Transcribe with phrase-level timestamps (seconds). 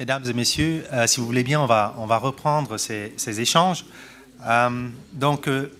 [0.00, 3.84] Mesdames et messieurs, euh, si vous voulez bien, on va, on va reprendre ces, échanges.
[4.46, 5.70] Euh, donc, euh,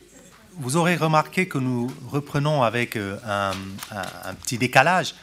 [0.59, 3.53] vous aurez remarqué que nous reprenons avec un,
[4.43, 5.15] petit décalage,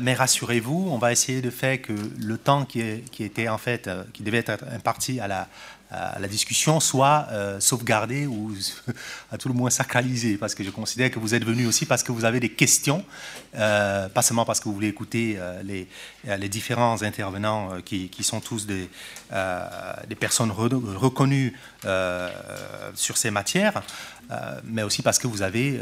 [0.00, 2.80] mais rassurez-vous, on va essayer de faire que le temps qui,
[3.18, 5.48] était en fait, qui devait être imparti à la,
[5.90, 8.52] la discussion soit euh, sauvegardée ou
[9.32, 12.02] à tout le moins sacralisée, parce que je considère que vous êtes venu aussi parce
[12.02, 13.04] que vous avez des questions,
[13.54, 18.66] euh, pas seulement parce que vous voulez écouter euh, les, différents intervenants qui, sont tous
[18.66, 18.88] des,
[20.18, 21.54] personnes reconnues
[22.94, 23.82] sur ces matières,
[24.64, 25.78] mais aussi parce que vous avez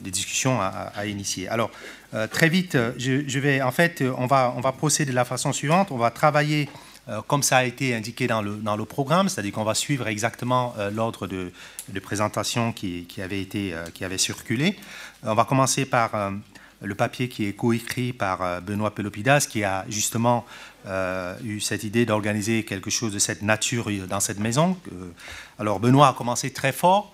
[0.00, 1.48] des discussions à, initier.
[1.48, 1.70] Alors,
[2.30, 5.52] très vite, je, je, vais, en fait, on va, on va procéder de la façon
[5.52, 6.87] suivante, on va travailler euh,
[7.26, 10.74] comme ça a été indiqué dans le, dans le programme, c'est-à-dire qu'on va suivre exactement
[10.78, 11.52] euh, l'ordre de,
[11.88, 14.76] de, présentation qui, qui, avait, été, euh, qui avait circulé.
[15.22, 16.32] On va commencer par
[16.80, 20.46] le papier qui est coécrit par Benoît Pelopidas, qui a justement
[21.42, 24.78] eu cette idée d'organiser quelque chose de cette nature dans cette maison.
[25.58, 27.12] Alors Benoît a commencé très fort.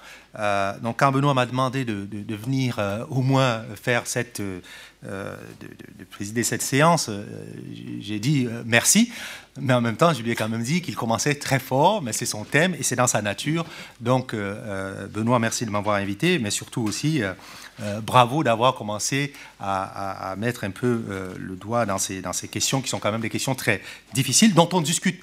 [0.83, 4.63] Donc quand Benoît m'a demandé de, venir au moins faire cette, de,
[6.11, 7.11] présider cette séance,
[8.01, 9.13] j'ai dit merci.
[9.61, 12.13] Mais en même temps, je lui ai quand même dit qu'il commençait très fort, mais
[12.13, 13.65] c'est son thème et c'est dans sa nature.
[14.01, 19.33] Donc, euh, euh, Benoît, merci de m'avoir invité, mais surtout aussi, euh, bravo d'avoir commencé
[19.61, 21.03] à, mettre un peu
[21.39, 23.81] le doigt dans ces, dans ces questions qui sont quand même des questions très
[24.13, 25.21] difficiles, dont on discute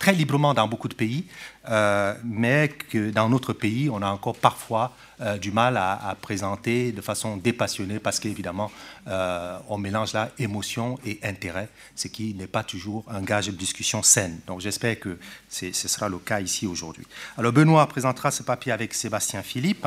[0.00, 1.26] très librement dans beaucoup de pays,
[1.68, 6.90] euh, mais que dans notre pays, on a encore parfois euh, du mal à, présenter
[6.90, 8.72] de façon dépassionnée parce qu'évidemment,
[9.08, 13.52] euh, on mélange là émotion et intérêt, ce qui n'est pas toujours un gage de
[13.52, 14.40] discussion saine.
[14.46, 15.18] Donc j'espère que
[15.50, 17.06] ce sera le cas ici aujourd'hui.
[17.36, 19.86] Alors Benoît présentera ce papier avec Sébastien Philippe.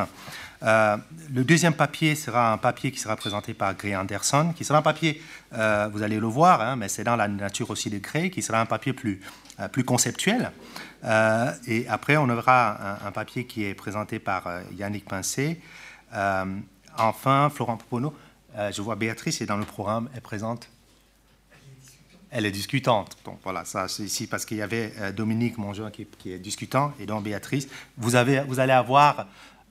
[0.62, 4.84] le deuxième papier sera un papier qui sera présenté par Gray Anderson, qui sera un
[4.84, 5.20] papier,
[5.52, 8.62] vous allez le voir, hein, mais c'est dans la nature aussi de Gray, qui sera
[8.62, 9.20] un papier plus
[9.72, 10.52] plus conceptuel.
[11.04, 15.60] Euh, et après, on aura un, papier qui est présenté par euh, Yannick Pincé.
[16.98, 18.14] enfin, Florent Popono,
[18.72, 20.70] je vois Béatrice est dans le programme, elle présente
[22.36, 23.16] elle est discutante.
[23.26, 27.06] Donc voilà, ça c'est ici parce qu'il y avait Dominique Mongeon qui, est discutant et
[27.06, 27.68] donc Béatrice.
[27.98, 29.28] Vous, avez, vous allez avoir,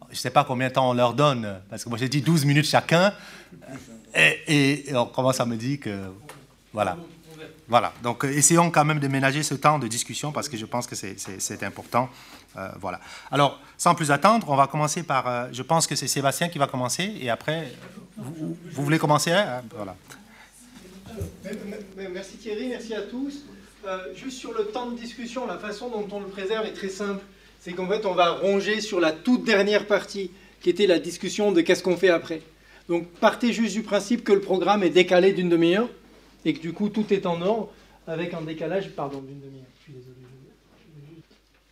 [0.08, 2.22] je ne sais pas combien de temps on leur donne, parce que moi j'ai dit
[2.22, 3.12] 12 minutes chacun,
[4.14, 6.12] et on commence à me dire que,
[6.72, 6.96] voilà.
[7.68, 10.66] Voilà, donc euh, essayons quand même de ménager ce temps de discussion parce que je
[10.66, 12.08] pense que c'est important.
[12.56, 13.00] Euh, voilà.
[13.30, 16.58] Alors, sans plus attendre, on va commencer par, euh, je pense que c'est Sébastien qui
[16.58, 17.72] va commencer et après,
[18.16, 19.62] vous, voulez commencer hein?
[19.74, 19.96] Voilà.
[21.96, 23.44] Merci Thierry, merci à tous.
[24.14, 27.22] juste sur le temps de discussion, la façon dont on le préserve est très simple.
[27.60, 30.30] C'est qu'en fait, on va ronger sur la toute dernière partie
[30.60, 32.42] qui était la discussion de qu'est-ce qu'on fait après.
[32.88, 35.88] Donc, partez juste du principe que le programme est décalé d'une demi-heure
[36.44, 37.70] et que du coup tout est en ordre
[38.06, 39.66] avec un décalage, pardon, d'une demi-heure.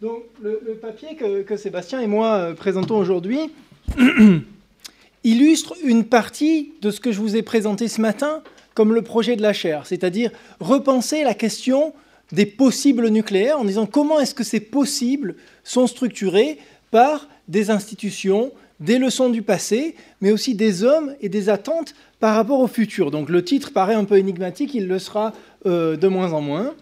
[0.01, 3.51] Donc le, papier que, Sébastien et moi euh, présentons aujourd'hui
[5.25, 8.43] illustre une partie de ce que je vous ai présenté ce matin
[8.73, 11.93] comme le projet de la chaire, c'est-à-dire repenser la question
[12.33, 16.59] des possibles nucléaires en disant comment est-ce que ces possibles sont structurés
[16.91, 22.37] par des institutions, des leçons du passé, mais aussi des hommes et des attentes par
[22.37, 23.11] rapport au futur.
[23.11, 25.33] Donc le titre paraît un peu énigmatique, il le sera
[25.67, 26.75] euh, de moins en moins.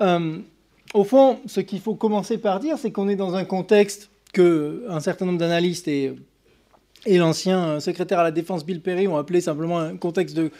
[0.00, 0.38] Euh,
[0.94, 4.84] au fond, ce qu'il faut commencer par dire, c'est qu'on est dans un contexte que
[4.88, 6.14] un certain nombre d'analystes et,
[7.04, 10.50] et l'ancien secrétaire à la défense Bill Perry ont appelé simplement un contexte de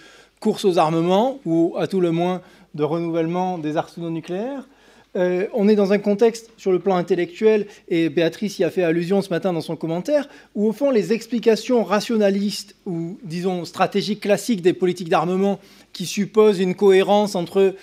[0.41, 2.43] course aux armements, ou à tout le moins
[2.75, 4.69] de renouvellement des arsenaux nucléaires.
[5.17, 8.83] Euh, on est dans un contexte sur le plan intellectuel, et Béatrice y a fait
[8.83, 14.21] allusion ce matin dans son commentaire, où au fond les explications rationalistes ou disons stratégiques
[14.21, 15.59] classiques des politiques d'armement
[15.93, 17.75] qui supposent une cohérence entre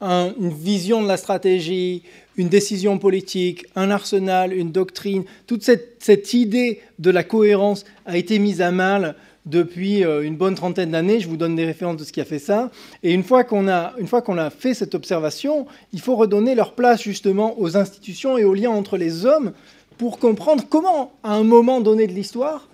[0.00, 2.02] une vision de la stratégie,
[2.36, 8.40] une décision politique, un arsenal, une doctrine, toute cette idée de la cohérence a été
[8.40, 9.14] mise à mal
[9.46, 11.20] depuis euh, une bonne trentaine d'années.
[11.20, 12.70] Je vous donne des références de ce qui a fait ça.
[13.02, 17.02] Et une fois qu'on a, une a fait cette observation, il faut redonner leur place
[17.02, 19.52] justement aux institutions et aux liens entre les hommes
[19.98, 22.68] pour comprendre comment, à un moment donné de l'histoire,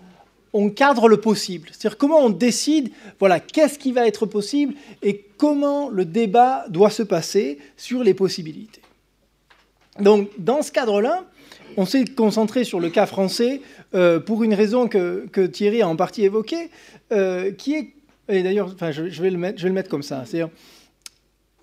[0.53, 1.69] on cadre le possible.
[1.73, 6.91] C'est-à-dire comment on décide, voilà, qu'est-ce qui va être possible et comment le débat doit
[6.91, 8.81] se passer sur les possibilités.
[10.01, 11.25] Donc, dans ce cadre-là,
[11.79, 13.61] on s'est concentré sur le cas français
[13.95, 16.71] euh, pour une raison que, Thierry a en partie évoquée,
[17.13, 17.91] euh, qui est,
[18.29, 20.51] et d'ailleurs, enfin, je, vais le mettre, je le comme ça, c'est-à-dire,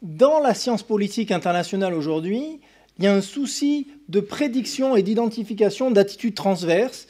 [0.02, 2.62] dans la science politique internationale aujourd'hui,
[2.98, 7.08] il y a un souci de prédiction et d'identification d'attitudes transverses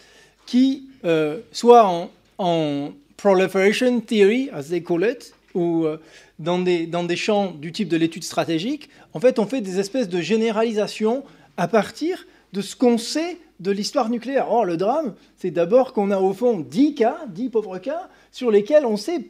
[0.48, 2.10] qui, euh, soit
[2.40, 5.86] en, proliferation theory, as they call it, ou
[6.38, 9.80] dans des, dans des champs du type de l'étude stratégique, en fait, on fait des
[9.80, 11.24] espèces de généralisations
[11.56, 12.26] à partir
[12.56, 14.50] de ce qu'on sait de l'histoire nucléaire.
[14.50, 18.50] Or, le drame, c'est d'abord qu'on a au fond 10 cas, 10 pauvres cas, sur
[18.50, 19.30] lesquels on sait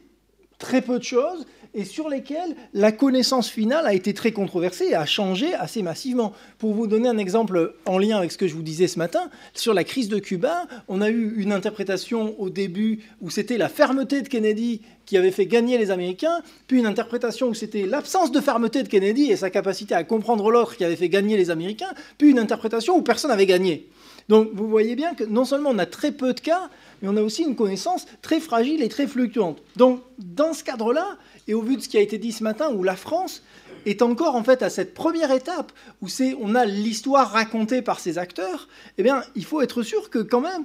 [0.58, 1.44] très peu de choses
[1.76, 6.32] et sur lesquels la connaissance finale a été très controversée et a changé assez massivement.
[6.58, 9.30] Pour vous donner un exemple en lien avec ce que je vous disais ce matin,
[9.52, 13.68] sur la crise de Cuba, on a eu une interprétation au début où c'était la
[13.68, 18.32] fermeté de Kennedy qui avait fait gagner les Américains, puis une interprétation où c'était l'absence
[18.32, 21.50] de fermeté de Kennedy et sa capacité à comprendre l'autre qui avait fait gagner les
[21.50, 23.86] Américains, puis une interprétation où personne n'avait gagné.
[24.28, 26.70] Donc vous voyez bien que non seulement on a très peu de cas,
[27.00, 29.62] mais on a aussi une connaissance très fragile et très fluctuante.
[29.76, 31.16] Donc dans ce cadre-là,
[31.48, 33.42] et au vu de ce qui a été dit ce matin, où la France
[33.84, 35.72] est encore en fait à cette première étape
[36.02, 40.10] où c'est on a l'histoire racontée par ses acteurs, eh bien il faut être sûr
[40.10, 40.64] que quand même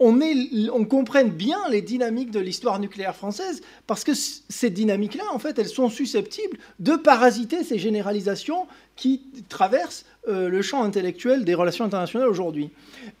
[0.00, 5.24] on, est, on comprenne bien les dynamiques de l'histoire nucléaire française, parce que ces dynamiques-là,
[5.32, 11.44] en fait, elles sont susceptibles de parasiter ces généralisations qui traversent euh, le champ intellectuel
[11.44, 12.70] des relations internationales aujourd'hui.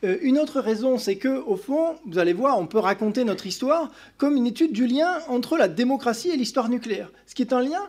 [0.04, 3.46] Euh, une autre raison, c'est que, au fond, vous allez voir, on peut raconter notre
[3.46, 7.52] histoire comme une étude du lien entre la démocratie et l'histoire nucléaire, ce qui est
[7.52, 7.82] un lien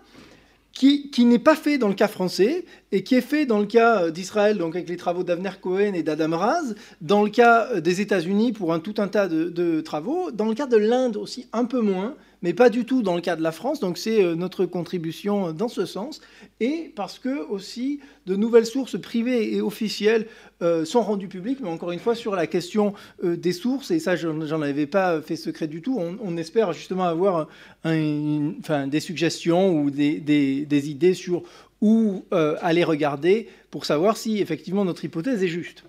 [0.73, 4.01] qui, n'est pas fait dans le cas français et qui est fait dans le cas
[4.01, 8.01] euh, d'Israël, donc avec les travaux d'Avner Cohen et d'Adam Raz, dans le cas des
[8.01, 11.63] États-Unis pour un tout un tas de travaux, dans le cas de l'Inde aussi un
[11.63, 12.15] peu moins,
[12.45, 13.79] mais pas du tout dans le cas de la France.
[13.79, 16.21] Donc c'est euh, notre contribution dans ce sens.
[16.59, 20.27] Et parce que aussi de nouvelles sources privées et officielles
[20.61, 22.93] euh, sont rendues publiques, mais encore une fois sur la question
[23.23, 27.05] euh, des sources, et ça j'en avais pas fait secret du tout, on, espère justement
[27.05, 27.47] avoir
[27.83, 31.41] enfin, des suggestions ou des, idées sur
[31.81, 35.83] où aller regarder pour savoir si effectivement notre hypothèse est juste.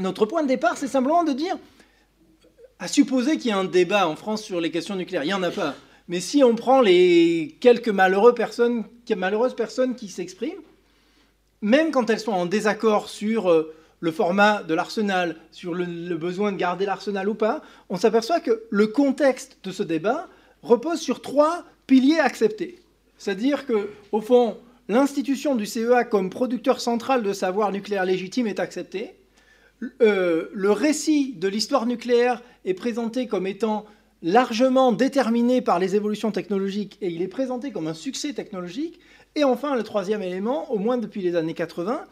[0.00, 1.56] Notre point de départ, c'est simplement de dire
[2.80, 5.22] à supposer qu'il y a un débat en France sur les questions nucléaires.
[5.22, 5.74] Il n'y en a pas.
[6.08, 8.84] Mais si on prend les quelques malheureuses personnes,
[9.94, 10.62] qui s'expriment,
[11.60, 16.52] même quand elles sont en désaccord sur euh, le format de l'arsenal, sur le, besoin
[16.52, 17.60] de garder l'arsenal ou pas,
[17.90, 20.26] on s'aperçoit que le contexte de ce débat
[20.62, 22.80] repose sur trois piliers acceptés.
[23.18, 24.56] C'est-à-dire que, au fond,
[24.88, 29.19] l'institution du CEA comme producteur central de savoir nucléaire légitime est acceptée.
[30.02, 33.86] Euh, le récit de l'histoire nucléaire est présenté comme étant
[34.22, 39.00] largement déterminé par les évolutions technologiques et il est présenté comme un succès technologique.
[39.34, 42.04] Et enfin, le troisième élément, au moins depuis les années 80,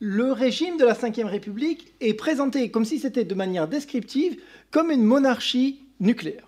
[0.00, 4.92] le régime de la Ve République est présenté comme si c'était de manière descriptive comme
[4.92, 6.44] une monarchie nucléaire.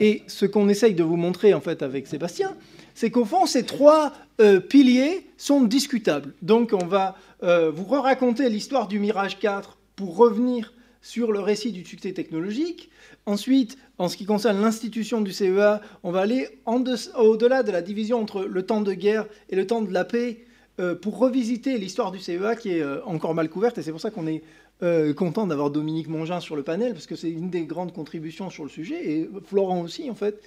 [0.00, 2.56] Et ce qu'on essaye de vous montrer en fait avec Sébastien,
[2.94, 6.34] c'est qu'au fond, ces trois euh, piliers sont discutables.
[6.42, 11.72] Donc on va euh, vous raconter l'histoire du Mirage 4 pour revenir sur le récit
[11.72, 12.88] du succès technologique.
[13.26, 18.18] Ensuite, en ce qui concerne l'institution du CEA, on va aller au-delà de la division
[18.18, 20.46] entre le temps de guerre et le temps de la paix
[20.80, 23.76] euh, pour revisiter l'histoire du CEA qui est euh, encore mal couverte.
[23.76, 24.42] Et c'est pour ça qu'on est
[24.82, 28.48] euh, content d'avoir Dominique Mongin sur le panel, parce que c'est une des grandes contributions
[28.48, 30.42] sur le sujet, et Florent aussi, en fait.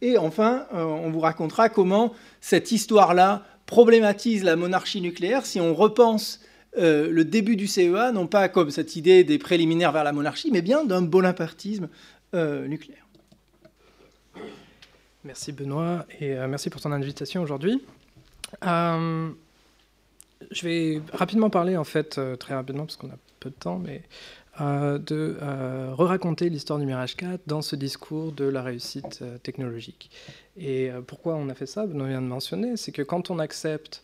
[0.00, 6.40] et enfin, on vous racontera comment cette histoire-là problématise la monarchie nucléaire si on repense
[6.78, 10.50] euh, le début du CEA, non pas comme cette idée des préliminaires vers la monarchie,
[10.52, 11.88] mais bien d'un bonapartisme
[12.34, 13.06] euh, nucléaire.
[15.24, 17.82] Merci Benoît et euh, merci pour ton invitation aujourd'hui.
[18.62, 19.32] je
[20.62, 24.02] vais rapidement parler en fait, très rapidement parce qu'on a peu de temps, mais
[24.58, 25.36] de
[25.92, 30.10] re-raconter l'histoire du Mirage 4 dans ce discours de la réussite technologique.
[30.56, 31.86] Et pourquoi on a fait ça?
[31.86, 34.02] Benoît vient de mentionner, c'est que quand on accepte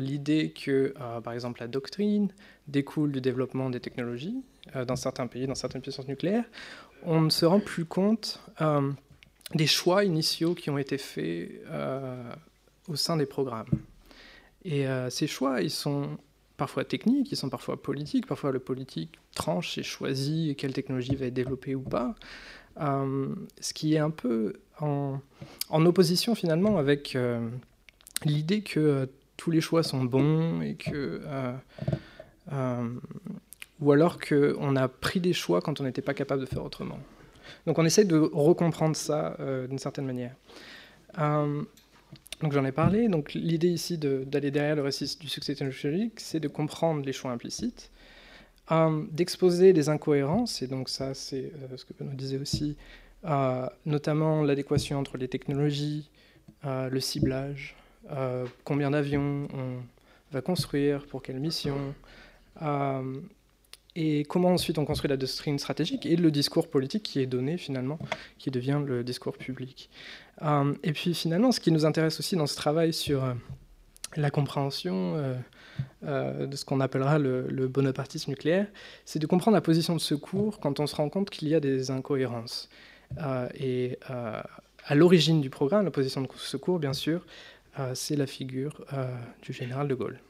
[0.00, 2.32] l'idée que, euh, par exemple, la doctrine
[2.66, 4.42] découle du développement des technologies
[4.74, 6.44] euh, dans certains pays, dans certaines puissances nucléaires,
[7.04, 8.90] on ne se rend plus compte euh,
[9.54, 11.62] des choix initiaux qui ont été faits
[12.88, 13.70] au sein des programmes.
[14.64, 16.18] Et ces choix, ils sont
[16.58, 21.26] parfois techniques, ils sont parfois politiques, parfois le politique tranche et choisit quelle technologie va
[21.26, 22.14] être développée ou pas,
[22.76, 25.20] ce qui est un peu en,
[25.70, 27.16] en opposition finalement avec
[28.26, 29.08] l'idée que
[29.38, 31.52] tous les choix sont bons et que euh,
[32.52, 32.88] euh,
[33.80, 36.98] ou alors qu'on a pris des choix quand on n'était pas capable de faire autrement.
[37.64, 40.34] Donc on essaie de recomprendre ça euh, d'une certaine manière.
[41.16, 43.08] donc j'en ai parlé.
[43.08, 47.30] Donc l'idée ici d'aller derrière le récit du succès technologique, c'est de comprendre les choix
[47.30, 47.92] implicites,
[49.12, 50.62] d'exposer les incohérences.
[50.62, 52.76] Et donc ça, c'est ce que Benoît disait aussi,
[53.86, 56.10] notamment l'adéquation entre les technologies,
[56.64, 57.76] le ciblage,
[58.10, 59.76] euh, combien d'avions on
[60.32, 61.94] va construire, pour quelle mission,
[62.62, 63.20] euh,
[63.96, 67.58] et comment ensuite on construit la doctrine stratégique et le discours politique qui est donné
[67.58, 67.98] finalement,
[68.38, 69.90] qui devient le discours public.
[70.42, 73.34] Euh, et puis finalement, ce qui nous intéresse aussi dans ce travail sur
[74.16, 75.16] la compréhension
[76.02, 78.68] de ce qu'on appellera le, bonapartisme nucléaire,
[79.04, 81.60] c'est de comprendre la position de secours quand on se rend compte qu'il y a
[81.60, 82.68] des incohérences.
[83.54, 83.98] et
[84.88, 87.24] à l'origine du programme, la position de secours, bien sûr,
[87.94, 88.84] c'est la figure
[89.42, 90.20] du général de Gaulle.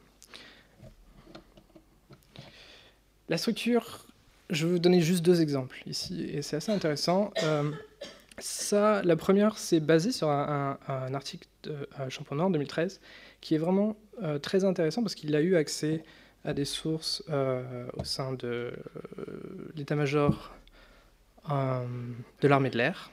[3.28, 4.06] La structure,
[4.48, 7.30] je vais vous donner juste deux exemples ici, et c'est assez intéressant.
[7.42, 7.70] Euh,
[8.72, 10.78] la première, c'est basé sur un,
[11.12, 13.00] article de Champenois en 2013,
[13.42, 16.02] qui est vraiment euh, très intéressant parce qu'il a eu accès
[16.44, 18.72] à des sources euh, au sein de
[19.76, 20.54] l'état-major
[21.50, 23.10] de l'armée de l'air.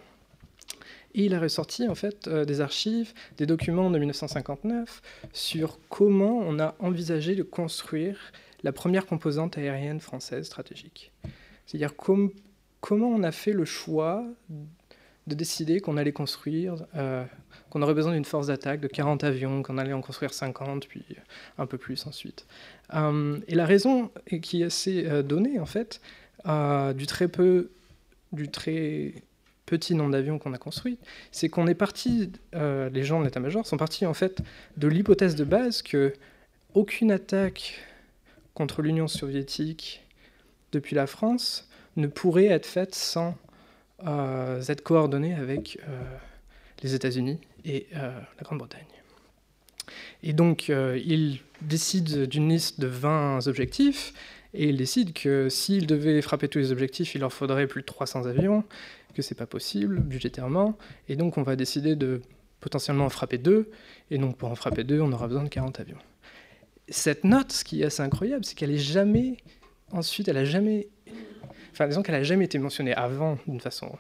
[1.18, 5.02] Il a ressorti en fait des archives, des documents de 1959
[5.34, 8.18] sur comment on a envisagé de construire
[8.64, 11.12] la première composante aérienne française stratégique.
[11.66, 14.26] C'est-à-dire comment on a fait le choix
[15.28, 17.24] de décider qu'on allait construire, euh,
[17.70, 21.04] qu'on aurait besoin d'une force d'attaque de 40 avions, qu'on allait en construire 50, puis
[21.58, 22.46] un peu plus ensuite.
[22.94, 26.02] Euh, et la raison qui est assez euh, donnée, en fait,
[26.96, 27.72] du très peu,
[28.32, 29.14] du très
[29.66, 30.98] petit nombre d'avions qu'on a construits,
[31.32, 34.42] c'est qu'on est parti, les gens de l'état-major sont partis en fait
[34.78, 36.14] de l'hypothèse de base que
[36.76, 37.80] aucune attaque
[38.54, 40.04] contre l'Union soviétique
[40.72, 43.38] depuis la France ne pourrait être faite sans
[44.06, 46.04] euh, être coordonnée avec euh,
[46.84, 48.82] les États-Unis et euh, la Grande-Bretagne.
[50.24, 54.14] Et donc, il décide d'une liste de 20 objectifs,
[54.56, 57.86] et il décide que s'il devait frapper tous les objectifs, il leur faudrait plus de
[57.86, 58.64] 300 avions,
[59.16, 62.22] que c'est pas possible budgétairement, et donc on va décider de
[62.60, 63.70] potentiellement en frapper deux,
[64.12, 65.98] et donc pour en frapper deux, on aura besoin de 40 avions.
[66.90, 69.38] Cette note, ce qui est assez incroyable, c'est qu'elle est jamais,
[69.92, 70.88] ensuite, elle a jamais,
[71.72, 73.98] enfin, disons qu'elle a jamais été mentionnée avant d'une façon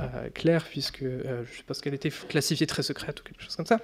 [0.00, 3.66] euh, claire, puisque euh, je pense qu'elle était classifiée très secrète ou quelque chose comme
[3.66, 3.80] ça.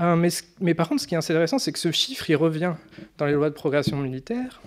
[0.00, 0.30] Euh, mais,
[0.60, 2.74] mais, par contre, ce qui est intéressant, c'est que ce chiffre, il revient
[3.18, 4.62] dans les lois de progression militaire,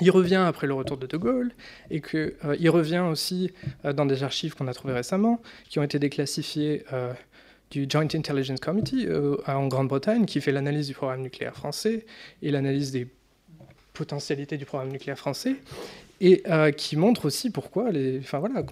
[0.00, 1.52] il revient après le retour de De Gaulle,
[1.90, 3.52] et qu'il revient aussi
[3.84, 6.84] dans des archives qu'on a trouvées récemment, qui ont été déclassifiées
[7.72, 12.04] du Joint Intelligence Committee euh, en Grande-Bretagne qui fait l'analyse du programme nucléaire français
[12.42, 13.08] et l'analyse des
[13.94, 15.56] potentialités du programme nucléaire français
[16.20, 18.62] et euh, qui montre aussi pourquoi les, enfin voilà,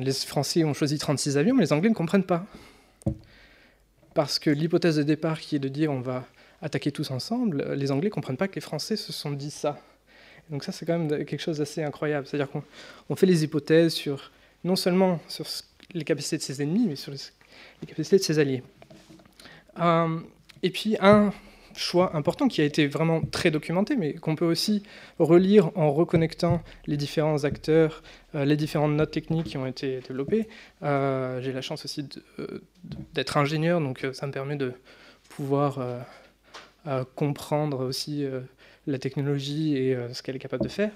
[0.00, 2.46] les Français ont choisi 36 avions, mais les Anglais ne comprennent pas.
[4.14, 6.24] Parce que l'hypothèse de départ qui est de dire on va
[6.62, 9.80] attaquer tous ensemble, les Anglais ne comprennent pas que les Français se sont dit ça.
[10.50, 12.26] Donc ça, c'est quand même quelque chose d'assez incroyable.
[12.26, 14.30] C'est-à-dire qu'on fait les hypothèses sur
[14.64, 15.46] non seulement sur
[15.94, 18.62] les capacités de ses ennemis, mais sur les capacités de ses alliés.
[19.78, 20.20] Euh,
[20.62, 21.32] et puis un
[21.76, 24.82] choix important qui a été vraiment très documenté, mais qu'on peut aussi
[25.18, 28.02] relire en reconnectant les différents acteurs,
[28.34, 30.48] euh, les différentes notes techniques qui ont été développées.
[30.82, 32.08] Euh, j'ai la chance aussi
[33.14, 34.72] d'être ingénieur, donc ça me permet de
[35.28, 35.78] pouvoir
[37.14, 38.24] comprendre aussi
[38.90, 40.90] la technologie et ce qu'elle est capable de faire.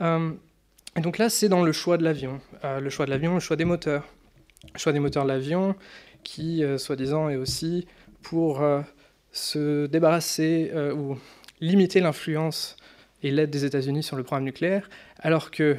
[0.00, 2.40] et donc là, c'est dans le choix de l'avion.
[2.62, 4.04] le choix de l'avion, le choix des moteurs
[4.74, 5.74] choix des moteurs de l'avion,
[6.22, 7.86] qui, euh, soi-disant, est aussi
[8.22, 8.82] pour euh,
[9.32, 11.18] se débarrasser euh, ou
[11.60, 12.76] limiter l'influence
[13.22, 14.90] et l'aide des États-Unis sur le programme nucléaire,
[15.20, 15.76] alors que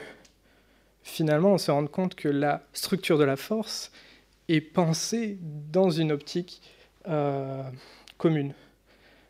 [1.03, 3.91] finalement, on se rend compte que la structure de la force
[4.49, 5.37] est pensée
[5.71, 6.61] dans une optique
[8.17, 8.53] commune.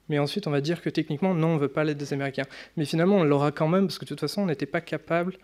[0.10, 2.46] Mais ensuite, on va dire que techniquement, non, on ne veut pas l'aide des Américains.
[2.78, 5.38] Mais finalement, on l'aura quand même, parce que de toute façon, on n'était pas capable,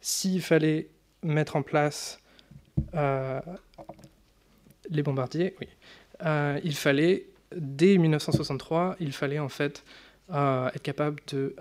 [0.00, 0.88] s'il fallait
[1.22, 2.20] mettre en place
[2.94, 3.40] euh,
[4.90, 5.68] les bombardiers, oui.
[6.24, 7.26] Euh, il fallait,
[7.56, 9.82] dès 1963, il fallait en fait
[10.32, 11.56] euh, être capable de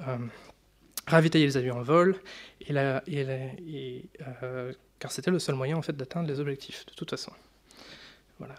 [1.08, 2.18] ravitailler les avions en vol,
[5.00, 7.32] car c'était le seul moyen en fait d'atteindre les objectifs, de toute façon.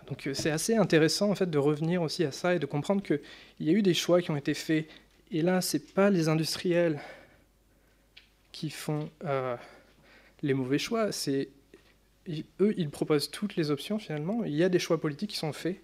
[0.07, 3.21] Donc c'est assez intéressant en fait de revenir aussi à ça et de comprendre qu'il
[3.61, 4.87] y a eu des choix qui ont été faits.
[5.31, 7.00] Et là, c'est pas les industriels
[8.53, 9.11] qui font
[10.43, 11.49] les mauvais choix, c'est
[12.61, 14.45] eux, ils proposent toutes les options finalement.
[14.45, 15.79] Il y a des choix politiques qui sont faits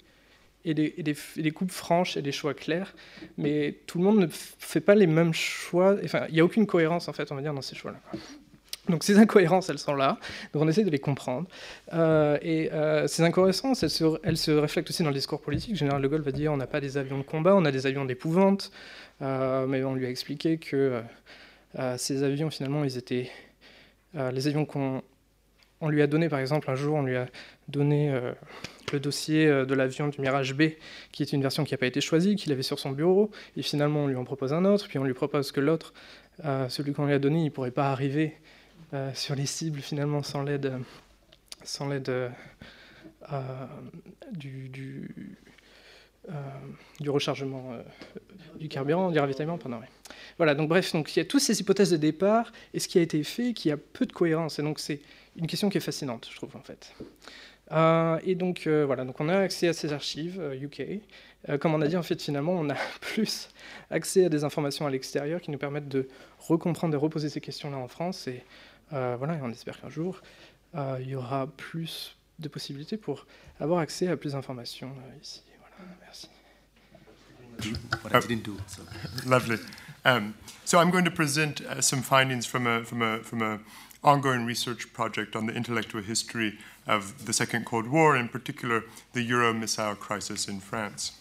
[0.64, 0.90] et des,
[1.36, 2.94] des, coupes franches et des choix clairs,
[3.38, 5.96] mais tout le monde ne fait pas les mêmes choix.
[6.04, 8.00] Enfin, il n'y a aucune cohérence en fait, on va dire, dans ces choix-là.
[8.90, 10.18] Donc ces incohérences, elles sont là,
[10.52, 11.48] donc on essaie de les comprendre.
[11.92, 15.76] Euh, et euh, ces incohérences, elles se, elles aussi dans le discours politique.
[15.76, 17.86] Général de Gaulle va dire on n'a pas des avions de combat, on a des
[17.86, 18.70] avions d'épouvante,
[19.22, 21.00] euh, mais on lui a expliqué que
[21.98, 23.30] ces avions, finalement, ils étaient...
[24.14, 25.02] les avions qu'on
[25.80, 27.26] on lui a donné, par exemple, un jour, on lui a
[27.68, 28.12] donné,
[28.92, 30.62] le dossier de l'avion du Mirage B,
[31.12, 33.62] qui est une version qui n'a pas été choisie, qu'il avait sur son bureau, et
[33.62, 35.94] finalement on lui en propose un autre, puis on lui propose que l'autre,
[36.68, 38.34] celui qu'on lui a donné, il ne pourrait pas arriver
[39.14, 40.72] sur les cibles finalement sans l'aide
[41.62, 42.32] sans l'aide
[44.32, 45.36] du, du,
[47.00, 47.72] du, rechargement
[48.58, 49.80] du carburant, du ravitaillement, pendant.
[50.38, 52.98] Voilà, donc bref, donc il y a toutes ces hypothèses de départ et ce qui
[52.98, 54.58] a été fait qui a peu de cohérence.
[54.58, 55.00] Et donc c'est
[55.36, 56.94] une question qui est fascinante, je trouve, en fait.
[57.72, 61.00] Euh, et donc euh, voilà, donc on a accès à ces archives UK.
[61.48, 63.48] Euh, comme on a dit, en fait, finalement, on a plus
[63.90, 67.76] accès à des informations à l'extérieur qui nous permettent de recomprendre et reposer ces questions-là
[67.76, 68.28] en France.
[68.90, 70.20] Voilà, et on espère qu'un jour,
[70.74, 73.26] il y aura plus de possibilités pour
[73.60, 74.92] avoir accès à plus d'informations
[75.22, 75.42] ici.
[75.58, 76.28] Voilà, merci.
[78.02, 78.56] What I didn't do.
[78.66, 78.82] So.
[79.26, 79.58] Lovely.
[80.04, 83.60] Um, so I'm going to present uh, some findings from a from a from a
[84.02, 89.22] ongoing research project on the intellectual history of the Second Cold War, in particular the
[89.22, 91.12] Euro missile crisis in France.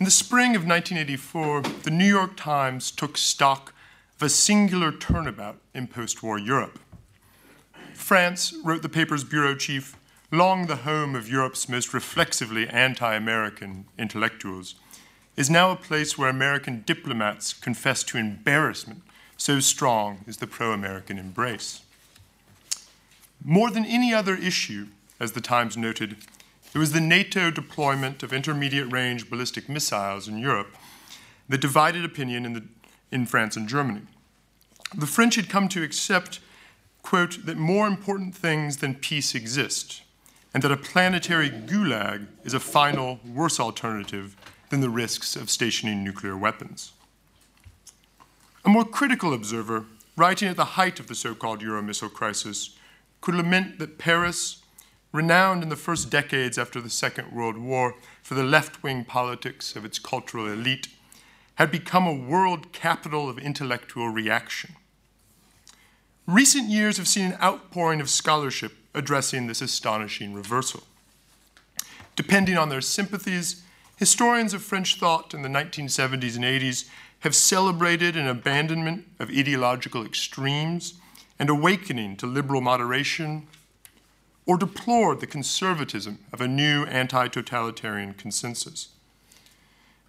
[0.00, 3.74] In the spring of 1984, the New York Times took stock
[4.16, 6.78] of a singular turnabout in post war Europe.
[7.94, 9.96] France, wrote the paper's bureau chief,
[10.30, 14.74] long the home of Europe's most reflexively anti American intellectuals,
[15.36, 19.02] is now a place where American diplomats confess to embarrassment,
[19.36, 21.80] so strong is the pro American embrace.
[23.44, 24.86] More than any other issue,
[25.18, 26.16] as the Times noted,
[26.74, 30.74] it was the NATO deployment of intermediate range ballistic missiles in Europe
[31.48, 32.64] that divided opinion in, the,
[33.14, 34.02] in France and Germany.
[34.94, 36.40] The French had come to accept,
[37.02, 40.02] quote, that more important things than peace exist,
[40.52, 44.36] and that a planetary gulag is a final, worse alternative
[44.68, 46.92] than the risks of stationing nuclear weapons.
[48.64, 49.84] A more critical observer,
[50.16, 52.76] writing at the height of the so called Euro missile crisis,
[53.20, 54.62] could lament that Paris,
[55.12, 59.76] renowned in the first decades after the Second World War for the left wing politics
[59.76, 60.88] of its cultural elite,
[61.56, 64.74] had become a world capital of intellectual reaction.
[66.26, 70.84] Recent years have seen an outpouring of scholarship addressing this astonishing reversal.
[72.16, 73.62] Depending on their sympathies,
[73.96, 76.88] historians of French thought in the 1970s and 80s
[77.20, 80.94] have celebrated an abandonment of ideological extremes
[81.38, 83.46] and awakening to liberal moderation,
[84.46, 88.93] or deplored the conservatism of a new anti totalitarian consensus.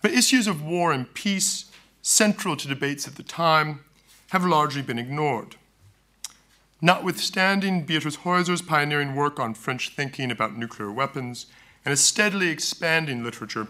[0.05, 1.65] But issues of war and peace,
[2.03, 3.83] central to debates at the time,
[4.29, 5.55] have largely been ignored.
[6.79, 11.47] Notwithstanding Beatrice Heuser's pioneering work on French thinking about nuclear weapons
[11.83, 13.67] and a steadily expanding literature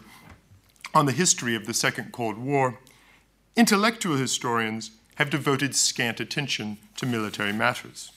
[0.93, 2.79] on the history of the Second Cold War,
[3.55, 8.11] intellectual historians have devoted scant attention to military matters.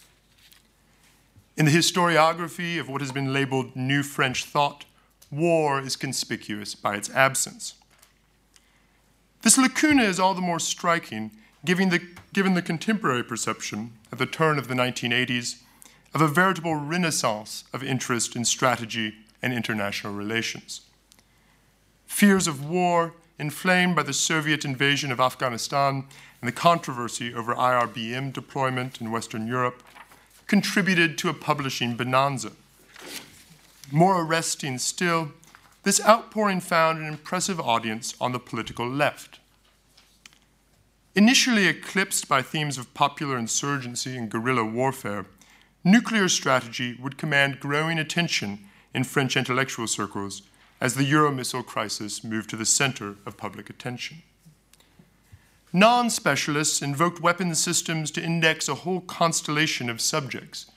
[1.57, 4.87] In the historiography of what has been labeled New French thought,
[5.31, 7.75] war is conspicuous by its absence.
[9.43, 11.31] This lacuna is all the more striking
[11.65, 12.01] given the,
[12.33, 15.63] given the contemporary perception at the turn of the 1980s
[16.15, 20.83] of a veritable renaissance of interest in strategy and international relations.
[22.07, 26.05] Fears of war, inflamed by the Soviet invasion of Afghanistan
[26.41, 29.83] and the controversy over IRBM deployment in Western Europe,
[30.47, 32.53] contributed to a publishing bonanza.
[33.93, 35.33] More arresting still,
[35.89, 39.41] this outpouring found an impressive audience on the political left.
[41.15, 45.25] Initially eclipsed by themes of popular insurgency and guerrilla warfare,
[45.83, 48.59] nuclear strategy would command growing attention
[48.93, 50.43] in French intellectual circles
[50.79, 54.19] as the Euro missile crisis moved to the center of public attention.
[55.73, 60.71] Non specialists invoked weapons systems to index a whole constellation of subjects,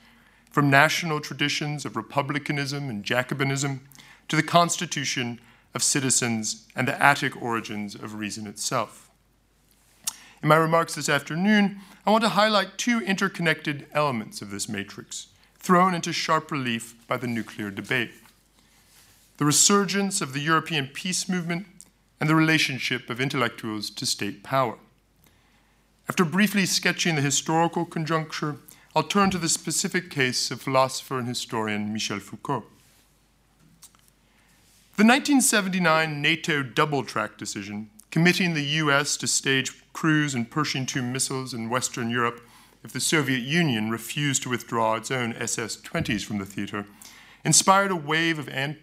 [0.50, 3.82] from national traditions of republicanism and Jacobinism
[4.32, 5.42] to the constitution
[5.74, 9.12] of citizens and the Attic origins of reason itself.
[10.42, 15.28] In my remarks this afternoon, I want to highlight two interconnected elements of this matrix,
[15.60, 18.12] thrown into sharp relief by the nuclear debate
[19.36, 21.66] the resurgence of the European peace movement
[22.22, 24.78] and the relationship of intellectuals to state power.
[26.08, 28.58] After briefly sketching the historical conjuncture,
[28.96, 32.71] I'll turn to the specific case of philosopher and historian Michel Foucault.
[35.02, 41.02] The 1979 NATO double track decision committing the US to stage cruise and Pershing II
[41.02, 42.48] missiles in Western Europe
[42.84, 46.86] if the Soviet Union refused to withdraw its own SS 20s from the theater,
[47.44, 48.78] inspired a wave of, an-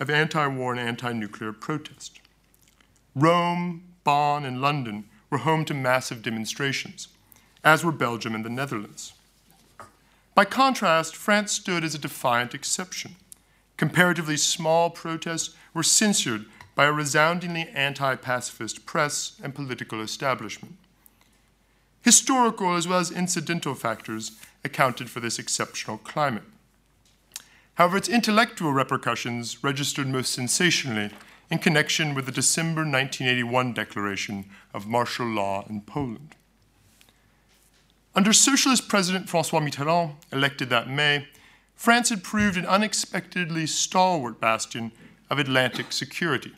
[0.00, 2.18] of anti war and anti nuclear protest.
[3.14, 7.08] Rome, Bonn, and London were home to massive demonstrations,
[7.62, 9.12] as were Belgium and the Netherlands.
[10.34, 13.16] By contrast, France stood as a defiant exception,
[13.78, 20.76] comparatively small protests were censored by a resoundingly anti pacifist press and political establishment.
[22.02, 26.44] Historical as well as incidental factors accounted for this exceptional climate.
[27.74, 31.10] However, its intellectual repercussions registered most sensationally
[31.50, 36.34] in connection with the December 1981 declaration of martial law in Poland.
[38.14, 41.28] Under Socialist President Francois Mitterrand, elected that May,
[41.78, 44.90] France had proved an unexpectedly stalwart bastion
[45.30, 46.52] of Atlantic security,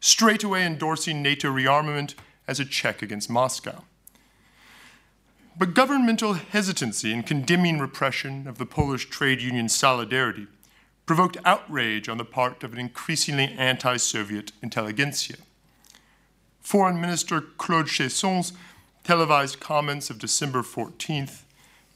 [0.00, 2.14] straightway endorsing NATO rearmament
[2.48, 3.84] as a check against Moscow.
[5.56, 10.48] But governmental hesitancy in condemning repression of the Polish trade union Solidarity
[11.06, 15.36] provoked outrage on the part of an increasingly anti Soviet intelligentsia.
[16.60, 18.52] Foreign Minister Claude Chesson's
[19.04, 21.44] televised comments of December 14th,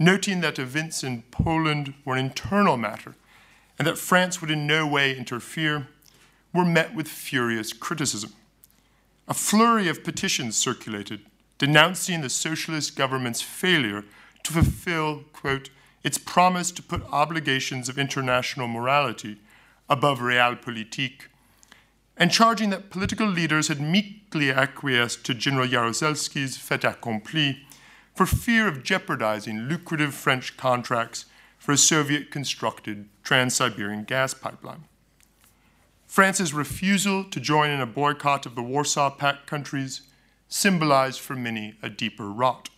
[0.01, 3.15] noting that events in Poland were an internal matter
[3.79, 5.87] and that France would in no way interfere,
[6.53, 8.33] were met with furious criticism.
[9.29, 11.21] A flurry of petitions circulated
[11.59, 14.05] denouncing the socialist government's failure
[14.43, 15.69] to fulfill, quote,
[16.03, 19.37] its promise to put obligations of international morality
[19.89, 21.27] above realpolitik,
[22.17, 27.67] and charging that political leaders had meekly acquiesced to General Jaruzelski's fait accompli
[28.14, 31.27] for fear of jeopardizing lucrative French contracts
[31.59, 34.85] for a Soviet constructed Trans Siberian gas pipeline.
[36.07, 40.03] France's refusal to join in a boycott of the Warsaw Pact countries
[40.49, 42.68] symbolized for many a deeper rot.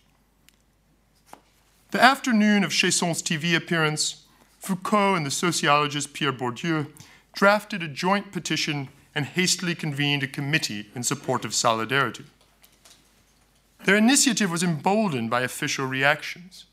[1.91, 4.25] The afternoon of Chesson's TV appearance,
[4.59, 6.91] Foucault and the sociologist Pierre Bourdieu
[7.33, 12.25] drafted a joint petition and hastily convened a committee in support of solidarity.
[13.85, 16.65] Their initiative was emboldened by official reactions.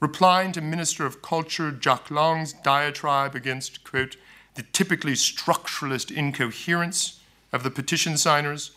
[0.00, 4.16] Replying to Minister of Culture Jacques Lang's diatribe against, quote,
[4.54, 7.20] the typically structuralist incoherence
[7.54, 8.72] of the petition signers,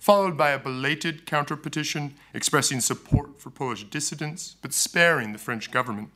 [0.00, 5.70] followed by a belated counter petition expressing support for Polish dissidents, but sparing the French
[5.70, 6.10] government.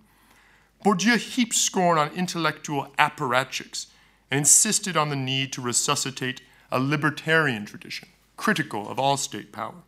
[0.84, 3.86] Bourdieu heaped scorn on intellectual apparatchiks
[4.28, 6.40] and insisted on the need to resuscitate
[6.72, 9.82] a libertarian tradition, critical of all state power.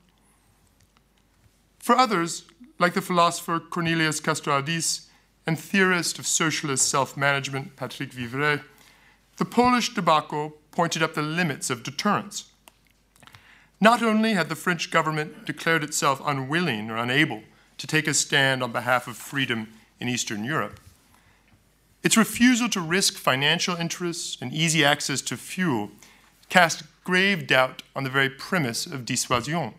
[1.86, 2.42] For others,
[2.80, 5.06] like the philosopher Cornelius Castoriadis
[5.46, 8.60] and theorist of socialist self management Patrick Vivray,
[9.36, 12.46] the Polish debacle pointed up the limits of deterrence.
[13.80, 17.44] Not only had the French government declared itself unwilling or unable
[17.78, 19.68] to take a stand on behalf of freedom
[20.00, 20.80] in Eastern Europe,
[22.02, 25.92] its refusal to risk financial interests and easy access to fuel
[26.48, 29.74] cast grave doubt on the very premise of dissuasion,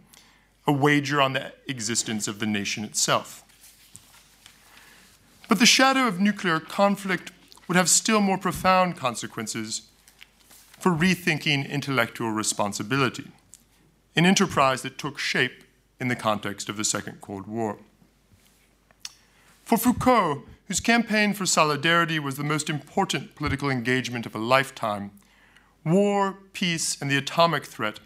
[0.67, 3.43] a wager on the existence of the nation itself.
[5.47, 7.31] But the shadow of nuclear conflict
[7.67, 9.83] would have still more profound consequences
[10.79, 13.31] for rethinking intellectual responsibility
[14.15, 15.63] an enterprise that took shape
[15.99, 17.77] in the context of the Second Cold War.
[19.63, 25.11] For Foucault, whose campaign for solidarity was the most important political engagement of a lifetime,
[25.85, 27.99] war, peace, and the atomic threat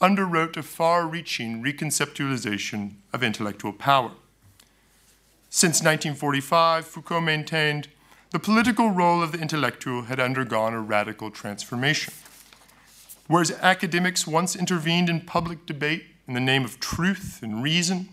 [0.00, 4.12] underwrote a far reaching reconceptualization of intellectual power.
[5.50, 7.88] Since 1945, Foucault maintained
[8.30, 12.14] the political role of the intellectual had undergone a radical transformation.
[13.26, 18.08] Whereas academics once intervened in public debate in the name of truth and reason,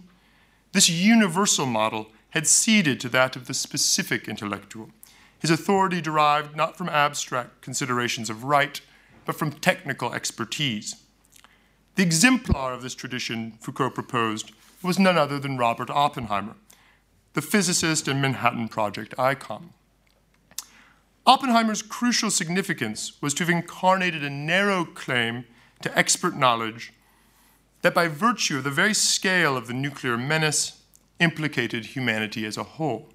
[0.73, 4.89] this universal model had ceded to that of the specific intellectual,
[5.39, 8.81] his authority derived not from abstract considerations of right,
[9.25, 10.95] but from technical expertise.
[11.97, 14.51] The exemplar of this tradition, Foucault proposed,
[14.83, 16.53] was none other than Robert Oppenheimer,
[17.33, 19.73] the physicist and Manhattan Project icon.
[21.25, 25.45] Oppenheimer's crucial significance was to have incarnated a narrow claim
[25.81, 26.93] to expert knowledge
[27.81, 30.83] that, by virtue of the very scale of the nuclear menace,
[31.19, 33.09] implicated humanity as a whole.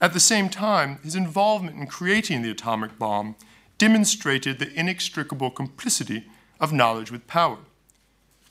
[0.00, 3.36] At the same time, his involvement in creating the atomic bomb
[3.76, 6.24] demonstrated the inextricable complicity
[6.62, 7.58] of knowledge with power.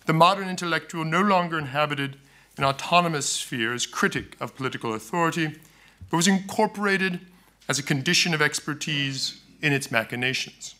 [0.05, 2.17] The modern intellectual no longer inhabited
[2.57, 5.55] an autonomous sphere as critic of political authority,
[6.09, 7.21] but was incorporated
[7.69, 10.75] as a condition of expertise in its machinations.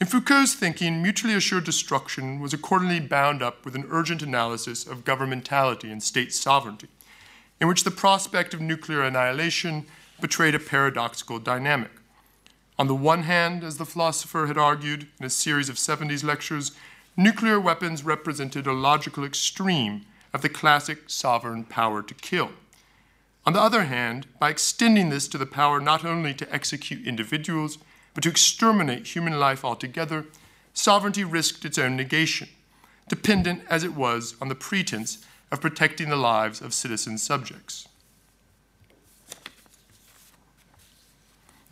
[0.00, 5.04] In Foucault's thinking, mutually assured destruction was accordingly bound up with an urgent analysis of
[5.04, 6.88] governmentality and state sovereignty,
[7.60, 9.86] in which the prospect of nuclear annihilation
[10.20, 11.92] betrayed a paradoxical dynamic.
[12.78, 16.72] On the one hand, as the philosopher had argued in a series of 70s lectures,
[17.16, 22.50] nuclear weapons represented a logical extreme of the classic sovereign power to kill.
[23.46, 27.78] On the other hand, by extending this to the power not only to execute individuals,
[28.14, 30.26] but to exterminate human life altogether,
[30.72, 32.48] sovereignty risked its own negation,
[33.08, 37.86] dependent as it was on the pretense of protecting the lives of citizen subjects.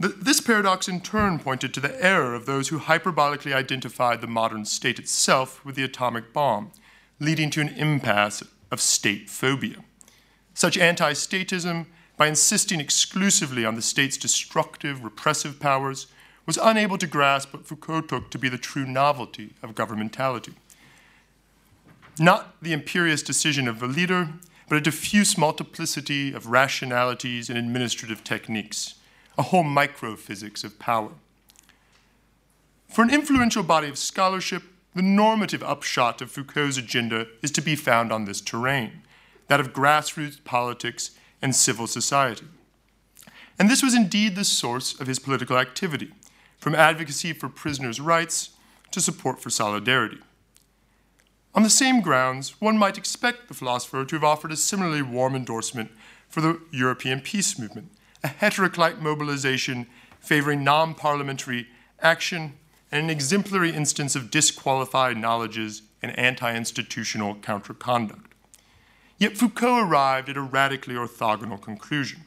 [0.08, 4.64] This paradox in turn pointed to the error of those who hyperbolically identified the modern
[4.64, 6.72] state itself with the atomic bomb,
[7.20, 9.84] leading to an impasse of state phobia.
[10.54, 11.86] Such anti statism,
[12.16, 16.08] by insisting exclusively on the state's destructive, repressive powers,
[16.46, 20.54] was unable to grasp what Foucault took to be the true novelty of governmentality.
[22.18, 24.30] Not the imperious decision of a leader,
[24.68, 28.94] but a diffuse multiplicity of rationalities and administrative techniques,
[29.38, 31.10] a whole microphysics of power.
[32.88, 34.62] For an influential body of scholarship,
[34.94, 39.02] the normative upshot of Foucault's agenda is to be found on this terrain,
[39.48, 42.46] that of grassroots politics and civil society.
[43.58, 46.12] And this was indeed the source of his political activity,
[46.58, 48.50] from advocacy for prisoners' rights
[48.90, 50.18] to support for solidarity.
[51.54, 55.34] On the same grounds, one might expect the philosopher to have offered a similarly warm
[55.34, 55.90] endorsement
[56.28, 57.90] for the European peace movement,
[58.24, 59.86] a heteroclite mobilization
[60.20, 61.68] favoring non parliamentary
[62.00, 62.54] action
[62.90, 68.34] and an exemplary instance of disqualified knowledges and anti institutional counterconduct.
[69.18, 72.22] Yet Foucault arrived at a radically orthogonal conclusion.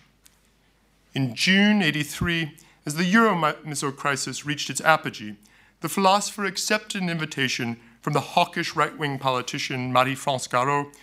[1.13, 2.53] In June 83,
[2.86, 5.36] as the Euro missile crisis reached its apogee,
[5.81, 10.93] the philosopher accepted an invitation from the hawkish right wing politician Marie France Garot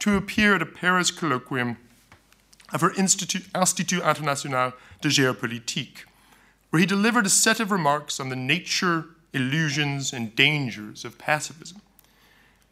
[0.00, 1.76] to appear at a Paris colloquium
[2.72, 6.04] of her Institut, Institut International de Géopolitique,
[6.70, 11.80] where he delivered a set of remarks on the nature, illusions, and dangers of pacifism.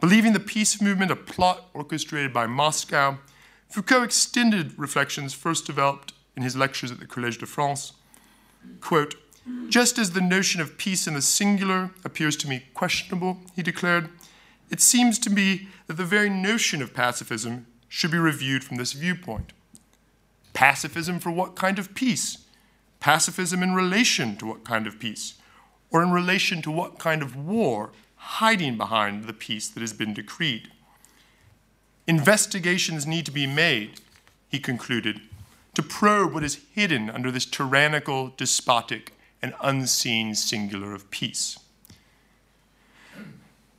[0.00, 3.18] Believing the peace movement a plot orchestrated by Moscow,
[3.70, 7.92] Foucault extended reflections first developed in his lectures at the Collège de France.
[8.80, 9.14] Quote,
[9.68, 14.10] just as the notion of peace in the singular appears to me questionable, he declared,
[14.70, 18.92] it seems to me that the very notion of pacifism should be reviewed from this
[18.92, 19.52] viewpoint.
[20.56, 22.38] Pacifism for what kind of peace?
[22.98, 25.34] Pacifism in relation to what kind of peace?
[25.90, 30.14] Or in relation to what kind of war hiding behind the peace that has been
[30.14, 30.70] decreed?
[32.06, 34.00] Investigations need to be made,
[34.48, 35.20] he concluded,
[35.74, 41.58] to probe what is hidden under this tyrannical, despotic, and unseen singular of peace.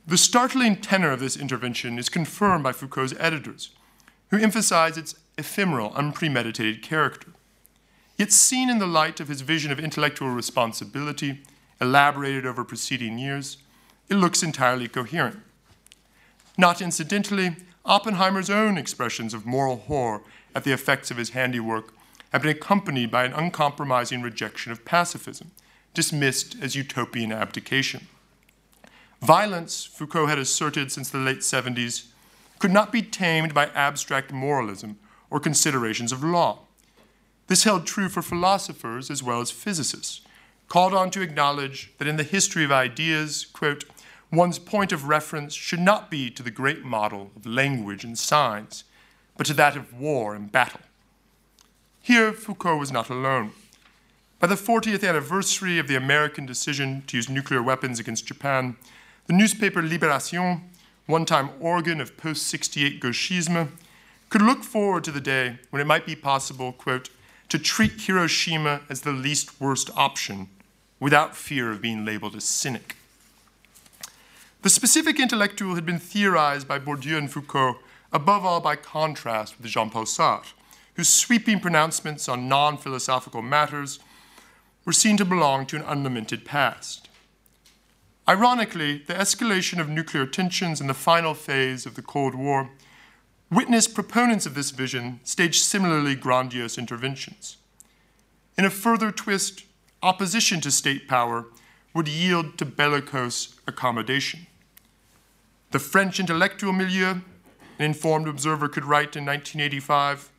[0.06, 3.70] The startling tenor of this intervention is confirmed by Foucault's editors,
[4.30, 7.28] who emphasize its ephemeral, unpremeditated character.
[8.16, 11.42] Yet, seen in the light of his vision of intellectual responsibility,
[11.80, 13.58] elaborated over preceding years,
[14.08, 15.40] it looks entirely coherent.
[16.56, 20.22] Not incidentally, Oppenheimer's own expressions of moral horror
[20.54, 21.94] at the effects of his handiwork
[22.32, 25.52] have been accompanied by an uncompromising rejection of pacifism,
[25.94, 28.08] dismissed as utopian abdication.
[29.22, 32.06] Violence, Foucault had asserted since the late 70s,
[32.58, 34.98] could not be tamed by abstract moralism
[35.30, 36.60] or considerations of law.
[37.48, 40.20] This held true for philosophers as well as physicists,
[40.68, 43.84] called on to acknowledge that in the history of ideas, quote,
[44.30, 48.84] one's point of reference should not be to the great model of language and signs,
[49.36, 50.80] but to that of war and battle.
[52.00, 53.52] Here, Foucault was not alone.
[54.40, 58.76] By the 40th anniversary of the American decision to use nuclear weapons against Japan,
[59.26, 60.62] the newspaper Libération,
[61.06, 63.68] one time organ of post 68 gauchisme,
[64.28, 67.10] could look forward to the day when it might be possible, quote,
[67.48, 70.48] to treat Hiroshima as the least worst option
[71.00, 72.96] without fear of being labeled a cynic.
[74.62, 77.78] The specific intellectual had been theorized by Bourdieu and Foucault,
[78.12, 80.52] above all by contrast with Jean Paul Sartre,
[80.94, 84.00] whose sweeping pronouncements on non philosophical matters
[84.84, 87.08] were seen to belong to an unlamented past.
[88.28, 92.70] Ironically, the escalation of nuclear tensions in the final phase of the Cold War
[93.50, 97.56] witnessed proponents of this vision stage similarly grandiose interventions.
[98.56, 99.64] In a further twist,
[100.02, 101.46] opposition to state power
[101.94, 104.46] would yield to bellicose accommodation.
[105.70, 107.20] The French intellectual milieu,
[107.78, 110.30] an informed observer could write in 1985,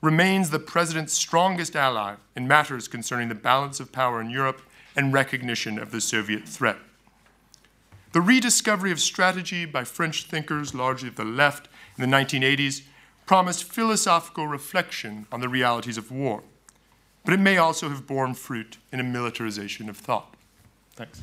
[0.00, 4.60] remains the president's strongest ally in matters concerning the balance of power in Europe
[4.94, 6.76] and recognition of the Soviet threat.
[8.12, 12.82] The rediscovery of strategy by French thinkers, largely of the left, in the 1980s
[13.26, 16.42] promised philosophical reflection on the realities of war,
[17.24, 20.34] but it may also have borne fruit in a militarization of thought.
[20.96, 21.22] Thanks.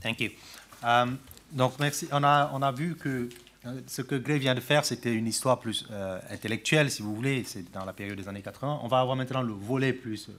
[0.00, 0.30] Thank you.
[0.82, 1.20] Um,
[1.56, 2.08] donc merci.
[2.12, 3.28] On a, vu que
[3.86, 7.44] Ce que Gray vient de faire, c'était une histoire plus euh, intellectuelle, si vous voulez,
[7.44, 8.80] c'est dans la période des années 80.
[8.82, 10.30] On va avoir maintenant le volet plus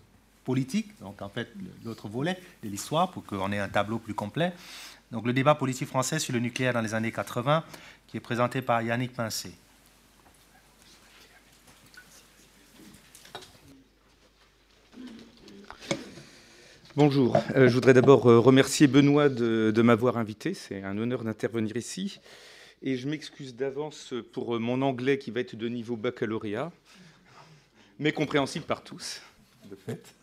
[0.43, 1.47] politique, donc en fait
[1.85, 4.51] l'autre volet de l'histoire, pour qu'on ait un tableau plus complet.
[5.11, 7.63] Donc le débat politique français sur le nucléaire dans les années 80,
[8.13, 9.51] qui est présenté par Yannick Pincé.
[16.95, 21.75] Bonjour, euh, je voudrais d'abord euh, remercier Benoît de, m'avoir invité, c'est un honneur d'intervenir
[21.75, 22.19] ici.
[22.83, 26.71] Et je m'excuse d'avance pour euh, mon anglais qui va être de niveau baccalauréat,
[27.97, 29.23] mais compréhensible par tous,
[29.71, 30.13] de fait.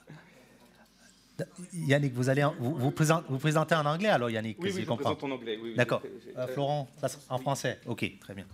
[1.73, 5.31] Yannick, vous allez vous, vous, présenter, en anglais alors, Yannick Oui, oui je, présente en
[5.31, 5.59] anglais.
[5.63, 6.03] Oui, D'accord.
[6.53, 6.89] Florent,
[7.29, 8.47] en français Ok, très bien.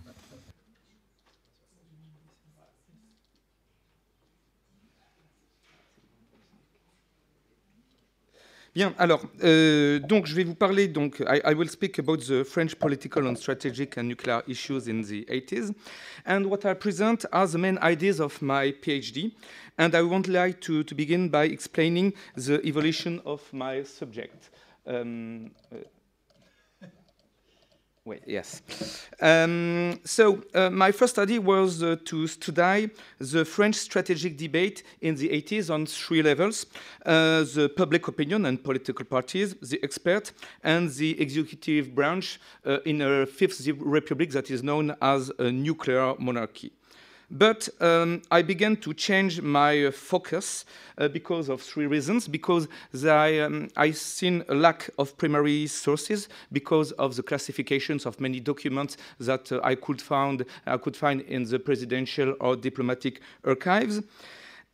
[8.77, 12.43] Bien, alors, euh, donc je vais vous parler, donc, I, I, will speak about the
[12.43, 15.73] French political and strategic and nuclear issues in the 80s,
[16.27, 19.31] and what I present are the main ideas of my PhD,
[19.77, 24.49] and I would like to, to begin by explaining the evolution of my subject.
[24.85, 25.77] Um, uh,
[28.07, 28.61] Wait, yes.
[29.21, 35.15] Um, so uh, my first study was uh, to study the French strategic debate in
[35.15, 36.67] the 80s on three levels,
[37.05, 40.31] uh, the public opinion and political parties, the expert,
[40.63, 46.15] and the executive branch uh, in a Fifth Republic that is known as a nuclear
[46.17, 46.71] monarchy.
[47.29, 50.63] But um, I began to change my uh, focus
[50.97, 52.25] uh, because of three reasons.
[52.27, 52.69] Because
[53.05, 58.39] I, um, I seen a lack of primary sources because of the classifications of many
[58.39, 64.01] documents that uh, I could find I could find in the presidential or diplomatic archives.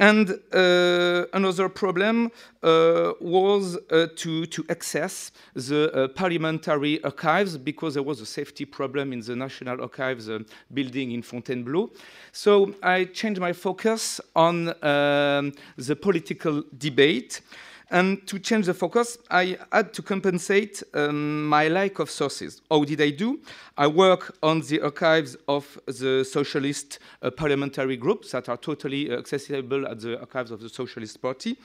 [0.03, 2.29] And uh, another problem
[2.61, 9.13] uh, was uh, to, to access the parliamentary archives because there was a safety problem
[9.13, 10.29] in the National Archives
[10.73, 11.89] building in Fontainebleau.
[12.33, 17.39] So I changed my focus on um, the political debate.
[17.93, 22.59] And to change the focus, I had to compensate um, my lack of sources.
[22.71, 23.39] How did I do?
[23.77, 29.19] I work on the archives of the socialist uh, parliamentary groups that are totally uh,
[29.19, 31.55] accessible at the archives of the Socialist Party.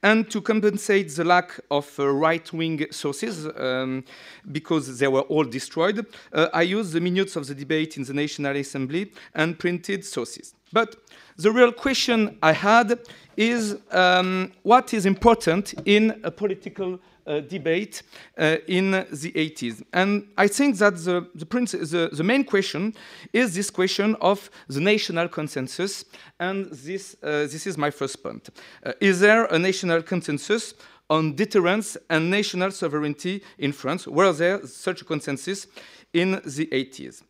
[0.00, 4.04] And to compensate the lack of uh, right-wing sources, um,
[4.52, 8.14] because they were all destroyed, uh, I used the minutes of the debate in the
[8.14, 10.54] National Assembly and printed sources.
[10.74, 10.96] But
[11.36, 12.98] the real question I had
[13.36, 18.02] is um, what is important in a political uh, debate
[18.36, 19.82] uh, in the 80s.
[19.92, 22.92] And I think that the, the, the, the, main question
[23.32, 26.04] is this question of the national consensus.
[26.38, 28.50] And this, uh, this is my first point.
[28.84, 30.74] Uh, is there a national consensus
[31.08, 34.06] on deterrence and national sovereignty in France?
[34.06, 35.66] Was there such a consensus
[36.12, 37.22] in the 80s?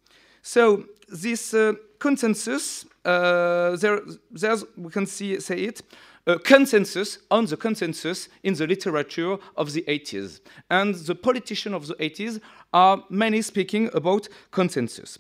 [0.42, 1.74] So this uh,
[2.05, 5.81] consensus, uh, there, there's, we can see, say it,
[6.27, 10.40] a consensus on the consensus in the literature of the 80s.
[10.69, 12.40] And the politicians of the 80s
[12.75, 15.19] are mainly speaking about consensus.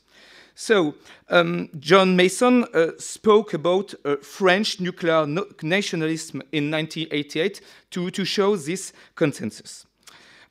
[0.54, 0.94] So,
[1.30, 8.24] um, John Mason uh, spoke about uh, French nuclear no nationalism in 1988 to, to
[8.26, 9.86] show this consensus.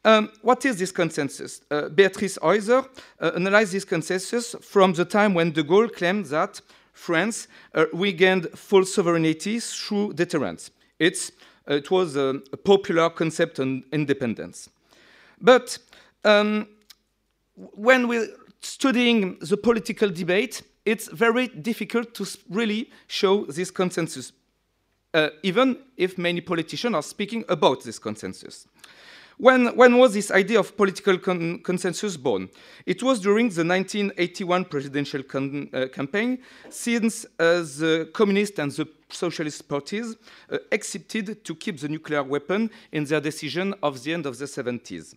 [0.06, 1.62] Um, what is this consensus?
[1.72, 2.86] Uh, Beatrice Heuser
[3.22, 6.60] uh, analyzed this consensus from the time when de Gaulle claimed that
[6.92, 10.72] France uh, regained full sovereignty through deterrence.
[11.00, 11.32] It's,
[11.70, 14.70] uh, it was a, popular concept on independence.
[15.40, 15.78] But
[16.26, 16.68] um,
[17.56, 18.28] when we're
[18.62, 24.34] studying the political debate, it's very difficult to really show this consensus,
[25.14, 28.68] uh, even if many politicians are speaking about this consensus.
[29.38, 32.50] When, when was this idea of political con consensus born?
[32.86, 39.68] It was during the 1981 presidential uh, campaign, since uh, the communist and the socialist
[39.68, 40.16] parties
[40.52, 44.46] uh, accepted to keep the nuclear weapon in their decision of the end of the
[44.46, 45.16] 70s.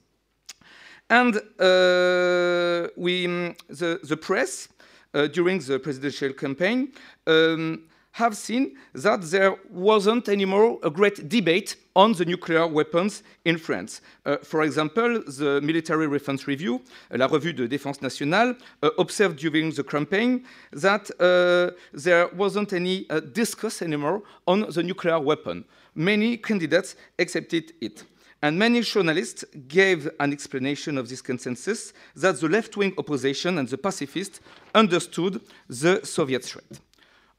[1.08, 3.26] And uh, we,
[3.68, 4.68] the, the press,
[5.14, 6.92] uh, during the presidential campaign,
[7.26, 7.84] um,
[8.16, 14.00] have seen that there wasn't anymore a great debate on the nuclear weapons in France.
[14.24, 19.36] Uh, for example, the Military Defense Review, uh, la revue de défense nationale, uh, observed
[19.36, 25.62] during the campaign that uh, there wasn't any uh, discourse anymore on the nuclear weapon.
[25.94, 28.02] Many candidates accepted it.
[28.40, 33.76] And many journalists gave an explanation of this consensus that the left-wing opposition and the
[33.76, 34.40] pacifists
[34.74, 36.80] understood the Soviet threat.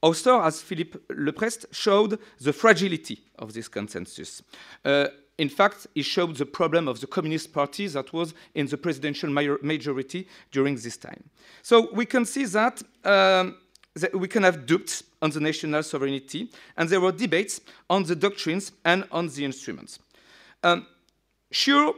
[0.01, 4.43] Auster, as Philippe Leprest showed, the fragility of this consensus.
[4.85, 8.77] Uh, in fact, he showed the problem of the Communist Party that was in the
[8.77, 11.23] presidential majority during this time.
[11.61, 13.57] So we can see that, um,
[13.95, 18.15] that we can have doubts on the national sovereignty, and there were debates on the
[18.15, 19.99] doctrines and on the instruments.
[20.63, 20.87] Um,
[21.51, 21.93] sure,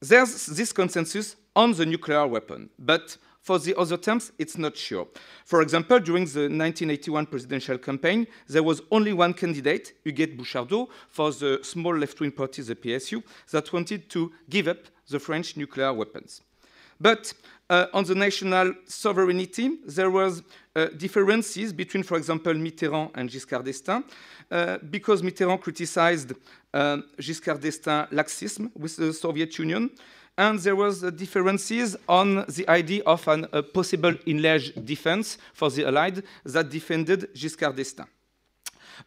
[0.00, 3.16] there's this consensus on the nuclear weapon, but
[3.46, 5.06] for the other terms, it's not sure.
[5.44, 11.30] For example, during the 1981 presidential campaign, there was only one candidate, Huguette Bouchardot, for
[11.30, 13.22] the small left-wing party, the PSU,
[13.52, 14.78] that wanted to give up
[15.08, 16.40] the French nuclear weapons.
[17.00, 17.34] But
[17.70, 20.42] uh, on the national sovereignty, there was
[20.74, 24.02] uh, differences between, for example, Mitterrand and Giscard d'Estaing,
[24.50, 26.32] uh, because Mitterrand criticized
[26.74, 29.90] uh, Giscard d'Estaing laxism with the Soviet Union,
[30.38, 35.70] and there was uh, differences on the idea of an, a possible enlarged defense for
[35.70, 38.08] the Allied that defended Giscard d'Estaing.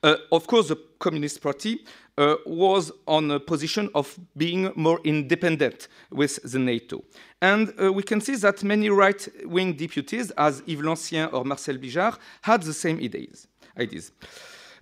[0.03, 1.83] Uh, of course, the Communist Party
[2.17, 7.03] uh, was on a position of being more independent with the NATO.
[7.41, 12.17] And uh, we can see that many right-wing deputies, as Yves Lancien or Marcel Bijard,
[12.41, 13.47] had the same ideas.
[13.77, 14.11] ideas.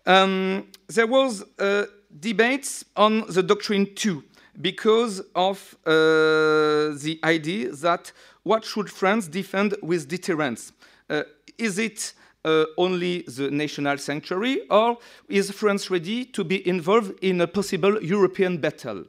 [0.05, 1.85] Um, there was uh,
[2.19, 4.23] debates on the doctrine too,
[4.59, 8.11] because of uh, the idea that
[8.43, 10.71] what should France defend with deterrence?
[11.09, 11.23] Uh,
[11.57, 12.13] is it
[12.45, 14.97] uh, only the national sanctuary, or
[15.27, 19.03] is France ready to be involved in a possible European battle?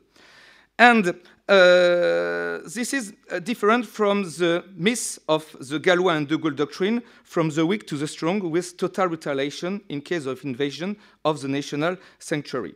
[0.79, 1.09] And
[1.49, 7.03] uh, this is uh, different from the myth of the Gallois and de Gaulle doctrine,
[7.25, 11.49] from the weak to the strong, with total retaliation in case of invasion of the
[11.49, 12.75] national sanctuary.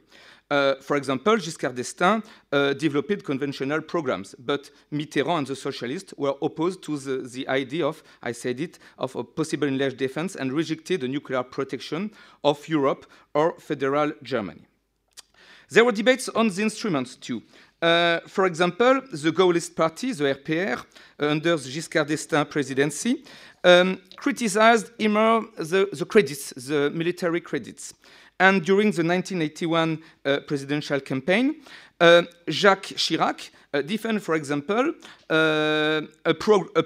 [0.52, 2.22] Uh, for example, Giscard d'Estaing
[2.52, 7.86] uh, developed conventional programs, but Mitterrand and the socialists were opposed to the, the idea
[7.86, 12.10] of, I said it, of a possible enlarged defense and rejected the nuclear protection
[12.44, 14.66] of Europe or federal Germany.
[15.70, 17.42] There were debates on the instruments too.
[17.80, 20.84] Uh, for example, the Gaullist party, the RPR,
[21.18, 23.24] under the Giscard d'Estaing presidency,
[23.64, 27.94] um, criticized immer the, the credits, the military credits.
[28.42, 31.62] And during the 1981 uh, presidential campaign,
[32.00, 34.94] uh, Jacques Chirac uh, defended, for example,
[35.30, 36.82] uh, a, pro a,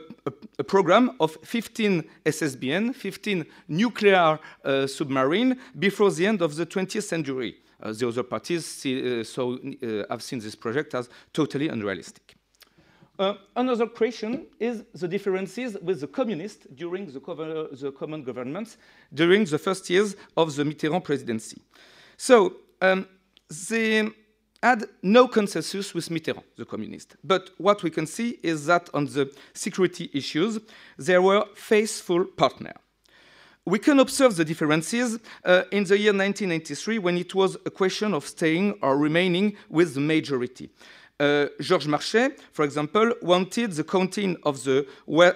[0.58, 7.04] a, program of 15 SSBN, 15 nuclear uh, submarine before the end of the 20th
[7.04, 7.56] century.
[7.80, 9.58] The other parties see, so,
[10.10, 12.35] have seen this project as totally unrealistic.
[13.18, 18.76] Uh, another question is the differences with the communists during the, cover, the, common governments
[19.14, 21.62] during the first years of the Mitterrand presidency.
[22.18, 23.06] So um,
[23.70, 24.10] they
[24.62, 27.16] had no consensus with Mitterrand, the communist.
[27.24, 30.58] But what we can see is that on the security issues,
[30.98, 32.74] they were faithful partners.
[33.64, 38.14] We can observe the differences uh, in the year 1993 when it was a question
[38.14, 40.70] of staying or remaining with the majority.
[41.18, 44.86] Uh, Georges Marchais, for example, wanted the counting of the,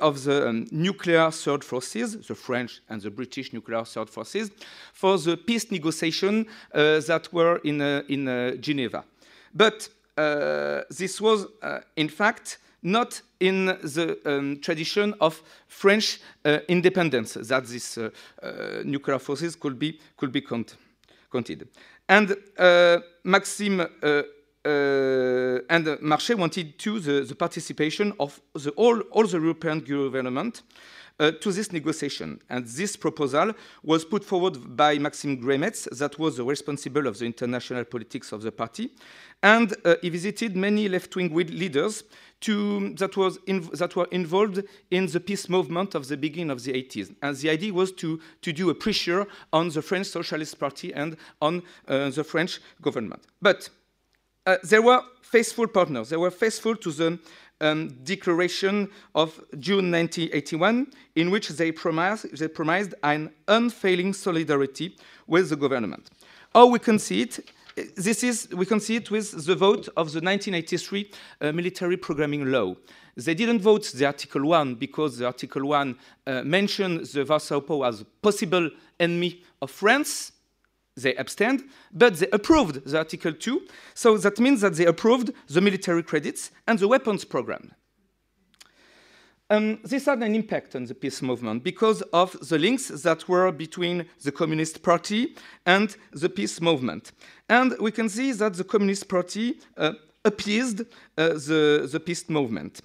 [0.02, 4.50] of the um, nuclear third forces, the French and the British nuclear third forces,
[4.92, 9.04] for the peace negotiation uh, that were in, uh, in uh, Geneva.
[9.54, 16.20] But uh, this was, uh, in fact, not in the um, tradition of French
[16.68, 17.98] independence, that these
[18.84, 20.76] nuclear forces could be, could be count,
[21.32, 21.68] counted.
[22.08, 22.36] And
[23.24, 23.86] Maxime
[24.64, 30.62] uh, and Marchais wanted to the, the participation of the, all, all the European government
[31.20, 32.40] uh, to this negotiation.
[32.48, 33.52] And this proposal
[33.82, 38.42] was put forward by Maxim Greimetz, that was the responsible of the international politics of
[38.42, 38.90] the party.
[39.42, 42.04] And uh, he visited many left-wing leaders
[42.40, 46.62] to, that, was in, that were involved in the peace movement of the beginning of
[46.64, 47.14] the 80s.
[47.22, 51.16] And the idea was to, to do a pressure on the French Socialist Party and
[51.42, 53.22] on uh, the French government.
[53.42, 53.68] But
[54.46, 56.08] uh, they were faithful partners.
[56.08, 57.18] They were faithful to the
[57.60, 60.86] um, declaration of June 1981,
[61.16, 66.10] in which they promised, they promised an unfailing solidarity with the government.
[66.54, 67.50] How we can see it,
[67.96, 71.10] this is, we can see it with the vote of the 1983
[71.40, 72.74] uh, military programming law.
[73.16, 77.82] They didn't vote the Article 1 because the Article 1 uh, mentioned the Warsaw Pact
[77.84, 80.32] as a possible enemy of France,
[81.02, 83.62] they abstained, but they approved the Article 2.
[83.94, 87.72] So that means that they approved the military credits and the weapons program.
[89.52, 93.50] Um, this had an impact on the peace movement because of the links that were
[93.50, 95.34] between the Communist Party
[95.66, 97.10] and the peace movement.
[97.48, 99.94] And we can see that the Communist Party uh,
[100.24, 102.80] appeased uh, the, the peace movement.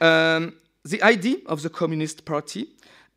[0.00, 2.66] Um, the idea of the Communist Party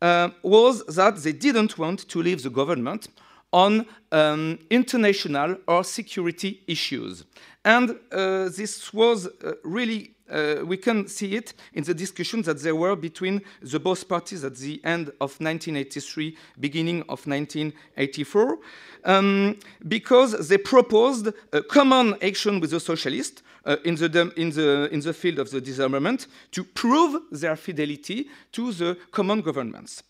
[0.00, 3.08] uh, was that they didn't want to leave the government
[3.52, 7.24] on um, international or security issues.
[7.64, 12.60] And uh, this was uh, really uh, we can see it in the discussions that
[12.62, 18.58] there were between the both parties at the end of 1983, beginning of 1984,
[19.04, 19.56] um,
[19.88, 25.00] because they proposed a common action with the socialists uh, in, the, in, the, in
[25.00, 30.02] the field of the disarmament to prove their fidelity to the common governments.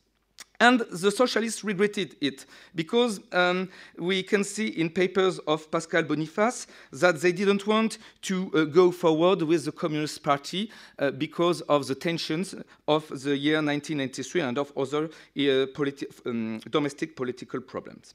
[0.62, 2.46] And the socialists regretted it
[2.76, 8.48] because um, we can see in papers of Pascal Boniface that they didn't want to
[8.54, 12.54] uh, go forward with the Communist Party uh, because of the tensions
[12.86, 18.14] of the year 1993 and of other uh, politi um, domestic political problems.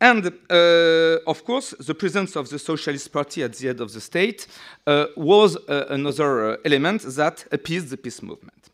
[0.00, 4.00] And uh, of course, the presence of the Socialist Party at the head of the
[4.00, 4.48] state
[4.88, 8.70] uh, was uh, another element that appeased the peace movement.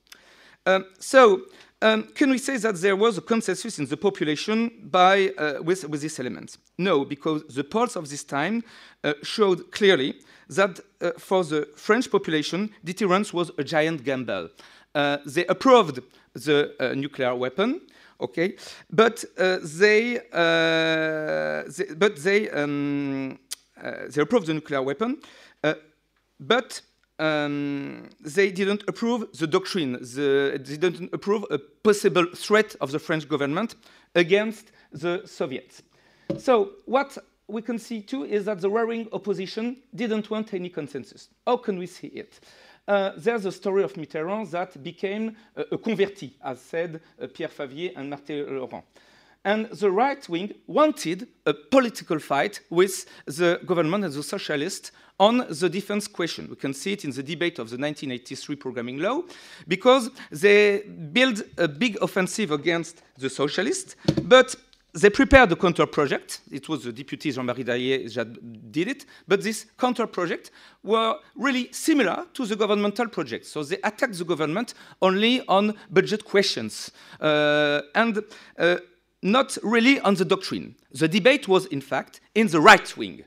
[0.65, 1.43] Um, so,
[1.87, 5.89] um, can we say that there was a consensus in the population by, uh, with,
[5.89, 6.59] with these elements?
[6.79, 8.65] No, because the polls of this time
[9.05, 10.17] uh, showed clearly
[10.49, 14.49] that uh, for the French population, deterrence was a giant gamble.
[15.27, 16.01] They approved
[16.35, 17.83] the nuclear weapon,
[18.21, 18.57] okay,
[18.91, 23.39] but uh, they, they, but they, um,
[24.09, 25.19] they approved the nuclear weapon,
[26.41, 26.81] but
[27.19, 29.93] um, they didn't approve the doctrine.
[29.93, 33.77] The, they didn't approve a possible threat of the French government
[34.15, 35.83] against the Soviets.
[36.39, 37.17] So what
[37.49, 41.29] we can see too is that the warring opposition didn't want any consensus.
[41.47, 42.41] How can we see it?
[42.89, 47.93] Uh, there's a story of Mitterrand that became a, converti, as said uh, Pierre Favier
[47.97, 48.85] and Martin Laurent.
[49.47, 54.91] And the right wing wanted a political fight with the government and the socialists
[55.21, 56.49] on the defense question.
[56.51, 59.23] We can see it in the debate of the 1983 programming law,
[59.69, 60.81] because they
[61.13, 63.95] built a big offensive against the socialists,
[64.25, 64.57] but
[64.93, 66.41] they prepared a counter project.
[66.51, 70.51] It was the deputy Jean-Marie Daillet that did it, but this counter project
[70.83, 73.47] were really similar to the governmental project.
[73.47, 76.91] So they attacked the government only on budget questions.
[77.21, 78.25] Uh, and
[78.59, 78.79] uh,
[79.27, 80.77] not really on the doctrine.
[80.93, 83.25] The debate was, in fact, in the right wing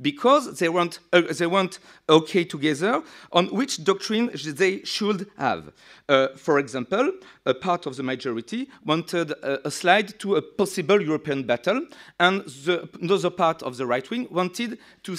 [0.00, 1.78] because they weren't, uh, they weren't
[2.08, 5.72] okay together on which doctrine they should have.
[6.08, 7.12] Uh, for example,
[7.46, 11.86] a part of the majority wanted a, a, slide to a possible European battle,
[12.18, 15.16] and the, another part of the right wing wanted to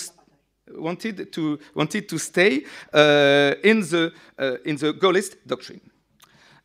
[0.76, 2.64] wanted to wanted to stay
[2.94, 5.82] uh, in the uh, in the Gaullist doctrine.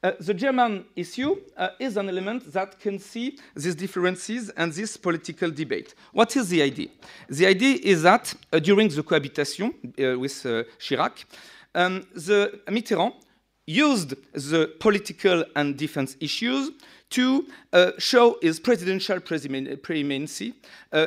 [0.01, 4.97] Uh, the German issue uh, is an element that can see these differences and this
[4.97, 5.95] political debate.
[6.13, 6.89] What is the idea?
[7.29, 11.25] The idea is that uh, during the cohabitation uh, with uh, Chirac,
[11.75, 13.15] um, the Mitterrand
[13.67, 16.71] used the political and defense issues
[17.11, 17.47] to
[17.99, 20.55] show his presidential preeminency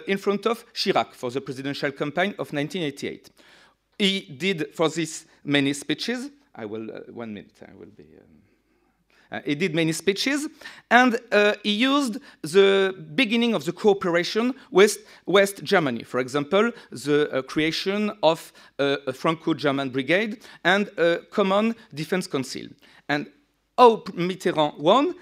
[0.08, 3.30] in front of Chirac for the presidential campaign of 1988.
[3.98, 6.30] He did for this many speeches.
[6.54, 8.04] I will, one minute, I will be.
[8.04, 8.42] Um
[9.46, 10.48] he did many speeches,
[10.90, 16.04] and uh, he used the beginning of the cooperation with West Germany.
[16.04, 22.68] For example, the uh, creation of a Franco-German brigade and a common defense council.
[23.08, 23.28] And
[23.78, 25.16] how Mitterrand won?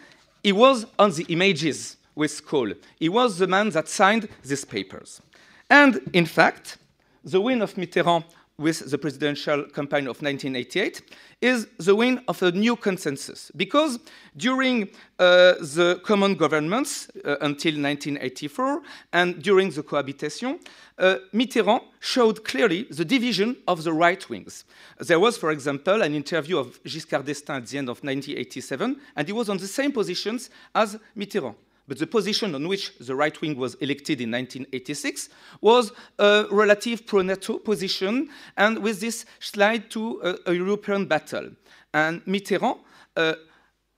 [0.43, 2.73] He was on the images with Kohl.
[2.99, 5.21] He was the man that signed these papers.
[5.69, 6.77] And in fact,
[7.23, 8.23] the win of Mitterrand
[8.59, 11.01] with the presidential campaign of 1988
[11.41, 13.51] is the win of a new consensus.
[13.55, 13.97] Because
[14.35, 18.81] during uh, the common governments uh, until 1984
[19.13, 20.59] and during the cohabitation,
[20.97, 24.65] uh, Mitterrand showed clearly the division of the right wings.
[24.99, 29.27] There was, for example, an interview of Giscard d'Estaing at the end of 1987, and
[29.27, 31.55] he was on the same positions as Mitterrand.
[31.89, 35.29] But the position on which the right wing was elected in 1986
[35.59, 41.49] was a relative pro-NATO position, and with this slide to a, a European battle.
[41.91, 42.77] And Mitterrand
[43.17, 43.33] uh,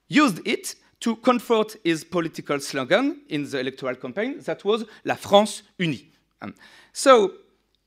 [0.08, 5.64] used it to comfort his political slogan in the electoral campaign that was La France
[5.78, 6.06] unie.
[6.42, 6.56] Um,
[6.94, 7.34] so,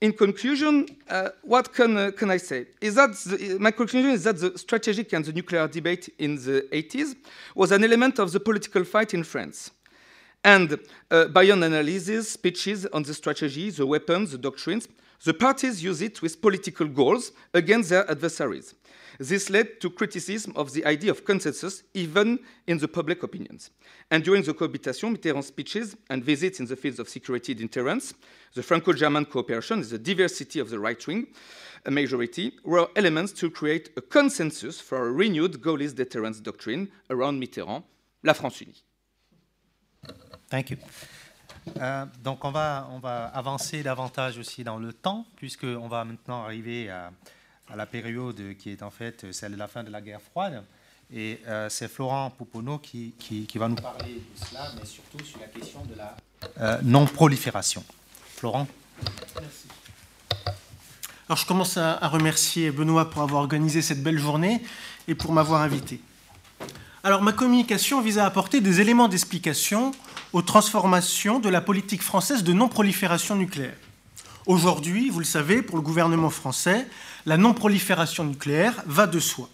[0.02, 2.66] in conclusion, uh, what can, uh, can, I say?
[2.78, 6.68] Is that the, my conclusion is that the strategic and the nuclear debate in the
[6.72, 7.16] 80s
[7.54, 9.70] was an element of the political fight in France.
[10.44, 10.78] And
[11.10, 14.86] uh, by an analysis, speeches on the strategy, the weapons, the doctrines,
[15.24, 18.74] the parties use it with political goals against their adversaries.
[19.18, 23.70] This led to criticism of the idea of consensus, even in the public opinions.
[24.10, 28.12] And during the cohabitation, Mitterrand's speeches and visits in the fields of security deterrence,
[28.54, 31.28] the Franco-German cooperation, the diversity of the right-wing
[31.86, 37.40] a majority, were elements to create a consensus for a renewed Gaullist deterrence doctrine around
[37.40, 37.84] Mitterrand,
[38.22, 38.82] La France Unie.
[40.54, 40.76] Thank you.
[41.80, 46.44] Euh, donc on va, on va avancer davantage aussi dans le temps, puisqu'on va maintenant
[46.44, 47.10] arriver à,
[47.74, 50.62] la période qui est en fait celle de la fin de la guerre froide.
[51.12, 55.40] Et euh, c'est Florent Pouponneau qui, qui, va nous parler de cela, mais surtout sur
[55.40, 56.14] la question de la
[56.60, 57.82] euh, non-prolifération.
[58.36, 58.68] Florent?
[59.40, 59.66] Merci.
[61.28, 64.62] Alors je commence à remercier Benoît pour avoir organisé cette belle journée
[65.08, 66.00] et pour m'avoir invité.
[67.02, 69.92] Alors ma communication vise à apporter des éléments d'explication
[70.34, 73.78] aux transformations de la politique française de non-prolifération nucléaire.
[74.46, 76.88] Aujourd'hui, vous le savez, pour le gouvernement français,
[77.24, 79.48] la non-prolifération nucléaire va de soi.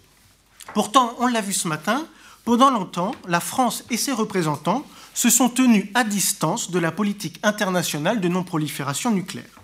[0.72, 2.06] Pourtant, on l'a vu ce matin,
[2.46, 7.38] pendant longtemps, la France et ses représentants se sont tenus à distance de la politique
[7.42, 9.60] internationale de non-prolifération nucléaire.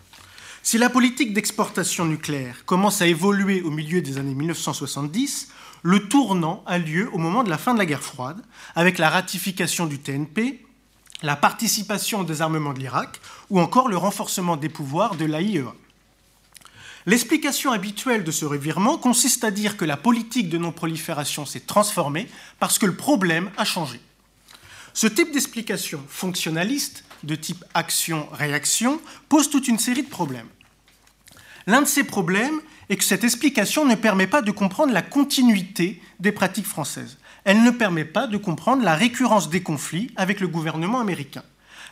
[0.62, 5.48] Si la politique d'exportation nucléaire commence à évoluer au milieu des années 1970,
[5.82, 8.42] le tournant a lieu au moment de la fin de la guerre froide,
[8.74, 10.65] avec la ratification du TNP
[11.22, 15.72] la participation au désarmement de l'Irak ou encore le renforcement des pouvoirs de l'AIEA.
[17.06, 22.28] L'explication habituelle de ce revirement consiste à dire que la politique de non-prolifération s'est transformée
[22.58, 24.00] parce que le problème a changé.
[24.92, 30.48] Ce type d'explication fonctionnaliste, de type action-réaction, pose toute une série de problèmes.
[31.66, 36.02] L'un de ces problèmes est que cette explication ne permet pas de comprendre la continuité
[36.18, 40.49] des pratiques françaises elle ne permet pas de comprendre la récurrence des conflits avec le
[40.49, 41.44] gouvernement américain.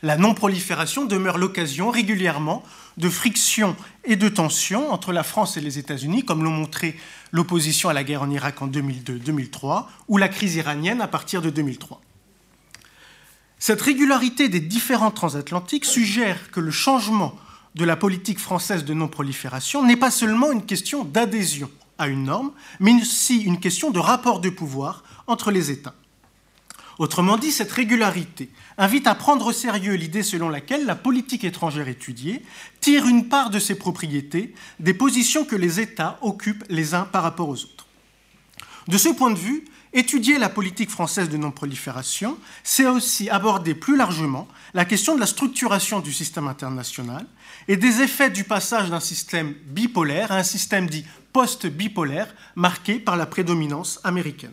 [0.03, 2.65] La non-prolifération demeure l'occasion régulièrement
[2.97, 6.99] de frictions et de tensions entre la France et les États-Unis, comme l'ont montré
[7.31, 11.51] l'opposition à la guerre en Irak en 2002-2003 ou la crise iranienne à partir de
[11.51, 12.01] 2003.
[13.61, 17.37] Cette régularité des différents transatlantiques suggère que le changement
[17.77, 22.51] de la politique française de non-prolifération n'est pas seulement une question d'adhésion à une norme,
[22.81, 25.95] mais aussi une question de rapport de pouvoir entre les États.
[26.99, 31.89] Autrement dit, cette régularité invite à prendre au sérieux l'idée selon laquelle la politique étrangère
[31.89, 32.43] étudiée
[32.81, 37.25] tire une part de ses propriétés des positions que les États occupent les uns par
[37.25, 37.87] rapport aux autres.
[38.87, 43.97] De ce point de vue, étudier la politique française de non-prolifération, c'est aussi aborder plus
[43.97, 47.27] largement la question de la structuration du système international
[47.67, 53.17] et des effets du passage d'un système bipolaire à un système dit post-bipolaire marqué par
[53.17, 54.53] la prédominance américaine.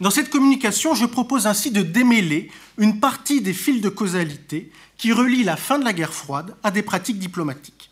[0.00, 5.12] Dans cette communication, je propose ainsi de démêler une partie des fils de causalité qui
[5.12, 7.90] relient la fin de la guerre froide à des pratiques diplomatiques.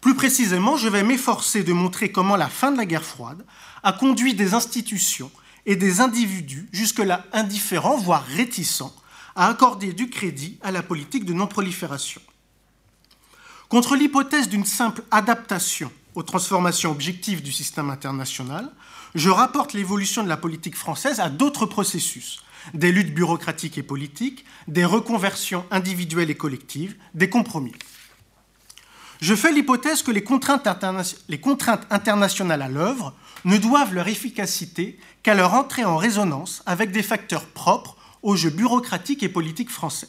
[0.00, 3.44] Plus précisément, je vais m'efforcer de montrer comment la fin de la guerre froide
[3.82, 5.30] a conduit des institutions
[5.66, 8.94] et des individus jusque-là indifférents, voire réticents,
[9.36, 12.20] à accorder du crédit à la politique de non-prolifération.
[13.68, 18.72] Contre l'hypothèse d'une simple adaptation aux transformations objectives du système international,
[19.14, 22.42] je rapporte l'évolution de la politique française à d'autres processus,
[22.74, 27.74] des luttes bureaucratiques et politiques, des reconversions individuelles et collectives, des compromis.
[29.20, 30.68] Je fais l'hypothèse que les contraintes,
[31.28, 36.92] les contraintes internationales à l'œuvre ne doivent leur efficacité qu'à leur entrée en résonance avec
[36.92, 40.08] des facteurs propres au jeu bureaucratique et politique français.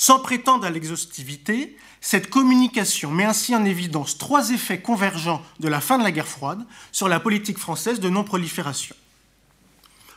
[0.00, 5.80] Sans prétendre à l'exhaustivité, cette communication met ainsi en évidence trois effets convergents de la
[5.80, 8.94] fin de la guerre froide sur la politique française de non-prolifération.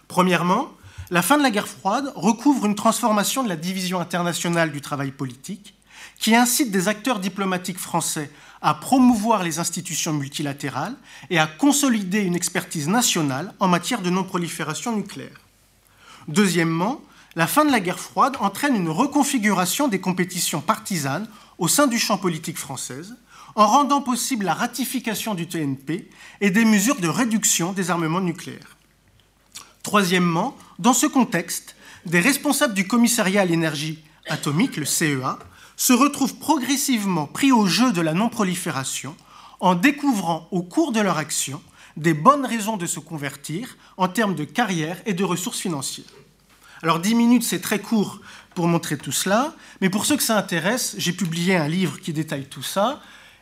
[0.08, 0.70] Premièrement,
[1.10, 5.10] la fin de la guerre froide recouvre une transformation de la division internationale du travail
[5.10, 5.74] politique
[6.20, 8.30] qui incite des acteurs diplomatiques français
[8.62, 10.96] à promouvoir les institutions multilatérales
[11.32, 15.42] et à consolider une expertise nationale en matière de non-prolifération nucléaire.
[16.28, 17.02] Deuxièmement,
[17.36, 21.28] la fin de la guerre froide entraîne une reconfiguration des compétitions partisanes
[21.58, 23.02] au sein du champ politique français,
[23.56, 26.10] en rendant possible la ratification du TNP
[26.42, 28.78] et des mesures de réduction des armements nucléaires.
[29.84, 31.76] Troisièmement, dans ce contexte,
[32.06, 35.40] des responsables du commissariat à l'énergie atomique, le CEA,
[35.76, 39.16] se retrouvent progressivement pris au jeu de la non-prolifération
[39.60, 41.62] en découvrant au cours de leur action
[41.98, 46.06] des bonnes raisons de se convertir en termes de carrière et de ressources financières.
[46.84, 48.22] Alors 10 minutes, c'est très court
[48.56, 52.12] pour montrer tout cela, mais pour ceux que ça intéresse, j'ai publié un livre qui
[52.12, 53.02] détaille tout ça,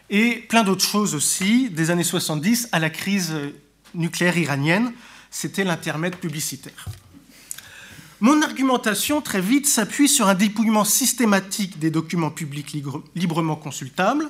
[0.09, 3.33] et plein d'autres choses aussi, des années 70 à la crise
[3.93, 4.91] nucléaire iranienne.
[5.31, 6.85] C'était l'intermède publicitaire.
[8.19, 12.75] Mon argumentation, très vite, s'appuie sur un dépouillement systématique des documents publics
[13.15, 14.29] librement consultables,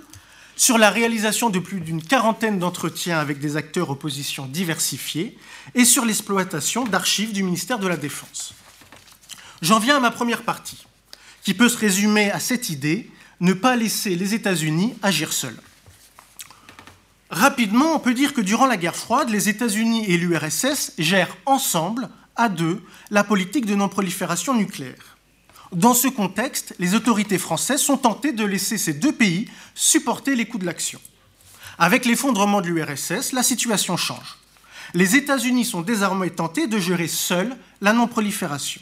[0.55, 5.37] sur la réalisation de plus d'une quarantaine d'entretiens avec des acteurs opposition diversifiés
[5.73, 8.53] et sur l'exploitation d'archives du ministère de la Défense.
[9.61, 10.85] J'en viens à ma première partie,
[11.43, 15.59] qui peut se résumer à cette idée, ne pas laisser les États-Unis agir seuls.
[17.29, 22.09] Rapidement, on peut dire que durant la guerre froide, les États-Unis et l'URSS gèrent ensemble,
[22.35, 22.81] à deux,
[23.11, 25.17] la politique de non-prolifération nucléaire.
[25.73, 30.45] Dans ce contexte, les autorités françaises sont tentées de laisser ces deux pays supporter les
[30.45, 30.99] coûts de l'action.
[31.77, 34.37] Avec l'effondrement de l'URSS, la situation change.
[34.95, 38.81] Les États-Unis sont désormais tentés de gérer seuls la non-prolifération.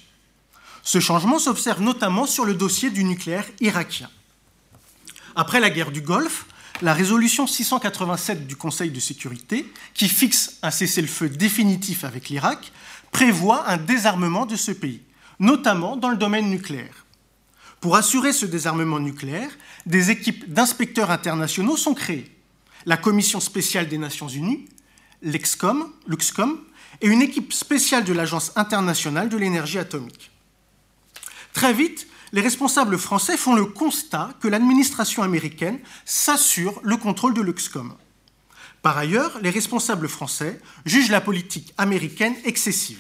[0.87, 4.09] Ce changement s'observe notamment sur le dossier du nucléaire irakien.
[5.35, 6.45] Après la guerre du Golfe,
[6.81, 12.71] la résolution 687 du Conseil de sécurité, qui fixe un cessez-le-feu définitif avec l'Irak,
[13.11, 15.01] prévoit un désarmement de ce pays,
[15.41, 17.05] notamment dans le domaine nucléaire.
[17.81, 19.49] Pour assurer ce désarmement nucléaire,
[19.85, 22.33] des équipes d'inspecteurs internationaux sont créées.
[22.85, 24.69] La Commission spéciale des Nations Unies,
[25.21, 26.57] l'EXCOM, l'UXCOM,
[27.01, 30.31] et une équipe spéciale de l'Agence internationale de l'énergie atomique.
[31.57, 37.41] Très vite, les responsables français font le constat que l'administration américaine s'assure le contrôle de
[37.41, 37.95] l'UXCOM.
[38.83, 42.99] Par ailleurs, les responsables français jugent la politique américaine excessive.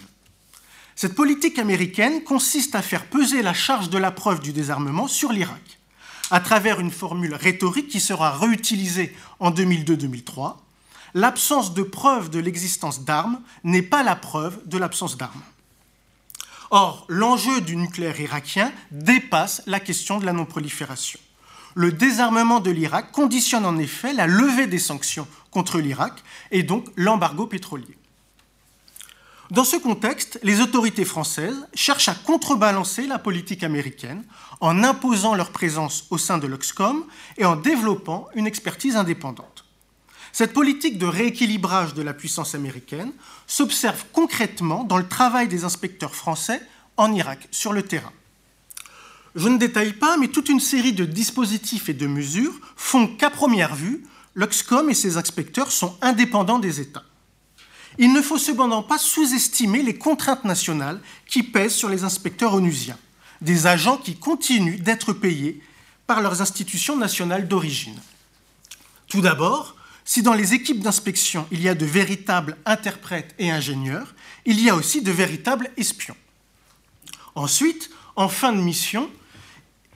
[0.95, 5.31] Cette politique américaine consiste à faire peser la charge de la preuve du désarmement sur
[5.31, 5.77] l'Irak,
[6.31, 10.55] à travers une formule rhétorique qui sera réutilisée en 2002-2003.
[11.13, 15.43] L'absence de preuve de l'existence d'armes n'est pas la preuve de l'absence d'armes.
[16.69, 21.19] Or, l'enjeu du nucléaire irakien dépasse la question de la non-prolifération.
[21.75, 26.87] Le désarmement de l'Irak conditionne en effet la levée des sanctions contre l'Irak et donc
[26.95, 27.97] l'embargo pétrolier.
[29.49, 34.25] Dans ce contexte, les autorités françaises cherchent à contrebalancer la politique américaine
[34.59, 37.05] en imposant leur présence au sein de l'Oxcom
[37.37, 39.63] et en développant une expertise indépendante.
[40.33, 43.13] Cette politique de rééquilibrage de la puissance américaine
[43.47, 46.61] s'observe concrètement dans le travail des inspecteurs français
[46.97, 48.11] en Irak, sur le terrain.
[49.35, 53.29] Je ne détaille pas, mais toute une série de dispositifs et de mesures font qu'à
[53.29, 54.03] première vue,
[54.35, 57.03] l'Oxcom et ses inspecteurs sont indépendants des États.
[57.99, 62.97] Il ne faut cependant pas sous-estimer les contraintes nationales qui pèsent sur les inspecteurs onusiens,
[63.41, 65.61] des agents qui continuent d'être payés
[66.05, 67.99] par leurs institutions nationales d'origine.
[69.07, 69.76] Tout d'abord,
[70.07, 74.69] si dans les équipes d'inspection il y a de véritables interprètes et ingénieurs, il y
[74.69, 76.15] a aussi de véritables espions.
[77.35, 79.11] Ensuite, en fin de mission,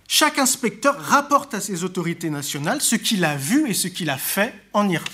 [0.10, 4.18] chaque inspecteur rapporte à ses autorités nationales ce qu'il a vu et ce qu'il a
[4.18, 5.10] fait en Irak.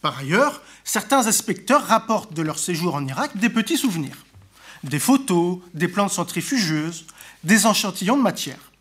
[0.00, 4.26] Par ailleurs, certains inspecteurs rapportent de leur séjour en Irak des petits souvenirs,
[4.82, 7.06] des photos, des plantes centrifugeuses,
[7.44, 8.71] des échantillons de matière.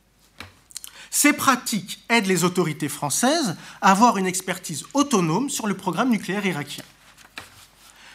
[1.14, 6.46] Ces pratiques aident les autorités françaises à avoir une expertise autonome sur le programme nucléaire
[6.46, 6.86] irakien.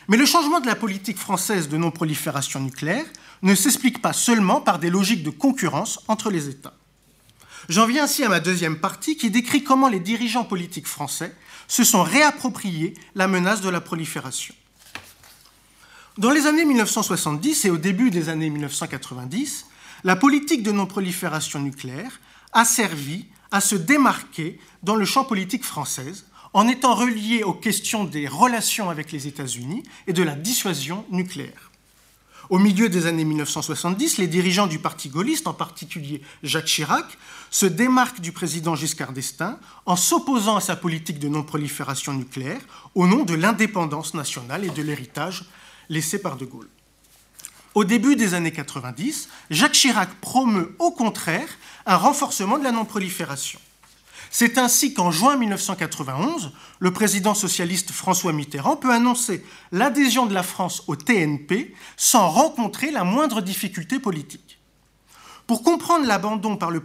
[0.08, 3.04] Mais le changement de la politique française de non-prolifération nucléaire
[3.42, 6.72] ne s'explique pas seulement par des logiques de concurrence entre les États.
[7.68, 11.34] J'en viens ainsi à ma deuxième partie qui décrit comment les dirigeants politiques français
[11.68, 14.54] se sont réappropriés la menace de la prolifération.
[16.16, 19.66] Dans les années 1970 et au début des années 1990,
[20.04, 22.20] la politique de non-prolifération nucléaire
[22.56, 26.12] a servi à se démarquer dans le champ politique français
[26.54, 31.70] en étant relié aux questions des relations avec les États-Unis et de la dissuasion nucléaire.
[32.48, 37.18] Au milieu des années 1970, les dirigeants du Parti gaulliste, en particulier Jacques Chirac,
[37.50, 42.62] se démarquent du président Giscard d'Estaing en s'opposant à sa politique de non-prolifération nucléaire
[42.94, 45.44] au nom de l'indépendance nationale et de l'héritage
[45.90, 46.70] laissé par De Gaulle.
[47.76, 53.60] Au début des années 90, Jacques Chirac promeut au contraire un renforcement de la non-prolifération.
[54.30, 60.42] C'est ainsi qu'en juin 1991, le président socialiste François Mitterrand peut annoncer l'adhésion de la
[60.42, 64.58] France au TNP sans rencontrer la moindre difficulté politique.
[65.46, 66.82] Pour comprendre l'abandon par le,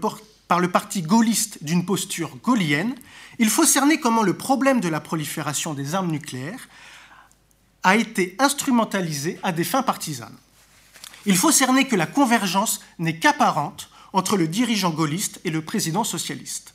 [0.48, 2.96] par le parti gaulliste d'une posture gaullienne,
[3.40, 6.70] il faut cerner comment le problème de la prolifération des armes nucléaires
[7.84, 10.38] a été instrumentalisé à des fins partisanes
[11.26, 16.04] il faut cerner que la convergence n'est qu'apparente entre le dirigeant gaulliste et le président
[16.04, 16.74] socialiste.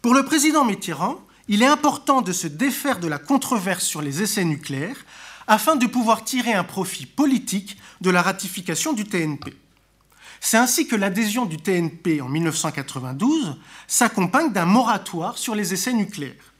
[0.00, 4.22] Pour le président Mitterrand, il est important de se défaire de la controverse sur les
[4.22, 5.04] essais nucléaires
[5.46, 9.54] afin de pouvoir tirer un profit politique de la ratification du TNP.
[10.40, 16.52] C'est ainsi que l'adhésion du TNP en 1992 s'accompagne d'un moratoire sur les essais nucléaires.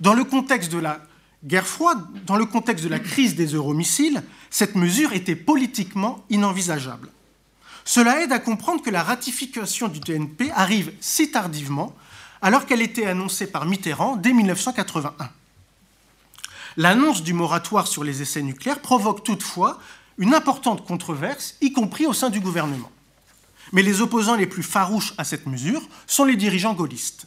[0.00, 1.00] Dans le contexte de la
[1.44, 7.10] guerre froide, dans le contexte de la crise des euromissiles, cette mesure était politiquement inenvisageable.
[7.84, 11.94] Cela aide à comprendre que la ratification du TNP arrive si tardivement,
[12.40, 15.30] alors qu'elle était annoncée par Mitterrand dès 1981.
[16.76, 19.78] L'annonce du moratoire sur les essais nucléaires provoque toutefois
[20.18, 22.90] une importante controverse, y compris au sein du gouvernement.
[23.72, 27.26] Mais les opposants les plus farouches à cette mesure sont les dirigeants gaullistes.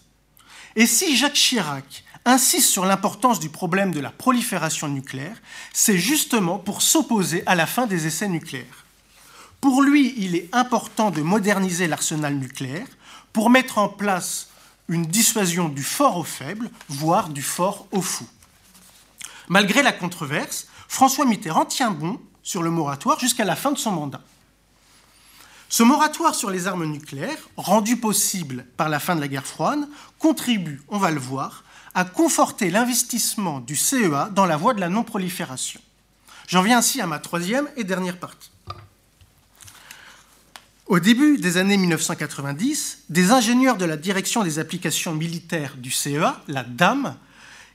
[0.75, 5.41] Et si Jacques Chirac insiste sur l'importance du problème de la prolifération nucléaire,
[5.73, 8.86] c'est justement pour s'opposer à la fin des essais nucléaires.
[9.61, 12.87] Pour lui, il est important de moderniser l'arsenal nucléaire
[13.33, 14.49] pour mettre en place
[14.87, 18.27] une dissuasion du fort au faible, voire du fort au fou.
[19.49, 23.91] Malgré la controverse, François Mitterrand tient bon sur le moratoire jusqu'à la fin de son
[23.91, 24.21] mandat.
[25.69, 29.87] Ce moratoire sur les armes nucléaires, rendu possible par la fin de la guerre froide,
[30.17, 34.87] contribue, on va le voir, à conforter l'investissement du CEA dans la voie de la
[34.87, 35.81] non-prolifération.
[36.47, 38.51] J'en viens ainsi à ma troisième et dernière partie.
[40.87, 46.41] Au début des années 1990, des ingénieurs de la direction des applications militaires du CEA,
[46.47, 47.17] la DAM,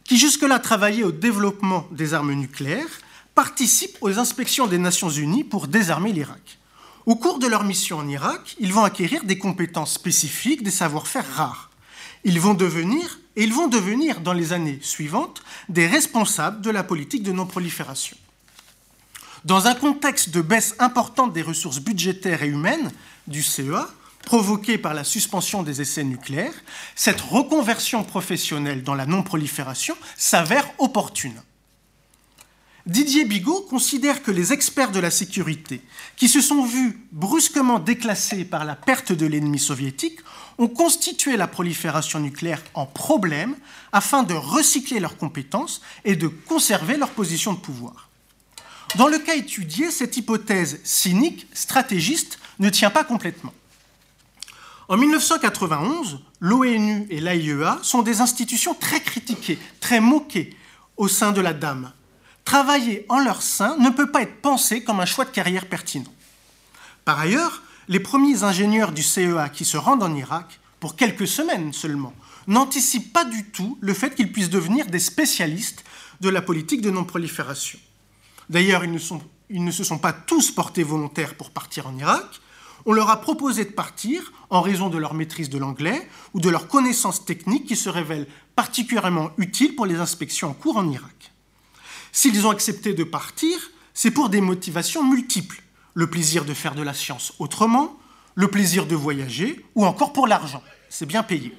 [0.04, 3.02] qui jusque-là travaillaient au développement des armes nucléaires,
[3.34, 6.58] participent aux inspections des Nations Unies pour désarmer l'Irak.
[7.04, 11.30] Au cours de leur mission en Irak, ils vont acquérir des compétences spécifiques, des savoir-faire
[11.34, 11.70] rares.
[12.24, 16.82] Ils vont devenir, et ils vont devenir dans les années suivantes, des responsables de la
[16.82, 18.16] politique de non-prolifération.
[19.44, 22.92] Dans un contexte de baisse importante des ressources budgétaires et humaines
[23.26, 23.88] du CEA,
[24.24, 26.54] provoquée par la suspension des essais nucléaires,
[26.94, 31.42] cette reconversion professionnelle dans la non-prolifération s'avère opportune.
[32.86, 35.82] Didier Bigot considère que les experts de la sécurité,
[36.16, 40.20] qui se sont vus brusquement déclassés par la perte de l'ennemi soviétique,
[40.58, 43.56] ont constitué la prolifération nucléaire en problème
[43.90, 48.11] afin de recycler leurs compétences et de conserver leur position de pouvoir.
[48.96, 53.54] Dans le cas étudié, cette hypothèse cynique, stratégiste, ne tient pas complètement.
[54.88, 60.56] En 1991, l'ONU et l'AIEA sont des institutions très critiquées, très moquées
[60.96, 61.92] au sein de la DAME
[62.44, 66.12] travailler en leur sein ne peut pas être pensé comme un choix de carrière pertinent.
[67.04, 71.72] Par ailleurs, les premiers ingénieurs du CEA qui se rendent en Irak, pour quelques semaines
[71.72, 72.12] seulement,
[72.46, 75.84] n'anticipent pas du tout le fait qu'ils puissent devenir des spécialistes
[76.20, 77.78] de la politique de non-prolifération.
[78.50, 78.92] D'ailleurs, ils,
[79.64, 82.40] ne se sont pas tous portés volontaires pour partir en Irak.
[82.84, 86.50] On leur a proposé de partir en raison de leur maîtrise de l'anglais ou de
[86.50, 88.26] leurs connaissances techniques qui se révèlent
[88.56, 91.32] particulièrement utiles pour les inspections en cours en Irak.
[92.10, 93.58] S'ils ont accepté de partir,
[93.94, 95.62] c'est pour des motivations multiples.
[95.94, 97.98] Le plaisir de faire de la science autrement,
[98.34, 100.62] le plaisir de voyager, ou encore pour l'argent.
[100.88, 101.54] C'est bien payé.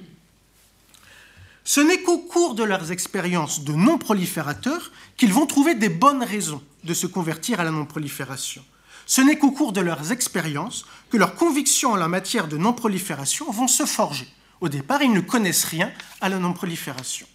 [1.64, 6.62] Ce n'est qu'au cours de leurs expériences de non-proliférateurs qu'ils vont trouver des bonnes raisons
[6.84, 8.62] de se convertir à la non-prolifération.
[9.06, 13.50] Ce n'est qu'au cours de leurs expériences que leurs convictions en la matière de non-prolifération
[13.50, 14.28] vont se forger.
[14.60, 15.90] Au départ, ils ne connaissent rien
[16.20, 17.26] à la non-prolifération.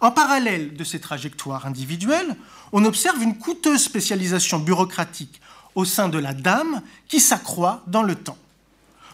[0.00, 2.36] En parallèle de ces trajectoires individuelles,
[2.72, 5.40] on observe une coûteuse spécialisation bureaucratique
[5.74, 8.36] au sein de la dame qui s'accroît dans le temps.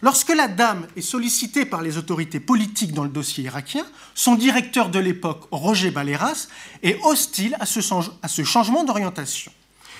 [0.02, 3.84] Lorsque la dame est sollicitée par les autorités politiques dans le dossier irakien,
[4.14, 6.48] son directeur de l'époque, Roger Baleras,
[6.82, 9.52] est hostile à ce, changement d'orientation.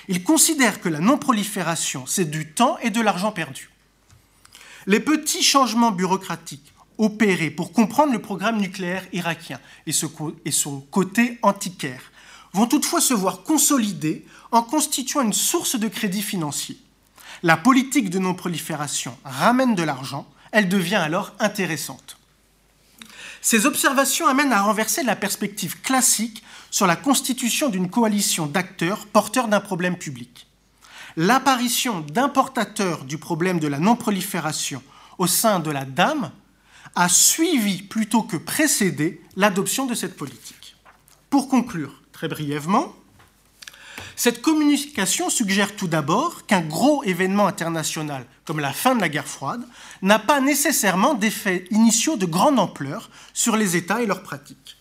[0.08, 3.70] Il considère que la non-prolifération, c'est du temps et de l'argent perdu.
[4.86, 12.10] Les petits changements bureaucratiques opérés pour comprendre le programme nucléaire irakien et, son côté antiquaire
[12.54, 16.78] vont toutefois se voir consolidés en constituant une source de crédit financier.
[17.42, 22.18] La politique de non-prolifération ramène de l'argent, elle devient alors intéressante.
[23.40, 29.48] Ces observations amènent à renverser la perspective classique sur la constitution d'une coalition d'acteurs porteurs
[29.48, 30.46] d'un problème public.
[31.16, 34.82] L'apparition d'importateurs du problème de la non-prolifération
[35.16, 36.30] au sein de la DAM
[36.94, 40.76] a suivi plutôt que précédé l'adoption de cette politique.
[41.30, 42.94] Pour conclure, très brièvement,
[44.20, 49.26] cette communication suggère tout d'abord qu'un gros événement international comme la fin de la guerre
[49.26, 49.66] froide
[50.02, 54.76] n'a pas nécessairement d'effets initiaux de grande ampleur sur les États et leurs pratiques.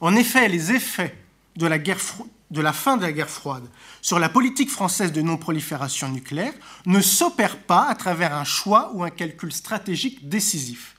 [0.00, 1.14] En effet, les effets
[1.56, 3.68] de la, fin de la guerre froide
[4.00, 6.54] sur la politique française de non-prolifération nucléaire
[6.86, 10.96] ne s'opèrent pas à travers un choix ou un calcul stratégique décisif.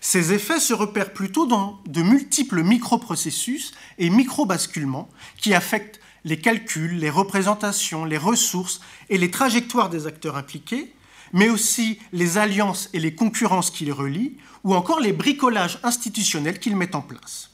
[0.00, 6.98] Ces effets se repèrent plutôt dans de multiples microprocessus et micro-basculements qui affectent les calculs,
[6.98, 10.94] les représentations, les ressources et les trajectoires des acteurs impliqués,
[11.32, 16.58] mais aussi les alliances et les concurrences qui les relient, ou encore les bricolages institutionnels
[16.58, 17.50] qu'ils mettent en place.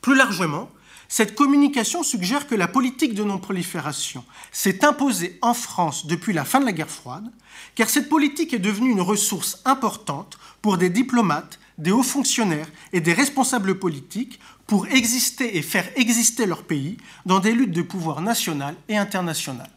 [0.00, 0.70] Plus largement,
[1.10, 6.60] cette communication suggère que la politique de non-prolifération s'est imposée en France depuis la fin
[6.60, 7.32] de la guerre froide,
[7.74, 13.00] car cette politique est devenue une ressource importante pour des diplomates, des hauts fonctionnaires et
[13.00, 14.38] des responsables politiques
[14.68, 19.68] pour exister et faire exister leur pays dans des luttes de pouvoir national et international.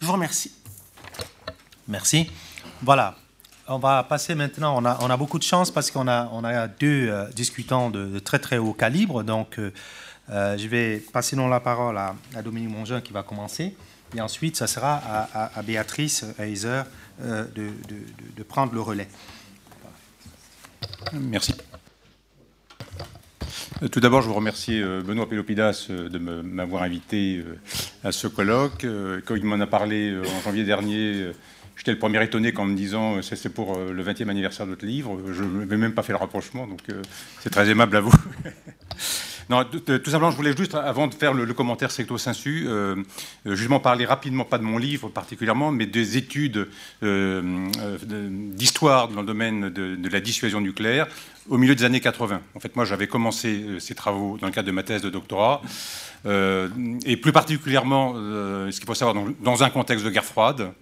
[0.00, 0.52] Je vous remercie.
[1.86, 2.30] Merci.
[2.82, 3.14] Voilà.
[3.68, 7.90] On va passer maintenant, on a, beaucoup de chance parce qu'on a, deux euh, discutants
[7.90, 9.22] de, très très haut calibre.
[9.22, 9.70] Donc, euh,
[10.30, 13.76] je vais passer dans la parole à, Dominique Mongeon qui va commencer.
[14.16, 15.02] Et ensuite, ça sera
[15.34, 16.84] à, Béatrice Heiser
[17.20, 17.70] de,
[18.34, 19.08] de, prendre le relais.
[21.12, 21.52] Merci.
[23.92, 27.44] Tout d'abord, je vous remercie Benoît Pélopidas de m'avoir invité
[28.02, 28.84] à ce colloque.
[29.24, 31.32] Quand il m'en a parlé en janvier dernier,
[31.78, 34.72] J'étais le premier étonné en me disant euh, c'est pour euh, le 20e anniversaire de
[34.72, 35.16] votre livre.
[35.32, 37.00] Je n'avais même pas fait le rapprochement, donc euh,
[37.40, 38.12] c'est très aimable à vous.
[39.50, 42.96] non, tout, simplement, je voulais juste, avant de faire le, commentaire secto sensu, euh,
[43.46, 46.68] justement parler rapidement, pas de mon livre particulièrement, mais des études
[47.02, 51.06] d'histoire dans le domaine de, la dissuasion nucléaire
[51.48, 52.40] au milieu des années 80.
[52.54, 55.62] En fait, moi, j'avais commencé ces travaux dans le cadre de ma thèse de doctorat.
[56.26, 60.72] et plus particulièrement, ce qu'il faut savoir, dans un contexte de guerre froide,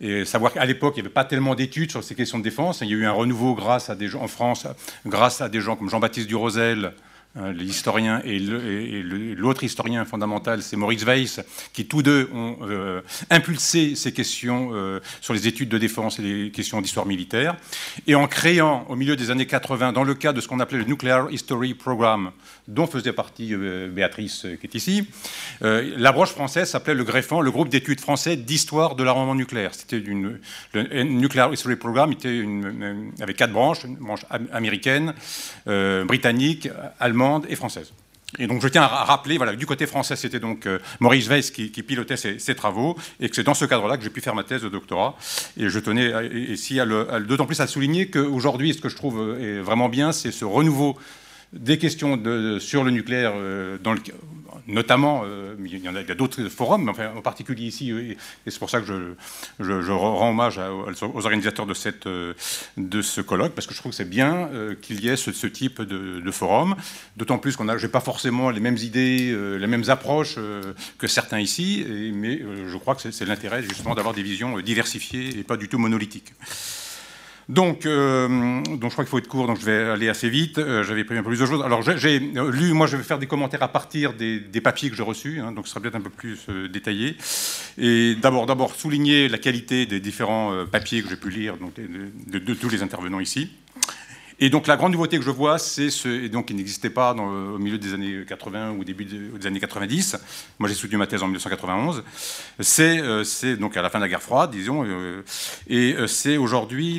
[0.00, 2.80] et savoir qu'à l'époque, il n'y avait pas tellement d'études sur ces questions de défense.
[2.80, 4.66] Il y a eu un renouveau grâce à des gens en France,
[5.04, 6.94] grâce à des gens comme Jean-Baptiste Durosel,
[7.36, 11.40] l'historien et l'autre historien fondamental, c'est Maurice Weiss,
[11.72, 16.22] qui tous deux ont euh, impulsé ces questions euh, sur les études de défense et
[16.22, 17.56] les questions d'histoire militaire.
[18.06, 20.78] Et en créant, au milieu des années 80, dans le cadre de ce qu'on appelait
[20.78, 22.32] le Nuclear History Program,
[22.70, 25.06] dont faisait partie euh, Béatrice, qui est ici,
[25.60, 29.74] la branche française s'appelait le Greffan, le groupe d'études français d'histoire de l'armement nucléaire.
[29.74, 30.38] C'était une,
[30.72, 35.14] le Nuclear History Program était une, avait quatre branches, une branche américaine,
[35.66, 36.68] britannique,
[36.98, 37.92] allemande, et française.
[38.38, 41.50] Et donc je tiens à rappeler, voilà, du côté français, c'était donc euh, Maurice Weiss
[41.50, 44.44] qui, pilotait ces, travaux, et que c'est dans ce cadre-là que j'ai pu faire ma
[44.44, 45.16] thèse de doctorat.
[45.56, 46.78] Et je tenais ici
[47.26, 50.96] d'autant plus à souligner qu'aujourd'hui, ce que je trouve euh, vraiment bien, c'est ce renouveau
[51.52, 52.20] des questions
[52.60, 53.76] sur le nucléaire, euh,
[54.68, 58.70] notamment, euh, il y en a, d'autres forums, mais en particulier ici, et c'est pour
[58.70, 59.16] ça que
[59.58, 61.66] je, rends hommage aux organisateurs
[62.06, 62.34] euh,
[62.76, 64.48] de ce colloque, parce que je trouve que c'est bien
[64.80, 66.76] qu'il y ait ce, type de, forum,
[67.16, 70.36] d'autant plus qu'on n'a pas forcément les mêmes idées, les mêmes approches
[70.98, 71.84] que certains ici,
[72.14, 75.78] mais je crois que c'est l'intérêt justement d'avoir des visions diversifiées et pas du tout
[75.78, 76.32] monolithiques.
[77.50, 80.58] Donc, euh, donc je crois qu'il faut être court, donc je vais aller assez vite.
[80.58, 81.64] Euh, j'avais pris un peu plus de choses.
[81.64, 85.02] Alors j'ai lu, moi je vais faire des commentaires à partir des, papiers que j'ai
[85.02, 87.16] reçus, hein, donc ce sera peut-être un peu plus euh, détaillé.
[87.76, 92.84] Et d'abord, souligner la qualité des différents papiers que j'ai pu lire de, tous les
[92.84, 93.50] intervenants ici.
[94.42, 97.58] Et donc la grande nouveauté que je vois, c'est ce, donc qui n'existait pas au
[97.58, 100.16] milieu des années 80 ou début des années 90.
[100.58, 102.02] Moi, j'ai soutenu ma thèse en 1991.
[102.58, 105.22] C'est, c'est donc à la fin de la guerre froide, disons, euh,
[105.68, 106.98] et euh, c'est aujourd'hui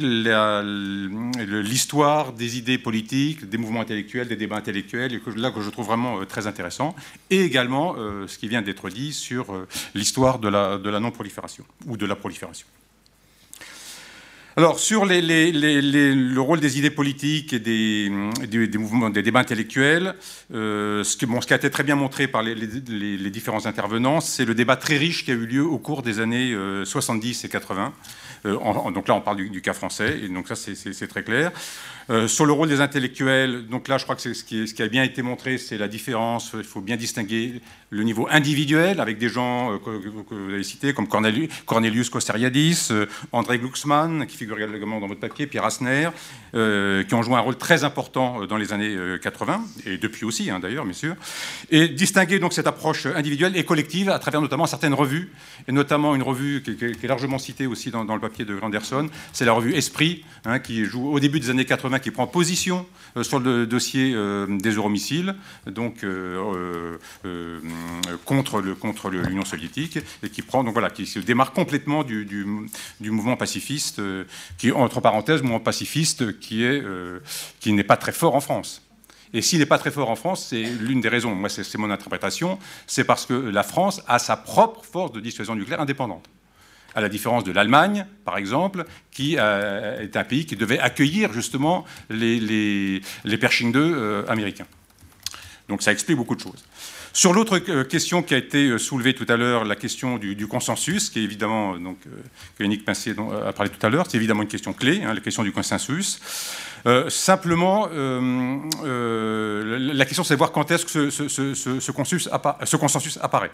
[1.40, 5.88] l'histoire des idées politiques, des mouvements intellectuels, des débats intellectuels, que, là que je trouve
[5.88, 6.96] vraiment euh, très intéressant,
[7.30, 7.96] et également
[8.28, 9.66] ce qui vient d'être dit sur
[9.96, 12.68] l'histoire de la non-prolifération ou de la prolifération.
[14.58, 18.12] Alors, sur le rôle des idées politiques et des,
[19.24, 20.16] débats intellectuels,
[20.54, 24.76] euh, ce, qui a été très bien montré par les, différents intervenants, c'est le débat
[24.76, 27.94] très riche qui a eu lieu au cours des années 70 euh, et 80.
[28.46, 31.52] Euh, donc là, on parle du, cas français, et donc ça, c'est très clair.
[32.10, 35.04] Euh, sur le rôle des intellectuels, donc là, je crois que ce qui, a bien
[35.04, 36.52] été montré, c'est la différence.
[36.56, 40.94] Il faut bien distinguer le niveau individuel avec des gens euh, que, vous avez cités,
[40.94, 42.90] comme Cornelius, Cornelius Kosteriadis,
[43.32, 46.10] André Glucksmann, qui figure également dans votre papier, Pierre Asner,
[46.54, 50.60] qui ont joué un rôle très important dans les années 80, et depuis aussi, hein,
[50.60, 51.16] d'ailleurs, bien sûr.
[51.70, 55.32] Et distinguer donc cette approche individuelle et collective à travers notamment certaines revues,
[55.68, 59.10] et notamment une revue qui, est largement citée aussi dans, dans le papier de Granderson,
[59.34, 62.86] c'est la revue Esprit, hein, qui joue au début des années 80, qui prend position
[63.18, 65.36] euh, sur le dossier euh, des euromissiles,
[65.66, 66.98] donc euh,
[68.26, 72.26] contre le contre l'Union soviétique, et qui prend donc voilà, qui se démarque complètement du,
[72.26, 74.02] du, mouvement pacifiste,
[74.58, 76.84] qui entre parenthèses, mouvement pacifiste qui est
[77.60, 78.82] qui n'est pas très fort en France.
[79.34, 81.90] Et s'il n'est pas très fort en France, c'est l'une des raisons, moi c'est mon
[81.90, 86.28] interprétation, c'est parce que la France a sa propre force de dissuasion nucléaire indépendante
[86.96, 91.34] à la différence de l'Allemagne, par exemple, qui euh, est un pays qui devait accueillir
[91.34, 94.68] justement les, les, Pershing 2 euh, américains.
[95.70, 96.64] Donc ça explique beaucoup de choses.
[97.14, 101.10] Sur l'autre euh, question qui a été soulevée tout à l'heure, la question du, consensus,
[101.10, 101.98] qui est évidemment, donc,
[102.58, 103.14] que Yannick Pincé
[103.46, 106.20] a parlé tout à l'heure, c'est évidemment une question clé, hein, la question du consensus.
[107.10, 107.88] simplement,
[108.84, 111.92] la question c'est de voir quand est-ce que ce
[112.78, 113.52] consensus apparaît.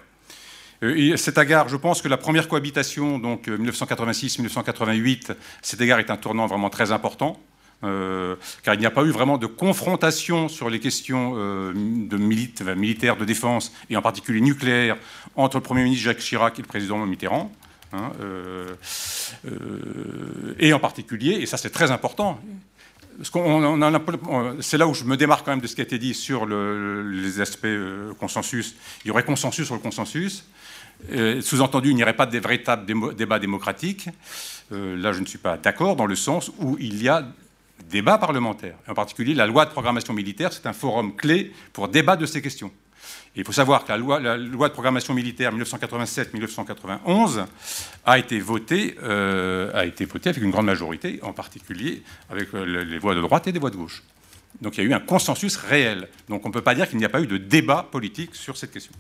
[0.84, 6.00] Euh, et cet égard, je pense que la première cohabitation, donc 1986-1988, euh, cet égard
[6.00, 7.40] est un tournant vraiment très important.
[7.84, 11.36] Euh, car il n'y a pas eu vraiment de confrontation sur les questions
[11.76, 14.98] militaires de défense, et en particulier nucléaire,
[15.36, 17.52] entre le Premier ministre Jacques Chirac et le président Mitterrand.
[17.94, 18.12] Hein,
[20.60, 22.40] et en particulier, et ça c'est très important,
[23.24, 26.46] c'est là où je me démarque quand même de ce qui a été dit sur
[26.46, 28.76] les aspects euh, consensus.
[29.04, 30.46] Il y aurait consensus sur le consensus.
[31.12, 34.10] Euh, sous-entendu, il n'y aurait pas de véritable débat démocratique.
[34.72, 37.28] Euh, là, je ne suis pas d'accord dans le sens où il y a
[37.90, 38.76] débat parlementaire.
[38.88, 42.42] En particulier, la loi de programmation militaire, c'est un forum clé pour débattre de ces
[42.42, 42.72] questions
[43.38, 47.46] il faut savoir que la loi, de programmation militaire 1987-1991
[48.06, 52.84] a été votée, euh, a été votée avec une grande majorité, en particulier avec euh,
[52.84, 54.04] les voix de droite et des voix de gauche.
[54.62, 56.08] Donc il y a eu un consensus réel.
[56.30, 58.58] Donc on ne peut pas dire qu'il n'y a pas eu de débat politique sur
[58.58, 58.94] cette question.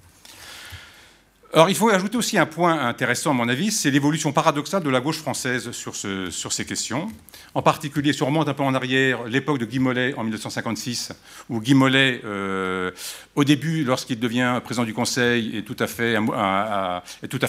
[1.57, 4.91] Alors il faut ajouter aussi un point intéressant à mon avis, c'est l'évolution paradoxale de
[4.91, 7.07] la gauche française sur, ces questions.
[7.55, 11.13] En particulier, si on remonte un peu en arrière, l'époque de Guy Mollet en 1956,
[11.49, 12.91] où Guy Mollet, euh,
[13.33, 16.19] au début, lorsqu'il devient président du Conseil, est tout à fait,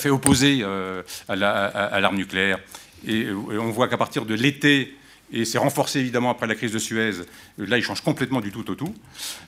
[0.09, 2.61] opposé euh, à l'arme nucléaire.
[3.07, 4.97] Et, on voit qu'à partir de l'été,
[5.33, 7.11] et c'est renforcé évidemment après la crise de Suez.
[7.59, 8.95] Là, il change complètement du tout au tout.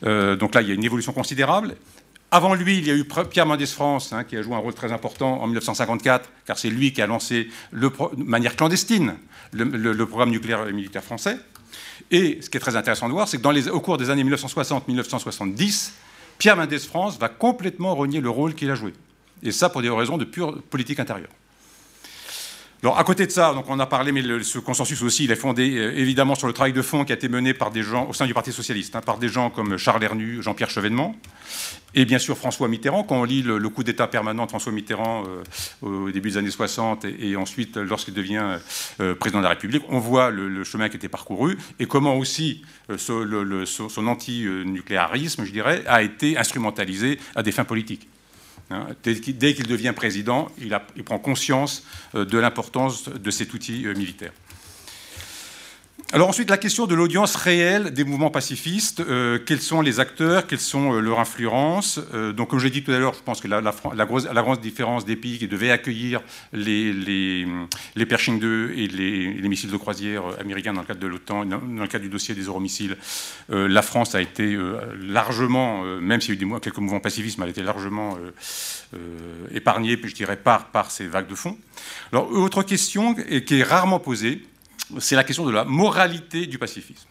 [0.05, 1.77] Euh, donc là, il y a une évolution considérable.
[2.33, 4.75] Avant lui, il y a eu Pierre Mendès France, hein, qui a joué un rôle
[4.75, 9.17] très important en 1954, car c'est lui qui a lancé de manière clandestine
[9.53, 11.39] le, programme nucléaire et militaire français.
[12.13, 15.91] Et ce qui est très intéressant de voir, c'est que au cours des années 1960-1970,
[16.39, 18.93] Pierre Mendès France va complètement renier le rôle qu'il a joué.
[19.43, 21.31] Et ça pour des raisons de pure politique intérieure.
[22.83, 25.37] Alors, à côté de ça, donc on a parlé, mais ce consensus aussi, il est
[25.37, 28.09] fondé euh, évidemment sur le travail de fond qui a été mené par des gens
[28.09, 31.15] au sein du Parti socialiste, hein, par des gens comme Charles Hernu, Jean-Pierre Chevènement,
[31.95, 33.03] et bien sûr François Mitterrand.
[33.03, 36.51] Quand on lit le, coup d'État permanent de François Mitterrand euh, au début des années
[36.51, 38.59] 60 et, ensuite lorsqu'il devient
[39.01, 42.17] euh, président de la République, on voit le, chemin qui a été parcouru et comment
[42.17, 42.63] aussi
[42.97, 48.09] son anti-nucléarisme, je dirais, a été instrumentalisé à des fins politiques.
[48.71, 53.95] Hein, dès qu'il devient président, il, prend conscience euh, de l'importance de cet outil euh,
[53.95, 54.33] militaire.
[56.13, 58.99] Alors ensuite, la question de l'audience réelle des mouvements pacifistes.
[58.99, 62.73] Euh, quels sont les acteurs Quelles sont euh, leurs influences euh, Donc, comme je l'ai
[62.73, 65.71] dit tout à l'heure, je pense que la, la, grosse, différence des pays qui devaient
[65.71, 66.21] accueillir
[66.53, 67.47] les,
[68.09, 71.87] Pershing 2 et les, missiles de croisière américains dans le cadre de l'OTAN, dans, le
[71.87, 72.97] cadre du dossier des euromissiles,
[73.49, 74.59] la France a été
[75.01, 78.19] largement, même s'il y a eu quelques mouvements pacifistes, elle a été largement
[79.53, 81.57] épargnée, je dirais, par, par ces vagues de fond.
[82.13, 84.43] Alors, autre question qui est rarement posée,
[84.99, 87.09] c'est la question de la moralité du pacifisme.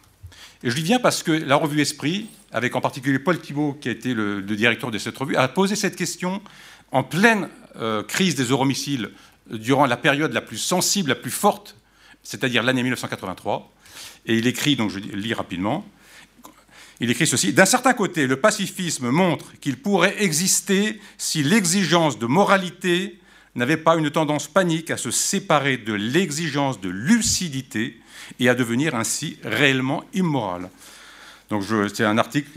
[0.62, 3.88] Et je dis viens parce que la revue Esprit, avec en particulier Paul Thibault, qui
[3.88, 6.42] a été le, directeur de cette revue, a posé cette question
[6.92, 9.10] en pleine euh, crise des euromissiles
[9.50, 11.76] durant la période la plus sensible, la plus forte,
[12.22, 13.72] c'est-à-dire l'année 1983.
[14.26, 15.86] Et il écrit, donc je lis rapidement,
[17.00, 22.26] il écrit ceci, D'un certain côté, le pacifisme montre qu'il pourrait exister si l'exigence de
[22.26, 23.19] moralité
[23.54, 28.00] n'avait pas une tendance panique à se séparer de l'exigence de lucidité
[28.38, 30.70] et à devenir ainsi réellement immoral.
[31.48, 32.48] Donc c'est un article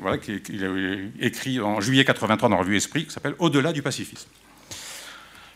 [0.00, 3.82] voilà, qu'il a écrit en juillet 83 dans la revue Esprit qui s'appelle Au-delà du
[3.82, 4.28] pacifisme.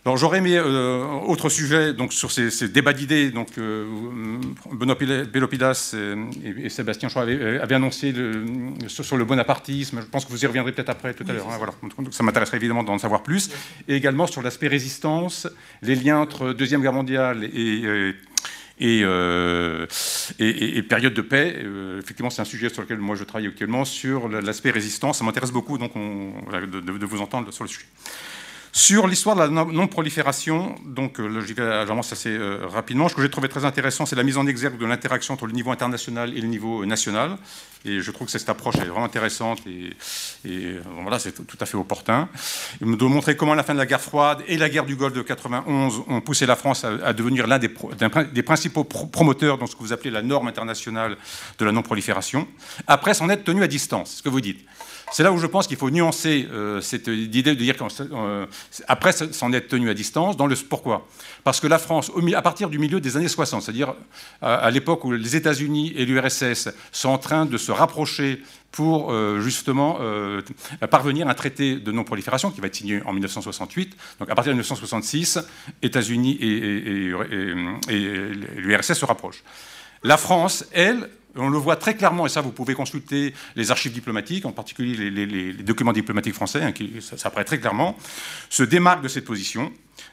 [0.06, 3.30] Alors j'aurais aimé euh, autre sujet donc sur ces, débats d'idées.
[3.30, 3.86] Donc euh,
[4.72, 8.14] Benoît et, Sébastien Choix avaient, annoncé
[8.88, 10.00] sur, le bonapartisme.
[10.00, 11.48] Je pense que vous y reviendrez peut-être après tout à l'heure.
[11.50, 11.74] Hein, voilà.
[11.82, 13.50] Donc, ça m'intéresserait évidemment d'en savoir plus.
[13.88, 15.46] Et également sur l'aspect résistance,
[15.82, 17.82] les liens entre deuxième guerre mondiale et,
[18.82, 19.86] euh,
[20.38, 21.62] et, et, période de paix.
[21.98, 25.18] effectivement, c'est un sujet sur lequel moi je travaille actuellement, sur l'aspect résistance.
[25.18, 27.84] Ça m'intéresse beaucoup donc on, de, de, vous entendre sur le sujet.
[28.72, 33.08] Sur l'histoire de la non-prolifération, donc euh, j'avance assez euh, rapidement.
[33.08, 35.52] Ce que j'ai trouvé très intéressant, c'est la mise en exergue de l'interaction entre le
[35.52, 37.36] niveau international et le niveau euh, national.
[37.84, 41.76] Et je trouve que cette approche est vraiment intéressante et, voilà, c'est tout à fait
[41.76, 42.28] opportun.
[42.80, 45.14] Il doit montrer comment la fin de la guerre froide et la guerre du Golfe
[45.14, 47.70] de 91 ont poussé la France à, devenir l'un des,
[48.32, 51.16] des, principaux promoteurs dans ce que vous appelez la norme internationale
[51.58, 52.46] de la non-prolifération,
[52.86, 54.60] après s'en être tenu à distance, ce que vous dites.
[55.12, 59.32] C'est là où je pense qu'il faut nuancer euh, cette idée de dire qu'après euh,
[59.32, 60.36] s'en être tenu à distance.
[60.36, 61.06] Dans le, pourquoi?
[61.42, 63.94] Parce que la France, à partir du milieu des années 60, c'est-à-dire
[64.40, 69.40] à, l'époque où les États-Unis et l'URSS sont en train de se rapprocher pour euh,
[69.40, 69.98] justement
[70.90, 73.96] parvenir à un traité de non-prolifération qui va être signé en 1968.
[74.20, 75.40] Donc à partir de 1966,
[75.82, 77.12] États-Unis et
[78.58, 79.42] l'URSS se rapprochent.
[80.02, 83.92] La France, elle, on le voit très clairement, et ça vous pouvez consulter les archives
[83.92, 87.96] diplomatiques, en particulier les, documents diplomatiques français, hein, qui, ça, apparaît très clairement,
[88.48, 89.72] se démarquent de cette position,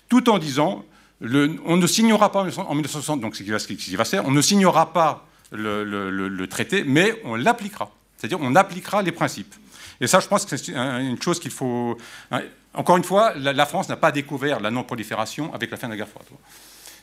[0.10, 0.86] tout en disant
[1.22, 5.26] on ne signera pas en 1960, donc ce qui va, faire, on ne signera pas
[5.52, 7.92] le, traité, mais on l'appliquera.
[8.18, 9.56] C'est-à-dire on appliquera les principes.
[10.00, 11.98] Et ça, je pense que c'est une chose qu'il faut.
[12.74, 15.98] Encore une fois, la, France n'a pas découvert la non-prolifération avec la fin de la
[15.98, 16.28] guerre froide.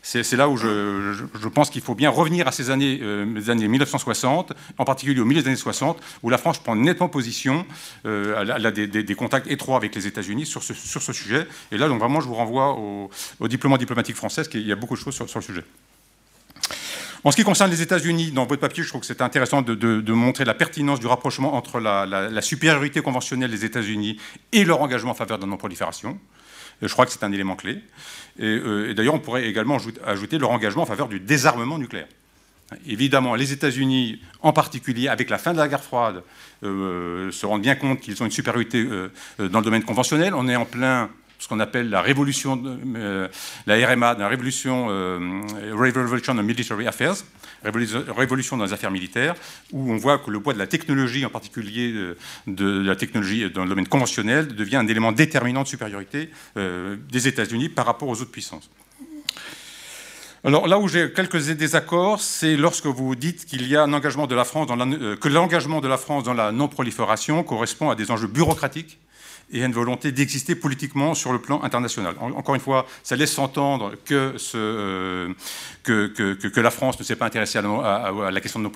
[0.06, 4.52] C'est là où je, pense qu'il faut bien revenir à ces années, euh, années 1960,
[4.76, 7.64] en particulier au milieu des années 60, où la France prend nettement position,
[8.04, 10.74] euh, elle a des, contacts étroits avec les États-Unis sur ce,
[11.12, 11.46] sujet.
[11.72, 13.10] Et là, donc vraiment, je vous renvoie au,
[13.40, 15.64] au diplôme diplomatique français, parce qu'il y a beaucoup de choses sur, le sujet.
[17.24, 20.12] En ce qui concerne les États-Unis, dans votre papier, je trouve que c'est intéressant de,
[20.12, 24.18] montrer la pertinence du rapprochement entre la, supériorité conventionnelle des États-Unis
[24.52, 26.18] et leur engagement en faveur de la non-prolifération.
[26.82, 27.78] Je crois que c'est un élément clé.
[28.40, 32.08] Euh, et, d'ailleurs, on pourrait également ajouter leur engagement en faveur du désarmement nucléaire.
[32.86, 36.22] Évidemment, les États-Unis, en particulier avec la fin de la guerre froide,
[36.64, 40.34] euh, se rendent bien compte qu'ils ont une supériorité euh, dans le domaine conventionnel.
[40.34, 41.10] On est en plein
[41.44, 42.60] ce qu'on appelle la révolution,
[42.96, 43.28] euh,
[43.66, 45.18] la RMA, la révolution, euh,
[45.72, 47.16] Revolution of Military Affairs,
[47.64, 49.34] révolution dans les affaires militaires,
[49.72, 52.16] où on voit que le poids de la technologie, en particulier euh,
[52.46, 57.68] de, la technologie dans le domaine conventionnel, devient un élément déterminant de supériorité des États-Unis
[57.68, 58.70] par rapport aux autres puissances.
[60.46, 64.26] Alors là où j'ai quelques désaccords, c'est lorsque vous dites qu'il y a un engagement
[64.26, 64.76] de la France dans
[65.16, 68.98] que l'engagement de la France dans la non-prolifération correspond à des enjeux bureaucratiques
[69.50, 72.14] et à une volonté d'exister politiquement sur le plan international.
[72.20, 75.34] encore une fois, ça laisse entendre euh,
[75.82, 78.70] que, la France ne s'est pas intéressée à, la question de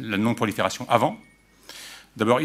[0.00, 1.18] la non-prolifération avant.
[2.16, 2.40] D'abord,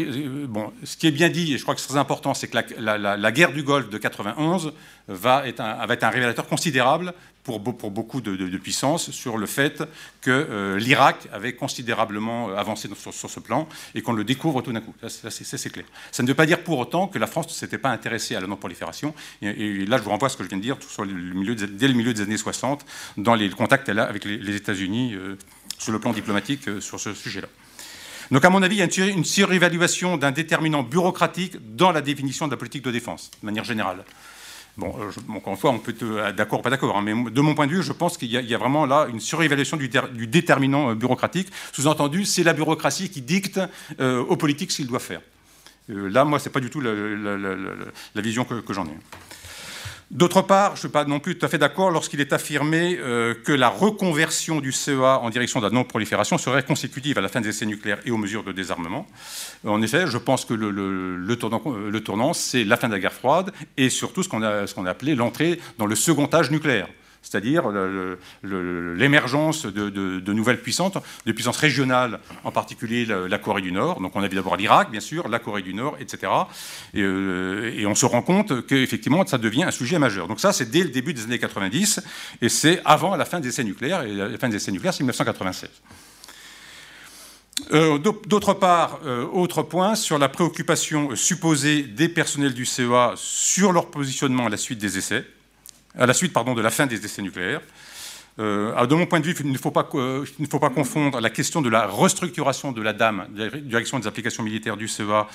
[0.48, 2.58] bon, ce qui est bien dit, et je crois que c'est très important, c'est que
[2.78, 4.72] la, guerre du Golfe de 91
[5.06, 9.82] va être un, va être un révélateur considérable pour, beaucoup de, puissances sur le fait
[10.20, 14.72] que euh, l'Irak avait considérablement euh, avancé sur, ce plan et qu'on le découvre tout
[14.72, 14.94] d'un coup.
[15.08, 15.86] Ça, c'est clair.
[16.12, 18.40] Ça ne veut pas dire pour autant que la France ne s'était pas intéressée à
[18.40, 19.14] la non-prolifération.
[19.42, 21.94] Et, là, je vous renvoie à ce que je viens de dire milieu dès le
[21.94, 22.84] milieu des années 60,
[23.16, 25.36] dans les contacts qu'elle a avec les, États-Unis euh,
[25.78, 27.48] sur le plan diplomatique sur ce sujet-là.
[28.30, 32.46] Donc, à mon avis, il y a une surévaluation d'un déterminant bureaucratique dans la définition
[32.46, 34.04] de la politique de défense, de manière générale.
[34.76, 37.12] Bon, euh, encore une fois, on peut être euh, d'accord ou pas d'accord, hein, mais
[37.30, 39.88] de mon point de vue, je pense qu'il y, a vraiment là une surévaluation du,
[40.26, 41.48] déterminant euh, bureaucratique.
[41.72, 43.60] Sous-entendu, c'est la bureaucratie qui dicte
[43.98, 45.20] aux politiques ce qu'ils doivent faire.
[45.88, 48.96] là, moi, ce n'est pas du tout la, vision que j'en ai.
[50.10, 52.98] D'autre part, je ne suis pas non plus tout à fait d'accord lorsqu'il est affirmé
[52.98, 57.28] euh, que la reconversion du CEA en direction de la non-prolifération serait consécutive à la
[57.28, 59.06] fin des essais nucléaires et aux mesures de désarmement.
[59.64, 63.88] En effet, je pense que le, tournant, c'est la fin de la guerre froide et
[63.88, 66.88] surtout ce qu'on a, a, appelé l'entrée dans le second âge nucléaire
[67.22, 67.64] c'est-à-dire
[68.42, 70.92] l'émergence de, nouvelles puissances,
[71.26, 74.00] de puissances régionales, en particulier la, Corée du Nord.
[74.00, 76.32] Donc on a vu d'abord l'Irak, bien sûr, la Corée du Nord, etc.
[76.96, 80.28] Euh, et, on se rend compte qu'effectivement, ça devient un sujet majeur.
[80.28, 82.00] Donc ça, c'est dès le début des années 90,
[82.40, 85.02] et c'est avant la fin des essais nucléaires, et la fin des essais nucléaires, c'est
[85.02, 85.70] 1996.
[87.72, 93.72] Euh, d'autre part, euh, autre point sur la préoccupation supposée des personnels du CEA sur
[93.72, 95.26] leur positionnement à la suite des essais
[95.96, 97.60] à la suite pardon, de la fin des essais nucléaires.
[98.38, 101.20] Euh, de mon point de vue, il ne, faut pas, il ne faut pas confondre
[101.20, 103.26] la question de la restructuration de la DAM,
[103.62, 105.26] Direction des applications militaires du CEA,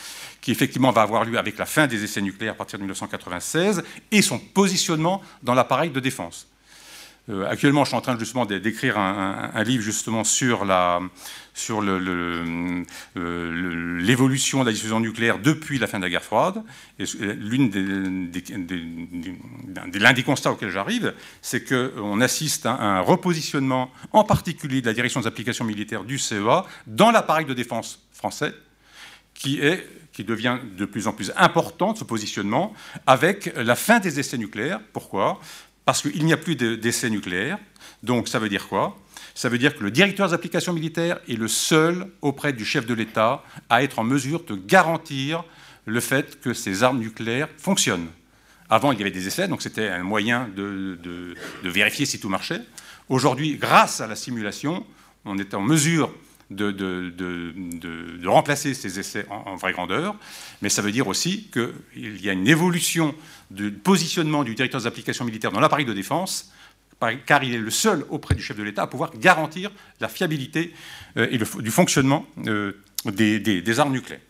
[0.42, 3.84] qui effectivement va avoir lieu avec la fin des essais nucléaires à partir de 1996,
[4.12, 6.48] et son positionnement dans l'appareil de défense.
[7.30, 11.00] Euh, actuellement, je suis en train justement d'écrire un, livre justement sur la
[11.56, 12.84] sur euh,
[14.00, 16.62] l'évolution de la diffusion nucléaire depuis la fin de la guerre froide.
[17.00, 24.26] Et l'une des, l'un des constats auxquels j'arrive, c'est qu'on assiste à un repositionnement, en
[24.26, 28.54] particulier de la direction des applications militaires du CEA, dans l'appareil de défense français,
[29.34, 32.74] qui est qui devient de plus en plus important, ce positionnement,
[33.06, 34.80] avec la fin des essais nucléaires.
[34.94, 35.42] Pourquoi?
[35.86, 37.60] Parce qu'il n'y a plus d'essais nucléaires.
[38.04, 38.98] Donc ça veut dire quoi?
[39.34, 42.86] Ça veut dire que le directeur des applications militaires est le seul auprès du chef
[42.86, 45.44] de l'État à être en mesure de garantir
[45.86, 48.08] le fait que ces armes nucléaires fonctionnent.
[48.70, 52.62] Avant, il y avait des essais, donc c'était un moyen de, vérifier si tout marchait.
[53.10, 54.86] Aujourd'hui, grâce à la simulation,
[55.26, 56.12] on est en mesure
[56.52, 60.16] de, remplacer ces essais en, vraie grandeur,
[60.62, 63.16] mais ça veut dire aussi qu'il y a une évolution
[63.52, 66.52] du positionnement du directeur des applications militaires dans l'appareil de défense,
[67.26, 70.74] car il est le seul auprès du chef de l'État à pouvoir garantir la fiabilité
[71.18, 72.74] euh, et le, du fonctionnement euh,
[73.06, 74.22] des armes nucléaires.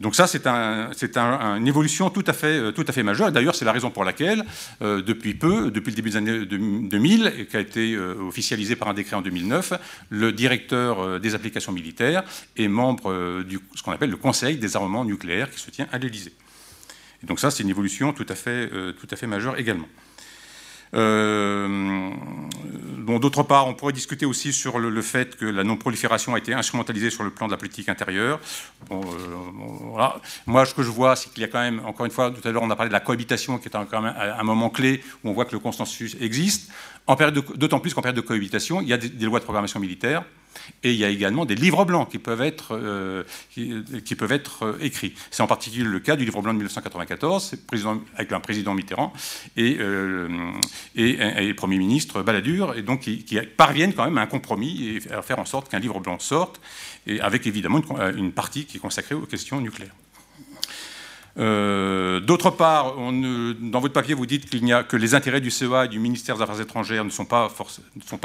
[0.00, 3.30] Donc ça, c'est une évolution tout à fait, euh, majeure.
[3.30, 4.44] D'ailleurs, c'est la raison pour laquelle,
[4.80, 8.76] euh, depuis peu, depuis le début des années 2000, et qui a été euh, officialisé
[8.76, 9.74] par un décret en 2009,
[10.08, 12.24] le directeur des applications militaires
[12.56, 15.98] est membre de ce qu'on appelle le Conseil des armements nucléaires qui se tient à
[15.98, 16.32] l'Élysée.
[17.22, 19.86] Donc ça, c'est une évolution tout à fait majeure également.
[23.10, 26.54] Bon, d'autre part, on pourrait discuter aussi sur le, fait que la non-prolifération a été
[26.54, 28.40] instrumentalisée sur le plan de la politique intérieure.
[28.88, 30.20] Voilà.
[30.46, 32.46] Moi, ce que je vois, c'est qu'il y a quand même, encore une fois, tout
[32.46, 35.02] à l'heure, on a parlé de la cohabitation, qui est quand même un moment clé
[35.24, 36.70] où on voit que le consensus existe.
[37.16, 40.24] D'autant plus qu'en période de cohabitation, il y a des lois de programmation militaire
[40.82, 43.24] et il y a également des livres blancs qui peuvent être, euh,
[43.56, 45.14] être euh, écrits.
[45.30, 49.12] C'est en particulier le cas du livre blanc de 1994, président, avec un président Mitterrand
[49.56, 50.28] et, euh,
[51.56, 55.38] Premier ministre Balladur, et donc qui, parviennent quand même à un compromis et à faire
[55.38, 56.60] en sorte qu'un livre blanc sorte,
[57.20, 57.82] avec évidemment
[58.16, 59.94] une partie qui est consacrée aux questions nucléaires.
[61.38, 65.50] Euh, d'autre part, dans votre papier, vous dites qu'il n'y a que les intérêts du
[65.50, 67.48] CEA et du ministère des Affaires étrangères ne sont pas,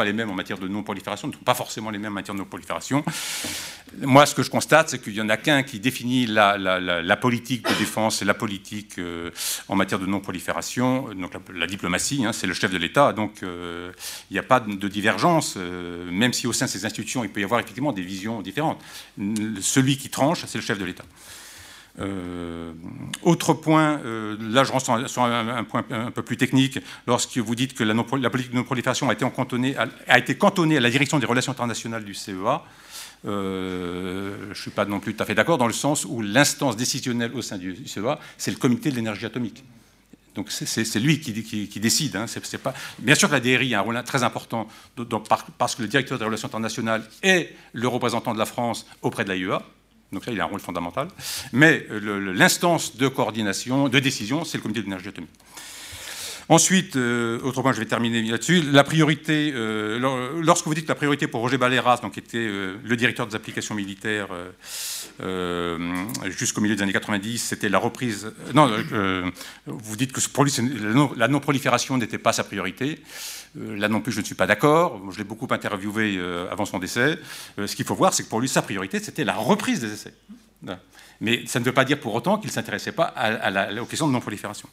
[0.03, 2.39] les mêmes en matière de non-prolifération, ne sont pas forcément les mêmes en matière de
[2.39, 3.03] non-prolifération.
[4.01, 7.67] Moi, ce que je constate, c'est qu'il n'y en a qu'un qui définit la, politique
[7.67, 9.31] de défense et la politique euh,
[9.67, 13.91] en matière de non-prolifération, donc la, diplomatie, hein, c'est le chef de l'État, donc euh,
[14.29, 15.57] il n'y a pas de, divergence,
[16.11, 18.81] même si au sein de ces institutions, il peut y avoir effectivement des visions différentes.
[19.61, 21.05] Celui qui tranche, c'est le chef de l'État.
[21.99, 22.73] Euh,
[23.23, 27.55] autre point, euh, là je rentre sur un, point un peu plus technique, lorsque vous
[27.55, 29.87] dites que la, politique de non-prolifération a, été cantonnée à,
[30.81, 32.63] la direction des relations internationales du CEA,
[33.25, 36.21] euh, je ne suis pas non plus tout à fait d'accord dans le sens où
[36.21, 39.63] l'instance décisionnelle au sein du CEA, c'est le comité de l'énergie atomique.
[40.35, 42.17] Donc c'est lui qui, décide.
[42.17, 42.25] Hein.
[42.99, 44.67] Bien sûr que la DRI a un rôle très important
[45.57, 49.29] parce que le directeur des relations internationales est le représentant de la France auprès de
[49.29, 49.63] l'AIEA.
[50.11, 51.07] Donc là, il a un rôle fondamental.
[51.51, 55.31] Mais l'instance de coordination, de décision, c'est le comité d'énergie atomique.
[56.47, 58.61] Ensuite, euh, autre point, je vais terminer là-dessus.
[58.71, 59.97] La priorité, euh,
[60.43, 63.25] lorsque vous dites que la priorité pour Roger Baléras, donc, qui était euh, le directeur
[63.25, 64.27] des applications militaires
[66.25, 68.31] jusqu'au milieu des années 90, c'était la reprise.
[68.53, 68.69] non,
[69.65, 70.53] vous dites que pour lui,
[71.17, 72.99] la non-prolifération n'était pas sa priorité.
[73.57, 75.01] Euh, là non plus, je ne suis pas d'accord.
[75.11, 77.19] Je l'ai beaucoup interviewé euh, avant son décès.
[77.59, 79.93] Euh, ce qu'il faut voir, c'est que pour lui, sa priorité, c'était la reprise des
[79.93, 80.13] essais.
[81.21, 83.13] Mais ça ne veut pas dire pour autant qu'il ne s'intéressait pas
[83.81, 84.67] aux questions de non-prolifération.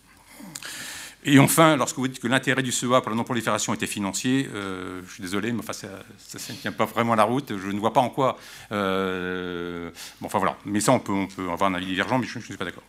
[1.24, 5.12] Et enfin, lorsque vous dites que l'intérêt du CEA pour la non-prolifération était financier, je
[5.12, 7.52] suis désolé, mais ça, ne tient pas vraiment la route.
[7.56, 8.38] Je ne vois pas en quoi.
[8.70, 9.92] bon,
[10.22, 10.56] enfin voilà.
[10.64, 12.84] Mais ça, on peut avoir un avis divergent, mais je ne suis pas d'accord.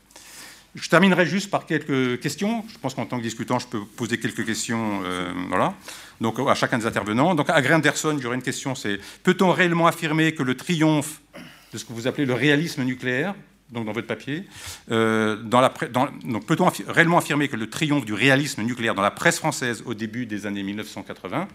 [0.76, 2.66] Je terminerai juste par quelques questions.
[2.68, 5.02] Je pense qu'en tant que discutant, je peux poser quelques questions.
[5.04, 5.76] Euh, voilà.
[6.20, 7.36] Donc, à chacun des intervenants.
[7.36, 11.22] Donc, à Anderson, j'aurais une question c'est peut-on réellement affirmer que le triomphe
[11.74, 13.36] de ce que vous appelez le réalisme nucléaire,
[13.72, 14.46] donc dans votre papier,
[14.92, 19.84] euh, donc peut-on réellement affirmer que le triomphe du réalisme nucléaire dans la presse française
[19.86, 21.48] au début des années 1980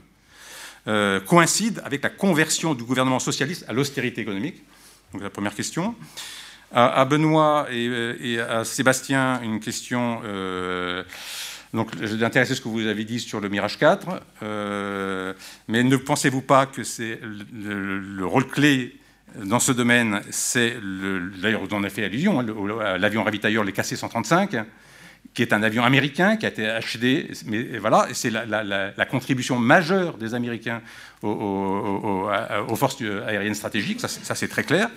[0.87, 4.63] euh, coïncide avec la conversion du gouvernement socialiste à l'austérité économique?
[5.13, 5.95] Donc, la première question.
[6.73, 10.21] À, Benoît et, à Sébastien, une question.
[10.25, 11.03] Euh,
[11.73, 14.07] donc, d'intéresser ce que vous avez dit sur le Mirage 4.
[14.43, 15.33] Euh,
[15.67, 18.97] mais ne pensez-vous pas que c'est le, rôle clé
[19.45, 20.77] dans ce domaine, c'est,
[21.43, 22.47] d'ailleurs, vous en avez fait allusion, hein,
[22.99, 24.65] l'avion ravitailleur, les KC-135,
[25.39, 27.31] qui est un avion américain qui a été acheté.
[27.47, 30.83] Mais voilà, c'est la, contribution majeure des Américains
[31.23, 34.91] aux, forces aériennes stratégiques, ça, c'est très clair.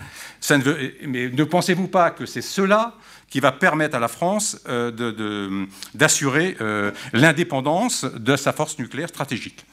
[0.49, 2.95] Ne mais ne pensez-vous pas que c'est cela
[3.29, 9.65] qui va permettre à la France euh, d'assurer euh, l'indépendance de sa force nucléaire stratégique?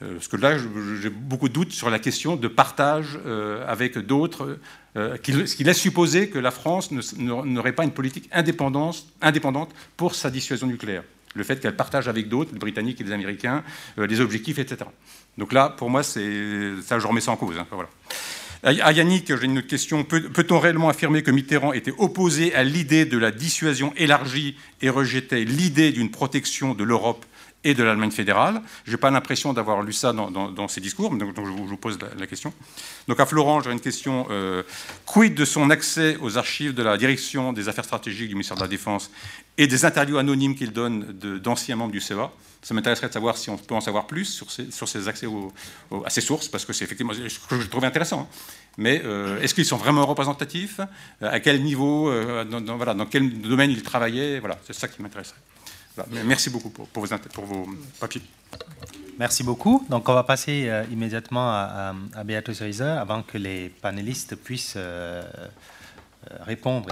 [0.00, 0.56] Parce que là,
[1.00, 4.58] j'ai beaucoup de doutes sur la question de partage euh, avec d'autres,
[4.96, 10.30] euh, ce qui laisse supposer que la France n'aurait pas une politique indépendante pour sa
[10.30, 11.02] dissuasion nucléaire.
[11.34, 13.62] Le fait qu'elle partage avec d'autres, les Britanniques et les Américains,
[13.96, 14.90] les objectifs, etc.
[15.38, 17.56] Donc là, pour moi, ça, je remets ça en cause.
[17.56, 17.88] Hein, voilà.
[18.62, 20.04] À Yannick, j'ai une question.
[20.04, 25.44] Peut-on réellement affirmer que Mitterrand était opposé à l'idée de la dissuasion élargie et rejetait
[25.44, 27.24] l'idée d'une protection de l'Europe
[27.64, 28.62] et de l'Allemagne fédérale.
[28.84, 32.26] Je n'ai pas l'impression d'avoir lu ça dans, ses discours, donc, je, vous, pose la,
[32.26, 32.52] question.
[33.08, 34.26] Donc à Florent, j'ai une question.
[34.30, 34.62] Euh,
[35.06, 38.62] quid de son accès aux archives de la direction des affaires stratégiques du ministère de
[38.62, 39.10] la Défense
[39.58, 42.30] et des interviews anonymes qu'il donne d'anciens membres du CEA
[42.62, 45.26] Ça m'intéresserait de savoir si on peut en savoir plus sur ces, accès
[46.04, 48.22] à ces sources, parce que c'est effectivement ce que je trouvais intéressant.
[48.22, 48.34] Hein.
[48.78, 50.80] Mais euh, est-ce qu'ils sont vraiment représentatifs?
[51.20, 52.08] À quel niveau?
[52.08, 54.38] Euh, dans, dans quel domaine ils travaillaient?
[54.38, 55.36] Voilà, c'est ça qui m'intéresserait.
[56.24, 57.66] Merci beaucoup pour, vos, pour, vos,
[57.98, 58.22] papiers.
[59.18, 59.84] Merci beaucoup.
[59.90, 61.94] Donc, on va passer euh, immédiatement à,
[62.24, 65.22] Beatrice Reiser avant que les panélistes puissent euh,
[66.30, 66.88] euh, répondre.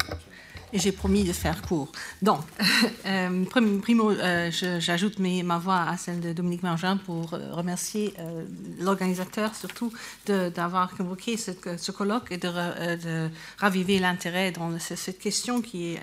[0.72, 1.90] Et j'ai promis de faire court.
[2.22, 2.40] Donc,
[3.06, 3.44] euh,
[3.82, 8.14] primo, euh, j'ajoute ma voix à celle de Dominique Margin pour euh, remercier
[8.80, 9.92] l'organisateur surtout
[10.26, 13.28] d'avoir convoqué ce, colloque et de,
[13.58, 15.96] raviver l'intérêt dans cette question qui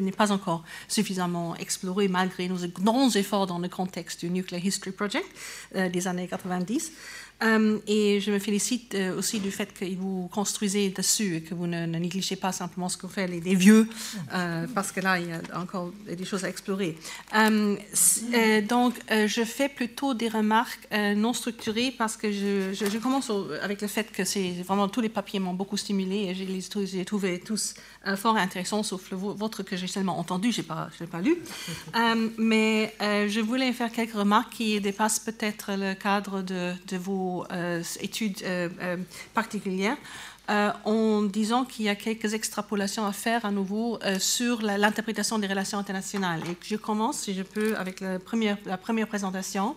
[0.00, 4.92] n'est pas encore suffisamment explorée malgré nos grands efforts dans le contexte du Nuclear History
[4.92, 5.26] Project
[5.74, 6.92] des années 90.
[7.42, 11.54] Euh, et je me félicite euh, aussi du fait que vous construisez dessus et que
[11.54, 13.88] vous ne, négligez pas simplement ce que font les, vieux,
[14.34, 16.96] euh, parce que là, il y a encore des choses à explorer.
[17.32, 23.30] donc, je fais plutôt des remarques non structurées parce que je, commence
[23.62, 27.04] avec le fait que vraiment tous les papiers m'ont beaucoup stimulé et je les ai
[27.04, 27.74] trouvés tous
[28.16, 31.36] fort intéressants, sauf le vôtre que j'ai seulement entendu, je n'ai pas, pas lu.
[32.38, 37.82] mais je voulais faire quelques remarques qui dépassent peut-être le cadre de, de vos euh,
[38.00, 38.96] études euh, euh,
[39.34, 39.96] particulières.
[40.84, 45.78] en disant qu'il y a quelques extrapolations à faire à nouveau sur l'interprétation des relations
[45.78, 46.40] internationales.
[46.50, 49.76] Et je commence, si je peux, avec la première, la première présentation.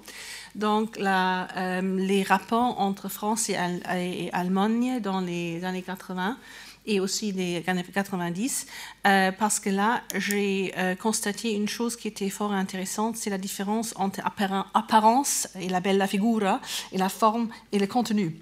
[0.55, 3.57] Donc, la, les rapports entre France et,
[3.93, 6.37] et, Allemagne dans les années 80
[6.85, 8.65] et aussi des années 90,
[9.05, 13.37] euh, parce que là, j'ai euh, constaté une chose qui était fort intéressante, c'est la
[13.37, 14.21] différence entre
[14.73, 16.59] apparence et la bella figura,
[16.91, 18.35] et la forme et le contenu.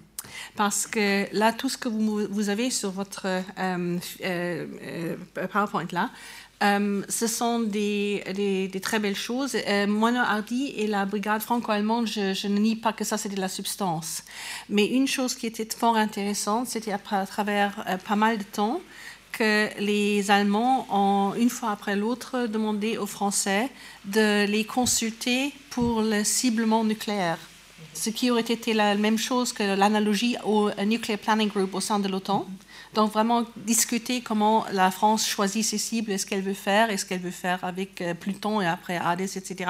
[0.56, 3.26] Parce que là, tout ce que vous, vous avez sur votre
[3.58, 3.98] euh,
[5.52, 6.12] PowerPoint là,
[6.62, 9.56] euh, ce sont des, très belles choses.
[9.56, 13.48] Euh, Hardy et la brigade franco-allemande, je, ne nie pas que ça, c'était de la
[13.48, 14.24] substance.
[14.68, 18.82] Mais une chose qui était fort intéressante, c'était à, travers euh, pas mal de temps
[19.32, 23.70] que les Allemands ont, une fois après l'autre, demandé aux Français
[24.06, 27.38] de les consulter pour le ciblement nucléaire.
[27.94, 32.00] Ce qui aurait été la même chose que l'analogie au Nuclear Planning Group au sein
[32.00, 32.48] de l'OTAN.
[32.96, 37.20] Donc vraiment discuter comment la France choisit ses cibles, est-ce qu'elle veut faire, est-ce qu'elle
[37.20, 39.70] veut faire avec euh, Pluton et après Hades, etc.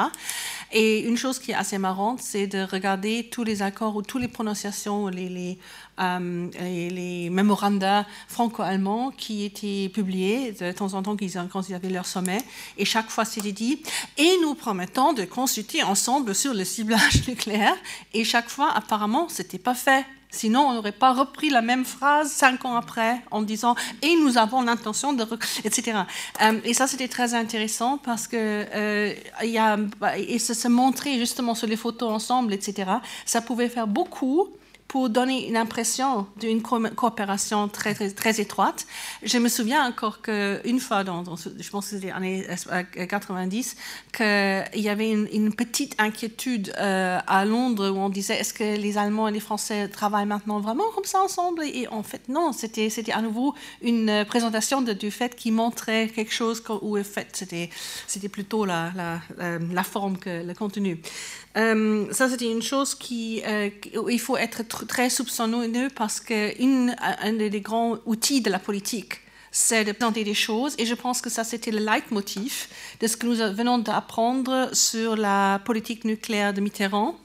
[0.71, 4.21] Et une chose qui est assez marrante, c'est de regarder tous les accords ou toutes
[4.21, 5.57] les prononciations, les, les,
[5.99, 11.17] euh, les, mémoranda franco-allemands qui étaient publiés de temps en temps
[11.51, 12.41] quand ils avaient leur sommet.
[12.77, 13.81] Et chaque fois, c'était dit,
[14.17, 17.75] et nous promettons de consulter ensemble sur le ciblage nucléaire.
[18.13, 20.05] Et chaque fois, apparemment, ce n'était pas fait.
[20.31, 24.37] Sinon, on n'aurait pas repris la même phrase cinq ans après en disant et nous
[24.37, 25.23] avons l'intention de
[25.63, 25.99] etc.
[26.41, 29.77] Euh, et ça c'était très intéressant parce que euh, y a
[30.17, 32.91] et se montrer justement sur les photos ensemble, etc.
[33.25, 34.49] Ça pouvait faire beaucoup
[34.89, 38.87] pour donner une impression d'une coopération très, très, très, étroite.
[39.21, 42.47] Je me souviens encore qu'une fois, dans, je pense que c'était les années
[43.07, 43.77] 90,
[44.11, 48.97] qu'il y avait une, petite inquiétude euh, à Londres où on disait est-ce que les
[48.97, 51.63] Allemands et les Français travaillent maintenant vraiment comme ça ensemble?
[51.65, 53.53] Et en fait, non, c'était à nouveau
[53.83, 57.27] une présentation du fait qui montrait quelque chose où en fait
[58.07, 60.99] c'était plutôt la, la, la, forme que le contenu.
[61.59, 63.69] Euh, ça, c'était une chose qui, euh,
[64.01, 69.15] où il faut être très soupçonneux parce qu'un des grands outils de la politique,
[69.51, 70.75] c'est de présenter des choses.
[70.77, 72.67] Et je pense que ça, c'était le leitmotiv
[73.01, 77.15] de ce que nous venons d'apprendre sur la politique nucléaire de Mitterrand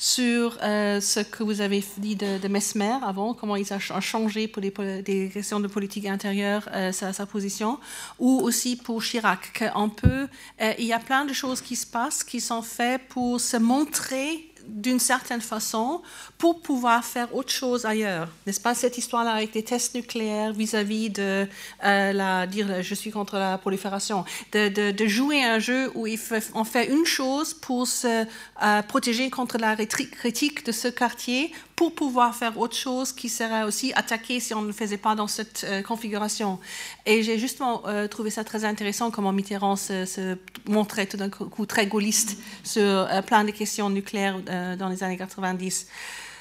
[0.00, 4.62] sur euh, ce que vous avez dit de, Mesmer avant, comment il a changé pour
[4.62, 7.80] des, questions de politique intérieure euh, sa, position,
[8.20, 9.58] ou aussi pour Chirac.
[9.58, 10.28] Qu'on peut,
[10.62, 13.56] euh, il y a plein de choses qui se passent, qui sont faites pour se
[13.56, 16.02] montrer d'une certaine façon
[16.38, 18.28] pour pouvoir faire autre chose ailleurs.
[18.46, 21.48] N'est-ce pas cette histoire-là avec des tests nucléaires vis-à-vis de
[21.84, 26.06] euh, la dire je suis contre la prolifération, de, de, jouer un jeu où
[26.54, 28.24] on fait une chose pour se
[28.62, 33.64] euh, protéger contre la critique de ce quartier pour pouvoir faire autre chose qui serait
[33.64, 36.60] aussi attaqué si on ne le faisait pas dans cette euh, configuration.
[37.04, 40.36] Et j'ai justement trouvé ça très intéressant comment Mitterrand se,
[40.68, 44.38] montrait tout d'un coup très gaulliste sur plein de questions nucléaires
[44.76, 45.86] dans les années 90.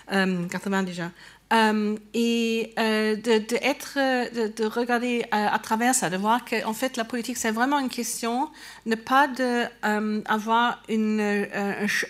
[0.09, 1.11] 80 euh, déjà.
[1.53, 7.05] Euh, et euh, de, être, de, regarder à, travers ça, de voir qu'en fait la
[7.05, 8.49] politique c'est vraiment une question,
[8.85, 9.29] ne pas
[10.25, 11.47] avoir une,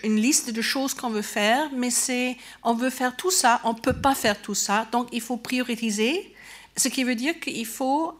[0.02, 3.74] une, liste de choses qu'on veut faire, mais c'est on veut faire tout ça, on
[3.74, 6.34] peut pas faire tout ça, donc il faut prioriser,
[6.76, 8.18] ce qui veut dire qu'il faut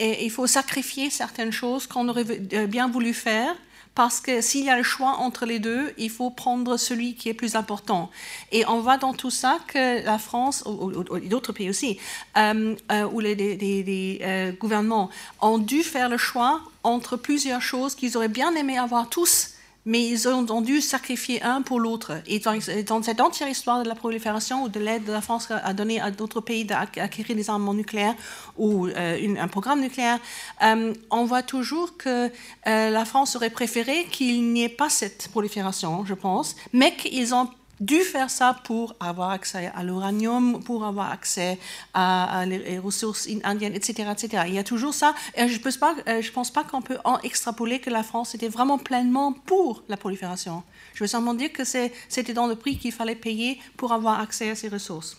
[0.00, 3.54] il faut sacrifier certaines choses qu'on aurait bien voulu faire
[3.98, 7.28] parce que s'il y a le choix entre les deux, il faut prendre celui qui
[7.30, 8.12] est plus important.
[8.52, 10.92] Et on voit dans tout ça que la France, ou,
[11.26, 11.98] d'autres pays aussi,
[12.36, 15.10] euh, euh, où les, euh, gouvernements
[15.40, 19.57] ont dû faire le choix entre plusieurs choses qu'ils auraient bien aimé avoir tous
[19.88, 22.20] mais ils ont, dû sacrifier un pour l'autre.
[22.26, 25.72] Et dans, cette entière histoire de la prolifération ou de l'aide de la France à
[25.72, 28.14] donner à d'autres pays d'acquérir des armements nucléaires
[28.58, 30.18] ou euh, un programme nucléaire,
[30.62, 35.28] euh, on voit toujours que euh, la France aurait préféré qu'il n'y ait pas cette
[35.28, 37.48] prolifération, je pense, mais qu'ils ont
[37.80, 41.58] dû faire ça pour avoir accès à l'uranium, pour avoir accès
[41.94, 44.44] à, les ressources indiennes, etc., etc.
[44.46, 45.14] Il y a toujours ça.
[45.36, 48.34] Et je ne pense pas, euh, pense pas qu'on peut en extrapoler que la France
[48.34, 50.62] était vraiment pleinement pour la prolifération.
[50.94, 54.50] Je veux seulement dire que c'était dans le prix qu'il fallait payer pour avoir accès
[54.50, 55.16] à ces ressources.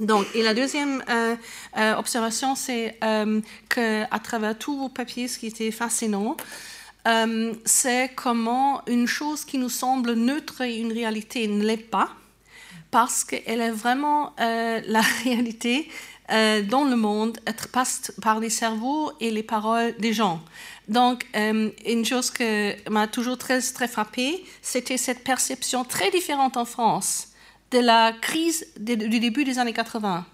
[0.00, 1.34] Donc, et la deuxième euh,
[1.76, 2.98] euh, observation, c'est
[3.68, 6.36] qu'à travers tous vos papiers, ce qui était fascinant,
[7.08, 12.10] euh, c'est comment une chose qui nous semble neutre et une réalité ne l'est pas,
[12.90, 15.88] parce qu'elle est vraiment euh, la réalité
[16.30, 20.42] euh, dans le monde, être passe par les cerveaux et les paroles des gens.
[20.88, 26.64] Donc, une chose qui m'a toujours très, très frappée, c'était cette perception très différente en
[26.64, 27.28] France
[27.70, 30.24] de la crise du début des années 80.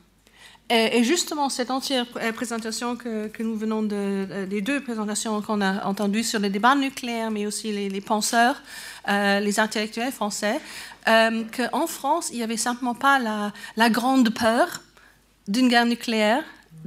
[0.71, 3.95] Et, justement, cette entière euh, présentation que, nous venons de,
[4.31, 8.63] euh, des deux présentations qu'on a entendues sur le débat nucléaire, mais aussi les, penseurs,
[9.09, 10.61] euh, les intellectuels français,
[11.07, 13.19] qu'en France, il n'y avait simplement pas
[13.77, 14.81] la, grande peur
[15.49, 16.43] d'une guerre nucléaire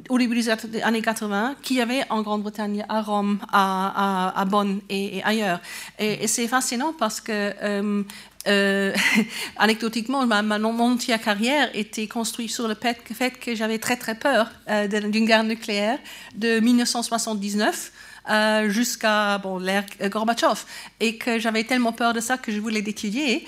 [0.09, 0.49] au début des
[0.81, 5.59] années 80, qu'il y avait en Grande-Bretagne, à Rome, à, Bonn et, ailleurs.
[5.99, 8.03] Et, et c'est fascinant parce que euh,
[9.57, 14.15] anecdotiquement, ma, ma, mon entière carrière était construite sur le fait que j'avais très très
[14.15, 15.99] peur euh, d'une guerre nucléaire
[16.35, 17.91] de 1979
[18.29, 20.65] euh, jusqu'à bon, l'ère Gorbatchev
[20.99, 23.45] et que j'avais tellement peur de ça que je voulais l'étudier.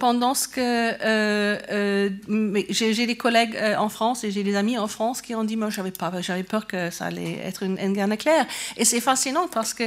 [0.00, 2.10] pendant ce que
[2.70, 5.70] j'ai des collègues en France et j'ai des amis en France qui ont dit moi
[5.70, 6.10] j'avais pas
[6.48, 8.46] peur que ça allait être une, une guerre nucléaire
[8.76, 9.84] et c'est fascinant parce que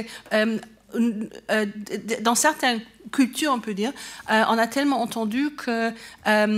[2.20, 2.78] dans certains
[3.12, 3.92] culture, on peut dire,
[4.30, 5.92] euh, on a tellement entendu que euh,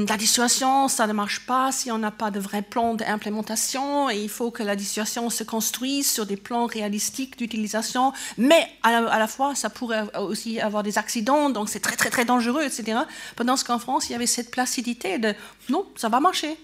[0.09, 4.21] la dissuasion, ça ne marche pas si on n'a pas de vrai plan d'implémentation et
[4.21, 9.27] il faut que la dissuasion se construise sur des plans réalistiques d'utilisation, mais à la,
[9.27, 13.01] fois, ça pourrait aussi avoir des accidents, donc c'est très, très, très dangereux, etc.
[13.37, 15.35] Pendant qu'en France, il y avait cette placidité de
[15.69, 16.57] non, ça va marcher.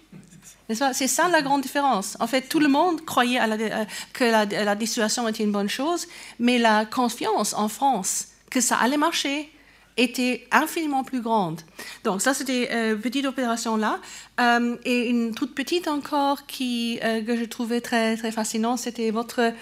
[0.71, 2.17] C'est ça la grande différence.
[2.21, 3.85] En fait, tout le monde croyait euh,
[4.15, 6.07] que la, la dissuasion était une bonne chose,
[6.39, 9.51] mais la confiance en France que ça allait marcher,
[9.97, 11.61] était infiniment plus grande.
[12.03, 14.01] Donc ça, c'était une euh, petite opération là.
[14.41, 19.11] Euh, et une toute petite encore qui, euh, que je trouvais très, très fascinant, c'était
[19.13, 19.53] votre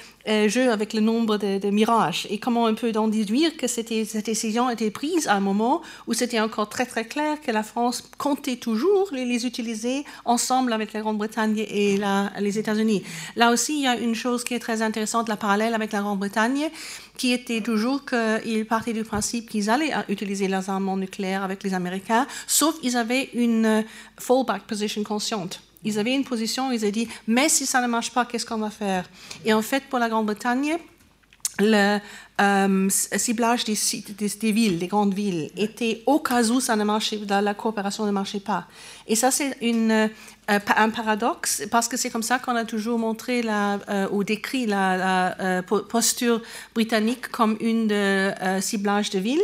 [0.46, 4.70] jeu avec le nombre de, mirages et comment on peut en déduire que cette décision
[4.70, 8.54] était prise à un moment où c'était encore très très clair que la France comptait
[8.54, 11.98] toujours les, les utiliser ensemble avec la Grande-Bretagne et
[12.38, 13.02] les États-Unis.
[13.34, 16.02] Là aussi, il y a une chose qui est très intéressante, la parallèle avec la
[16.02, 16.70] Grande-Bretagne,
[17.16, 21.74] qui était toujours qu'ils partaient du principe qu'ils allaient utiliser leurs armements nucléaires avec les
[21.74, 23.84] Américains, sauf qu'ils avaient une
[24.18, 25.60] fallback position consciente.
[25.84, 28.58] Ils avaient une position, ils ont dit, mais si ça ne marche pas, qu'est-ce qu'on
[28.58, 29.08] va faire?
[29.44, 30.78] Et en fait, pour la Grande-Bretagne,
[31.58, 31.98] le
[32.40, 37.54] euh, ciblage des, villes, des grandes villes, était au cas où ça ne marchait, la
[37.54, 38.66] coopération ne marchait pas.
[39.06, 40.08] Et ça, c'est euh,
[40.48, 45.62] un paradoxe, parce que c'est comme ça qu'on a toujours montré euh, ou décrit la,
[45.88, 46.40] posture
[46.74, 49.42] britannique comme une de ciblage de villes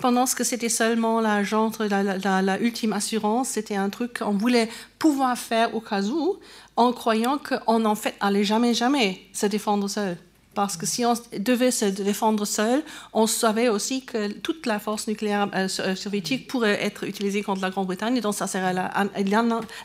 [0.00, 4.68] pendant que c'était seulement la, la, la, ultime assurance, c'était un truc qu'on voulait
[4.98, 6.38] pouvoir faire au cas où,
[6.76, 10.16] en croyant qu'on en fait allait jamais, jamais se défendre seul.
[10.58, 12.82] Parce que si on devait se défendre seul,
[13.12, 17.62] on savait aussi que toute la force nucléaire euh, euh, soviétique pourrait être utilisée contre
[17.62, 18.74] la Grande-Bretagne, donc ça serait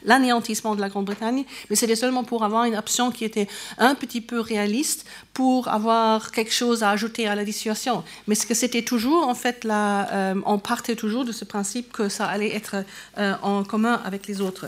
[0.03, 1.45] l'anéantissement de la Grande-Bretagne.
[1.69, 3.47] Mais c'était seulement pour avoir une option qui était
[3.77, 8.03] un petit peu réaliste, pour avoir quelque chose à ajouter à la dissuasion.
[8.25, 12.09] Mais ce que c'était toujours, en fait, euh, on partait toujours de ce principe que
[12.09, 12.77] ça allait être
[13.43, 14.65] en commun avec les autres.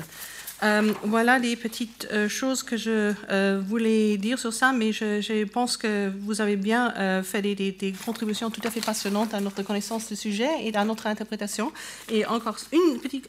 [0.66, 5.44] Euh, voilà les petites euh, choses que je euh, voulais dire sur ça, mais je,
[5.46, 6.94] pense que vous avez bien
[7.24, 11.08] fait des, contributions tout à fait passionnantes à notre connaissance du sujet et à notre
[11.08, 11.72] interprétation.
[12.10, 12.58] Et encore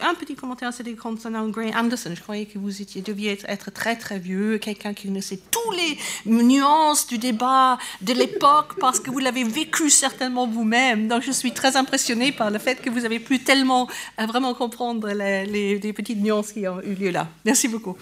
[0.01, 2.11] un petit commentaire, c'était concernant Gray Anderson.
[2.15, 5.97] Je croyais que vous étiez, deviez être, très très vieux, quelqu'un qui connaissait tous les
[6.25, 11.07] nuances du débat de l'époque parce que vous l'avez vécu certainement vous-même.
[11.07, 13.87] Donc je suis très impressionnée par le fait que vous avez pu tellement
[14.17, 17.26] vraiment comprendre les petites nuances qui ont eu lieu là.
[17.45, 17.97] Merci beaucoup.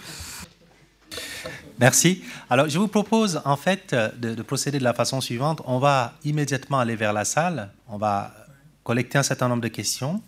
[1.80, 2.24] Merci.
[2.50, 5.62] Alors, je vous propose en fait de, procéder de la façon suivante.
[5.66, 7.70] On va immédiatement aller vers la salle.
[7.90, 8.34] On va
[8.84, 10.22] collecter un certain nombre de questions.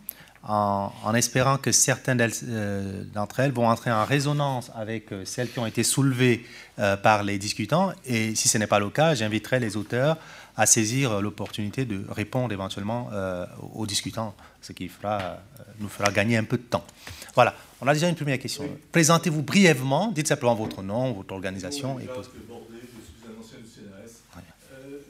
[0.43, 5.59] en, espérant que certaines euh, d'entre elles vont entrer en résonance avec euh, celles qui
[5.59, 6.45] ont été soulevées
[6.79, 7.91] euh, par les discutants.
[8.05, 10.17] Et si ce n'est pas le cas, j'inviterai les auteurs
[10.55, 13.11] à saisir l'opportunité de répondre éventuellement
[13.75, 15.37] aux discutants, ce qui fera,
[15.79, 16.85] nous fera gagner un peu de temps.
[17.35, 18.67] Voilà, on a déjà une première question.
[18.91, 21.99] Présentez-vous brièvement, dites simplement votre nom, votre organisation.
[21.99, 22.03] Et...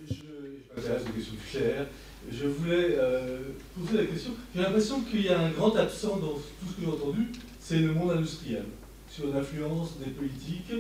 [0.09, 1.87] Je m'intéresse aux questions chères
[2.31, 3.39] je voulais euh,
[3.75, 4.31] poser la question.
[4.55, 7.27] J'ai l'impression qu'il y a un grand absent dans tout ce que j'ai entendu,
[7.59, 8.63] c'est le monde industriel,
[9.09, 10.71] sur l'influence des politiques.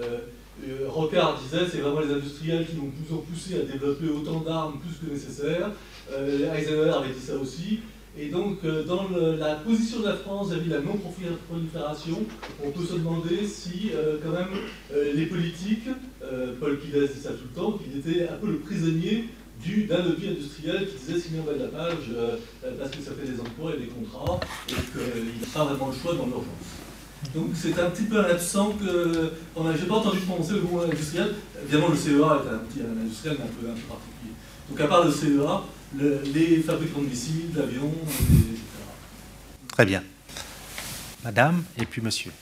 [0.00, 0.18] Euh,
[0.66, 4.80] euh, Rocard disait c'est vraiment les industriels qui nous ont poussé à développer autant d'armes
[4.80, 5.70] plus que nécessaire.
[6.10, 7.80] Eisenhower avait dit ça aussi.
[8.18, 12.24] Et donc, dans la position de la France vis-à-vis de la non-prolifération,
[12.64, 13.90] on peut se demander si,
[14.24, 14.48] quand même,
[15.14, 15.88] les politiques,
[16.58, 19.26] Paul Kiles dit ça tout le temps, qu'ils étaient un peu le prisonnier
[19.88, 22.36] d'un lobby industriel qui disait signer en bas de la page euh,
[22.78, 24.38] parce que ça fait des emplois et des contrats
[24.68, 26.70] et qu'il n'a pas vraiment le choix dans l'urgence.
[27.34, 30.82] Donc c'est un petit peu un absent que a, j'ai pas entendu prononcer le mot
[30.82, 31.34] industriel.
[31.62, 34.34] Évidemment le CEA est un petit industriel mais un peu, un peu particulier.
[34.70, 35.62] Donc à part le CEA,
[35.94, 38.60] les fabricants de missiles, d'avions, etc.
[39.68, 40.02] Très bien.
[41.24, 42.32] Madame et puis monsieur.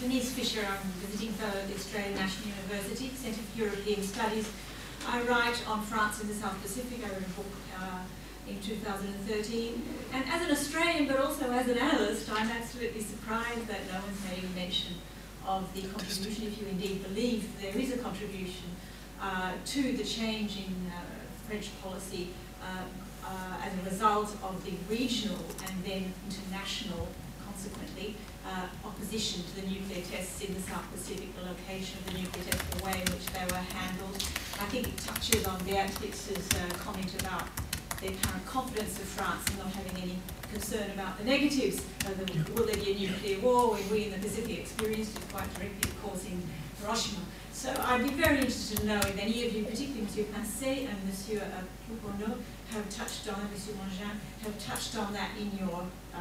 [0.00, 4.46] Denise Fisher, I'm visiting for the Australian National University Centre for European Studies.
[5.06, 6.98] I write on France in the South Pacific.
[7.04, 8.02] I wrote a book uh,
[8.48, 9.82] in 2013.
[10.12, 14.22] And as an Australian, but also as an analyst, I'm absolutely surprised that no one's
[14.24, 14.94] made any mention
[15.46, 18.70] of the contribution, if you indeed believe there is a contribution
[19.20, 21.00] uh, to the change in uh,
[21.46, 22.28] French policy
[23.62, 27.08] as a result of the regional and then international,
[27.44, 28.16] consequently,
[28.46, 32.44] uh, opposition to the nuclear tests in the South Pacific, the location of the nuclear
[32.44, 34.16] tests, the way in which they were handled.
[34.60, 37.46] I think it touches on Beatrix's uh, comment about
[38.00, 40.18] the apparent confidence of France in not having any
[40.50, 41.84] concern about the negatives.
[42.04, 45.22] Uh, the, will there be a nuclear war when we in the Pacific experienced it
[45.30, 46.42] quite directly, of course, in
[46.80, 47.22] Hiroshima.
[47.62, 50.98] So I'd be very interested to know if any of you, particularly Monsieur Pincé and
[51.06, 56.18] Monsieur uh, have touched on, Monsieur Mangin, have touched on that in your uh,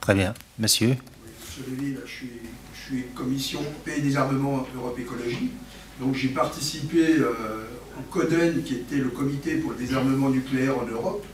[0.00, 0.34] Très bien.
[0.56, 0.96] Monsieur?
[1.40, 2.30] Monsieur Lévy, je suis,
[2.74, 5.50] je suis commission paix et désarmement Europe Écologie.
[5.98, 7.64] Donc j'ai participé euh,
[7.98, 11.24] au CODEN, qui était le comité pour le désarmement nucléaire en Europe,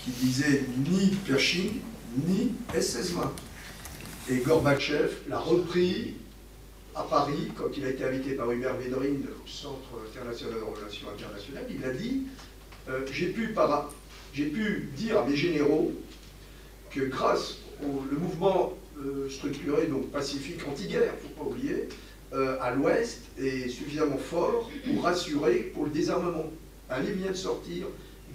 [0.00, 1.82] qui disait ni Pershing,
[2.26, 3.45] ni SS-20.
[4.28, 6.14] Et Gorbatchev l'a repris
[6.96, 11.06] à Paris, quand il a été invité par Hubert Védrine au Centre international de relations
[11.08, 11.64] internationales.
[11.70, 12.22] Il a dit
[12.88, 15.92] euh, J'ai pu, dire à mes généraux
[16.90, 21.88] que grâce au mouvement euh, structuré, donc pacifique anti-guerre, il ne faut pas oublier,
[22.32, 26.50] euh, à l'ouest est suffisamment fort pour rassurer pour le désarmement.
[26.90, 27.86] Un livre de sortir,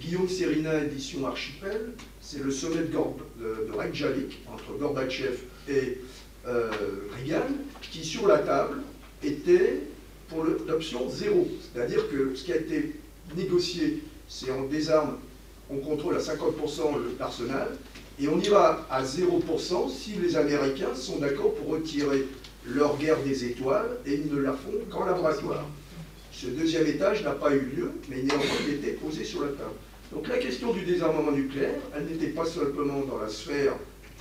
[0.01, 5.37] Guillaume Serina, édition Archipel, c'est le sommet de, Reykjavik entre Gorbatchev
[5.69, 5.99] et
[6.47, 6.71] euh,
[7.15, 7.45] Reagan,
[7.81, 8.77] qui sur la table
[9.23, 9.81] était
[10.27, 11.47] pour l'option zéro.
[11.61, 12.95] C'est-à-dire que ce qui a été
[13.35, 15.17] négocié, c'est on désarme
[15.69, 16.81] on contrôle à 50%
[17.19, 17.69] l'arsenal,
[18.19, 22.27] et on ira à 0% si les Américains sont d'accord pour retirer
[22.65, 25.65] leur guerre des étoiles, et ils ne la font qu'en laboratoire.
[26.33, 29.75] Ce deuxième étage n'a pas eu lieu, mais néanmoins il était posé sur la table.
[30.11, 33.75] Donc la question du désarmement nucléaire, elle n'était pas simplement dans la sphère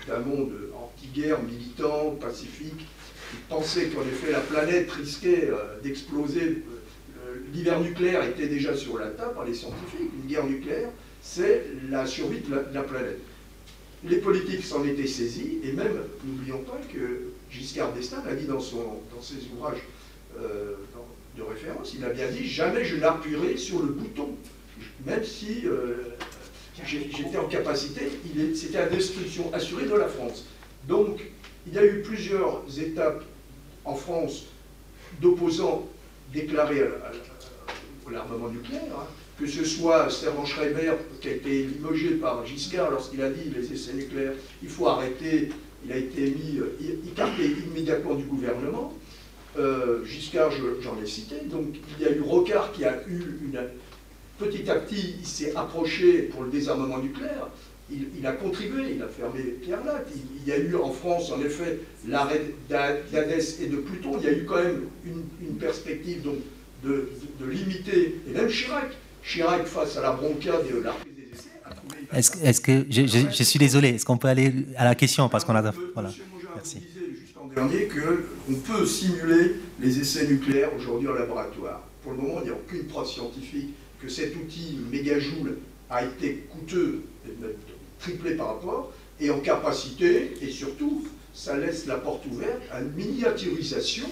[0.06, 6.62] d'un monde anti-guerre, militant, pacifique, qui pensait qu'en effet la planète risquait euh, d'exploser.
[7.26, 10.90] Euh, l'hiver nucléaire était déjà sur la table par les scientifiques, une guerre nucléaire,
[11.22, 13.18] c'est la survie de la, planète.
[14.04, 18.60] Les politiques s'en étaient saisis, et même, n'oublions pas que Giscard d'Estaing a dit dans,
[18.60, 19.82] ses ouvrages
[20.40, 20.74] euh,
[21.36, 24.30] de référence, il a bien dit jamais je n'appuierai sur le bouton,
[25.06, 26.16] même si euh,
[26.84, 28.10] j'étais en capacité,
[28.54, 30.46] c'était la destruction assurée de la France.
[30.88, 31.20] Donc,
[31.66, 33.24] il y a eu plusieurs étapes
[33.84, 34.46] en France
[35.20, 35.86] d'opposants
[36.32, 38.82] déclarés à, l'armement nucléaire.
[38.96, 39.06] Hein
[39.40, 43.72] que ce soit Servan Schreiber, qui a été limogé par Giscard lorsqu'il a dit les
[43.72, 45.48] essais nucléaires, il faut arrêter,
[45.84, 46.76] il a été mis, euh,
[47.10, 48.92] écarté immédiatement du gouvernement.
[49.58, 50.50] Euh, Giscard,
[50.82, 51.36] j'en ai cité.
[51.46, 53.60] Donc il y a eu Rocard qui a eu une.
[54.40, 57.48] Petit à petit, il s'est approché pour le désarmement nucléaire.
[57.90, 60.08] Il, a contribué, il a fermé Pierre Latte.
[60.14, 64.12] Il, y a eu en France, en effet, l'arrêt d'Hadès et de Pluton.
[64.18, 66.36] Il y a eu quand même une, perspective donc,
[66.84, 68.92] de, de, limiter, et même Chirac,
[69.22, 73.88] Chirac, face à la bronca de la des essais, Est-ce que, je, je, suis désolé,
[73.88, 75.72] est-ce qu'on peut aller à la question parce qu'on a.
[75.92, 76.10] Voilà.
[76.54, 76.78] Merci.
[76.78, 81.82] disait juste en dernier qu'on peut simuler les essais nucléaires aujourd'hui en laboratoire.
[82.02, 85.58] Pour le moment, il n'y a aucune preuve scientifique que cet outil mégajoule
[85.88, 87.02] a été coûteux,
[87.98, 92.92] triplé par rapport, et en capacité, et surtout, ça laisse la porte ouverte à une
[92.92, 94.06] miniaturisation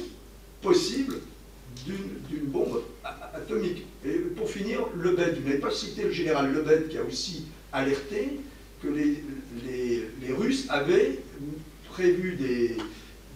[0.60, 1.16] possible
[1.86, 2.82] d'une bombe
[3.34, 3.86] atomique.
[4.04, 8.40] Et pour finir, Lebed, vous n'avez pas cité le général Lebed qui a aussi alerté
[8.82, 9.22] que les,
[10.32, 11.18] Russes avaient
[11.90, 12.36] prévu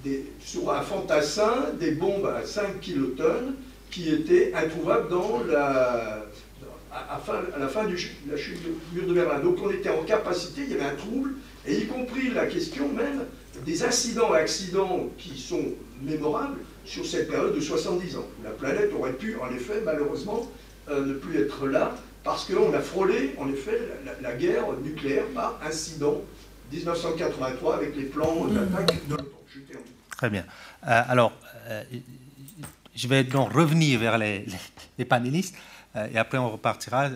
[0.05, 3.55] des, sur un fantassin des bombes à 5 kilotonnes
[3.91, 6.25] qui étaient introuvables dans la,
[6.93, 7.21] à,
[7.59, 7.97] la fin du,
[8.31, 9.41] la chute du mur de Berlin.
[9.41, 11.35] Donc on était en capacité, il y avait un trouble,
[11.67, 13.25] et y compris la question même
[13.65, 15.65] des incidents et accidents qui sont
[16.03, 18.27] mémorables sur cette période de 70 ans.
[18.45, 20.49] La planète aurait pu, en effet, malheureusement,
[20.91, 21.95] euh, ne plus être là,
[22.25, 23.79] parce qu'on a frôlé, en effet,
[24.21, 26.21] la, guerre nucléaire par incident
[26.73, 29.25] 1983 avec les plans d'attaque de l'OTAN.
[30.17, 30.45] Très bien.
[30.87, 31.33] Euh, alors,
[31.69, 31.83] euh,
[32.95, 34.47] je vais donc revenir vers les
[35.09, 35.57] panélistes
[35.95, 37.09] et après on repartira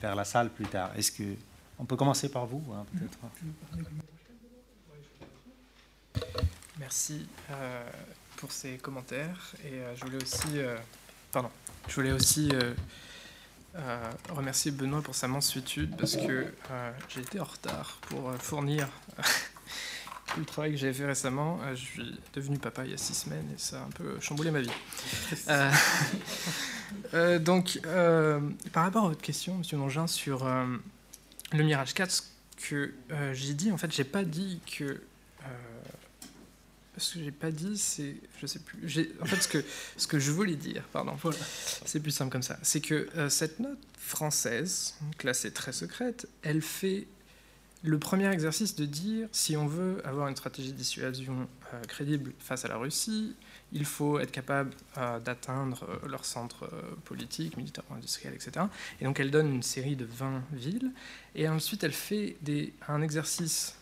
[0.00, 0.90] vers la salle plus tard.
[0.96, 1.24] Est-ce que
[1.78, 3.18] on peut commencer par vous, hein, peut-être?
[6.78, 7.88] Merci euh,
[8.36, 10.76] pour ces commentaires et euh, je voulais aussi, euh,
[11.32, 11.50] pardon,
[11.88, 12.52] je voulais aussi
[14.30, 16.54] remercier Benoît pour sa mansuétude parce que
[17.08, 18.88] j'ai été en retard pour fournir
[20.38, 21.60] le travail que j'avais fait récemment.
[21.74, 24.50] je suis devenu papa il y a six semaines et ça a un peu chamboulé
[24.50, 24.70] ma vie.
[27.40, 27.80] donc,
[28.72, 30.44] par rapport à votre question, Monsieur Longin, sur
[31.52, 32.22] le Mirage 4, ce
[32.68, 32.94] que
[33.32, 35.00] j'ai dit, en fait, j'ai pas dit que
[36.96, 38.78] ce que j'ai pas dit, c'est, je sais plus.
[39.20, 39.64] En fait, ce que
[39.96, 41.16] ce que je voulais dire, pardon,
[41.84, 42.58] c'est plus simple comme ça.
[42.62, 47.06] C'est que euh, cette note française, classée très secrète, elle fait
[47.84, 52.32] le premier exercice de dire si on veut avoir une stratégie de dissuasion euh, crédible
[52.38, 53.36] face à la Russie,
[53.72, 56.68] il faut être capable euh, d'atteindre leur centre
[57.04, 58.66] politique, militaire, industriel, etc.
[59.00, 60.92] Et donc elle donne une série de 20 villes,
[61.36, 62.36] et ensuite elle fait
[62.88, 63.76] un exercice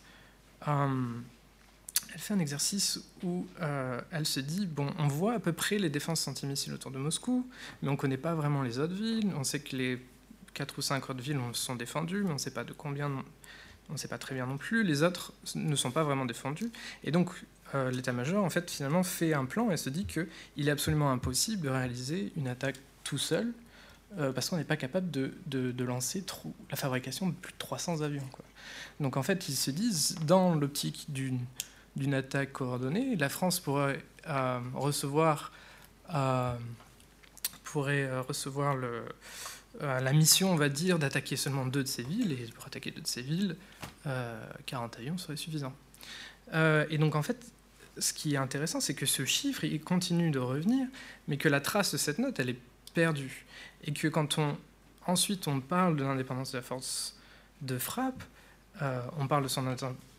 [2.13, 5.79] elle fait un exercice où euh, elle se dit bon, on voit à peu près
[5.79, 7.47] les défenses antimissiles autour de Moscou,
[7.81, 9.31] mais on ne connaît pas vraiment les autres villes.
[9.35, 9.99] On sait que les
[10.53, 13.23] quatre ou cinq autres villes sont défendues, mais on ne sait pas de combien,
[13.89, 14.83] on ne sait pas très bien non plus.
[14.83, 16.71] Les autres ne sont pas vraiment défendues.
[17.03, 17.29] Et donc,
[17.75, 21.63] euh, l'état-major, en fait, finalement, fait un plan et se dit qu'il est absolument impossible
[21.63, 23.51] de réaliser une attaque tout seul,
[24.17, 26.23] euh, parce qu'on n'est pas capable de, de, lancer
[26.69, 28.27] la fabrication de plus de 300 avions.
[28.99, 33.15] Donc, en fait, ils se disent, dans l'optique d'une attaque coordonnée.
[33.15, 35.51] La France pourrait euh, recevoir,
[37.63, 39.03] pourrait recevoir le,
[39.81, 43.01] la mission, on va dire, d'attaquer seulement deux de ces villes, et pour attaquer deux
[43.01, 43.55] de ces villes,
[44.65, 45.73] 40 avions serait suffisant.
[46.53, 47.51] et donc, en fait,
[47.97, 50.87] ce qui est intéressant, c'est que ce chiffre, il continue de revenir,
[51.27, 52.59] mais que la trace de cette note, elle est
[52.93, 53.45] perdue.
[53.83, 54.57] Et que quand on,
[55.07, 57.15] ensuite on parle de l'indépendance de la force
[57.61, 58.23] de frappe,
[59.17, 59.63] on parle de son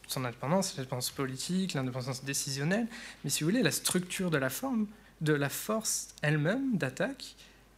[0.07, 2.87] son indépendance, l'indépendance politique, l'indépendance décisionnelle,
[3.23, 4.87] mais si vous voulez, la structure de la forme,
[5.21, 7.37] de la force elle-même d'attaque,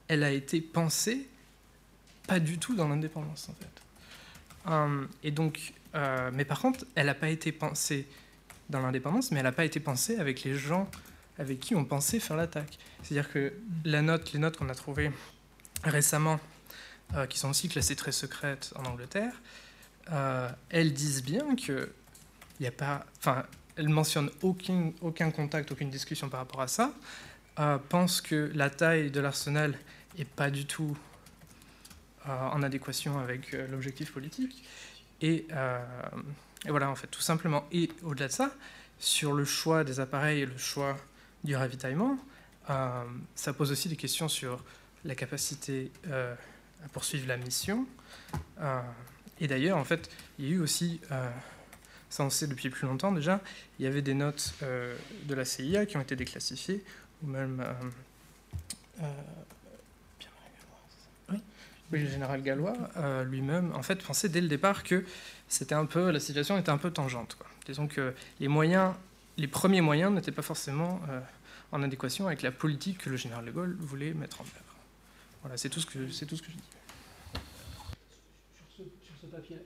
[0.08, 1.28] elle a été pensée
[2.26, 4.70] pas du tout dans l'indépendance en fait.
[4.70, 8.06] Hum, et donc, euh, mais par contre, elle n'a pas été pensée
[8.68, 10.90] dans l'indépendance, mais elle n'a pas été pensée avec les gens
[11.38, 12.78] avec qui on pensait faire l'attaque.
[13.02, 13.52] C'est-à-dire que
[13.84, 15.10] la note, les notes qu'on a trouvées
[15.84, 16.40] récemment,
[17.14, 19.34] euh, qui sont aussi classées très secrètes en Angleterre,
[20.12, 21.90] euh, elles disent bien que
[22.58, 23.44] il a pas, enfin,
[23.76, 26.92] elle mentionne aucun, aucun contact, aucune discussion par rapport à ça.
[27.58, 29.78] Euh, pense que la taille de l'arsenal
[30.18, 31.15] est pas du tout euh,
[32.28, 34.64] en adéquation avec euh, l'objectif politique.
[35.22, 35.46] Et,
[36.66, 37.66] et, voilà, en fait, tout simplement.
[37.72, 38.50] Et au-delà de ça,
[38.98, 40.96] sur le choix des appareils et le choix
[41.42, 42.18] du ravitaillement,
[43.34, 44.62] ça pose aussi des questions sur
[45.06, 47.86] la capacité à poursuivre la mission.
[49.40, 51.00] et d'ailleurs, en fait, il y a eu aussi
[52.16, 53.40] ça on sait depuis plus longtemps déjà,
[53.78, 56.84] il y avait des notes euh, de la CIA qui ont été déclassifiées,
[57.22, 59.12] ou même euh, euh,
[61.92, 62.00] oui.
[62.00, 62.76] le général Gallois
[63.24, 65.04] lui-même, en fait, pensait dès le départ que
[65.48, 67.36] c'était un peu, la situation était un peu tangente.
[67.66, 68.94] Disons que les moyens,
[69.36, 71.00] les premiers moyens n'étaient pas forcément
[71.72, 74.76] en adéquation avec la politique que le général de Gaulle voulait mettre en œuvre.
[75.42, 76.62] Voilà, c'est tout ce que c'est tout ce que je dis.
[78.74, 78.84] Sur
[79.20, 79.58] ce, papier.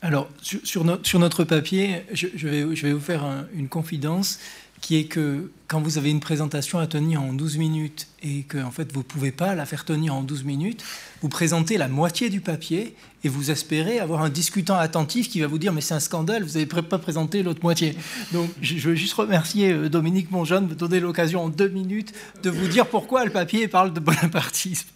[0.00, 4.38] Alors, sur, notre papier, je, vais, vous faire une confidence
[4.80, 8.58] qui est que quand vous avez une présentation à tenir en 12 minutes et que
[8.58, 10.82] en fait, vous ne pouvez pas la faire tenir en 12 minutes,
[11.20, 12.94] vous présentez la moitié du papier
[13.24, 16.44] et vous espérez avoir un discutant attentif qui va vous dire mais c'est un scandale,
[16.44, 17.96] vous n'avez pas présenté l'autre moitié.
[18.32, 22.12] Donc je veux juste remercier euh, Dominique Monjean de me donner l'occasion en deux minutes
[22.42, 24.88] de vous dire pourquoi le papier parle de bonapartisme.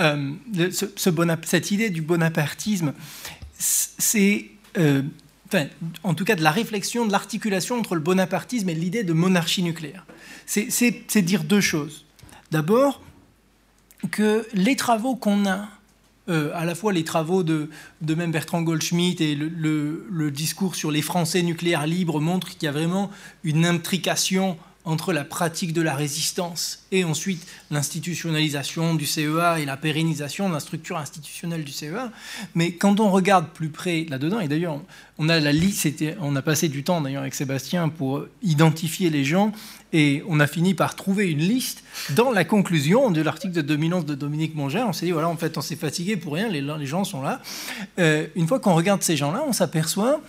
[0.00, 0.32] Euh,
[0.70, 0.86] ce,
[1.44, 2.94] cette idée du bonapartisme,
[3.58, 4.46] c'est,
[4.78, 5.02] euh,
[5.52, 5.66] enfin,
[6.04, 9.62] en tout cas de la réflexion, de l'articulation entre le bonapartisme et l'idée de monarchie
[9.62, 10.06] nucléaire.
[10.46, 12.04] C'est dire deux choses.
[12.50, 13.02] D'abord,
[14.10, 15.68] que les travaux qu'on a
[16.28, 17.68] euh, à la fois les travaux de,
[18.06, 22.72] même Bertrand Goldschmidt et le, discours sur les Français nucléaires libres montrent qu'il y a
[22.72, 23.10] vraiment
[23.42, 29.76] une intrication entre la pratique de la résistance et ensuite l'institutionnalisation du CEA et la
[29.76, 32.10] pérennisation de la structure institutionnelle du CEA.
[32.54, 34.80] Mais quand on regarde plus près là-dedans, et d'ailleurs
[35.18, 35.86] on a la liste,
[36.20, 39.52] on a passé du temps d'ailleurs avec Sébastien pour identifier les gens,
[39.92, 44.06] et on a fini par trouver une liste dans la conclusion de l'article de 2011
[44.06, 44.84] de Dominique Monger.
[44.86, 47.42] On s'est dit voilà, en fait, on s'est fatigué pour rien, les, gens sont là.
[47.98, 50.20] Euh, une fois qu'on regarde ces gens-là, on s'aperçoit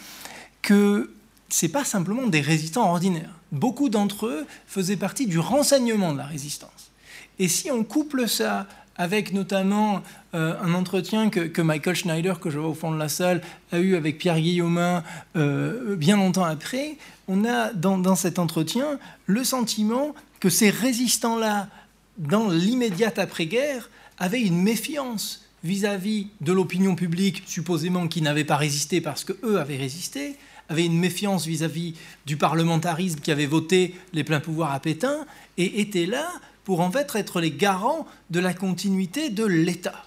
[0.62, 1.12] que
[1.48, 3.41] c'est pas simplement des résistants ordinaires.
[3.52, 6.92] Beaucoup d'entre eux faisaient partie du renseignement de la résistance.
[7.40, 8.68] Et si on couple ça
[8.98, 10.04] avec notamment
[10.36, 13.42] euh, un entretien que, Michael Schneider, que je vois au fond de la salle,
[13.72, 15.04] a eu avec Pierre Guillaumin
[15.36, 16.98] euh, bien longtemps après,
[17.28, 21.68] on a dans, dans, cet entretien le sentiment que ces résistants-là,
[22.18, 29.02] dans l'immédiate après-guerre, avaient une méfiance vis-à-vis de l'opinion publique, supposément qui n'avait pas résisté
[29.02, 30.36] parce qu'eux avaient résisté,
[30.72, 31.94] avait une méfiance vis-à-vis
[32.26, 35.26] du parlementarisme qui avait voté les pleins pouvoirs à Pétain
[35.58, 36.28] et était là
[36.64, 40.06] pour en fait être les garants de la continuité de l'État.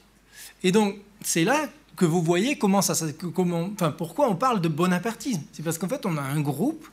[0.62, 2.94] Et donc c'est là que vous voyez comment ça,
[3.34, 5.42] comment, enfin, pourquoi on parle de bonapartisme.
[5.52, 6.88] C'est parce qu'en fait on a un groupe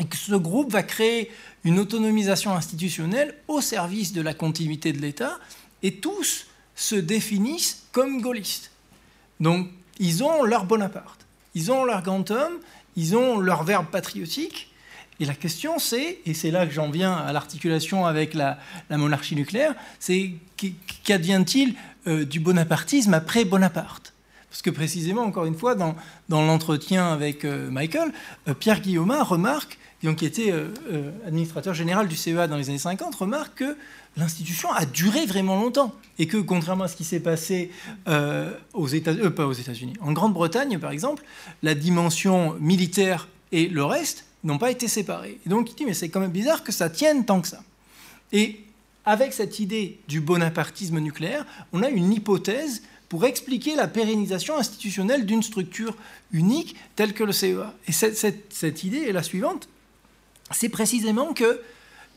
[0.00, 1.30] et que ce groupe va créer
[1.64, 5.38] une autonomisation institutionnelle au service de la continuité de l'État
[5.82, 8.70] et tous se définissent comme gaullistes.
[9.40, 9.68] Donc
[10.00, 11.27] ils ont leur Bonaparte.
[11.58, 12.58] Ils ont leur homme,
[12.94, 14.72] ils ont leur verbe patriotique.
[15.18, 18.58] Et la question, c'est, et c'est là que j'en viens à l'articulation avec la,
[18.90, 20.34] monarchie nucléaire, c'est
[21.02, 21.74] qu'advient-il
[22.06, 24.14] euh, du bonapartisme après Bonaparte?
[24.50, 25.96] Parce que précisément, encore une fois, dans,
[26.28, 28.12] l'entretien avec euh, Michael,
[28.46, 29.78] euh, Pierre Guillaume remarque,
[30.16, 30.54] qui était
[31.26, 33.76] administrateur général du CEA dans les années 50, remarque que
[34.16, 35.94] l'institution a duré vraiment longtemps.
[36.18, 37.70] Et que, contrairement à ce qui s'est passé
[38.08, 41.22] euh, aux États, euh, pas aux États-Unis, en Grande-Bretagne, par exemple,
[41.62, 45.38] la dimension militaire et le reste n'ont pas été séparés.
[45.46, 47.62] Et donc, il dit, mais c'est quand même bizarre que ça tienne tant que ça.
[48.32, 48.60] Et
[49.04, 55.24] avec cette idée du bonapartisme nucléaire, on a une hypothèse pour expliquer la pérennisation institutionnelle
[55.24, 55.96] d'une structure
[56.32, 57.74] unique telle que le CEA.
[57.86, 59.68] Et cette idée est la suivante,
[60.50, 61.60] c'est précisément que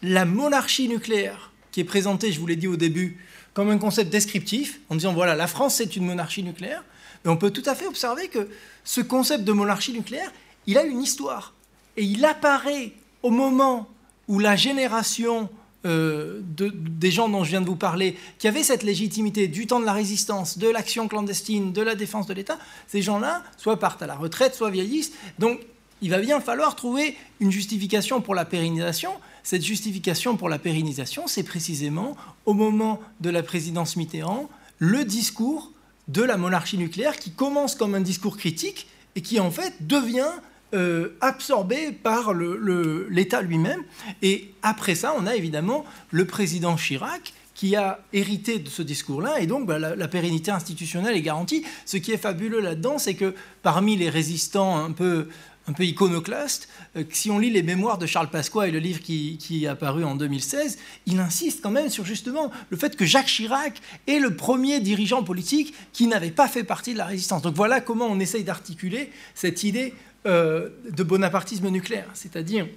[0.01, 3.17] la monarchie nucléaire qui est présenté, je vous l'ai dit au début,
[3.53, 6.83] comme un concept descriptif, en disant voilà, la France c'est une monarchie nucléaire,
[7.23, 8.49] mais on peut tout à fait observer que
[8.83, 10.31] ce concept de monarchie nucléaire,
[10.67, 11.53] il a une histoire.
[11.97, 12.93] Et il apparaît
[13.23, 13.89] au moment
[14.27, 15.49] où la génération
[15.83, 19.79] euh, des gens dont je viens de vous parler, qui avaient cette légitimité du temps
[19.79, 24.03] de la résistance, de l'action clandestine, de la défense de l'État, ces gens-là, soit partent
[24.03, 25.11] à la retraite, soit vieillissent.
[25.39, 25.59] Donc
[26.01, 29.11] il va bien falloir trouver une justification pour la pérennisation,
[29.43, 32.15] cette justification pour la pérennisation, c'est précisément
[32.45, 34.49] au moment de la présidence Mitterrand,
[34.79, 35.71] le discours
[36.07, 40.31] de la monarchie nucléaire qui commence comme un discours critique et qui en fait devient
[40.73, 43.83] euh, absorbé par l'État lui-même.
[44.21, 49.39] Et après ça, on a évidemment le président Chirac qui a hérité de ce discours-là,
[49.39, 51.63] et donc bah, la, pérennité institutionnelle est garantie.
[51.85, 55.27] Ce qui est fabuleux là-dedans, c'est que parmi les résistants un peu
[55.71, 56.67] un peu iconoclaste,
[56.97, 60.03] euh, si on lit les mémoires de Charles Pasqua et le livre qui, est apparu
[60.03, 64.35] en 2016, il insiste quand même sur justement le fait que Jacques Chirac est le
[64.35, 67.41] premier dirigeant politique qui n'avait pas fait partie de la résistance.
[67.41, 69.93] Donc voilà comment on essaye d'articuler cette idée
[70.25, 72.67] euh, de bonapartisme nucléaire, c'est-à-dire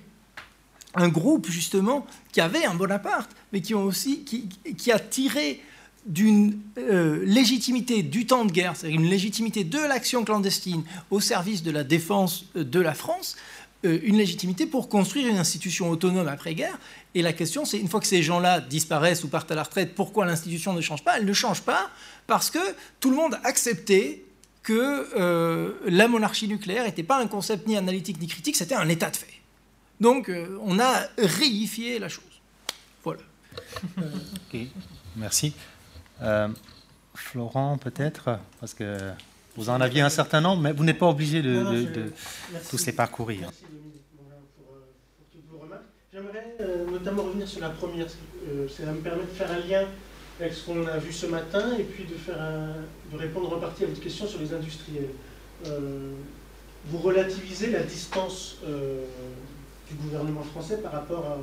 [0.95, 5.61] un groupe justement qui avait un Bonaparte, mais qui, ont aussi, qui a tiré
[6.07, 11.63] d'une euh, légitimité du temps de guerre, c'est-à-dire une légitimité de l'action clandestine au service
[11.63, 13.37] de la défense euh, de la France,
[13.85, 16.79] euh, une légitimité pour construire une institution autonome après-guerre.
[17.15, 19.95] Et la question, c'est une fois que ces gens-là disparaissent ou partent à la retraite,
[19.95, 21.19] pourquoi l'institution ne change pas?
[21.19, 21.91] Elle ne change pas
[22.27, 22.59] parce que
[23.01, 24.27] tout le monde a accepté
[24.63, 29.11] que la monarchie nucléaire n'était pas un concept ni analytique ni critique, c'était un état
[29.11, 29.43] de fait.
[30.01, 30.33] Donc
[30.63, 32.25] on a réifié la chose.
[33.03, 33.21] Voilà.
[33.99, 34.59] ok,
[35.17, 35.53] merci.
[36.23, 36.49] Euh,
[37.15, 38.99] Florent, peut-être, parce que
[39.57, 42.13] vous en aviez un certain nombre, mais vous n'êtes pas obligé de,
[42.71, 43.43] tous les parcourir.
[43.43, 43.65] Merci
[45.49, 45.69] pour, pour,
[46.13, 48.07] J'aimerais euh, notamment revenir sur la première,
[48.49, 49.87] euh, ça me permet de faire un lien
[50.41, 52.37] avec ce qu'on a vu ce matin et puis de, faire
[53.13, 55.11] de répondre en partie à votre question sur les industriels.
[55.65, 58.57] vous relativisez la distance
[59.89, 61.39] du gouvernement français par rapport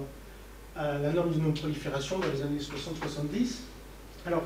[0.76, 3.62] à, à la norme de non-prolifération dans les années 60-70
[4.26, 4.44] Alors,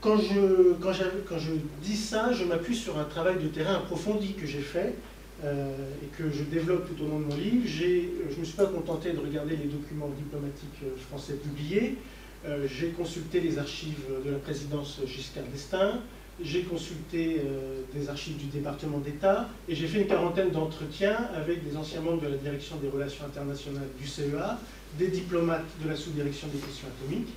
[0.00, 0.92] quand je, quand,
[1.38, 1.52] je
[1.82, 4.94] dis ça, je m'appuie sur un travail de terrain approfondi que j'ai fait
[5.42, 7.66] et que je développe tout au long de mon livre.
[7.66, 11.96] Je ne me suis pas contenté de regarder les documents diplomatiques français publiés.
[12.66, 16.00] j'ai consulté les archives de la présidence Giscard d'Estaing,
[16.42, 21.68] j'ai consulté euh, des archives du département d'État et j'ai fait une quarantaine d'entretiens avec
[21.68, 24.58] des anciens membres de la direction des relations internationales du CEA,
[24.98, 27.32] des diplomates de la sous-direction des questions atomiques.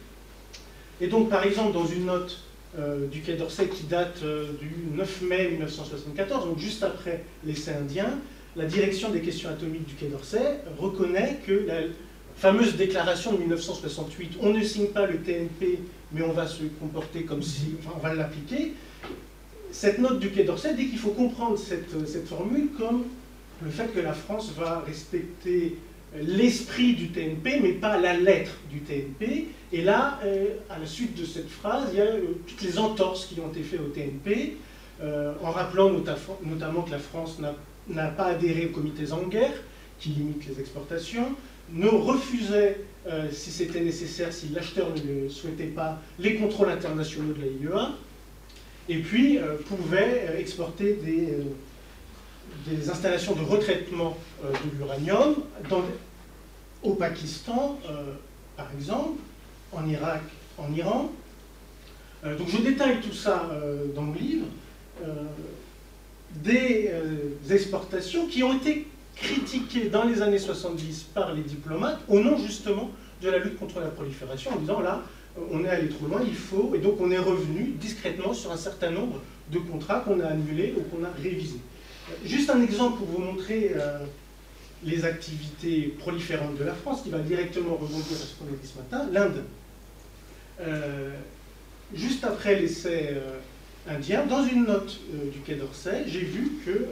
[1.00, 2.40] Et donc, par exemple, dans une note
[2.78, 7.72] euh, du Quai d'Orsay qui date euh, du 9 mai 1974, donc juste après l'essai
[7.72, 8.20] indien,
[8.56, 11.82] la direction des questions atomiques du Quai d'Orsay reconnaît que la
[12.36, 15.80] fameuse déclaration de 1968, on ne signe pas le TNP,
[16.12, 18.74] mais on va se comporter comme si, on va l'appliquer,
[19.72, 23.04] cette note du Quai d'Orsay dit qu'il faut comprendre cette, cette, formule comme
[23.62, 25.78] le fait que la France va respecter
[26.20, 29.48] l'esprit du TNP, mais pas la lettre du TNP.
[29.74, 32.80] Et là, euh, à la suite de cette phrase, il y a euh, toutes les
[32.80, 34.58] entorses qui ont été faites au TNP,
[35.02, 37.38] euh, en rappelant notamment que la France
[37.90, 39.50] n'a pas adhéré au comité Zanger,
[40.00, 41.36] qui limite les exportations,
[41.72, 42.80] ne refusait,
[43.32, 47.92] si c'était nécessaire, si l'acheteur ne le souhaitait pas, les contrôles internationaux de la IEA,
[48.88, 55.36] et puis pouvait exporter des, installations de retraitement de l'uranium
[56.84, 57.80] au Pakistan,
[58.56, 59.20] par exemple,
[59.78, 60.22] en Irak,
[60.58, 61.12] en Iran.
[62.24, 63.50] donc je détaille tout ça
[63.96, 64.48] dans mon livre.
[66.44, 66.92] des
[67.50, 72.92] exportations qui ont été critiquées dans les années 70 par les diplomates au nom justement
[73.22, 75.02] de la lutte contre la prolifération en disant là,
[75.52, 78.58] on est allé trop loin, il faut, et donc on est revenu discrètement sur un
[78.58, 79.22] certain nombre
[79.52, 81.60] de contrats qu'on a annulés ou qu'on a révisés.
[82.26, 84.00] Juste un exemple pour vous montrer euh,
[84.84, 88.68] les activités proliférantes de la France, qui va directement rebondir à ce qu'on a dit
[88.68, 89.44] ce matin, l'Inde.
[90.60, 91.12] Euh,
[91.94, 93.40] juste après l'essai euh,
[93.90, 95.00] indien, dans une note
[95.32, 96.88] du Quai d'Orsay, j'ai vu que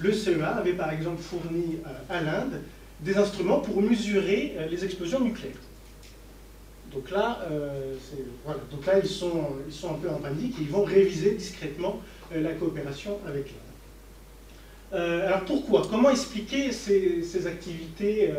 [0.00, 1.78] le CEA avait par exemple fourni
[2.10, 2.60] à l'Inde
[3.00, 5.60] des instruments pour mesurer les explosions nucléaires.
[6.94, 7.94] Donc là, euh,
[9.02, 12.00] ils, sont, un peu en panique et ils vont réviser discrètement
[12.32, 15.00] euh, la coopération avec l'Inde.
[15.00, 15.82] Euh, alors pourquoi?
[15.90, 18.32] Comment expliquer ces activités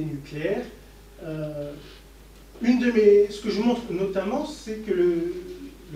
[0.00, 0.64] nucléaires?
[2.62, 5.34] Une de mes, Ce que je montre notamment, c'est que le,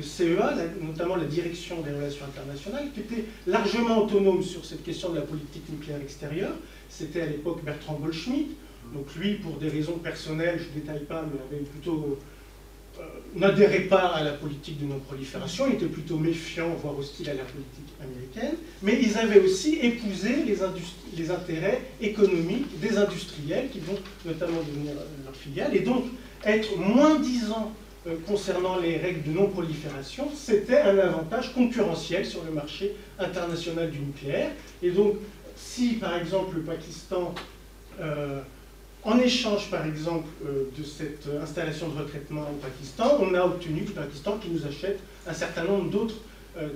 [0.02, 5.16] CEA, notamment la direction des relations internationales, qui était largement autonome sur cette question de
[5.16, 6.52] la politique nucléaire extérieure,
[6.88, 8.56] c'était à l'époque Bertrand Goldschmidt,
[8.92, 12.18] donc lui, pour des raisons personnelles, je ne détaille pas, mais avait plutôt
[12.98, 13.02] euh,
[13.34, 17.42] n'adhérait pas à la politique de non-prolifération, il était plutôt méfiant, voire hostile à la
[17.42, 20.58] politique américaine, mais ils avaient aussi épousé les,
[21.16, 24.92] les intérêts économiques des industriels qui vont notamment devenir
[25.24, 26.04] leur filiale, et donc
[26.46, 27.72] être moins disant
[28.06, 33.98] euh, concernant les règles de non-prolifération, c'était un avantage concurrentiel sur le marché international du
[33.98, 34.50] nucléaire.
[34.82, 35.14] Et donc,
[35.56, 37.34] si par exemple le Pakistan
[38.00, 38.40] euh,
[39.04, 43.80] en échange, par exemple, euh, de cette installation de retraitement au Pakistan, on a obtenu
[43.80, 46.16] du Pakistan qui nous achète un certain nombre d'autres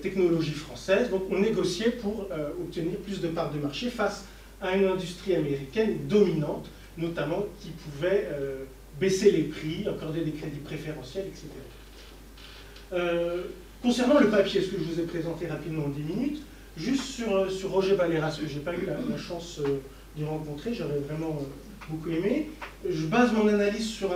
[0.03, 1.09] technologies françaises.
[1.09, 2.27] Donc on négociait pour
[2.61, 4.25] obtenir plus de parts de marché face
[4.61, 8.27] à une industrie américaine dominante, notamment qui pouvait
[9.01, 11.47] baisser les prix, accorder des crédits préférentiels, etc.
[13.83, 16.43] concernant le papier, ce que je vous ai présenté rapidement en 10 minutes,
[16.77, 19.61] juste sur, sur Roger Valera, ce que je n'ai pas eu la, chance
[20.17, 21.39] d'y rencontrer, j'aurais vraiment
[21.89, 22.51] beaucoup aimé.
[22.89, 24.11] Je base mon analyse sur,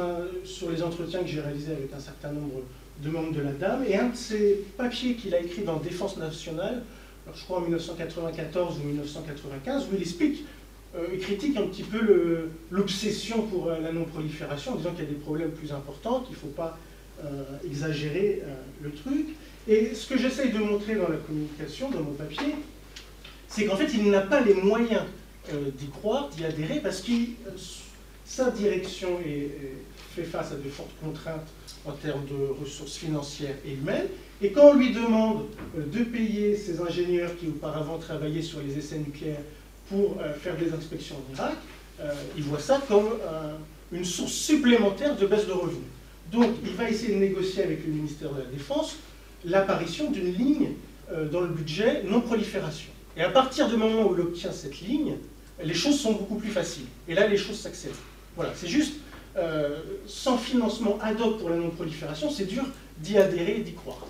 [0.45, 2.63] sur les entretiens que j'ai réalisés avec un certain nombre
[3.03, 6.17] de membres de la Dame, et un de ces papiers qu'il a écrit dans Défense
[6.17, 6.83] nationale,
[7.35, 10.45] je crois en 1994 ou 1995, où il explique, euh,
[11.13, 15.11] il critique un petit peu l'obsession pour euh, la non-prolifération, en disant qu'il y a
[15.11, 16.79] des problèmes plus importants, qu'il ne faut pas
[17.25, 18.43] euh, exagérer
[18.83, 19.29] le truc.
[19.69, 22.57] Et ce que j'essaye de montrer dans la communication, dans mon papier,
[23.49, 25.03] c'est qu'en fait, il n'a pas les moyens
[25.53, 27.51] euh, d'y croire, d'y adhérer, parce que euh,
[28.25, 29.19] sa direction
[30.15, 31.49] fait face à de fortes contraintes
[31.85, 34.07] en termes de ressources financières et humaines.
[34.41, 35.47] Et quand on lui demande
[35.77, 39.43] euh, de payer ces ingénieurs qui auparavant travaillaient sur les essais nucléaires
[39.93, 41.57] pour faire des inspections en Irak,
[42.37, 43.11] il voit ça comme
[43.93, 45.85] une source supplémentaire de baisse de revenus.
[46.33, 48.97] Donc il va essayer de négocier avec le ministère de la Défense
[49.45, 50.71] l'apparition d'une ligne
[51.31, 52.91] dans le budget non-prolifération.
[53.17, 55.17] Et à partir du moment où il obtient cette ligne,
[55.63, 56.87] les choses sont beaucoup plus faciles.
[57.09, 57.97] Et là, les choses s'accélèrent.
[58.37, 58.95] Voilà, c'est juste,
[59.37, 62.65] euh, sans financement ad hoc pour la non-prolifération, c'est dur
[62.99, 64.07] d'y adhérer et d'y croire.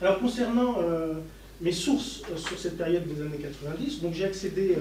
[0.00, 1.14] Alors, concernant euh,
[1.60, 4.76] mes sources euh, sur cette période des années 90, donc j'ai accédé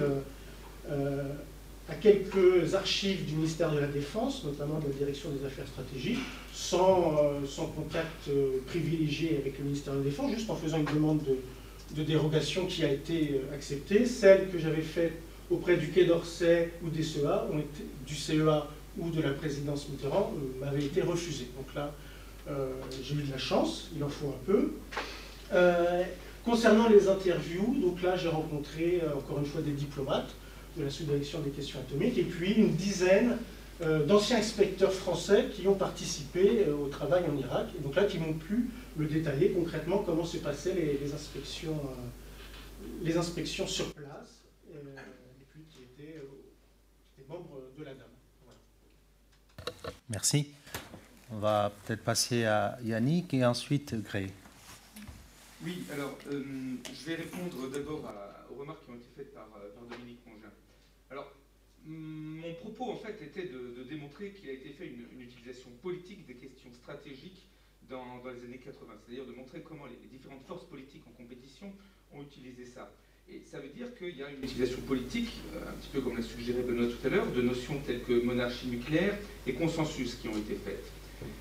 [1.88, 6.20] à quelques archives du ministère de la Défense, notamment de la Direction des Affaires Stratégiques,
[6.52, 10.86] sans, euh, contact euh, privilégié avec le ministère de la Défense, juste en faisant une
[10.86, 14.06] demande de, dérogation qui a été euh, acceptée.
[14.06, 15.14] Celle que j'avais faite
[15.52, 19.88] auprès du Quai d'Orsay ou des CEA, ont été, du CEA ou de la présidence
[19.90, 21.50] Mitterrand, euh, m'avait été refusée.
[21.56, 21.94] Donc là,
[22.50, 22.72] euh,
[23.04, 24.72] j'ai eu de la chance, il en faut un peu.
[26.46, 30.30] Concernant les interviews, donc là j'ai rencontré euh, encore une fois des diplomates
[30.78, 33.38] de la sous-direction des questions atomiques et puis une dizaine
[33.82, 38.04] euh, d'anciens inspecteurs français qui ont participé euh, au travail en Irak et donc là
[38.04, 41.82] qui m'ont pu me détailler concrètement comment se passaient les, inspections,
[43.02, 46.22] les inspections sur place et puis qui étaient,
[47.28, 47.92] membres de la.
[48.44, 49.96] Voilà.
[50.10, 50.50] Merci.
[51.32, 54.32] On va peut-être passer à Yannick et ensuite Gray.
[55.66, 56.44] Oui, alors euh,
[56.94, 58.04] je vais répondre d'abord
[58.52, 60.54] aux remarques qui ont été faites par, euh, Dominique Mongin.
[61.10, 61.34] Alors,
[61.86, 66.28] mm, mon propos en fait était de, démontrer qu'il a été fait une, utilisation politique
[66.28, 67.48] des questions stratégiques
[67.90, 71.74] dans, les années 80, c'est-à-dire de montrer comment les, différentes forces politiques en compétition
[72.14, 72.92] ont utilisé ça.
[73.28, 76.16] Et ça veut dire qu'il y a une utilisation politique, euh, un petit peu comme
[76.16, 79.18] l'a suggéré Benoît tout à l'heure, de notions telles que monarchie nucléaire
[79.48, 80.86] et consensus qui ont été faites.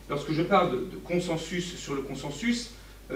[0.09, 2.71] Lorsque je parle de, consensus sur le consensus,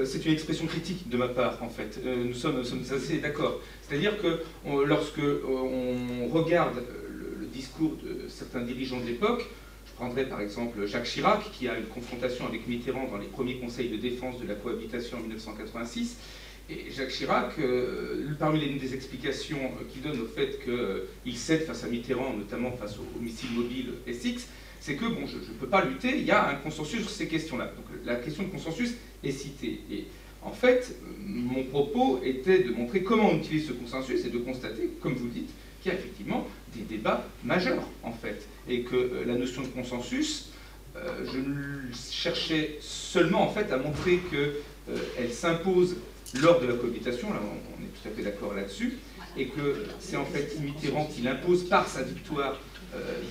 [0.05, 1.99] c'est une expression critique de ma part, en fait.
[2.05, 3.61] Euh, nous, sommes, assez d'accord.
[3.83, 4.41] C'est-à-dire que
[4.87, 9.45] lorsque euh, on regarde euh, le, discours de certains dirigeants de l'époque,
[9.87, 13.57] je prendrai par exemple Jacques Chirac, qui a une confrontation avec Mitterrand dans les premiers
[13.57, 16.19] conseils de défense de la cohabitation en 1986.
[16.71, 21.83] Et Jacques Chirac, euh, parmi les explications euh, qu'il donne au fait qu'il cède face
[21.85, 24.49] à Mitterrand, notamment face au, au missile mobile SX,
[24.81, 27.27] c'est que bon, je ne peux pas lutter, il y a un consensus sur ces
[27.27, 27.73] questions-là.
[27.75, 28.95] Donc la question de consensus
[29.25, 29.81] est citée.
[29.91, 30.05] Et
[30.43, 34.39] en fait, euh, mon propos était de montrer comment on utilise ce consensus et de
[34.39, 35.51] constater, comme vous dites,
[35.83, 38.47] qu'il y a effectivement des débats majeurs, en fait.
[38.69, 40.51] Et que euh, la notion de consensus,
[40.97, 45.97] euh, je cherchais seulement, en fait, à montrer qu'elle s'impose
[46.41, 48.99] lors de la cohabitation, là on est tout à fait d'accord là-dessus,
[49.37, 52.68] et que c'est en fait Mitterrand qui l'impose par sa victoire euh,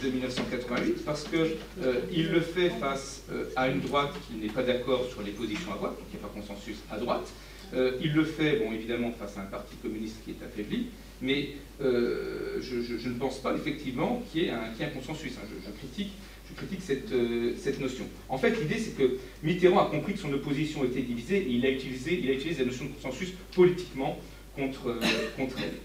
[0.03, 5.05] de 1988, parce qu'il le fait face euh, à une droite qui n'est pas d'accord
[5.09, 7.27] sur les positions à droite, donc il n'y a pas consensus à droite.
[7.73, 10.87] Euh, il le fait, bon, évidemment, face à un parti communiste qui est affaibli,
[11.21, 11.49] mais
[11.81, 15.33] euh, je, ne pense pas effectivement qu'il y ait un, consensus.
[15.37, 15.47] hein.
[15.49, 16.13] Je, je critique,
[16.49, 18.05] je critique cette, euh, cette notion.
[18.29, 21.65] En fait, l'idée, c'est que Mitterrand a compris que son opposition était divisée et il
[21.65, 24.19] a utilisé, il a utilisé la notion de consensus politiquement
[24.55, 24.99] contre, euh,
[25.35, 25.77] contre elle.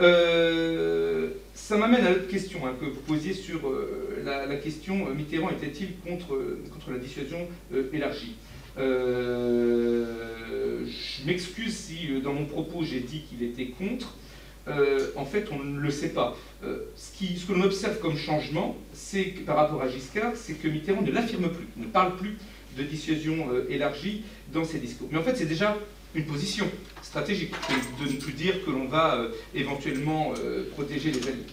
[0.00, 5.14] Euh, ça m'amène à l'autre question hein, que vous posiez sur euh, la, question euh,
[5.14, 6.38] Mitterrand était-il contre,
[6.70, 7.48] contre la dissuasion
[7.92, 8.34] élargie?
[8.76, 10.04] Je
[11.26, 14.14] m'excuse si dans mon propos j'ai dit qu'il était contre.
[15.16, 16.36] En fait, on ne le sait pas.
[16.96, 21.10] Ce, que l'on observe comme changement, c'est par rapport à Giscard, c'est que Mitterrand ne
[21.10, 22.36] l'affirme plus, ne parle plus
[22.76, 25.08] de dissuasion élargie dans ses discours.
[25.10, 25.78] Mais en fait, c'est déjà
[26.16, 26.66] une position
[27.02, 31.46] stratégique que de ne plus dire que l'on va euh, éventuellement euh, protéger les alliés.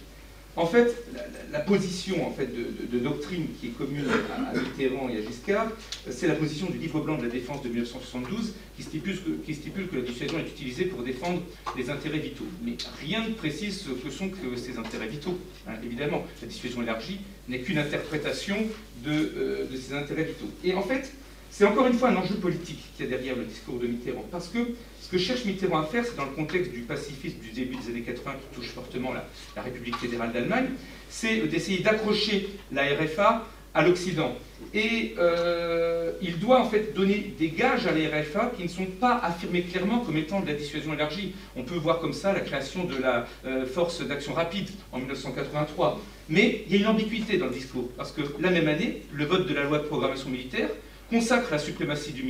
[0.56, 1.04] En fait,
[1.50, 6.12] la, position en fait, de, doctrine qui est commune à, Mitterrand et à Giscard, euh,
[6.12, 9.96] c'est la position du livre blanc de la défense de 1972 qui stipule, que, qui
[9.96, 11.42] la dissuasion est utilisée pour défendre
[11.76, 12.46] les intérêts vitaux.
[12.62, 15.38] Mais rien ne précise ce que sont ces intérêts vitaux.
[15.68, 18.56] hein, évidemment, la dissuasion élargie n'est qu'une interprétation
[19.04, 20.50] de, de ces intérêts vitaux.
[20.62, 21.12] Et en fait,
[21.56, 24.24] c'est encore une fois un enjeu politique qu'il y a derrière le discours de Mitterrand.
[24.28, 24.58] Parce que
[25.00, 27.92] ce que cherche Mitterrand à faire, c'est dans le contexte du pacifisme du début des
[27.92, 30.70] années 80 qui touche fortement la, République fédérale d'Allemagne,
[31.08, 34.34] c'est d'essayer d'accrocher la RFA à l'Occident.
[34.72, 38.86] Et euh, il doit en fait donner des gages à la RFA qui ne sont
[38.86, 41.34] pas affirmés clairement comme étant de la dissuasion élargie.
[41.54, 46.00] On peut voir comme ça la création de la euh, force d'action rapide en 1983.
[46.30, 49.24] Mais il y a une ambiguïté dans le discours, parce que la même année, le
[49.24, 50.70] vote de la loi de programmation militaire
[51.14, 52.24] consacre la suprématie du,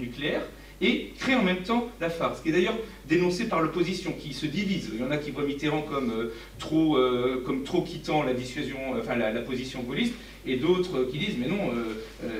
[0.00, 0.42] nucléaire
[0.80, 2.78] et crée en même temps la phare, ce qui est d'ailleurs
[3.08, 4.90] dénoncé par l'opposition qui se divise.
[4.92, 8.34] Il y en a qui voient Mitterrand comme, euh, trop, euh, comme trop quittant la
[8.34, 10.14] dissuasion, euh, enfin la, position gaulliste,
[10.46, 11.72] et d'autres qui disent mais non,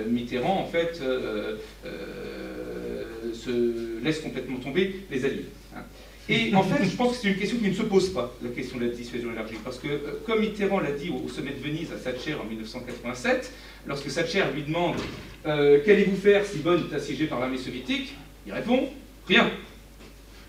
[0.08, 1.00] Mitterrand en fait
[3.34, 5.46] se laisse complètement tomber les alliés.
[6.28, 8.50] Et en fait, je pense que c'est une question qui ne se pose pas, la
[8.50, 9.56] question de la dissuasion élargie.
[9.64, 13.52] Parce que, euh, comme Mitterrand l'a dit au, sommet de Venise à Thatcher en 1987,
[13.86, 14.96] lorsque Thatcher lui demande
[15.46, 18.14] euh, Qu'allez-vous faire si Bonn est assiégé par l'armée soviétique
[18.46, 18.88] Il répond
[19.26, 19.50] Rien.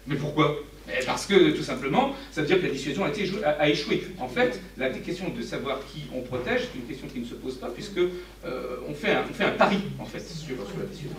[0.08, 0.58] Mais pourquoi?
[0.90, 4.04] Eh, Parce que, tout simplement, ça veut dire que la dissuasion a, échoué-.
[4.20, 7.36] En fait, la question de savoir qui on protège, c'est une question qui ne se
[7.36, 11.16] pose pas, puisque euh, on, fait un, on pari, en fait, sur, la dissuasion.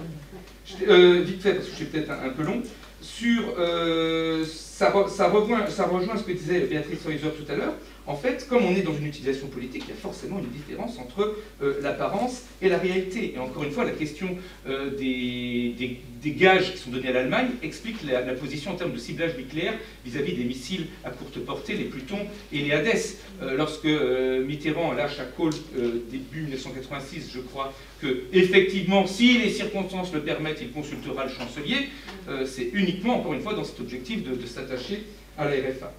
[0.89, 2.63] Euh, vite fait, parce que je suis peut-être un peu long,
[3.05, 7.57] sur, euh, ça, re- ça, rejoint, ça rejoint ce que disait Béatrice Heuser tout à
[7.57, 7.75] l'heure.
[8.07, 10.99] En fait, comme on est dans une utilisation politique, il y a forcément une différence
[10.99, 13.35] entre euh, l'apparence et la réalité.
[13.35, 14.37] Et encore une fois, la question
[14.69, 19.37] euh, des, gages qui sont donnés à l'Allemagne explique la, position en termes de ciblage
[19.37, 19.75] nucléaire
[20.05, 22.19] vis-à-vis des missiles à courte portée, les Pluton
[22.53, 22.89] et les Hades.
[23.43, 25.53] Euh, lorsque Mitterrand lâche à Kohl
[26.11, 31.89] début 1986, je crois, que effectivement, si les circonstances le permettent, il consultera le chancelier,
[32.47, 35.05] c'est uniquement, encore une fois, dans cet objectif de s'attacher
[35.39, 35.93] à la RFA.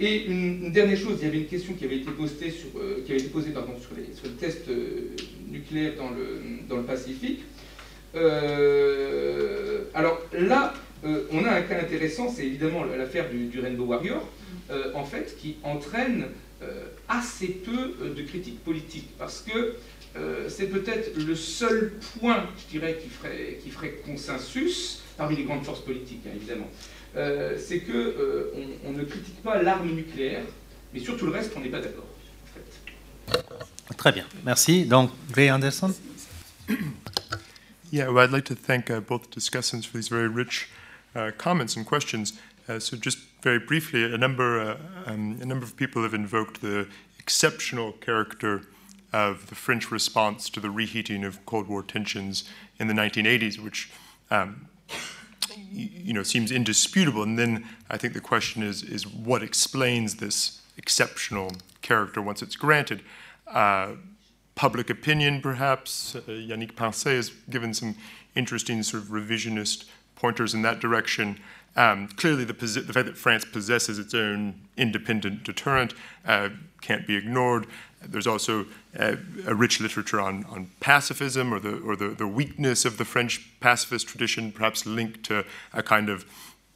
[0.00, 2.10] Et une, dernière chose, il y avait une question qui avait été,
[2.50, 4.34] sur, euh, qui avait été posée sur, les, sur, le
[4.68, 7.42] euh, dans le, dans le Pacifique.
[8.16, 14.26] Euh, alors là, on a un cas intéressant, c'est évidemment l'affaire du, du, Rainbow Warrior,
[14.94, 16.24] en fait, qui entraîne
[17.08, 19.74] assez peu de critiques politiques, parce que
[20.48, 25.64] c'est peut-être le seul point, je dirais, qui ferait, qui ferait consensus, parmi les grandes
[25.64, 26.70] forces politiques, hein, évidemment.
[27.16, 28.52] Euh, c'est qu'on euh,
[28.84, 30.44] on ne critique pas l'arme nucléaire,
[30.92, 32.06] mais sur tout le reste, on n'est pas d'accord.
[32.42, 33.96] En fait.
[33.96, 34.84] Très bien, merci.
[34.84, 35.94] Donc, Gray Anderson.
[37.90, 40.68] Yeah, well, I'd like to thank uh, both discussants for these very rich
[41.14, 42.32] uh, comments and questions.
[42.68, 44.76] Uh, so, just very briefly, a number, uh,
[45.06, 46.88] um, a number of people have invoked the
[47.20, 48.62] exceptional character
[49.12, 52.42] of the French response to the reheating of Cold War tensions
[52.80, 53.92] in the 1980s, which
[54.32, 54.66] um,
[55.56, 57.22] you know, seems indisputable.
[57.22, 61.52] And then I think the question is, is what explains this exceptional
[61.82, 63.02] character once it's granted?
[63.46, 63.92] Uh,
[64.54, 66.14] public opinion, perhaps.
[66.14, 67.96] Uh, Yannick Pincé has given some
[68.34, 69.84] interesting sort of revisionist
[70.16, 71.38] pointers in that direction.
[71.76, 75.92] Um, clearly, the, the, fact that France possesses its own independent deterrent
[76.24, 76.50] uh,
[76.80, 77.66] can't be ignored.
[78.08, 79.16] There's also a,
[79.46, 83.48] a rich literature on, on pacifism or, the, or the, the weakness of the French
[83.60, 86.24] pacifist tradition, perhaps linked to a kind of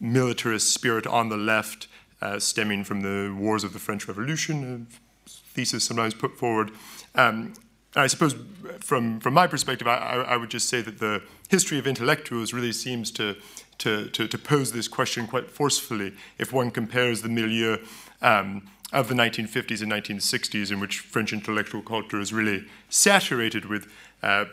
[0.01, 1.89] militarist spirit on the left
[2.21, 4.87] uh, stemming from the wars of the French Revolution,
[5.27, 6.71] a thesis sometimes put forward.
[7.15, 7.55] Um,
[7.97, 8.35] I suppose
[8.81, 12.73] from, from my perspective, I, I, would just say that the history of intellectuals really
[12.73, 13.37] seems to,
[13.79, 17.79] to, to, to pose this question quite forcefully if one compares the milieu
[18.21, 23.91] um, of the 1950s and 1960s, in which French intellectual culture is really saturated with
[24.23, 24.47] uh,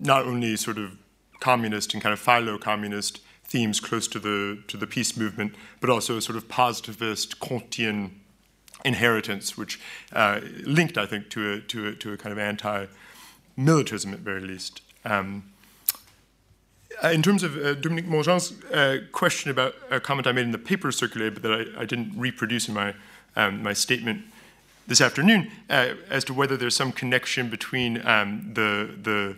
[0.00, 0.96] not only sort of
[1.40, 6.16] communist and kind of philo-communist themes close to the to the peace movement, but also
[6.16, 8.10] a sort of positivist Kantian
[8.84, 9.80] inheritance, which
[10.12, 14.40] uh, linked, I think, to a to a, to a kind of anti-militarism at very
[14.40, 14.80] least.
[15.04, 15.50] Um,
[17.02, 20.52] uh, in terms of uh, Dominique Mongean's uh, question about a comment I made in
[20.52, 22.94] the paper circulated, but that I, I didn't reproduce in my
[23.36, 24.24] um, my statement
[24.86, 29.36] this afternoon uh, as to whether there's some connection between um, the, the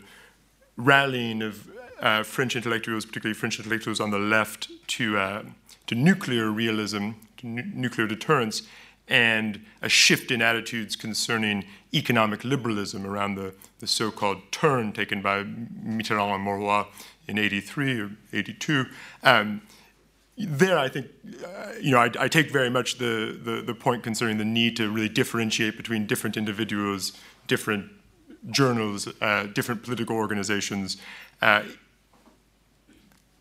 [0.77, 1.71] rallying of
[2.01, 5.43] uh, French intellectuals, particularly French intellectuals on the left, to, uh,
[5.87, 8.63] to nuclear realism, to nu- nuclear deterrence,
[9.09, 11.65] and a shift in attitudes concerning
[11.95, 16.85] economic liberalism around the, the so called turn taken by Mitterrand and Mauroy
[17.29, 18.87] in 83 or 82.
[19.23, 19.63] Um,
[20.37, 21.07] there, I think,
[21.45, 24.77] uh, you know, I, I, take very much the, the, the, point concerning the need
[24.77, 27.13] to really differentiate between different individuals,
[27.47, 27.91] different
[28.51, 30.99] journals, uh, different political organizations.
[31.41, 31.63] Uh,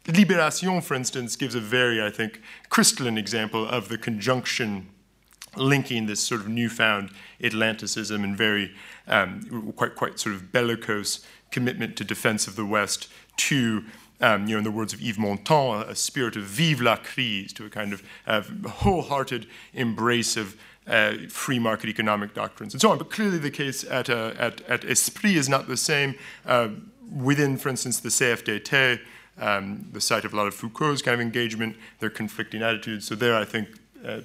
[0.05, 4.89] Libération, for instance, gives a very, I think, crystalline example of the conjunction
[5.57, 7.09] linking this sort of newfound
[7.43, 8.73] Atlanticism and very
[9.07, 13.07] um, quite, quite sort of bellicose commitment to defense of the West
[13.37, 13.83] to
[14.21, 17.53] um, you know, in the words of Yves Montand, a spirit of vive la crise,
[17.53, 20.55] to a kind of uh, wholehearted embrace of
[20.87, 22.97] uh, free market economic doctrines and so on.
[22.97, 26.15] But clearly, the case at, uh, at, at Esprit is not the same.
[26.45, 26.69] Uh,
[27.15, 28.99] within, for instance, the CFDT,
[29.39, 33.05] um, the site of a lot of Foucault's kind of engagement, their conflicting attitudes.
[33.05, 33.69] So, there, I think
[34.05, 34.21] uh,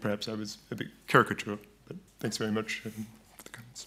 [0.00, 1.58] perhaps I was a bit caricatural.
[1.86, 3.06] But thanks very much um,
[3.36, 3.86] for the comments.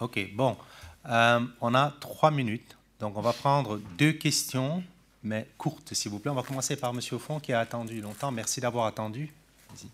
[0.00, 0.56] OK, bon.
[1.04, 2.75] Um, on a trois minutes.
[3.00, 4.82] Donc, on va prendre deux questions,
[5.22, 6.30] mais courtes, s'il vous plaît.
[6.30, 7.00] On va commencer par M.
[7.18, 8.30] Fond, qui a attendu longtemps.
[8.30, 9.32] Merci d'avoir attendu.
[9.68, 9.88] Merci.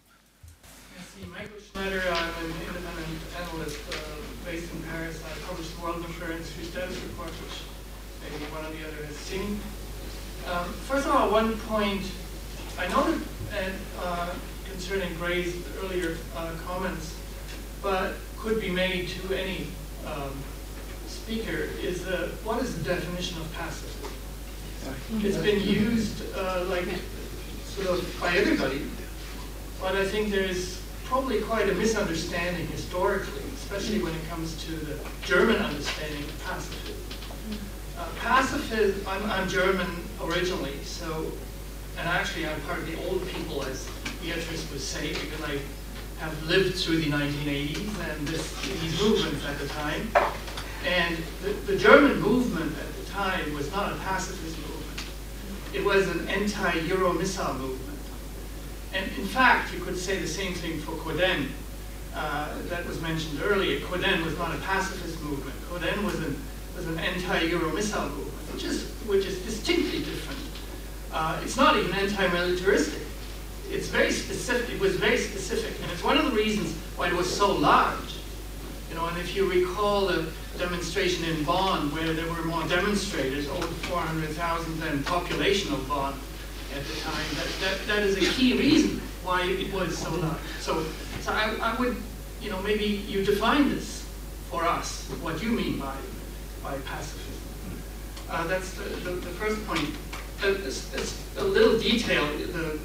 [1.30, 3.94] Michael Schneider, I'm an independent analyst uh,
[4.44, 5.22] based in Paris.
[5.22, 7.62] I published the World Nuclear Industry Status Report, which
[8.22, 9.60] maybe one or the other has seen.
[10.50, 12.02] Um, first of all, one point
[12.78, 13.20] I noted
[14.00, 14.34] uh,
[14.68, 17.14] concerning Gray's earlier uh, comments,
[17.82, 19.68] but could be made to any
[20.06, 20.32] um,
[21.32, 23.88] speaker is uh, what is the definition of passive?
[25.24, 26.84] It's been used uh, like
[27.64, 28.82] sort of by everybody,
[29.80, 34.98] but I think there's probably quite a misunderstanding historically, especially when it comes to the
[35.24, 36.96] German understanding of pacifism.
[37.98, 39.88] Uh, pacifism, I'm, I'm German
[40.22, 41.32] originally, so,
[41.96, 43.88] and actually I'm part of the old people, as
[44.20, 45.60] Beatrice would say, because I
[46.18, 50.08] have lived through the 1980s and this, these movements at the time.
[50.84, 55.04] And the, the German movement at the time was not a pacifist movement.
[55.72, 57.98] It was an anti-Euro missile movement.
[58.92, 61.48] And in fact, you could say the same thing for Coden,
[62.14, 63.80] uh, that was mentioned earlier.
[63.80, 65.56] Coden was not a pacifist movement.
[65.70, 66.36] Coden was an,
[66.76, 70.40] was an anti-Euro missile movement, which is, which is distinctly different.
[71.12, 73.02] Uh, it's not even anti-militaristic.
[73.70, 74.74] It's very specific.
[74.74, 78.16] It was very specific, and it's one of the reasons why it was so large.
[78.92, 80.26] You know, and if you recall the
[80.58, 86.12] demonstration in Bonn, where there were more demonstrators, over 400,000 than population of Bonn
[86.76, 90.36] at the time, that, that, that is a key reason why it was so large.
[90.60, 90.84] So,
[91.22, 91.96] so I, I would,
[92.42, 94.06] you know, maybe you define this
[94.50, 95.96] for us, what you mean by,
[96.62, 97.32] by pacifism.
[98.28, 99.88] Uh, that's the, the, the, first point.
[100.44, 102.78] Uh, it's, it's a little detail the,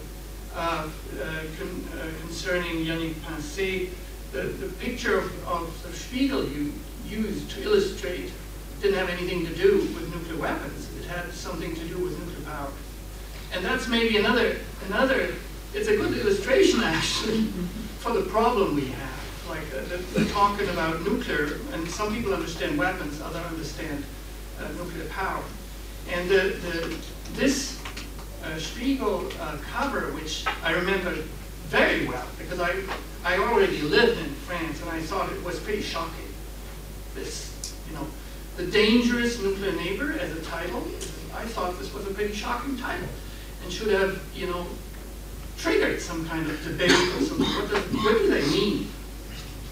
[0.55, 0.89] uh, uh
[1.59, 3.89] con, uh, concerning Yannick Pincé.
[4.31, 6.73] The, the picture of, of the Spiegel you
[7.07, 8.31] used to illustrate
[8.81, 10.89] didn't have anything to do with nuclear weapons.
[10.99, 12.71] It had something to do with nuclear power.
[13.53, 15.33] And that's maybe another, another
[15.73, 17.47] it's a good illustration actually
[17.99, 19.47] for the problem we have.
[19.49, 24.03] Like uh, they're talking about nuclear, and some people understand weapons, others understand
[24.59, 25.43] uh, nuclear power.
[26.09, 26.95] And the, the,
[27.33, 27.81] this
[28.43, 31.15] uh, Spiegel uh, cover, which I remember
[31.67, 32.75] very well, because I,
[33.23, 36.25] I already lived in France, and I thought it was pretty shocking.
[37.13, 38.07] This, you know,
[38.55, 40.83] the dangerous nuclear neighbor as a title,
[41.35, 43.09] I thought this was a pretty shocking title,
[43.63, 44.65] and should have, you know,
[45.57, 47.45] triggered some kind of debate or something.
[47.45, 48.87] What, does, what do they mean?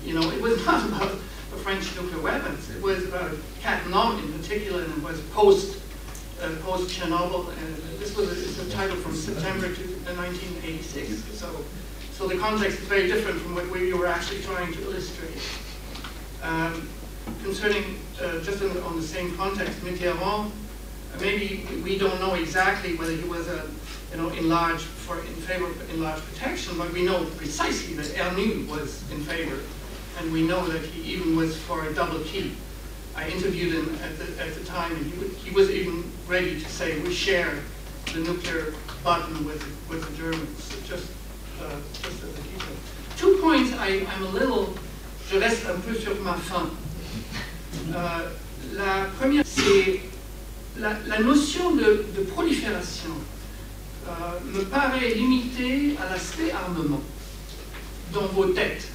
[0.03, 2.69] You know, it was not about the French nuclear weapons.
[2.69, 3.31] It was about
[3.61, 5.81] Cattenom in particular, and it was post
[6.41, 7.49] uh, post Chernobyl.
[7.49, 11.11] And this was a, a title from September to, 1986.
[11.11, 11.65] Uh, so,
[12.17, 15.37] so the context is very different from what we were actually trying to illustrate.
[16.41, 16.87] Um,
[17.43, 22.95] concerning uh, just on, on, the same context, Mitterrand, uh, maybe we don't know exactly
[22.95, 23.69] whether he was a
[24.11, 28.05] you know, in large for in favor of enlarged protection, but we know precisely that
[28.15, 29.59] Ernoult was in favor,
[30.19, 32.55] and we know that he even was for a double key.
[33.15, 36.69] I interviewed him at the, at the time, and he, he was even ready to
[36.69, 37.59] say we share
[38.13, 38.73] the nuclear
[39.03, 41.11] button with, with the Germans, just,
[43.17, 44.75] Two points I, I'm a little,
[45.31, 46.69] je reste un peu sur ma faim.
[47.93, 48.29] Euh,
[48.75, 50.01] la première, c'est
[50.77, 53.11] la, la, notion de, prolifération.
[54.07, 54.11] Euh,
[54.53, 57.01] me paraît limité à l'aspect armement
[58.13, 58.87] dans vos têtes.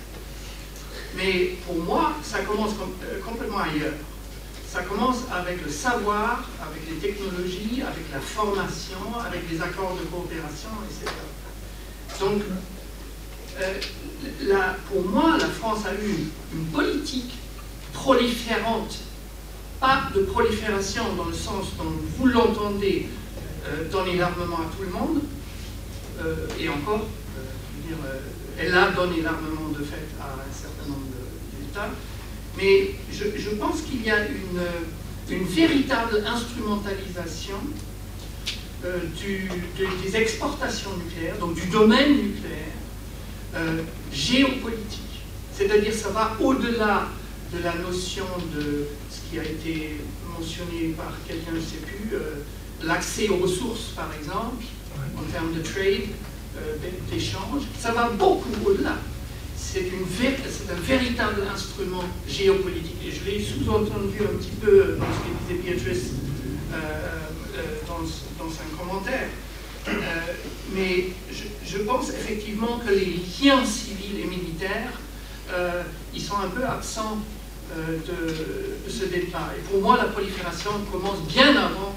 [1.16, 2.72] Mais pour moi, ça commence
[3.05, 3.94] euh, complètement ailleurs.
[4.68, 10.05] Ça commence avec le savoir, avec les technologies, avec la formation, avec les accords de
[10.06, 11.10] coopération, etc.
[12.20, 12.42] Donc,
[13.60, 17.32] euh, pour moi, la France a eu une politique
[17.94, 18.98] proliférante,
[19.80, 23.09] pas de prolifération dans le sens dont vous l'entendez
[23.66, 25.22] euh, donner l'armement à tout le monde,
[26.22, 27.06] euh, et encore,
[27.38, 27.97] euh, dire,
[28.59, 31.06] elle a donné l'armement de fait à un certain nombre
[31.59, 31.88] d'États,
[32.59, 34.26] mais je, pense qu'il y a
[35.30, 37.56] une véritable instrumentalisation
[39.16, 45.01] du, des exportations nucléaires, donc du domaine nucléaire, géopolitique.
[45.55, 47.09] C'est-à-dire ça va au-delà
[47.52, 48.24] de la notion
[48.55, 49.97] de ce qui a été
[50.39, 52.16] mentionné par quelqu'un, je ne sais plus,
[52.82, 54.65] l'accès aux ressources, par exemple,
[55.16, 56.09] en termes de trade,
[56.59, 56.77] euh,
[57.11, 58.97] d'échange, ça va beaucoup au-delà.
[59.57, 62.97] C'est un véritable instrument géopolitique.
[63.07, 66.11] Et je l'ai sous-entendu un petit peu dans ce que disait Beatrice
[66.73, 67.19] euh, euh,
[67.86, 69.28] dans, dans, un commentaire.
[70.74, 71.09] mais
[71.66, 74.93] je, pense effectivement que les liens civils et militaires,
[76.14, 77.18] ils sont un peu absents
[77.77, 79.51] de, de, ce débat.
[79.56, 81.94] Et pour moi, la prolifération commence bien avant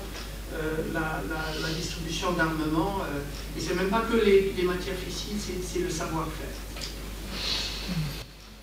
[0.53, 2.99] euh, la, la, la, distribution d'armement.
[3.01, 6.47] Euh, et c'est même pas que les, les matières fissiles, c'est le savoir-faire.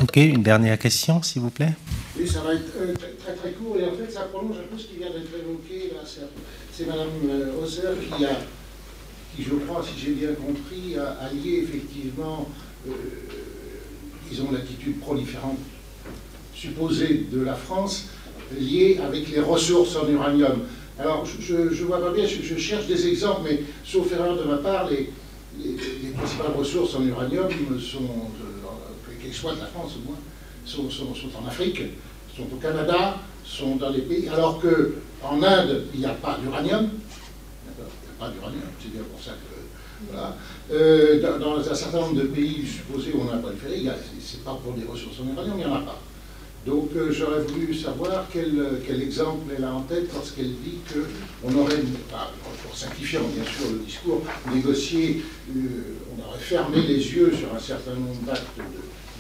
[0.00, 1.74] Ok, une dernière question, s'il vous plaît.
[2.16, 4.78] Oui, ça va être euh, très très court et en fait ça prolonge un peu
[4.80, 5.92] ce qui vient d'être évoqué.
[6.81, 7.09] C'est Mme
[7.62, 7.89] Hauser
[9.36, 12.48] qui je crois, si j'ai bien compris, a, lié effectivement,
[12.89, 12.93] euh,
[14.31, 15.59] disons, l'attitude proliférante
[16.55, 18.07] supposée de la France
[18.59, 20.62] liée avec les ressources en uranium.
[20.98, 24.57] Alors, je ne vois pas bien, je, cherche des exemples, mais sauf erreur de ma
[24.57, 25.11] part, les,
[25.62, 27.48] les, principales ressources en uranium
[27.78, 30.19] sont, euh, qu'elles soient de la France au moins,
[30.65, 30.89] sont,
[31.39, 31.82] en Afrique,
[32.35, 33.19] sont au Canada,
[33.51, 36.89] sont dans les pays, alors qu'en Inde, il n'y a pas d'uranium.
[37.64, 40.36] Il n'y a pas d'uranium, c'est bien pour ça que Voilà.
[40.72, 43.89] Euh, dans, un certain nombre de pays supposés où on n'a pas le ferry,
[44.20, 46.01] c'est pas pour des ressources en uranium, il n'y en a pas.
[46.66, 51.55] Donc euh, j'aurais voulu savoir quel, quel, exemple elle a en tête lorsqu'elle dit qu'on
[51.55, 51.77] aurait,
[52.62, 54.22] pour simplifier bien sûr le discours,
[54.55, 55.22] négocié,
[55.56, 55.60] euh,
[56.14, 58.60] on aurait fermé les yeux sur un certain nombre d'actes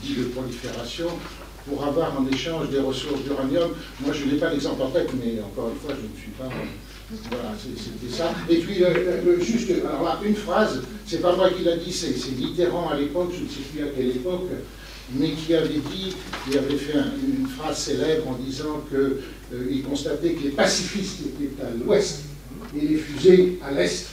[0.02, 1.08] dits de prolifération
[1.70, 3.70] pour avoir en échange des ressources d'uranium.
[4.00, 6.48] Moi je n'ai pas l'exemple en tête, mais encore une fois je ne suis pas...
[7.28, 8.32] Voilà, c'était ça.
[8.48, 8.84] Et puis,
[9.40, 13.32] juste, alors là, une phrase, c'est pas moi qui l'a dit, c'est Mitterrand à l'époque,
[13.36, 14.46] je ne sais plus à quelle époque,
[15.14, 16.14] mais qui avait dit,
[16.48, 21.60] il avait fait une phrase célèbre en disant qu'il euh, constatait que les pacifistes étaient
[21.64, 22.20] à l'ouest
[22.80, 24.06] et les fusées à l'est.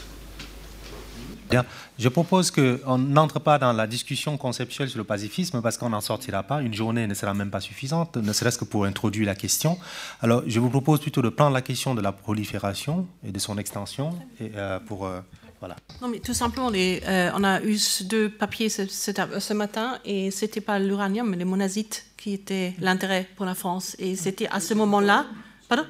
[1.99, 6.01] Je propose qu'on n'entre pas dans la discussion conceptuelle sur le pacifisme parce qu'on n'en
[6.01, 6.61] sortira pas.
[6.61, 9.79] Une journée ne sera même pas suffisante, ne serait-ce que pour introduire la question.
[10.21, 13.57] Alors, je vous propose plutôt de prendre la question de la prolifération et de son
[13.57, 15.21] extension euh, pour euh,
[15.59, 15.75] voilà.
[16.01, 20.77] Non, mais tout simplement, euh, on a eu deux papiers ce, matin et c'était pas
[20.77, 23.95] l'uranium, mais les monazites qui étaient l'intérêt pour la France.
[23.97, 25.25] Et c'était à ce moment-là.
[25.67, 25.85] Pardon?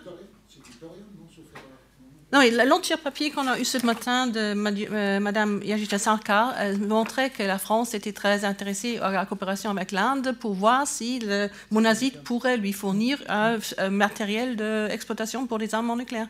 [2.33, 7.29] Non, l'entier papier qu'on a eu ce matin de euh, Madame Yajita Sarkar euh, montrait
[7.29, 11.49] que la France était très intéressée à la coopération avec l'Inde pour voir si le
[11.71, 13.59] monazite pourrait lui fournir un,
[13.89, 16.27] matériel d'exploitation pour les armements nucléaires.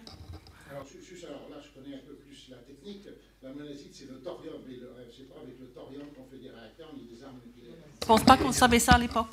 [0.70, 3.08] Alors, juste, alors là, je connais un peu plus la technique.
[3.42, 4.76] La monazite, c'est le thorium, mais
[5.16, 7.78] c'est pas avec le thorium qu'on fait des réacteurs ni des armes nucléaires.
[8.00, 9.32] Je ne pense pas qu'on savait ça à l'époque.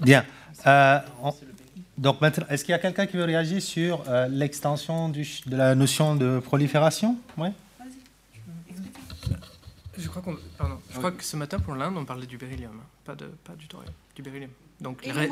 [0.00, 0.24] Bien.
[0.66, 1.34] Euh, on...
[1.98, 5.74] Donc maintenant, est-ce qu'il y a quelqu'un qui veut réagir sur euh, l'extension de la
[5.74, 7.16] notion de prolifération?
[7.38, 7.48] Oui
[9.98, 12.78] je crois, qu'on, pardon, je crois que ce matin pour l'Inde, on parlait du beryllium,
[12.78, 14.50] hein, pas, de, pas du thorium, du beryllium.
[14.80, 15.30] Donc, ré...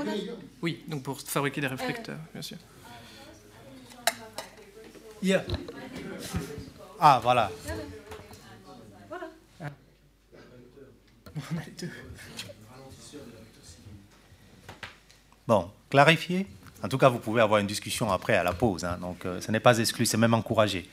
[0.63, 2.57] Oui, donc pour fabriquer des réflecteurs, bien sûr.
[5.23, 5.45] Yeah.
[6.99, 7.51] Ah, voilà.
[9.09, 9.31] Voilà.
[11.37, 11.91] On a les deux.
[15.47, 16.47] Bon, clarifié
[16.85, 18.85] En tout cas, vous pouvez avoir une discussion après, à la pause.
[18.85, 20.87] Hein, donc, euh, ce n'est pas exclu, c'est même encouragé.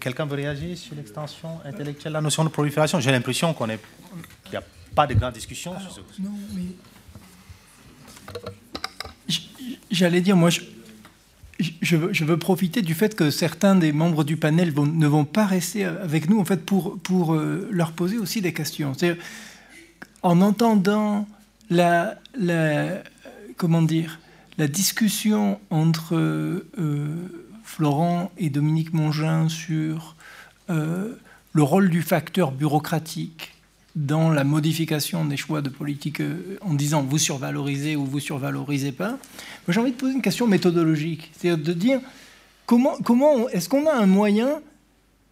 [0.00, 2.98] Quelqu'un veut réagir sur l'extension intellectuelle, la notion de prolifération?
[2.98, 3.78] J'ai l'impression qu'on est,
[4.42, 4.64] qu'il n'y a
[4.96, 6.62] pas de grande discussion Alors, sur ce Non, mais.
[9.92, 10.60] J'allais dire, moi, je,
[11.60, 15.06] je, veux, je, veux, profiter du fait que certains des membres du panel vont, ne
[15.06, 18.92] vont pas rester avec nous, en fait, pour, pour euh, leur poser aussi des questions.
[18.92, 19.22] C'est-à-dire,
[20.22, 21.28] en entendant
[21.70, 22.16] la,
[23.56, 24.18] comment dire,
[24.58, 26.64] la discussion entre euh,
[27.64, 30.16] Florent et Dominique Mongin sur
[30.70, 31.14] euh,
[31.52, 33.52] le rôle du facteur bureaucratique
[33.96, 38.92] dans la modification des choix de politique euh, en disant vous survalorisez ou vous survalorisez
[38.92, 39.18] pas,
[39.68, 42.00] j'ai envie de poser une question méthodologique, c'est-à-dire de dire
[42.66, 44.60] comment, comment est-ce qu'on a un moyen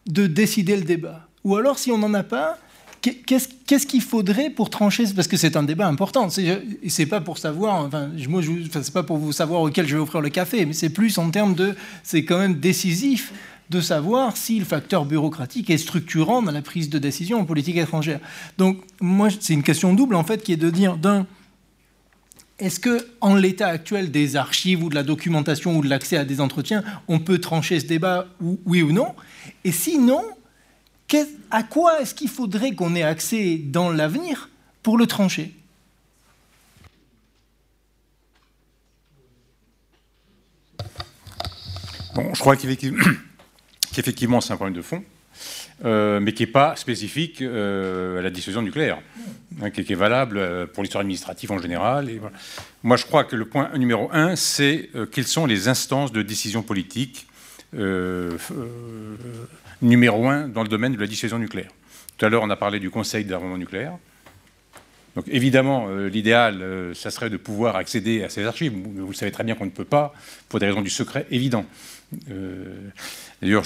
[0.07, 1.29] de décider le débat?
[1.45, 2.59] Ou alors si on n'en a pas,
[3.03, 6.29] Qu'est-ce qu'il faudrait pour trancher Parce que c'est un débat important.
[6.31, 7.85] C'est pas pour savoir.
[7.85, 10.91] Enfin, moi, c'est pas pour vous savoir auquel je vais offrir le café, mais c'est
[10.91, 11.75] plus en termes de.
[12.05, 13.33] C'est quand même décisif
[13.71, 17.77] de savoir si le facteur bureaucratique est structurant dans la prise de décision en politique
[17.77, 18.21] étrangère.
[18.57, 21.27] Donc, moi, c'est une question double en fait, qui est de dire d'un.
[22.61, 26.25] Est-ce que, en l'état actuel des archives ou de la documentation ou de l'accès à
[26.25, 29.15] des entretiens, on peut trancher ce débat, ou, oui ou non?
[29.65, 30.23] Et sinon,
[31.51, 34.49] à quoi est-ce qu'il faudrait qu'on ait accès dans l'avenir
[34.83, 35.55] pour le trancher?
[42.15, 42.57] Bon, je crois
[43.93, 45.03] qu'effectivement, c'est un problème de fond,
[45.85, 48.99] euh, mais qui n'est pas spécifique euh, à la dissuasion nucléaire,
[49.63, 52.11] hein, qui, est valable euh, pour l'histoire administrative en général.
[52.83, 56.63] Moi, je crois que le point numéro un, c'est quelles sont les instances de décision
[56.63, 57.27] politique
[59.83, 61.71] numéro un dans le domaine de la dissuasion nucléaire.
[62.17, 63.99] Tout à l'heure, on a parlé du Conseil d'armement nucléaire.
[65.15, 68.73] Donc évidemment, euh, l'idéal, euh, ça serait de pouvoir accéder à ces archives.
[68.73, 70.15] Vous, vous savez très bien qu'on ne peut pas,
[70.49, 71.67] pour des raisons du secret évident.
[72.31, 72.75] Euh,
[73.43, 73.65] D'ailleurs,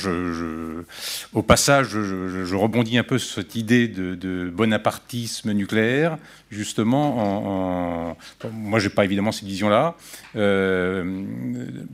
[1.35, 6.16] au passage, je, rebondis un peu sur cette idée de, bonapartisme nucléaire,
[6.51, 7.18] justement.
[7.18, 8.51] En, en...
[8.51, 9.97] moi, je n'ai pas évidemment cette vision-là.
[10.35, 11.23] Euh,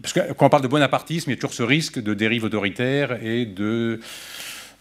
[0.00, 2.44] parce que quand on parle de bonapartisme, il y a toujours ce risque de dérive
[2.44, 3.98] autoritaire et de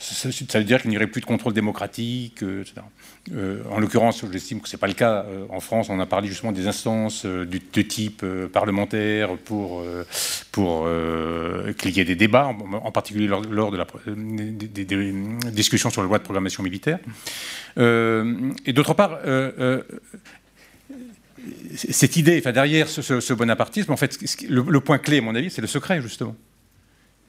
[0.01, 2.81] ça veut dire qu'il n'y aurait plus de contrôle démocratique, euh, etc.
[3.33, 5.25] Euh, en l'occurrence, j'estime que ce n'est pas le cas.
[5.27, 9.83] Euh, en France, on a parlé justement des instances euh, du, de type parlementaire pour,
[10.51, 10.87] pour
[11.77, 13.41] qu'il y ait des débats, en, particulier lors,
[13.71, 15.13] de la, des,
[15.51, 16.99] discussions sur la loi de programmation militaire.
[17.77, 19.19] et d'autre part,
[21.75, 24.17] cette idée, enfin derrière ce, bonapartisme, en fait,
[24.49, 26.35] le, point clé, à mon avis, c'est le secret, justement.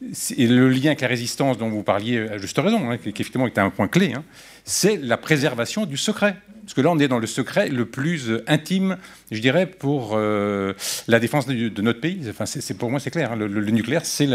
[0.00, 3.60] le lien avec la résistance dont vous parliez à juste raison, hein, qui, effectivement était
[3.60, 4.24] un point clé, hein,
[4.64, 6.36] c'est la préservation du secret.
[6.62, 8.96] Parce que là, on est dans le secret le plus intime,
[9.32, 10.74] je dirais, pour euh,
[11.08, 12.20] la défense de, notre pays.
[12.30, 13.32] Enfin, c'est, pour moi, c'est clair.
[13.32, 13.36] Hein.
[13.36, 14.26] Le, nucléaire, c'est,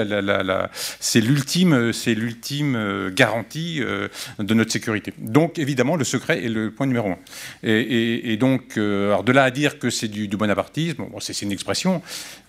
[1.22, 4.10] l'ultime, euh, garantie euh,
[4.40, 5.14] de notre sécurité.
[5.20, 7.18] Donc, évidemment, le secret est le point numéro un.
[7.64, 12.02] Et, donc, alors de là à dire que c'est du, bonapartisme, bon, c'est, une expression.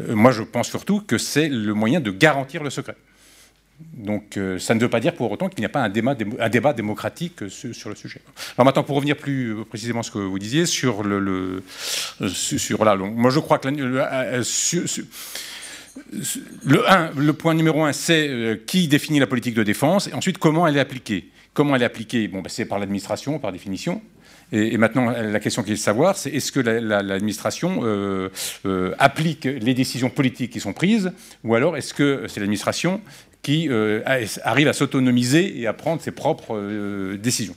[0.09, 2.97] moi, je pense surtout que c'est le moyen de garantir le secret.
[3.81, 6.15] Donc euh, ça ne veut pas dire pour autant qu'il n'y a pas un débat,
[6.73, 8.21] démocratique sur, le sujet.
[8.57, 11.21] Alors maintenant, pour revenir plus précisément à ce que vous disiez sur le...
[11.21, 11.63] le
[12.21, 12.29] euh,
[13.07, 14.01] moi je crois que le,
[16.91, 20.77] euh, point numéro un, c'est qui définit la politique de défense, et ensuite comment elle
[20.77, 21.31] est appliquée.
[21.55, 22.29] Comment elle est appliquée?
[22.29, 24.01] Bon, ben, C'est par l'administration, par définition.
[24.51, 27.83] Et, maintenant, la question qu'il est de savoir, c'est est-ce que l'administration
[28.99, 31.13] applique les décisions politiques qui sont prises,
[31.45, 33.03] ou alors est-ce que c'est l'administration
[33.43, 34.03] qui euh,
[34.43, 37.57] arrive à s'autonomiser et à prendre ses propres euh, décisions.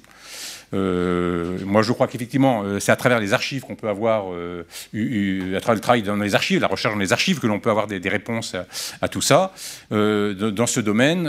[0.73, 5.75] Euh, moi, je crois qu'effectivement, c'est à travers les archives qu'on peut avoir, à travers
[5.75, 8.09] le travail dans les archives, la recherche dans les archives, que l'on peut avoir des,
[8.09, 8.55] réponses
[9.01, 9.53] à, tout ça.
[9.89, 11.27] dans ce domaine,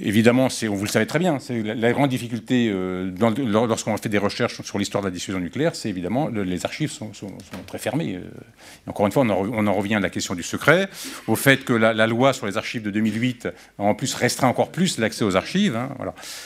[0.00, 4.78] Évidemment, vous le savez très bien, la, grande difficulté euh, lorsqu'on fait des recherches sur
[4.78, 7.10] l'histoire de la diffusion nucléaire, c'est évidemment les archives sont,
[7.66, 8.14] très fermées.
[8.14, 8.20] Euh.
[8.86, 10.88] encore une fois, on en, revient à la question du secret,
[11.26, 13.48] au fait que la, loi sur les archives de 2008
[13.78, 15.74] a en plus restreint encore plus l'accès aux archives.
[15.74, 15.90] Hein.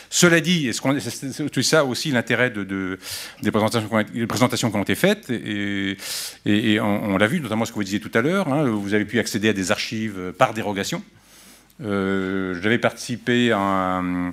[0.09, 2.99] Cela dit, c'est ça aussi l'intérêt de,
[3.43, 8.01] des, présentations, qui ont été faites, et, on, l'a vu, notamment ce que vous disiez
[8.01, 11.03] tout à l'heure, hein, vous avez pu accéder à des archives par dérogation.
[11.85, 14.33] Euh, j'avais participé en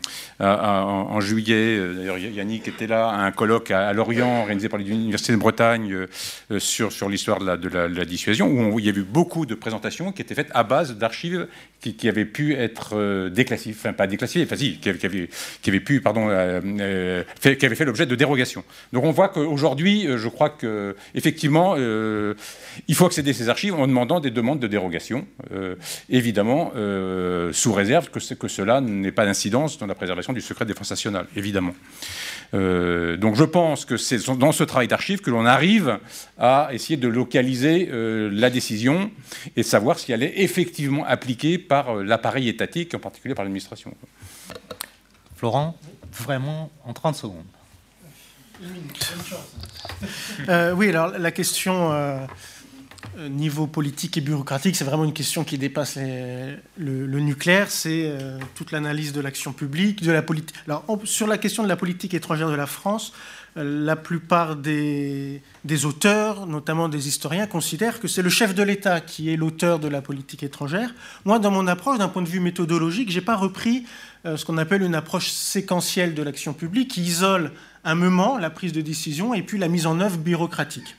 [1.20, 5.38] juillet, euh, d'ailleurs Yannick était là, à un colloque à, Lorient organisé par l'Université de
[5.38, 6.06] Bretagne
[6.52, 10.12] euh, sur, l'histoire de de, la, dissuasion, où, il y a eu beaucoup de présentations
[10.12, 11.48] qui étaient faites à base d'archives
[11.82, 16.28] qui, avaient pu être déclassifiées, enfin pas déclassifiées, enfin si, qui, avaient pu, pardon,
[17.40, 18.64] fait, qui avaient fait l'objet de dérogations.
[18.94, 24.20] Donc on voit qu'aujourd'hui, je crois qu'effectivement, il faut accéder à ces archives en demandant
[24.20, 25.26] des demandes de dérogation,
[26.10, 26.72] évidemment.
[26.76, 30.74] Euh, sous réserve que, que cela n'ait pas d'incidence dans la préservation du secret de
[30.74, 31.74] défense nationale, évidemment.
[32.54, 36.00] Euh, donc je pense que c'est dans ce travail d'archives que l'on arrive
[36.38, 39.12] à essayer de localiser euh, la décision
[39.56, 43.94] et savoir si elle est effectivement appliquée par l'appareil étatique, en particulier par l'administration.
[45.36, 45.78] Florent,
[46.12, 47.46] vraiment en 30 secondes.
[50.76, 52.26] oui, alors la question euh,
[53.30, 57.72] niveau politique et bureaucratique, c'est vraiment une question qui dépasse le, nucléaire.
[57.72, 60.56] C'est euh, toute l'analyse de l'action publique, de la politique.
[60.68, 63.14] Alors, sur la question de la politique étrangère de la France,
[63.58, 68.64] euh, la plupart des, des, auteurs, notamment des historiens, considèrent que c'est le chef de
[68.64, 70.94] l'État qui est l'auteur de la politique étrangère.
[71.26, 73.86] Moi, dans mon approche, d'un point de vue méthodologique, j'ai pas repris
[74.26, 77.54] ce qu'on appelle une approche séquentielle de l'action publique qui isole
[77.86, 80.98] un moment, la prise de décision, et puis la mise en œuvre bureaucratique.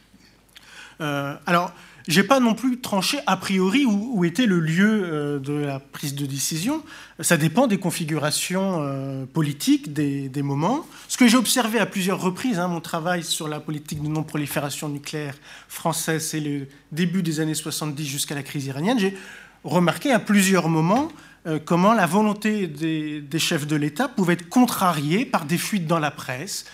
[0.98, 1.74] alors,
[2.11, 6.16] j'ai pas non plus tranché a priori où, était le lieu euh, de la prise
[6.16, 6.82] de décision.
[7.20, 10.85] Ça dépend des configurations euh, politiques, des, moments.
[11.07, 14.89] Ce que j'ai observé à plusieurs reprises, hein, mon travail sur la politique de non-prolifération
[14.89, 15.37] nucléaire
[15.69, 19.16] française, c'est le début des années 70 jusqu'à la crise iranienne, j'ai
[19.62, 21.09] remarqué à plusieurs moments
[21.47, 25.87] euh, comment la volonté des, des chefs de l'État pouvait être contrariée par des fuites
[25.87, 26.65] dans la presse,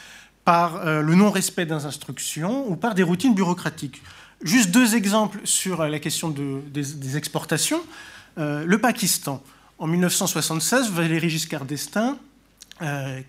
[0.47, 4.01] par le non-respect des instructions ou par des routines bureaucratiques.
[4.43, 7.83] Juste deux exemples sur la question des, exportations.
[8.39, 9.43] Euh, le Pakistan.
[9.79, 12.19] En 1976, Valéry Giscard d'Estaing
[12.83, 13.23] euh,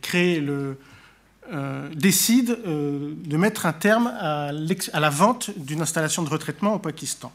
[1.49, 7.31] euh, décide de mettre un terme à, la vente d'une installation de retraitement au Pakistan.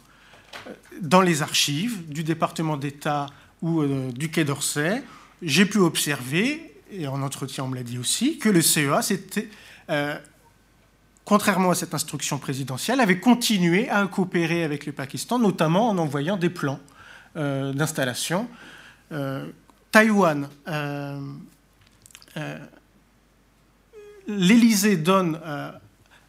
[1.01, 3.27] Dans les archives du département d'État
[3.63, 5.03] ou du Quai d'Orsay,
[5.41, 9.49] j'ai pu observer, et en entretien on me l'a dit aussi, que le CEA s'était
[11.25, 16.37] contrairement à cette instruction présidentielle, avait continué à coopérer avec le Pakistan, notamment en envoyant
[16.37, 16.81] des plans
[17.37, 18.49] euh, d'installation.
[19.13, 19.47] Euh,
[19.91, 21.19] Taïwan, euh,
[24.27, 25.39] l'Élysée donne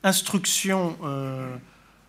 [0.03, 0.97] instruction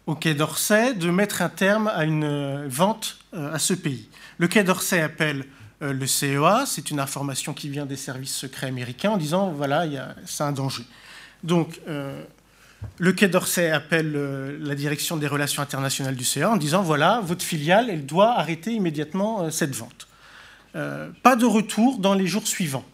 [0.07, 4.09] au Quai d'Orsay de mettre un terme à une vente à ce pays.
[4.39, 5.47] Le Quai d'Orsay appelle
[5.81, 9.85] le CEA, c'est une information qui vient des services secrets américains en disant voilà,
[10.27, 10.85] c'est un danger.
[11.45, 11.81] Donc,
[12.99, 17.21] le Quai d'Orsay appelle euh, la direction des relations internationales du CA en disant voilà,
[17.23, 20.07] votre filiale, elle doit arrêter immédiatement euh, cette vente.
[20.77, 22.85] Euh, pas de retour dans les jours suivants.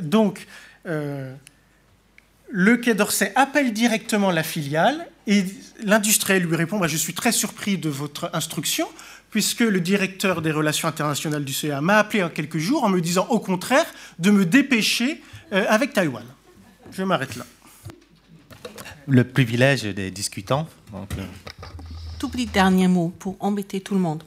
[0.00, 0.46] donc,
[0.84, 5.44] le Quai d'Orsay appelle directement la filiale et
[5.82, 8.88] l'industriel lui répond bah, Je suis très surpris de votre instruction,
[9.30, 13.00] puisque le directeur des relations internationales du CEA m'a appelé en quelques jours en me
[13.00, 13.86] disant au contraire
[14.18, 15.22] de me dépêcher
[15.52, 16.24] avec Taïwan.
[16.92, 17.46] Je m'arrête là.
[19.06, 20.66] Le privilège des discutants.
[20.94, 20.98] Euh,
[22.18, 24.22] Tout petit dernier mot pour embêter tout le monde.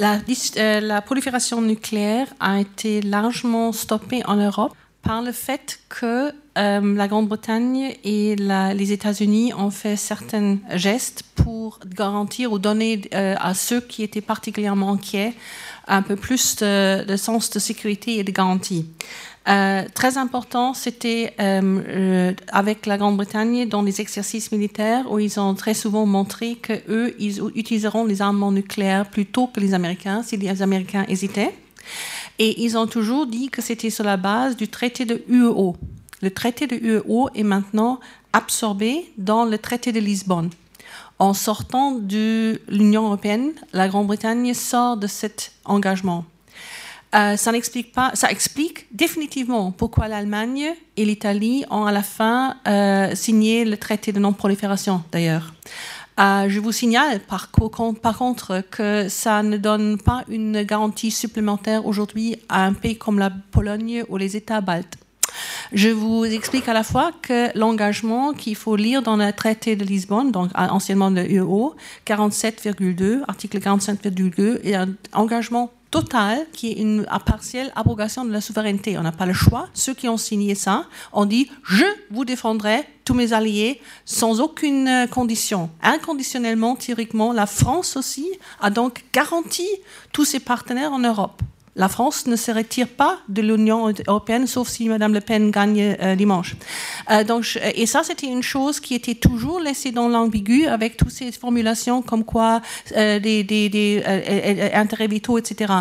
[0.00, 6.94] Euh, la prolifération nucléaire a été largement stoppée en Europe par le fait que euh,
[6.94, 13.80] la Grande-Bretagne et les États-Unis ont fait certains gestes pour garantir ou donner à ceux
[13.80, 15.34] qui étaient particulièrement inquiets
[15.86, 18.86] un peu plus de, de sens de sécurité et de garantie.
[19.48, 25.40] Euh, très important, c'était euh, euh, avec la Grande-Bretagne dans les exercices militaires où ils
[25.40, 30.22] ont très souvent montré que eux, ils utiliseront les armements nucléaires plutôt que les Américains
[30.22, 31.54] si les Américains hésitaient.
[32.38, 35.76] Et ils ont toujours dit que c'était sur la base du traité de UEO.
[36.20, 38.00] Le traité de UEO est maintenant
[38.34, 40.50] absorbé dans le traité de Lisbonne.
[41.18, 46.24] En sortant de l'Union européenne, la Grande-Bretagne sort de cet engagement.
[47.14, 52.56] Euh, ça, n'explique pas, ça explique définitivement pourquoi l'Allemagne et l'Italie ont à la fin
[52.66, 55.54] euh, signé le traité de non-prolifération, d'ailleurs.
[56.20, 57.48] Euh, je vous signale par,
[58.02, 63.18] par contre que ça ne donne pas une garantie supplémentaire aujourd'hui à un pays comme
[63.18, 64.98] la Pologne ou les États baltes.
[65.72, 69.84] Je vous explique à la fois que l'engagement qu'il faut lire dans le traité de
[69.84, 71.76] Lisbonne, donc anciennement le UEO,
[72.06, 78.98] 47,2, article 47,2, est un engagement total qui est une partielle abrogation de la souveraineté.
[78.98, 79.68] On n'a pas le choix.
[79.74, 84.86] Ceux qui ont signé ça ont dit je vous défendrai tous mes alliés sans aucune
[84.86, 85.70] euh, condition.
[85.82, 88.28] Inconditionnellement, théoriquement, la France aussi
[88.60, 89.66] a donc garanti
[90.12, 91.42] tous ses partenaires en Europe.
[91.78, 95.96] La France ne se retire pas de l'Union européenne, sauf si Mme Le Pen gagne
[96.02, 96.56] euh, dimanche.
[97.08, 101.12] Euh, donc, et ça, c'était une chose qui était toujours laissée dans l'ambigu avec toutes
[101.12, 102.60] ces formulations comme quoi
[102.96, 104.02] euh, des,
[104.74, 105.72] intérêts vitaux, etc.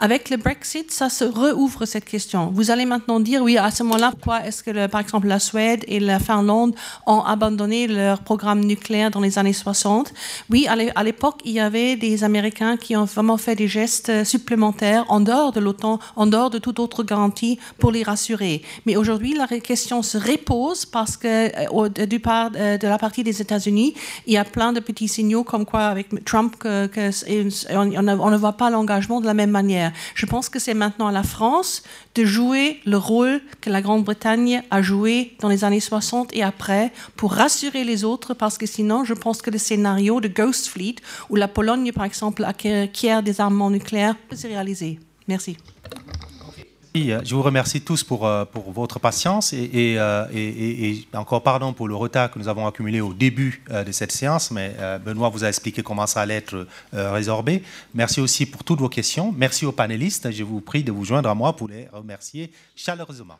[0.00, 2.50] Avec le Brexit, ça se rouvre cette question.
[2.50, 5.84] Vous allez maintenant dire, oui, à ce moment-là, pourquoi est-ce que, par exemple, la Suède
[5.86, 6.74] et la Finlande
[7.06, 10.14] ont abandonné leur programme nucléaire dans les années 60
[10.48, 13.68] Oui, à l'é- à l'époque, il y avait des Américains qui ont vraiment fait des
[13.68, 18.62] gestes supplémentaires en dehors de l'OTAN, en dehors de toute autre garantie pour les rassurer.
[18.86, 23.24] Mais aujourd'hui, la question se repose parce que euh, du part euh, de la partie
[23.24, 23.94] des États-Unis,
[24.26, 28.70] il y a plein de petits signaux comme quoi avec Trump on ne voit pas
[28.70, 29.92] l'engagement de la même manière.
[30.14, 31.82] Je pense que c'est maintenant à la France
[32.14, 36.92] de jouer le rôle que la Grande-Bretagne a joué dans les années 60 et après
[37.16, 40.96] pour rassurer les autres parce que sinon, je pense que le scénario de Ghost Fleet
[41.30, 44.98] où la Pologne, par exemple, acquiert des armements nucléaires peut se réaliser.
[45.32, 45.56] Merci.
[46.94, 51.42] Euh, Je vous remercie tous pour, euh, pour votre patience euh, et- et- et encore
[51.42, 55.30] pardon pour le retard que nous avons accumulé au début de cette séance, mais Benoît
[55.30, 57.62] vous a expliqué comment ça allait être résorbé.
[57.94, 59.32] Merci aussi pour toutes vos questions.
[59.44, 60.30] Merci aux panélistes.
[60.30, 63.38] Je vous prie de vous joindre à moi pour les remercier chaleureusement.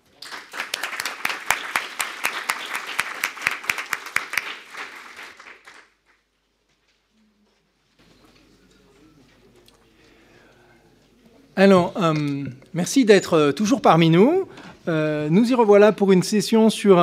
[11.54, 14.48] Alors, euh, merci d'être euh, toujours parmi nous.
[14.88, 16.96] Euh, nous y revoilà pour une session sur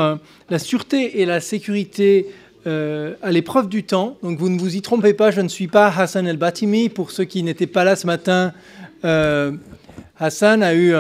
[0.49, 2.27] la sûreté et la sécurité
[2.65, 4.17] à l'épreuve du temps.
[4.21, 6.89] Donc, vous ne vous y trompez pas, je ne suis pas Hassan El Batimi.
[6.89, 8.53] Pour ceux qui n'étaient pas là ce matin,
[10.19, 10.93] Hassan a eu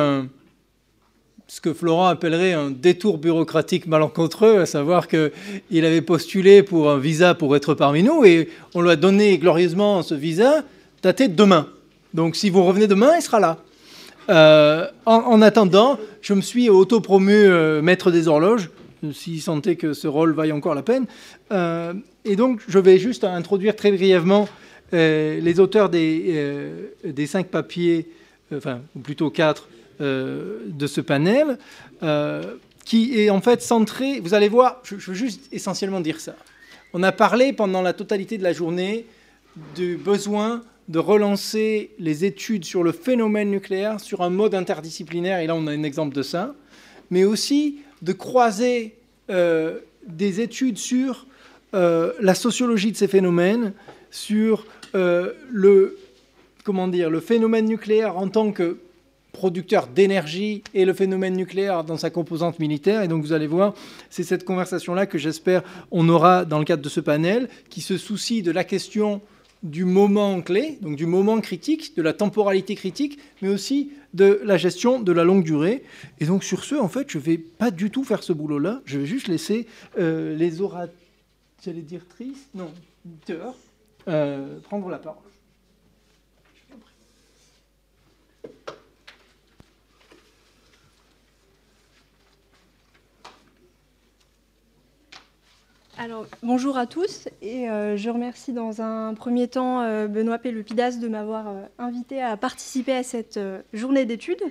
[1.47, 6.97] ce que Florent appellerait un détour bureaucratique malencontreux, à savoir qu'il avait postulé pour un
[6.97, 10.63] visa pour être parmi nous et on lui a donné glorieusement ce visa
[11.03, 11.67] daté de demain.
[12.13, 13.57] Donc si vous revenez demain, il sera là.
[14.29, 18.69] Euh, en, en attendant, je me suis autopromu euh, maître des horloges,
[19.11, 21.05] s'il sentait que ce rôle vaille encore la peine.
[21.51, 21.93] Euh,
[22.25, 24.47] et donc, je vais juste introduire très brièvement
[24.91, 28.09] les auteurs des, cinq papiers,
[28.55, 31.59] enfin, ou plutôt quatre, de ce panel,
[32.85, 36.33] qui est en fait centré, vous allez voir, je veux juste essentiellement dire ça.
[36.93, 39.05] On a parlé pendant la totalité de la journée
[39.75, 45.47] du besoin de relancer les études sur le phénomène nucléaire sur un mode interdisciplinaire, et
[45.47, 46.55] là on a un exemple de ça,
[47.11, 48.95] mais aussi de croiser
[49.29, 51.27] euh, des études sur
[51.75, 53.73] euh, la sociologie de ces phénomènes,
[54.09, 55.97] sur euh, le,
[56.63, 58.79] comment dire, le phénomène nucléaire en tant que
[59.31, 63.03] producteur d'énergie et le phénomène nucléaire dans sa composante militaire.
[63.03, 63.75] Et donc vous allez voir,
[64.09, 65.61] c'est cette conversation-là que j'espère
[65.91, 69.21] on aura dans le cadre de ce panel, qui se soucie de la question
[69.63, 74.57] du moment clé, donc du moment critique, de la temporalité critique, mais aussi de la
[74.57, 75.83] gestion de la longue durée.
[76.19, 78.81] Et donc sur ce, en fait, je ne vais pas du tout faire ce boulot-là.
[78.85, 80.95] Je vais juste laisser euh, les orateurs,
[81.63, 82.71] j'allais dire tristes, non,
[83.27, 83.57] dehors,
[84.07, 85.23] euh, prendre la parole.
[96.01, 101.53] Alors, bonjour à tous et je remercie dans un premier temps Benoît Pelupidas de m'avoir
[101.77, 103.37] invité à participer à cette
[103.73, 104.41] journée d'études.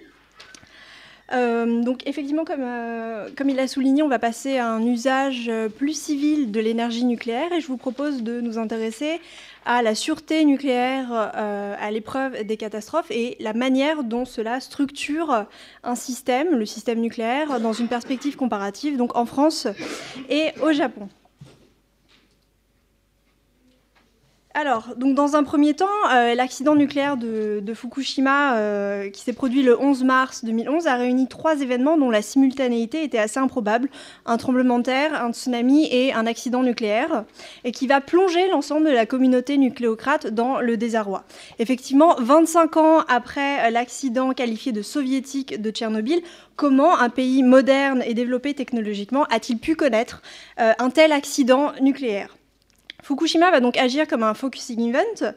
[1.32, 5.48] Euh, donc effectivement, comme, euh, comme il a souligné, on va passer à un usage
[5.48, 9.20] euh, plus civil de l'énergie nucléaire et je vous propose de nous intéresser
[9.66, 15.44] à la sûreté nucléaire à l'épreuve des catastrophes et la manière dont cela structure
[15.84, 19.66] un système, le système nucléaire, dans une perspective comparative, donc en France
[20.30, 21.10] et au Japon.
[24.54, 29.62] Alors, donc dans un premier temps, euh, l'accident nucléaire de, Fukushima, euh, qui s'est produit
[29.62, 33.90] le 11 mars 2011, a réuni trois événements dont la simultanéité était assez improbable
[34.24, 37.24] un tremblement de terre, un tsunami et un accident nucléaire,
[37.64, 41.24] et qui va plonger l'ensemble de la communauté nucléocrate dans le désarroi.
[41.58, 46.22] Effectivement, 25 ans après l'accident qualifié de soviétique de Tchernobyl,
[46.56, 50.22] comment un pays moderne et développé technologiquement a-t-il pu connaître
[50.58, 52.37] euh, un tel accident nucléaire?
[53.08, 55.32] Fukushima va donc agir comme un focusing event.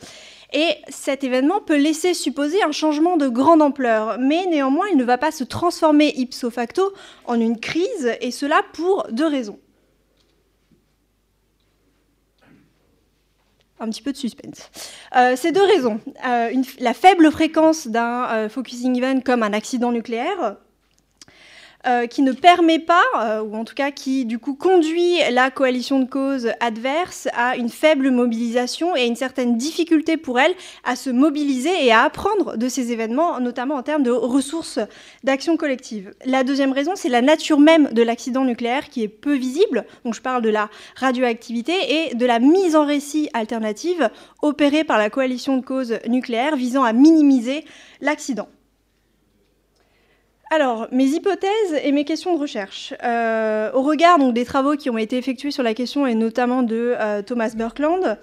[0.51, 5.05] Et cet événement peut laisser supposer un changement de grande ampleur, mais néanmoins il ne
[5.05, 6.91] va pas se transformer ipso facto
[7.23, 9.57] en une crise, et cela pour deux raisons.
[13.79, 14.69] un petit peu de suspense.
[15.15, 15.99] Euh, ces deux raisons.
[16.27, 20.57] Euh, la faible fréquence d'un euh, focusing event comme un accident nucléaire,
[21.87, 25.49] euh, qui ne permet pas, euh, ou en tout cas qui du coup conduit la
[25.49, 30.53] coalition de causes adverse à une faible mobilisation et à une certaine difficulté pour elle
[30.83, 34.79] à se mobiliser et à apprendre de ces événements, notamment en termes de ressources
[35.23, 36.13] d'action collective.
[36.23, 39.85] La deuxième raison, c'est la nature même de l'accident nucléaire qui est peu visible.
[40.05, 41.73] Donc je parle de la radioactivité
[42.11, 44.09] et de la mise en récit alternative
[44.43, 47.65] opérée par la coalition de causes nucléaires visant à minimiser
[48.01, 48.49] l'accident.
[50.53, 52.93] Alors, mes hypothèses et mes questions de recherche.
[53.05, 56.93] Euh, au regard des travaux qui ont été effectués sur la question, et notamment de
[56.99, 58.17] euh, Thomas Birkland,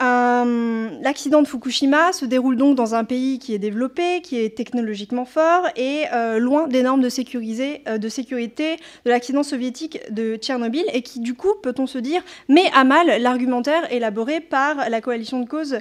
[0.00, 4.56] euh, l'accident de Fukushima se déroule donc dans un pays qui est développé, qui est
[4.56, 6.04] technologiquement fort et
[6.38, 11.54] loin des normes de, de sécurité de l'accident soviétique de Tchernobyl et qui, du coup,
[11.64, 15.78] peut-on se dire, met à mal l'argumentaire élaboré par la coalition de causes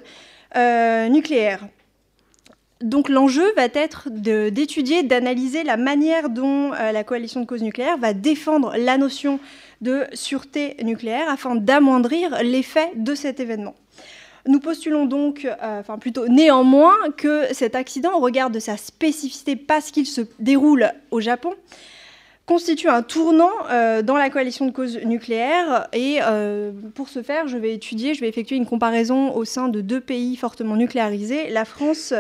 [1.12, 1.68] nucléaires
[2.82, 7.98] donc l'enjeu va être d'étudier, d'analyser la manière dont euh, la coalition de cause nucléaire
[7.98, 9.40] va défendre la notion
[9.82, 13.76] de sûreté nucléaire afin d'amoindrir l'effet de cet événement.
[14.48, 19.56] Nous postulons donc, euh, enfin plutôt néanmoins, que cet accident, au regard de sa spécificité
[19.56, 21.54] parce qu'il se déroule au Japon,
[22.46, 25.88] constitue un tournant euh, dans la coalition de cause nucléaire.
[25.94, 26.20] Et
[26.94, 30.02] pour ce faire, je vais étudier, je vais effectuer une comparaison au sein de deux
[30.02, 32.14] pays fortement nucléarisés, la France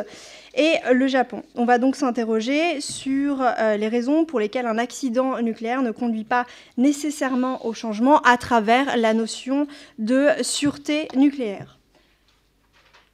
[0.55, 1.43] et le Japon.
[1.55, 6.23] On va donc s'interroger sur euh, les raisons pour lesquelles un accident nucléaire ne conduit
[6.23, 6.45] pas
[6.77, 9.67] nécessairement au changement à travers la notion
[9.99, 11.75] de sûreté nucléaire.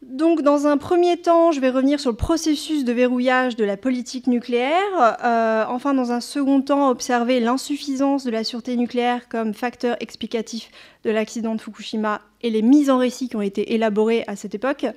[0.02, 3.78] Donc, dans un premier temps, je vais revenir sur le processus de verrouillage de la
[3.78, 5.18] politique nucléaire.
[5.24, 10.72] Euh, enfin, dans un second temps, observer l'insuffisance de la sûreté nucléaire comme facteur explicatif
[11.04, 14.56] de l'accident de Fukushima et les mises en récit qui ont été élaborées à cette
[14.56, 14.88] époque.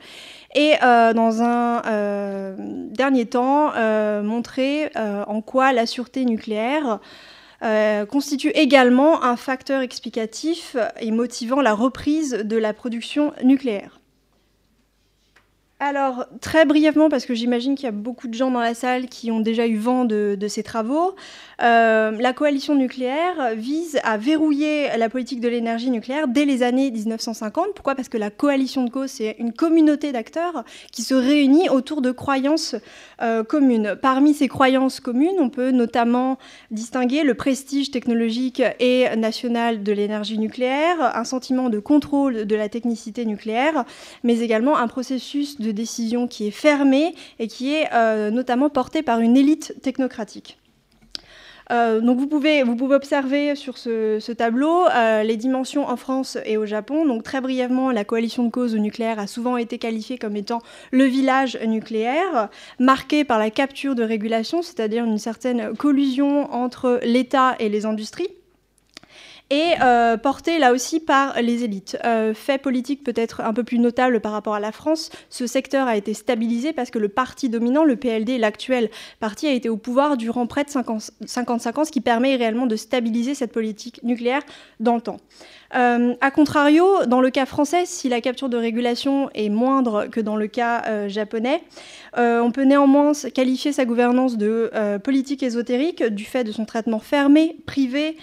[0.55, 3.73] Et euh, dans un euh, dernier temps,
[4.23, 7.01] montrer en quoi la sûreté nucléaire
[8.09, 14.01] constitue également un facteur explicatif et motivant la reprise de la production nucléaire.
[15.81, 19.07] Alors, très brièvement, parce que j'imagine qu'il y a beaucoup de gens dans la salle
[19.07, 21.15] qui ont déjà eu vent de, ces travaux,
[21.63, 26.91] euh, la coalition nucléaire vise à verrouiller la politique de l'énergie nucléaire dès les années
[26.91, 27.75] 1950.
[27.75, 27.95] Pourquoi?
[27.95, 32.11] Parce que la coalition de cause, c'est une communauté d'acteurs qui se réunit autour de
[32.11, 32.77] croyances
[33.23, 33.97] euh, communes.
[34.01, 36.39] Parmi ces croyances communes, on peut notamment
[36.71, 42.69] distinguer le prestige technologique et national de l'énergie nucléaire, un sentiment de contrôle de la
[42.69, 43.85] technicité nucléaire,
[44.23, 49.03] mais également un processus de décision qui est fermée et qui est euh, notamment portée
[49.03, 50.59] par une élite technocratique.
[51.75, 52.63] Euh, donc vous pouvez,
[52.95, 57.05] observer sur ce, tableau euh, les dimensions en France et au Japon.
[57.05, 60.61] Donc très brièvement, la coalition de cause nucléaire a souvent été qualifiée comme étant
[60.93, 67.57] le village nucléaire, marqué par la capture de régulation, c'est-à-dire une certaine collusion entre l'État
[67.59, 68.29] et les industries
[69.51, 71.99] et euh, porté là aussi par les élites.
[72.05, 75.87] Euh, fait politique peut-être un peu plus notable par rapport à la France, ce secteur
[75.87, 78.89] a été stabilisé parce que le parti dominant, le PLD, l'actuel
[79.21, 82.77] parti, a été au pouvoir durant près de 55 ans, ce qui permet réellement de
[82.77, 84.43] stabiliser cette politique nucléaire
[84.81, 85.19] dans le temps.
[85.75, 90.21] Euh, a contrario, dans le cas français, si la capture de régulation est moindre que
[90.21, 91.63] dans le cas japonais,
[92.17, 94.71] on peut néanmoins qualifier sa gouvernance de
[95.03, 98.17] politique ésotérique du fait de son traitement fermé, privé,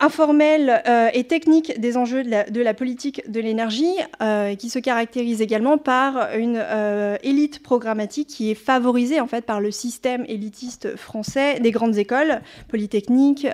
[0.00, 5.40] informelle euh, et technique des enjeux de la, politique de l'énergie, euh, qui se caractérise
[5.40, 10.96] également par une euh, élite programmatique qui est favorisée en fait par le système élitiste
[10.96, 13.46] français des grandes écoles, polytechniques,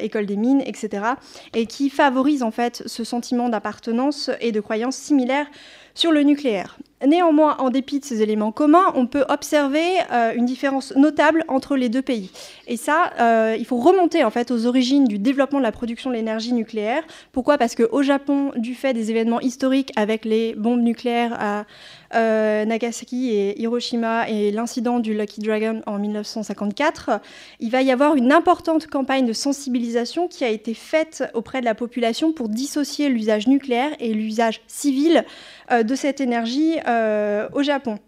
[0.00, 1.04] écoles des mines, etc.,
[1.54, 5.46] et qui favorise en fait ce sentiment d'appartenance et de croyance similaire
[5.94, 6.78] sur le nucléaire.
[7.06, 11.76] Néanmoins, en dépit de ces éléments communs, on peut observer euh, une différence notable entre
[11.76, 12.30] les deux pays.
[12.66, 16.10] Et ça, euh, il faut remonter en fait aux origines du développement de la production
[16.10, 17.04] de l'énergie nucléaire.
[17.30, 17.56] Pourquoi?
[17.56, 21.66] Parce qu'au Japon, du fait des événements historiques avec les bombes nucléaires à
[22.16, 27.20] euh, Nagasaki et Hiroshima et l'incident du Lucky Dragon en 1954,
[27.60, 31.66] il va y avoir une importante campagne de sensibilisation qui a été faite auprès de
[31.66, 35.24] la population pour dissocier l'usage nucléaire et l'usage civil
[35.70, 37.98] de cette énergie au Japon.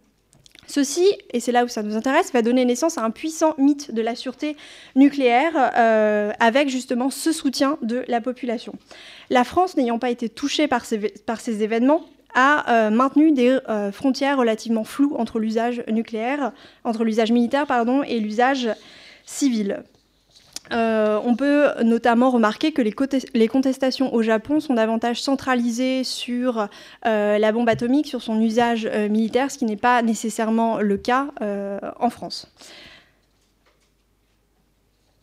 [0.71, 3.93] Ceci, et c'est là où ça nous intéresse, va donner naissance à un puissant mythe
[3.93, 4.57] de la sûreté
[4.95, 8.75] nucléaire euh, avec justement ce soutien de la population.
[9.31, 12.03] La France, n'ayant pas été touchée par ces, événements,
[12.35, 13.59] a euh, maintenu des
[13.93, 16.53] frontières relativement floues entre l'usage nucléaire,
[17.01, 18.69] l'usage militaire pardon, et l'usage
[19.27, 19.83] civil.
[20.73, 26.69] Euh, on peut notamment remarquer que les, contestations au Japon sont davantage centralisées sur
[27.07, 30.97] euh, la bombe atomique, sur son usage euh, militaire, ce qui n'est pas nécessairement le
[30.97, 31.29] cas
[31.99, 32.51] en France.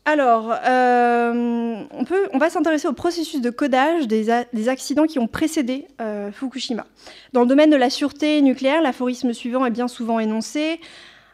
[0.05, 5.87] Alors, on, va s'intéresser au processus de codage des, des accidents qui ont précédé
[6.31, 6.85] Fukushima.
[7.33, 10.79] Dans le domaine de la sûreté nucléaire, l'aphorisme suivant est bien souvent énoncé.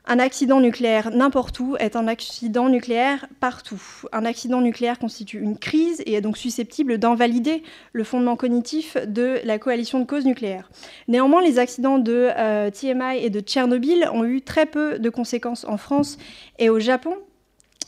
[0.06, 3.82] Un accident nucléaire n'importe où est un accident nucléaire partout.
[4.11, 9.40] Un accident nucléaire constitue une crise et est donc susceptible d'invalider le fondement cognitif de
[9.45, 10.69] la coalition de causes nucléaires.
[11.07, 15.64] Néanmoins, les accidents de euh, TMI et de Tchernobyl ont eu très peu de conséquences
[15.64, 16.17] en France
[16.59, 17.15] et au Japon,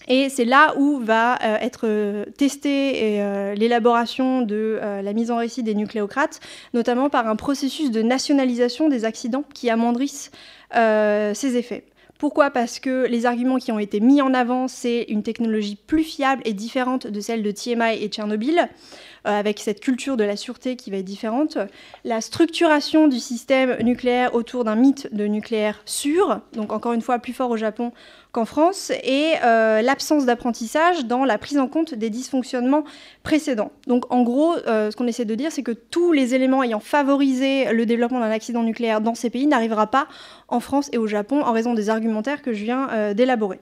[0.08, 5.64] et c'est là où va euh, être testée euh, l'élaboration de la mise en récit
[5.64, 6.40] des nucléocrates,
[6.74, 10.32] notamment par un processus de nationalisation des accidents qui amendrissent
[10.72, 11.84] ces effets.
[12.26, 12.50] Pourquoi?
[12.50, 16.42] Parce que les arguments qui ont été mis en avant, c'est une technologie plus fiable
[16.44, 20.76] et différente de celle de TMI et Tchernobyl, euh, avec cette culture de la sûreté
[20.76, 21.60] qui va être différente.
[22.04, 27.20] La structuration du système nucléaire autour d'un mythe de nucléaire sûr, donc encore une fois
[27.20, 27.92] plus fort au Japon
[28.36, 32.84] qu'en France, et euh, l'absence d'apprentissage dans la prise en compte des dysfonctionnements
[33.24, 33.72] précédents.
[33.88, 36.82] Donc en gros, euh, ce qu'on essaie de dire, c'est que tous les éléments ayant
[36.82, 40.10] favorisé le développement d'un accident nucléaire dans ces pays n'arrivera pas
[40.50, 43.62] en France et au Japon en raison des argumentaires que je viens euh, d'élaborer.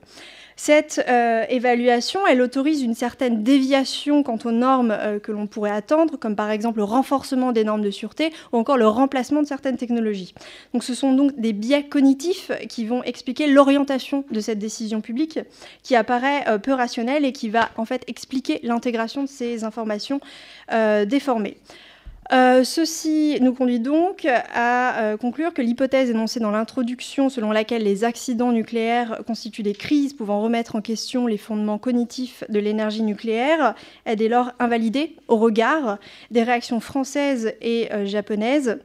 [0.65, 5.71] Cette euh, évaluation, elle autorise une certaine déviation quant aux normes euh, que l'on pourrait
[5.71, 9.45] attendre, comme par exemple le renforcement des normes de sûreté ou encore le remplacement de
[9.45, 10.33] certaines technologies.
[10.73, 15.37] Donc ce sont donc des biais cognitifs qui vont expliquer l'orientation de cette décision publique
[15.81, 20.21] qui apparaît euh, peu rationnelle et qui va en fait expliquer l'intégration de ces informations
[21.05, 21.57] déformées.
[22.31, 27.83] Euh, ceci nous conduit donc à euh, conclure que l'hypothèse énoncée dans l'introduction selon laquelle
[27.83, 33.03] les accidents nucléaires constituent des crises pouvant remettre en question les fondements cognitifs de l'énergie
[33.03, 35.97] nucléaire est dès lors invalidée au regard
[36.31, 38.79] des réactions françaises et euh, japonaises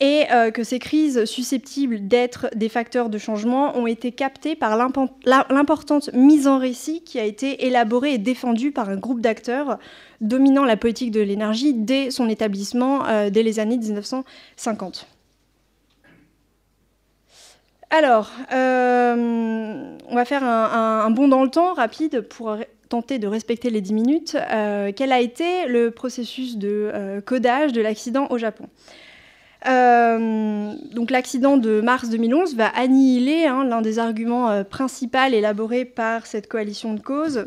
[0.00, 6.12] et que ces crises susceptibles d'être des facteurs de changement ont été captées par l'importante
[6.12, 9.80] mise en récit qui a été élaborée et défendue par un groupe d'acteurs
[10.20, 15.06] dominant la politique de l'énergie dès son établissement, euh, dès les années 1950.
[17.90, 22.56] Alors, euh, on va faire un, bond dans le temps rapide pour
[22.90, 24.36] tenter de respecter les 10 minutes.
[24.94, 28.68] quel a été le processus de codage de l'accident au Japon?
[29.66, 35.84] Euh, donc l'accident de mars 2011 va annihiler hein, l'un des arguments euh, principaux élaborés
[35.84, 37.46] par cette coalition de causes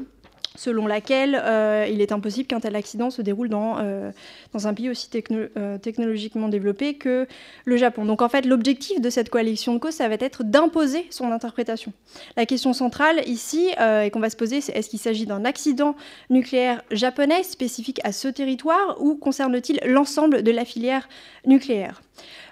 [0.56, 4.12] selon laquelle euh, il est impossible qu'un tel accident se déroule dans, euh,
[4.54, 7.28] dans un pays aussi euh, technologiquement développé que
[7.66, 8.06] le Japon.
[8.06, 11.94] Donc en fait, l'objectif de cette coalition de causes, ça va être d'imposer son interprétation.
[12.36, 15.96] La question centrale ici, et qu'on va se poser, c'est est-ce qu'il s'agit d'un accident
[16.30, 21.08] nucléaire japonais spécifique à ce territoire ou concerne-t-il l'ensemble de la filière
[21.46, 22.02] nucléaire?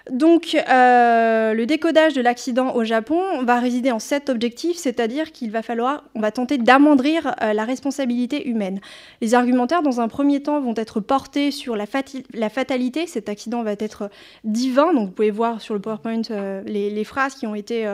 [0.08, 5.50] Donc, euh, le décodage de l'accident au Japon va résider en sept objectifs, c'est-à-dire qu'il
[5.50, 8.80] va falloir, on va tenter d'amendrir euh, la responsabilité humaine.
[9.20, 13.06] Les argumentaires, dans un premier temps, vont être portés sur la, fatalité.
[13.06, 14.10] Cet accident va être
[14.44, 17.88] divin, donc vous pouvez voir sur le PowerPoint euh, les, phrases qui ont été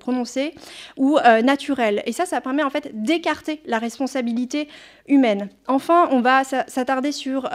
[0.00, 0.54] prononcées,
[0.96, 2.02] ou naturel.
[2.04, 4.68] Et ça, ça permet en fait d'écarter la responsabilité
[5.08, 5.48] humaine.
[5.66, 7.48] Enfin, on va s'attarder sur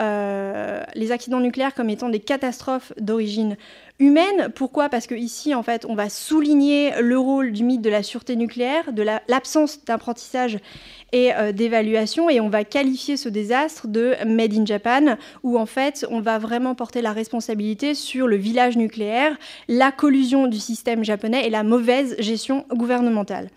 [0.95, 3.55] les accidents nucléaires comme étant des catastrophes d'origine
[4.03, 4.49] humaine.
[4.53, 4.89] Pourquoi?
[4.89, 8.35] Parce que ici, en fait, on va souligner le rôle du mythe de la sûreté
[8.35, 10.59] nucléaire, de l'absence d'apprentissage
[11.11, 15.65] et euh, d'évaluation, et on va qualifier ce désastre de Made in Japan, où en
[15.65, 21.03] fait, on va vraiment porter la responsabilité sur le village nucléaire, la collusion du système
[21.03, 23.49] japonais et la mauvaise gestion gouvernementale.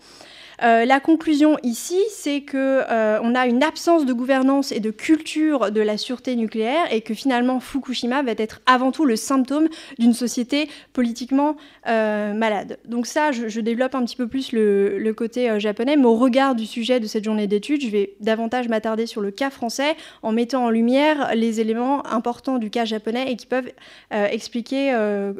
[0.63, 5.71] Euh, la conclusion ici, c'est qu'on euh, a une absence de gouvernance et de culture
[5.71, 9.67] de la sûreté nucléaire et que finalement Fukushima va être avant tout le symptôme
[9.99, 12.79] d'une société politiquement euh, malade.
[12.85, 16.55] Donc ça, je, développe un petit peu plus le, le, côté japonais, mais au regard
[16.55, 20.31] du sujet de cette journée d'études, je vais davantage m'attarder sur le cas français en
[20.31, 23.71] mettant en lumière les éléments importants du cas japonais et qui peuvent
[24.11, 24.91] expliquer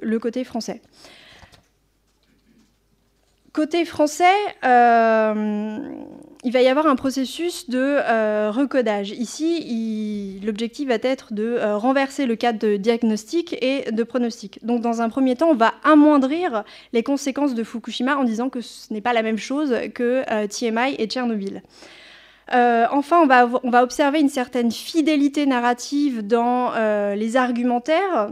[0.02, 0.82] le côté français.
[3.58, 5.80] Côté français, euh,
[6.44, 9.10] il va y avoir un processus de euh, recodage.
[9.10, 14.64] Ici, l'objectif va être de euh, renverser le cadre de diagnostic et de pronostic.
[14.64, 18.62] Donc, dans un premier temps, on va amoindrir les conséquences de Fukushima en disant que
[18.62, 21.64] ce n'est pas la même chose que TMI et Tchernobyl.
[22.52, 26.74] enfin, on va, on va, observer une certaine fidélité narrative dans
[27.16, 28.30] les argumentaires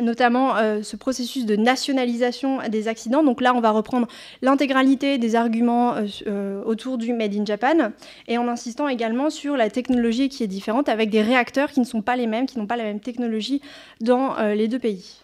[0.00, 3.22] notamment euh, ce processus de nationalisation des accidents.
[3.22, 4.06] Donc là, on va reprendre
[4.42, 7.92] l'intégralité des arguments euh, euh, autour du Made in Japan
[8.28, 11.84] et en insistant également sur la technologie qui est différente avec des réacteurs qui ne
[11.84, 13.60] sont pas les mêmes, qui n'ont pas la même technologie
[14.00, 15.20] dans les deux pays.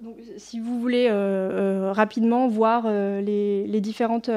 [0.00, 1.10] Donc, si vous voulez
[1.90, 4.30] rapidement voir les, les, différentes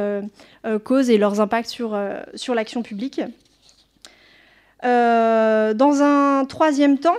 [0.83, 1.97] causes et leurs impacts sur,
[2.35, 3.21] sur l'action publique.
[4.83, 7.17] dans un troisième temps,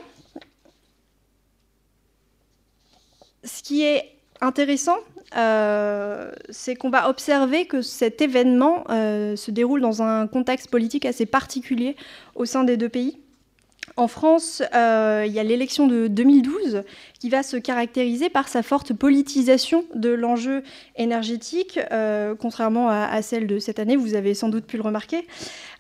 [3.45, 4.97] ce qui est intéressant,
[5.37, 11.07] euh, c'est qu'on va observer que cet événement euh, se déroule dans un contexte politique
[11.07, 11.97] assez particulier
[12.35, 13.22] au sein des deux pays.
[13.97, 16.83] En France, euh, il y a l'élection de 2012
[17.19, 20.63] qui va se caractériser par sa forte politisation de l'enjeu
[20.97, 21.79] énergétique,
[22.41, 25.27] contrairement à, celle de cette année, vous avez sans doute pu le remarquer.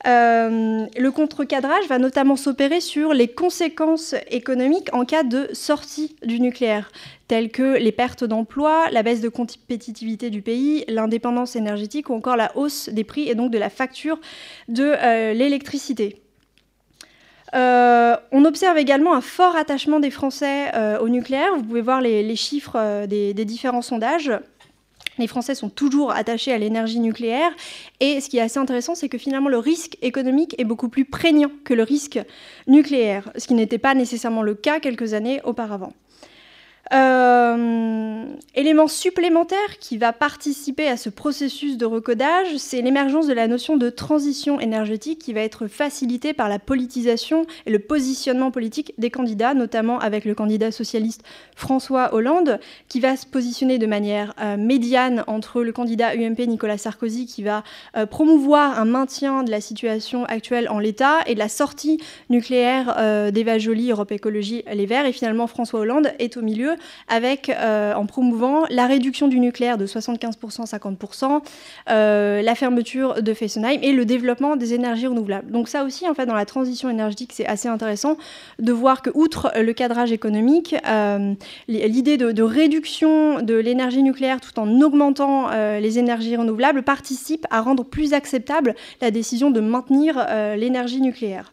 [0.05, 6.91] le contre-cadrage va notamment s'opérer sur les conséquences économiques en cas de sortie du nucléaire
[7.32, 12.36] telles que les pertes d'emplois, la baisse de compétitivité du pays, l'indépendance énergétique ou encore
[12.36, 14.20] la hausse des prix et donc de la facture
[14.68, 16.20] de euh, l'électricité.
[17.55, 21.55] Euh, on observe également un fort attachement des Français euh, au nucléaire.
[21.56, 24.32] Vous pouvez voir les, chiffres des, différents sondages.
[25.18, 27.52] Les Français sont toujours attachés à l'énergie nucléaire.
[28.00, 31.05] Et ce qui est assez intéressant, c'est que finalement, le risque économique est beaucoup plus
[31.05, 32.18] prégnant que le risque
[32.66, 35.92] nucléaire, ce qui n'était pas nécessairement le cas quelques années auparavant.
[36.93, 43.49] Euh, élément supplémentaire qui va participer à ce processus de recodage, c'est l'émergence de la
[43.49, 48.93] notion de transition énergétique qui va être facilitée par la politisation et le positionnement politique
[48.99, 51.23] des candidats, notamment avec le candidat socialiste
[51.57, 56.77] François Hollande, qui va se positionner de manière euh, médiane entre le candidat UMP Nicolas
[56.77, 57.65] Sarkozy, qui va
[57.97, 61.99] euh, promouvoir un maintien de la situation actuelle en l'état et de la sortie
[62.29, 66.77] nucléaire d'Eva Joly, Europe Écologie Les Verts, et finalement François Hollande est au milieu
[67.09, 71.43] avec, euh, en promouvant la réduction du nucléaire de 75% à 50%,
[71.91, 75.51] euh, la fermeture de Fessenheim et le développement des énergies renouvelables.
[75.51, 78.17] Donc ça aussi, en fait, dans la transition énergétique, c'est assez intéressant
[78.59, 81.35] de voir que, outre le cadrage économique, euh,
[81.69, 87.85] l'idée de, réduction de l'énergie nucléaire tout en augmentant les énergies renouvelables participe à rendre
[87.85, 91.52] plus acceptable la décision de maintenir l'énergie nucléaire.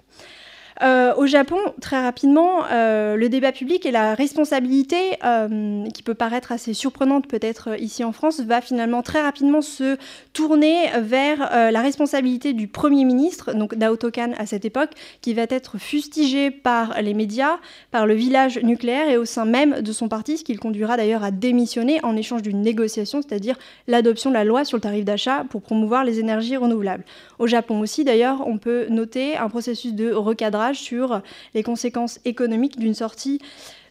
[0.82, 6.14] Euh, au Japon, très rapidement, euh, le débat public et la responsabilité, euh, qui peut
[6.14, 9.98] paraître assez surprenante peut-être ici en France, va finalement très rapidement se
[10.32, 14.92] tourner vers la responsabilité du Premier ministre, donc Naoto Kan à cette époque,
[15.22, 17.58] qui va être fustigé par les médias,
[17.92, 20.96] par le village nucléaire et au sein même de son parti, ce qui le conduira
[20.96, 25.04] d'ailleurs à démissionner en échange d'une négociation, c'est-à-dire l'adoption de la loi sur le tarif
[25.04, 27.04] d'achat pour promouvoir les énergies renouvelables.
[27.40, 31.22] Au Japon aussi, d'ailleurs, on peut noter un processus de recadrage sur
[31.54, 33.40] les conséquences économiques d'une sortie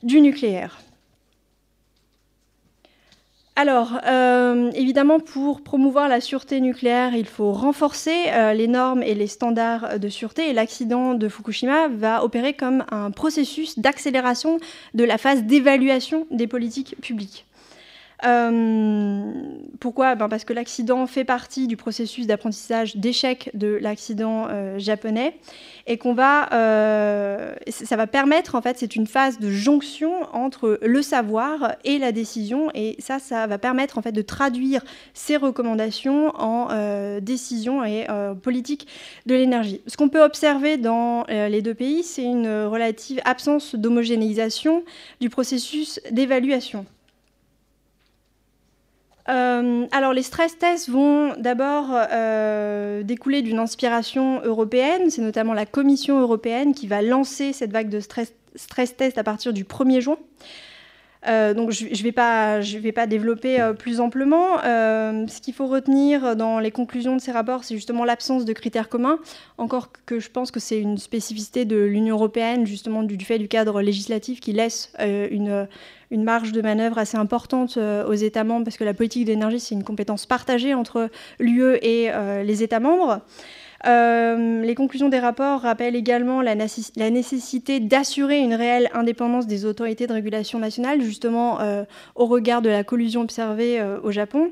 [0.03, 0.79] du nucléaire.
[3.59, 9.15] Alors, euh, évidemment, pour promouvoir la sûreté nucléaire, il faut renforcer euh, les normes et
[9.15, 10.49] les standards de sûreté.
[10.49, 14.61] Et l'accident de Fukushima va opérer comme un processus d'accélération
[14.95, 17.48] de la phase d'évaluation des politiques publiques.
[18.25, 19.33] Euh,
[19.79, 20.17] pourquoi?
[20.17, 25.37] Ben Parce que l'accident fait partie du processus d'apprentissage d'échec de l'accident euh, japonais
[25.87, 30.81] et qu'on va, euh, ça va permettre en fait, c'est une phase de jonction entre
[30.83, 34.83] le savoir et la décision et ça, ça va permettre en fait de traduire
[35.15, 36.69] ces recommandations en
[37.21, 38.07] décision et
[38.43, 38.89] politique
[39.27, 39.81] de l'énergie.
[39.87, 44.85] Ce qu'on peut observer dans les deux pays, c'est une relative absence d'homogénéisation
[45.21, 46.85] du processus d'évaluation.
[49.29, 55.11] Euh, alors les stress tests vont d'abord euh, découler d'une inspiration européenne.
[55.11, 58.33] C'est notamment la Commission européenne qui va lancer cette vague de stress,
[58.97, 60.19] tests à partir du 1er juin.
[61.27, 64.59] Euh, donc je ne vais pas développer plus amplement.
[64.63, 68.89] ce qu'il faut retenir dans les conclusions de ces rapports, c'est justement l'absence de critères
[68.89, 69.19] communs,
[69.59, 73.49] encore que je pense que c'est une spécificité de l'Union européenne, justement du, fait du
[73.49, 75.67] cadre législatif qui laisse une,
[76.11, 79.61] une marge de manœuvre assez importante euh, aux États membres, parce que la politique d'énergie,
[79.61, 83.21] c'est une compétence partagée entre l'UE et euh, les États membres.
[83.87, 90.07] Euh, les conclusions des rapports rappellent également la, nécessité d'assurer une réelle indépendance des autorités
[90.07, 91.59] de régulation nationale, justement
[92.17, 94.51] au regard de la collusion observée au Japon.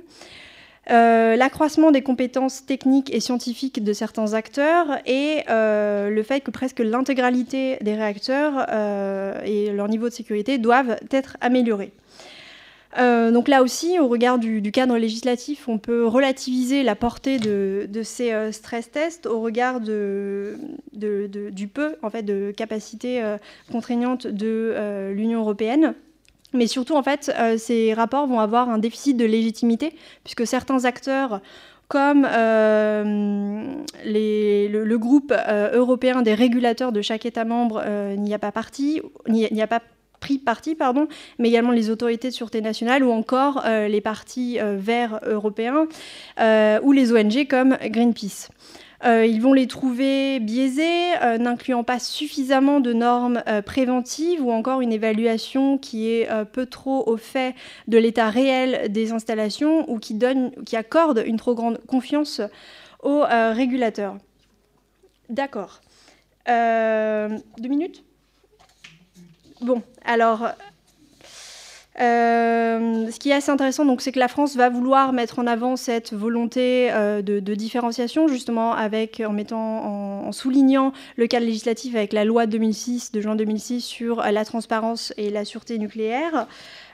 [0.89, 6.53] Euh, l'accroissement des compétences techniques et scientifiques de certains acteurs et euh, le fait que
[6.53, 11.93] presque l'intégralité des réacteurs euh, et leur niveau de sécurité doivent être améliorés.
[12.97, 18.53] donc là aussi, au regard du, cadre législatif, on peut relativiser la portée de, ces
[18.53, 20.57] stress tests au regard du
[21.75, 23.23] peu en fait, de capacité
[23.73, 25.95] contraignante de l'Union européenne.
[26.57, 29.93] Mais surtout, en fait, euh, ces rapports vont avoir un déficit de légitimité,
[30.25, 31.41] puisque certains acteurs
[31.89, 33.65] comme euh,
[34.05, 37.85] le, groupe euh, européen des régulateurs de chaque État membre
[38.17, 39.83] n'y a pas parti, n'y pas
[40.19, 41.07] pris parti, pardon,
[41.39, 45.87] mais également les autorités de sûreté nationale ou encore les partis verts européens
[46.83, 48.49] ou les ONG comme Greenpeace.
[49.05, 54.51] Euh, ils vont les trouver biaisés, euh, n'incluant pas suffisamment de normes euh, préventives ou
[54.51, 57.55] encore une évaluation qui est peu trop au fait
[57.89, 62.41] de l'état réel des installations ou qui, donne, qui accorde une trop grande confiance
[63.03, 64.17] aux régulateurs.
[65.29, 65.81] D'accord.
[66.47, 68.05] deux minutes?
[69.61, 70.49] Bon, alors
[71.99, 75.77] euh, ce qui est assez intéressant, c'est que la France va vouloir mettre en avant
[75.77, 82.25] cette volonté euh, de, différenciation, justement, en, mettant, en, soulignant le cadre législatif avec la
[82.25, 86.47] loi 2006, de juin 2006 sur la transparence et la sûreté nucléaire.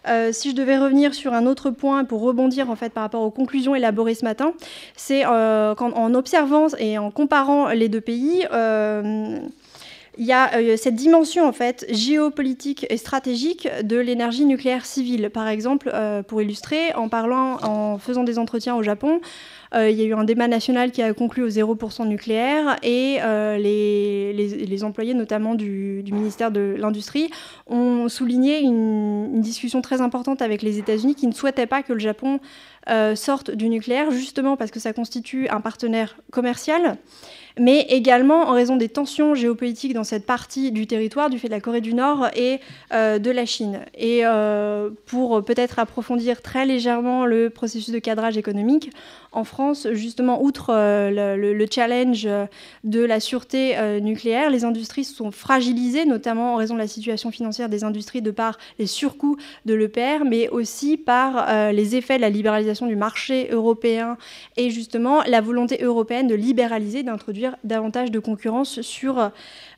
[0.09, 3.23] Euh, si je devais revenir sur un autre point pour rebondir en fait par rapport
[3.23, 4.53] aux conclusions élaborées ce matin,
[4.97, 8.45] c'est en observant et en comparant les deux pays,
[10.19, 15.31] il y a euh, cette dimension en fait géopolitique et stratégique de l'énergie nucléaire civile.
[15.31, 19.21] Par exemple, euh, pour illustrer, en parlant, en faisant des entretiens au Japon,
[19.75, 23.19] euh, il y a eu un débat national qui a conclu au 0% nucléaire et
[23.59, 27.31] les, les, employés, notamment du, ministère de l'Industrie,
[27.67, 31.95] ont souligné une, une, discussion très importante avec les États-Unis qui ne souhaitaient pas que
[31.95, 32.41] le Japon
[33.15, 36.99] sorte du nucléaire, justement parce que ça constitue un partenaire commercial
[37.59, 41.53] mais également en raison des tensions géopolitiques dans cette partie du territoire, du fait de
[41.53, 42.61] la Corée du Nord et
[42.93, 43.81] euh, de la Chine.
[43.97, 48.91] Et euh, pour peut-être approfondir très légèrement le processus de cadrage économique,
[49.35, 52.29] en France, justement, outre euh, le, challenge
[52.85, 57.71] de la sûreté nucléaire, les industries sont fragilisées, notamment en raison de la situation financière
[57.71, 62.29] des industries de par les surcoûts de l'EPR, mais aussi par les effets de la
[62.29, 64.19] libéralisation du marché européen
[64.57, 69.31] et justement la volonté européenne de libéraliser, d'introduire davantage de concurrence sur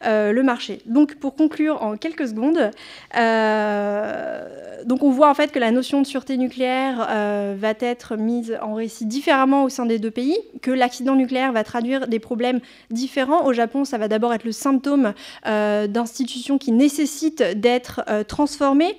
[0.05, 0.81] euh, le marché.
[0.87, 2.71] Donc pour conclure en quelques secondes,
[3.17, 8.17] euh, donc on voit en fait que la notion de sûreté nucléaire euh, va être
[8.17, 12.19] mise en récit différemment au sein des deux pays, que l'accident nucléaire va traduire des
[12.19, 12.61] problèmes
[12.91, 13.47] différents.
[13.47, 18.97] Au Japon, ça va d'abord être le symptôme d'institutions qui nécessitent d'être transformées.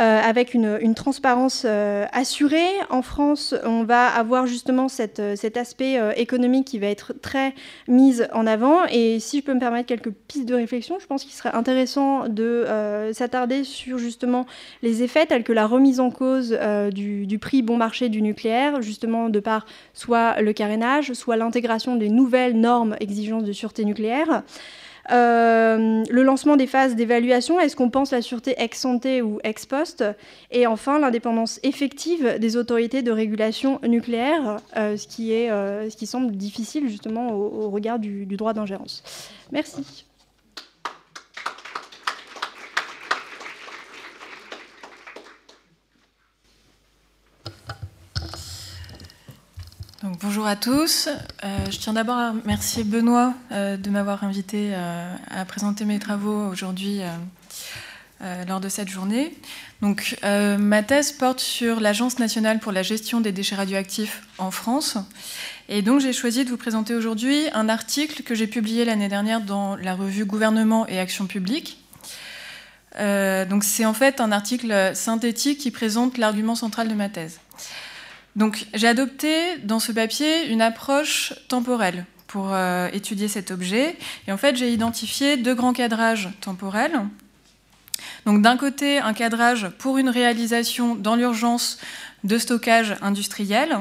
[0.00, 2.70] Euh, avec une, transparence euh, assurée.
[2.88, 4.86] En France, on va avoir justement
[5.18, 7.54] euh, cet aspect économique qui va être très
[7.88, 8.86] mis en avant.
[8.90, 12.26] Et si je peux me permettre quelques pistes de réflexion, je pense qu'il serait intéressant
[12.26, 12.64] de
[13.12, 14.46] s'attarder sur justement
[14.82, 16.58] les effets tels que la remise en cause
[16.90, 21.96] du, du, prix bon marché du nucléaire, justement de par soit le carénage, soit l'intégration
[21.96, 24.42] des nouvelles normes exigences de sûreté nucléaire.
[25.10, 29.66] Euh, le lancement des phases d'évaluation, est-ce qu'on pense la sûreté ex ante ou ex
[29.66, 30.04] post?
[30.50, 35.96] Et enfin, l'indépendance effective des autorités de régulation nucléaire, euh, ce, qui est, euh, ce
[35.96, 39.02] qui semble difficile justement au, regard du, du droit d'ingérence.
[39.50, 40.06] Merci.
[50.04, 51.08] Bonjour à tous.
[51.44, 55.98] Euh, je tiens d'abord à remercier Benoît euh, de m'avoir invité euh, à présenter mes
[55.98, 57.00] travaux aujourd'hui
[58.46, 59.34] lors de cette journée.
[59.80, 64.96] Donc, ma thèse porte sur l'Agence nationale pour la gestion des déchets radioactifs en France.
[65.68, 69.40] Et donc, j'ai choisi de vous présenter aujourd'hui un article que j'ai publié l'année dernière
[69.40, 71.78] dans la revue Gouvernement et Action publique.
[72.96, 77.40] donc, c'est en fait un article synthétique qui présente l'argument central de ma thèse.
[78.36, 83.96] Donc j'ai adopté dans ce papier une approche temporelle pour euh, étudier cet objet.
[84.26, 87.00] Et en fait, j'ai identifié deux grands cadrages temporels.
[88.24, 91.78] Donc d'un côté, un cadrage pour une réalisation dans l'urgence
[92.24, 93.78] de stockage industriel,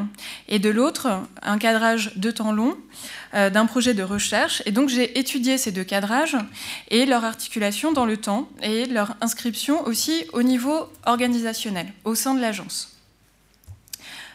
[0.47, 2.75] et de l'autre, un cadrage de temps long
[3.35, 4.63] euh, d'un projet de recherche.
[4.65, 6.37] Et donc j'ai étudié ces deux cadrages
[6.89, 12.33] et leur articulation dans le temps et leur inscription aussi au niveau organisationnel, au sein
[12.33, 13.00] de l'agence.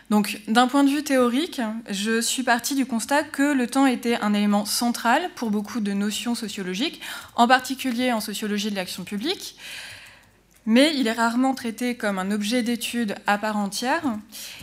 [0.09, 1.61] Donc, d'un point de vue théorique,
[1.91, 5.93] je suis partie du constat que le temps était un élément central pour beaucoup de
[5.93, 7.01] notions sociologiques,
[7.35, 9.57] en particulier en sociologie de l'action publique,
[10.65, 14.03] mais il est rarement traité comme un objet d'étude à part entière,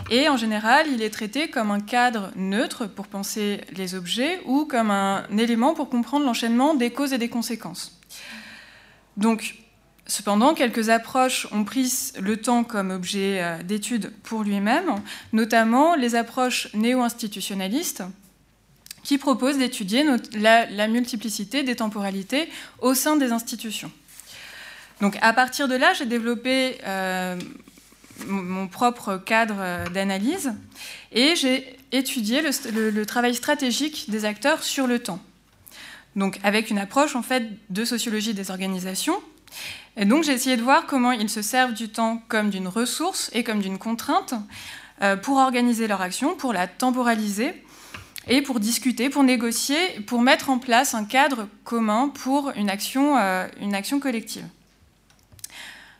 [0.09, 4.65] et en général, il est traité comme un cadre neutre pour penser les objets ou
[4.65, 7.99] comme un élément pour comprendre l'enchaînement des causes et des conséquences.
[9.17, 9.62] Donc,
[10.05, 14.95] Cependant, quelques approches ont pris le temps comme objet euh, d'étude pour lui-même,
[15.31, 18.03] notamment les approches néo-institutionnalistes
[19.03, 22.49] qui proposent d'étudier la, multiplicité des temporalités
[22.79, 23.91] au sein des institutions.
[25.01, 27.37] Donc à partir de là, j'ai développé euh,
[28.27, 30.53] mon propre cadre euh, d'analyse
[31.11, 35.19] et j'ai étudié le, travail stratégique des acteurs sur le temps.
[36.15, 39.21] Donc avec une approche en fait de sociologie des organisations
[39.95, 43.29] et donc j'ai essayé de voir comment ils se servent du temps comme d'une ressource
[43.33, 44.33] et comme d'une contrainte
[45.01, 47.53] euh, pour organiser leur action, pour la temporaliser
[48.27, 53.17] et pour discuter, pour négocier, pour mettre en place un cadre commun pour une action,
[53.17, 53.47] euh,
[54.01, 54.45] collective.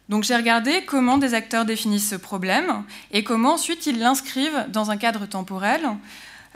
[0.09, 4.91] Donc j'ai regardé comment des acteurs définissent ce problème et comment ensuite ils l'inscrivent dans
[4.91, 5.81] un cadre temporel.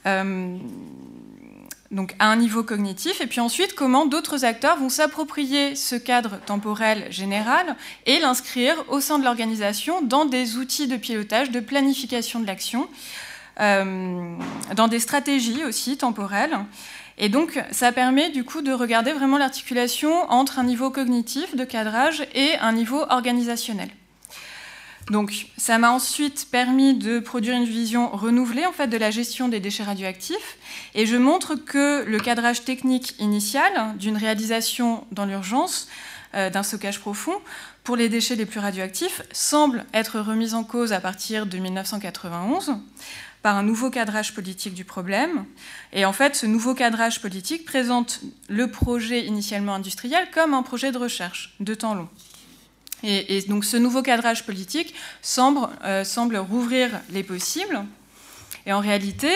[0.06, 0.58] Euh,
[1.92, 6.40] donc à un niveau cognitif, et puis ensuite comment d'autres acteurs vont s'approprier ce cadre
[6.46, 7.76] temporel général
[8.06, 12.88] et l'inscrire au sein de l'organisation dans des outils de pilotage, de planification de l'action,
[13.60, 14.36] euh,
[14.76, 16.58] dans des stratégies aussi temporelles.
[17.18, 21.64] Et donc ça permet du coup de regarder vraiment l'articulation entre un niveau cognitif de
[21.64, 23.90] cadrage et un niveau organisationnel.
[25.10, 29.48] Donc, ça m'a ensuite permis de produire une vision renouvelée en fait de la gestion
[29.48, 30.58] des déchets radioactifs,
[30.96, 35.88] et je montre que le cadrage technique initial d'une réalisation dans l'urgence
[36.36, 37.36] euh, d'un stockage profond
[37.86, 42.76] pour les déchets les plus radioactifs semble être remis en cause à partir de 1991
[43.42, 45.46] par un nouveau cadrage politique du problème.
[45.94, 48.20] Et en fait, ce nouveau cadrage politique présente
[48.50, 52.10] le projet initialement industriel comme un projet de recherche de temps long.
[53.04, 56.04] Et, donc ce nouveau cadrage politique semble, euh,
[56.50, 57.84] rouvrir les possibles.
[58.66, 59.30] Et en réalité,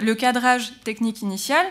[0.00, 1.64] le cadrage technique initial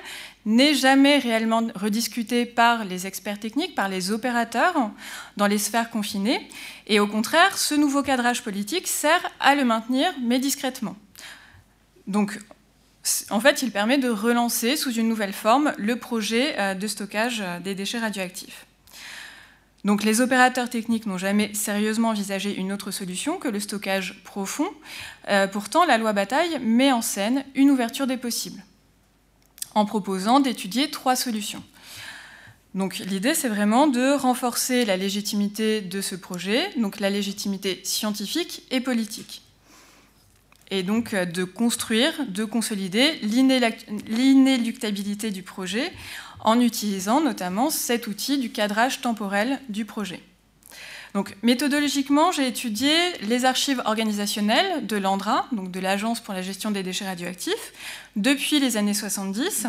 [0.45, 4.91] n'est jamais réellement rediscuté par les experts techniques, par les opérateurs
[5.37, 6.47] dans les sphères confinées.
[6.87, 10.95] Et au contraire, ce nouveau cadrage politique sert à le maintenir, mais discrètement.
[12.07, 12.39] Donc,
[13.29, 17.41] en fait, il permet de relancer sous une nouvelle forme le projet euh, de stockage
[17.41, 18.65] euh, des déchets radioactifs.
[19.83, 24.69] Donc les opérateurs techniques n'ont jamais sérieusement envisagé une autre solution que le stockage profond.
[25.27, 28.63] Euh, pourtant, la loi Bataille met en scène une ouverture des possibles,
[29.75, 31.63] en proposant d'étudier trois solutions.
[32.75, 38.63] Donc l'idée, c'est vraiment de renforcer la légitimité de ce projet, donc la légitimité scientifique
[38.71, 39.41] et politique.
[40.71, 45.91] Et donc euh, de construire, de consolider l'inéluctabilité du projet
[46.43, 50.21] en utilisant notamment cet outil du cadrage temporel du projet.
[51.13, 52.91] Donc, méthodologiquement, j'ai étudié
[53.21, 57.73] les archives organisationnelles de l'ANDRA, donc de l'Agence pour la gestion des déchets radioactifs,
[58.15, 59.67] depuis les années 70,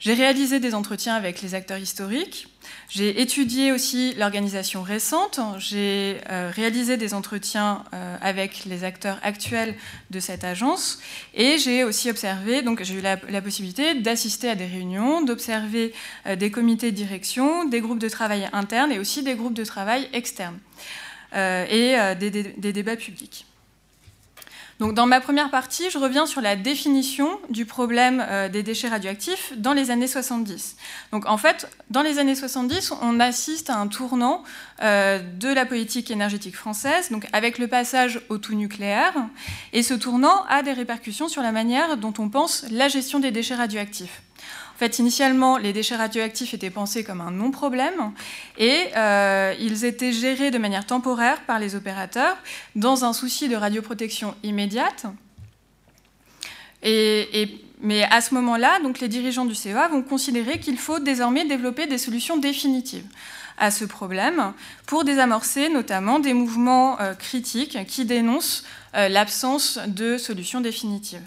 [0.00, 2.48] j'ai réalisé des entretiens avec les acteurs historiques.
[2.90, 5.40] J'ai étudié aussi l'organisation récente.
[5.58, 9.74] J'ai euh, réalisé des entretiens euh, avec les acteurs actuels
[10.10, 11.00] de cette agence.
[11.32, 15.94] Et j'ai aussi observé, donc j'ai eu la, possibilité d'assister à des réunions, d'observer
[16.26, 19.64] euh, des comités de direction, des groupes de travail internes et aussi des groupes de
[19.64, 20.58] travail externes
[21.32, 23.44] et des, débats publics.
[24.80, 29.52] Dans ma première partie, je reviens sur la définition du problème euh, des déchets radioactifs
[29.56, 30.76] dans les années 70.
[31.12, 34.42] Donc, en fait, dans les années 70, on assiste à un tournant
[34.82, 39.14] euh, de la politique énergétique française, avec le passage au tout nucléaire.
[39.72, 43.30] Et ce tournant a des répercussions sur la manière dont on pense la gestion des
[43.30, 44.22] déchets radioactifs.
[44.74, 48.12] En fait, initialement, les déchets radioactifs étaient pensés comme un non-problème
[48.58, 52.36] et euh, ils étaient gérés de manière temporaire par les opérateurs
[52.74, 55.06] dans un souci de radioprotection immédiate.
[56.82, 61.98] mais à ce moment-là, les dirigeants du CEA vont considérer qu'il faut désormais développer des
[61.98, 63.06] solutions définitives
[63.58, 64.52] à ce problème
[64.86, 68.64] pour désamorcer notamment des mouvements euh, critiques qui dénoncent
[68.96, 71.22] euh, l'absence de solutions définitives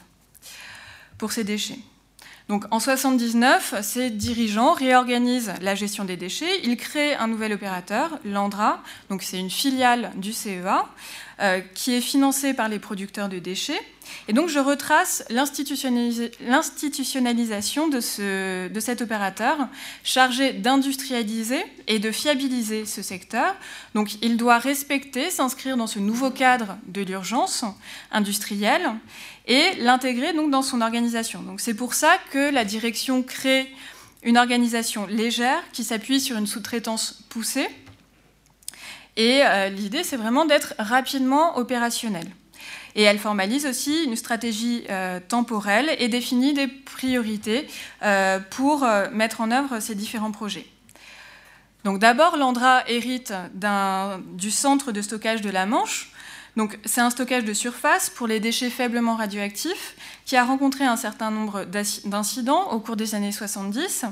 [1.18, 1.80] pour ces déchets.
[2.50, 6.62] Donc en 79, ces dirigeants réorganisent la gestion des déchets.
[6.64, 8.82] Ils créent un nouvel opérateur, l'Andra.
[9.10, 10.88] Donc c'est une filiale du CEA
[11.42, 13.82] euh, qui est financée par les producteurs de déchets.
[14.30, 19.58] Et donc je retrace l'institutionnalisation de, de cet opérateur
[20.06, 23.58] chargé d'industrialiser et de fiabiliser ce secteur.
[23.94, 27.66] Donc il doit respecter, s'inscrire dans ce nouveau cadre de l'urgence
[28.12, 28.90] industrielle
[29.48, 31.42] et l'intégrer donc dans son organisation.
[31.42, 33.74] Donc c'est pour ça que la direction crée
[34.24, 37.68] une organisation légère qui s'appuie sur une sous-traitance poussée.
[39.16, 42.28] Et euh, l'idée, c'est vraiment d'être rapidement opérationnel.
[42.96, 47.68] Et elle formalise aussi une stratégie euh, temporelle et définit des priorités
[48.04, 50.66] euh, pour mettre en œuvre ces différents projets.
[51.84, 53.34] Donc d'abord, l'Andra hérite
[54.34, 56.12] du centre de stockage de la Manche,
[56.86, 59.96] c'est un stockage de surface pour les déchets faiblement radioactifs
[60.26, 64.06] qui a rencontré un certain nombre d'incidents au cours des années 70,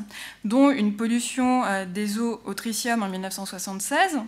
[0.44, 4.20] dont une pollution euh, des eaux au tritium en 1976.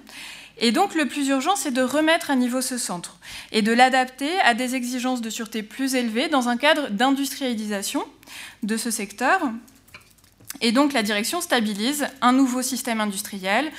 [0.59, 3.17] Et donc, le plus urgent, c'est de remettre à niveau ce centre
[3.51, 8.03] et de l'adapter à des exigences de sûreté plus élevées dans un cadre d'industrialisation
[8.63, 9.39] de ce secteur.
[10.61, 13.71] Et donc, la direction stabilise un nouveau système industriel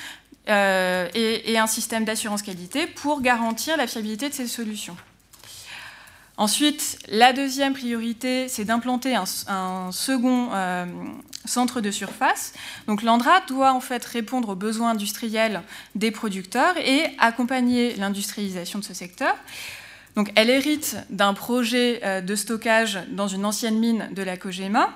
[0.49, 4.97] euh, et, un système d'assurance qualité pour garantir la fiabilité de ces solutions.
[6.37, 10.85] Ensuite, la deuxième priorité, c'est d'implanter un, second euh,
[11.43, 12.53] centre de surface.
[12.87, 15.61] Donc l'ANDRA doit en fait répondre aux besoins industriels
[15.95, 19.35] des producteurs et accompagner l'industrialisation de ce secteur.
[20.15, 24.89] Donc elle hérite d'un projet euh, de stockage dans une ancienne mine de la Kojima,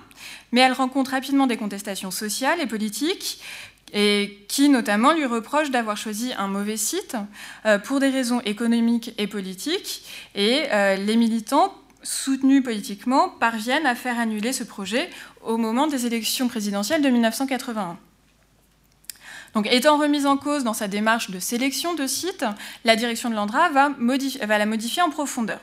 [0.51, 3.41] mais elle rencontre rapidement des contestations sociales et politiques
[3.93, 7.15] et qui notamment lui reproche d'avoir choisi un mauvais site
[7.65, 10.03] euh, pour des raisons économiques et politiques.
[10.35, 15.09] Et euh, les militants soutenus politiquement parviennent à faire annuler ce projet
[15.41, 17.97] au moment des élections présidentielles de 1981.
[19.53, 22.45] Donc, étant remise en cause dans sa démarche de sélection de sites,
[22.85, 25.59] la direction de l'Andra va, la modifier en profondeur.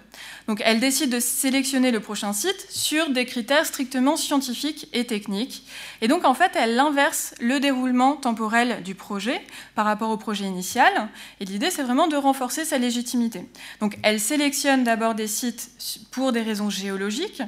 [0.46, 5.64] Donc, elle décide de sélectionner le prochain site sur des critères strictement scientifiques et techniques.
[6.02, 9.40] Et donc, en fait, elle inverse le déroulement temporel du projet
[9.74, 11.08] par rapport au projet initial.
[11.40, 13.44] Et l'idée, c'est vraiment de renforcer sa légitimité.
[13.80, 15.70] Donc, elle sélectionne d'abord des sites
[16.12, 17.42] pour des raisons géologiques,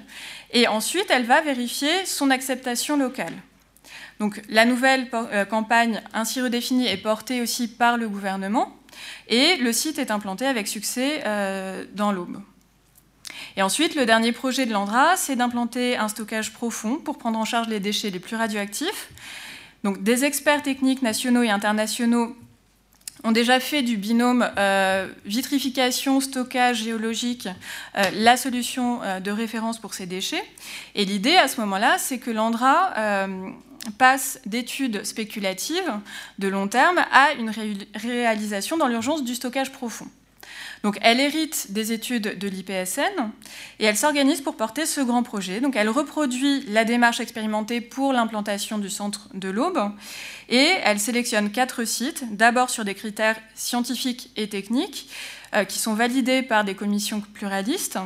[0.52, 3.32] et ensuite, elle va vérifier son acceptation locale.
[4.20, 8.76] Donc la nouvelle euh, campagne ainsi redéfinie est portée aussi par le gouvernement
[9.28, 12.40] et le site est implanté avec succès euh, dans l'Aube.
[13.56, 17.44] Et ensuite, le dernier projet de l'Andra, c'est d'implanter un stockage profond pour prendre en
[17.44, 19.10] charge les déchets les plus radioactifs.
[19.84, 22.36] Donc des experts techniques nationaux et internationaux
[23.24, 27.48] ont déjà fait du binôme euh, vitrification, stockage géologique
[28.14, 30.44] la solution de référence pour ces déchets.
[30.94, 32.92] Et l'idée à ce moment-là, c'est que l'Andra
[33.98, 35.92] passe d'études spéculatives
[36.38, 37.52] de long terme à une
[37.94, 40.06] réalisation dans l'urgence du stockage profond.
[40.82, 43.30] Donc elle hérite des études de l'IPSN
[43.78, 45.60] et elle s'organise pour porter ce grand projet.
[45.60, 49.80] Donc elle reproduit la démarche expérimentée pour l'implantation du centre de l'Aube
[50.48, 55.08] et elle sélectionne quatre sites, d'abord sur des critères scientifiques et techniques
[55.54, 57.98] euh, qui sont validés par des commissions pluralistes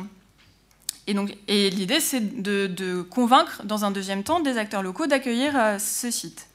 [1.07, 6.11] et, l'idée, c'est de, convaincre, dans un deuxième temps, des acteurs locaux d'accueillir euh, ce
[6.11, 6.47] site.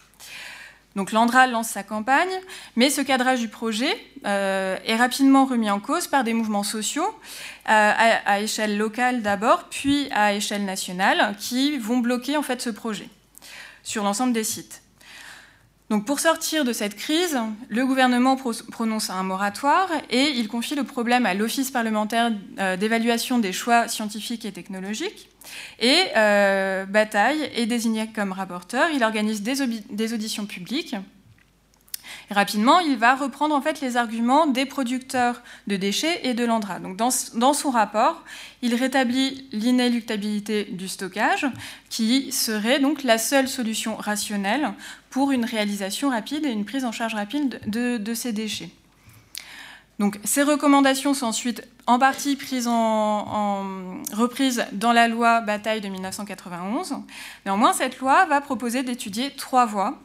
[0.95, 2.29] Donc l'Andra lance sa campagne,
[2.77, 7.07] mais ce cadrage du projet euh, est rapidement remis en cause par des mouvements sociaux,
[7.71, 7.93] euh,
[8.27, 13.09] à, échelle locale d'abord, puis à échelle nationale, qui vont bloquer en fait ce projet
[13.83, 14.82] sur l'ensemble des sites.
[15.93, 17.39] Donc pour sortir de cette crise,
[17.69, 23.39] le gouvernement prononce un moratoire et il confie le problème à l'Office parlementaire euh, d'évaluation
[23.39, 25.29] des choix scientifiques et technologiques.
[25.81, 28.89] Et euh, Bataille est désigné comme rapporteur.
[28.95, 30.97] Il organise des, auditions publiques.
[32.31, 36.79] Rapidement, il va reprendre en fait les arguments des producteurs de déchets et de l'Andra.
[36.79, 38.23] Donc dans, son rapport,
[38.63, 41.47] il rétablit l'inéluctabilité du stockage,
[41.89, 44.73] qui serait donc la seule solution rationnelle
[45.11, 48.71] pour une réalisation rapide et une prise en charge rapide de, ces déchets.
[49.99, 53.63] Donc, ces recommandations sont ensuite en partie prises dans
[54.93, 56.97] la loi Bataille de 1991.
[57.45, 59.99] Néanmoins, cette loi va proposer d'étudier trois voies.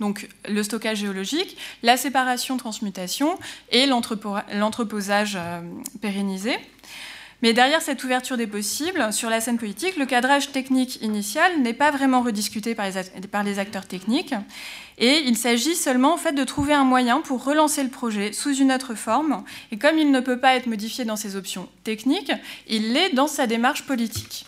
[0.00, 3.38] Donc, le stockage géologique, la séparation transmutation
[3.70, 5.60] et l'entreposage euh,
[6.00, 6.56] pérennisé.
[7.42, 11.72] Mais derrière cette ouverture des possibles, sur la scène politique, le cadrage technique initial n'est
[11.72, 12.86] pas vraiment rediscuté par
[13.44, 14.34] les, acteurs techniques.
[14.98, 18.94] Et il s'agit seulement de trouver un moyen pour relancer le projet sous une autre
[18.94, 19.42] forme.
[19.72, 22.32] Et comme il ne peut pas être modifié dans ses options techniques,
[22.68, 24.44] il l'est dans sa démarche politique.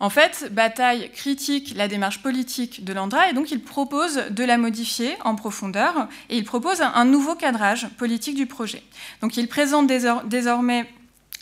[0.00, 4.58] En fait, Bataille critique la démarche politique de l'Andra et donc il propose de la
[4.58, 8.82] modifier en profondeur et il propose un nouveau cadrage politique du projet.
[9.20, 10.86] Donc il présente désormais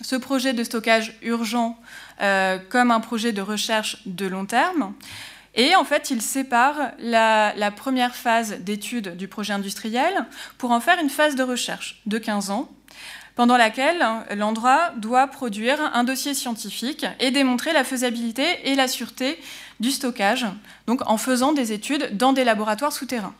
[0.02, 1.78] ce projet de stockage urgent
[2.20, 4.92] euh, comme un projet de recherche de long terme.
[5.54, 10.80] Et en fait, il sépare la, la première phase d'étude du projet industriel pour en
[10.80, 12.70] faire une phase de recherche de 15 ans
[13.34, 14.04] pendant laquelle
[14.36, 19.38] l'endroit doit produire un dossier scientifique et démontrer la faisabilité et la sûreté
[19.80, 20.46] du stockage,
[20.86, 23.34] donc en faisant des études dans des laboratoires souterrains.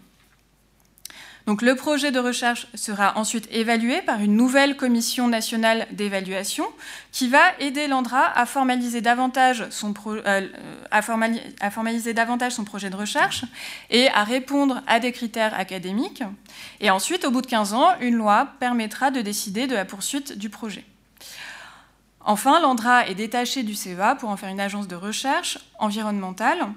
[1.47, 6.65] Le projet de recherche sera ensuite évalué par une nouvelle commission nationale d'évaluation
[7.11, 10.49] qui va aider l'ANDRA à formaliser davantage son, euh,
[12.65, 13.45] projet de recherche
[13.91, 16.23] et à répondre à des critères académiques.
[16.81, 20.39] Et ensuite, au bout de 15 ans, une loi permettra de décider de la poursuite
[20.39, 20.85] du projet.
[22.25, 26.69] Enfin, l'ANDRA est détaché du CEA pour en faire une agence de recherche environnementale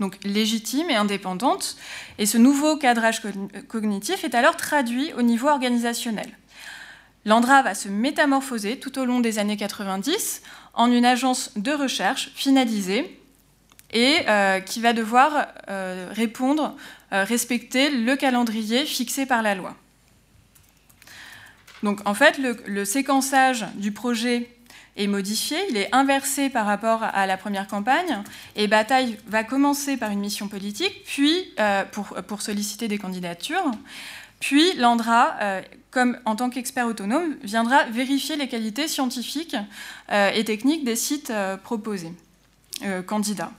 [0.00, 1.76] donc légitime et indépendante.
[2.18, 3.22] Et ce nouveau cadrage
[3.68, 6.30] cognitif est alors traduit au niveau organisationnel.
[7.24, 10.42] L'ANDRA va se métamorphoser tout au long des années 90
[10.74, 13.18] en une agence de recherche finalisée
[13.92, 16.76] et euh, qui va devoir euh, répondre,
[17.12, 19.74] euh, respecter le calendrier fixé par la loi.
[21.82, 24.53] Donc en fait, le séquençage du projet
[24.96, 28.22] est modifié, il est inversé par rapport à la première campagne,
[28.56, 33.70] et Bataille va commencer par une mission politique, puis euh, pour, solliciter des candidatures,
[34.40, 39.56] puis Landra, euh, comme en tant qu'expert autonome, viendra vérifier les qualités scientifiques
[40.12, 41.32] euh, et techniques des sites
[41.62, 42.12] proposés,
[43.06, 43.52] candidats.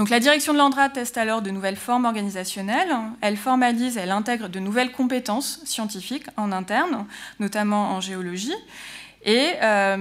[0.00, 2.88] Donc la direction de l'Andra teste alors de nouvelles formes organisationnelles.
[3.20, 7.04] Elle formalise, elle intègre de nouvelles compétences scientifiques en interne,
[7.38, 8.54] notamment en géologie.
[9.22, 9.96] Et euh,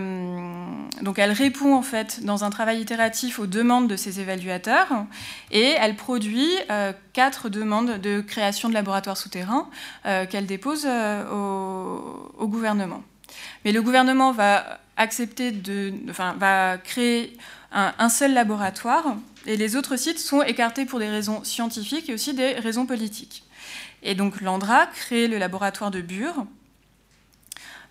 [1.01, 5.05] donc elle répond en fait dans un travail itératif aux demandes de ses évaluateurs
[5.51, 9.67] et elle produit euh, quatre demandes de création de laboratoires souterrains
[10.05, 13.03] euh, qu'elle dépose au, gouvernement.
[13.65, 17.35] Mais le gouvernement va accepter de, enfin, va créer
[17.73, 19.15] un, un, seul laboratoire
[19.45, 23.43] et les autres sites sont écartés pour des raisons scientifiques et aussi des raisons politiques.
[24.01, 26.45] Et donc l'ANDRA crée le laboratoire de Bure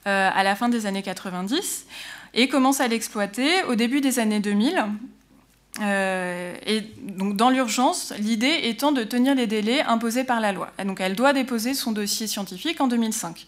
[0.09, 1.87] à la fin des années 90
[2.35, 4.85] et commence à l'exploiter au début des années 2000.
[5.81, 10.73] Euh, et donc dans l'urgence, l'idée étant de tenir les délais imposés par la loi.
[10.85, 13.47] donc elle doit déposer son dossier scientifique en 2005.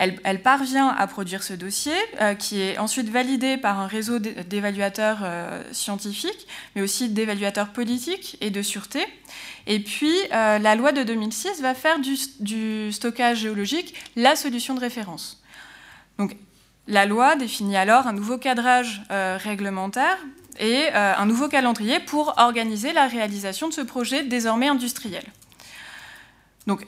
[0.00, 5.18] Elle, parvient à produire ce dossier, euh, qui est ensuite validé par un réseau d'évaluateurs
[5.72, 9.06] scientifiques, mais aussi d'évaluateurs politiques et de sûreté.
[9.66, 14.80] Et puis, euh, la loi de 2006 va faire du, stockage géologique la solution de
[14.80, 15.42] référence.
[16.18, 16.36] Donc,
[16.86, 20.18] la loi définit alors un nouveau cadrage euh, réglementaire
[20.58, 25.24] et euh, un nouveau calendrier pour organiser la réalisation de ce projet désormais industriel.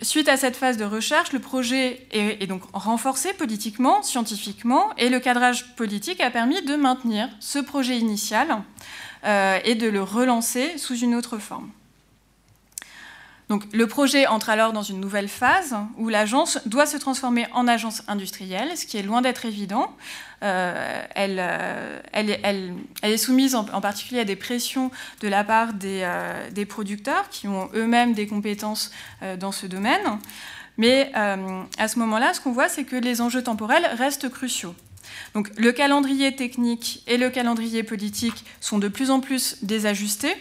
[0.03, 5.19] Suite à cette phase de recherche, le projet est, donc renforcé politiquement, scientifiquement, et le
[5.19, 8.63] cadrage politique a permis de maintenir ce projet initial
[9.25, 11.71] et de le relancer sous une autre forme.
[13.73, 18.03] Le projet entre alors dans une nouvelle phase où l'agence doit se transformer en agence
[18.09, 19.95] industrielle, ce qui est loin d'être évident.
[20.43, 24.91] Euh, euh, elle, est soumise en, particulier à des pressions
[25.21, 28.91] de la part des, euh, producteurs qui ont eux-mêmes des compétences
[29.39, 30.19] dans ce domaine.
[30.79, 34.75] Mais à ce moment-là, ce qu'on voit, c'est que les enjeux temporels restent cruciaux.
[35.35, 40.35] Donc, le calendrier technique et le calendrier politique sont de plus en plus désajustés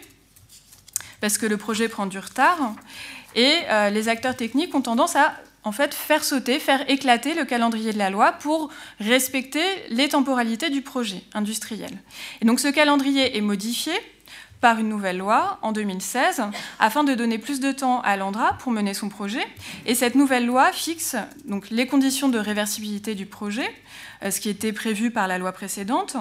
[1.20, 2.74] parce que le projet prend du retard.
[3.36, 3.54] Et
[3.92, 7.98] les acteurs techniques ont tendance à en fait, faire sauter, faire éclater le calendrier de
[7.98, 11.92] la loi pour respecter les temporalités du projet industriel.
[12.42, 13.94] Et donc ce calendrier est modifié
[14.62, 16.44] par une nouvelle loi en 2016
[16.80, 19.44] afin de donner plus de temps à l'Andra pour mener son projet.
[19.86, 21.16] Et cette nouvelle loi fixe
[21.46, 23.70] donc les conditions de réversibilité du projet,
[24.24, 26.16] euh, ce qui était prévu par la loi précédente,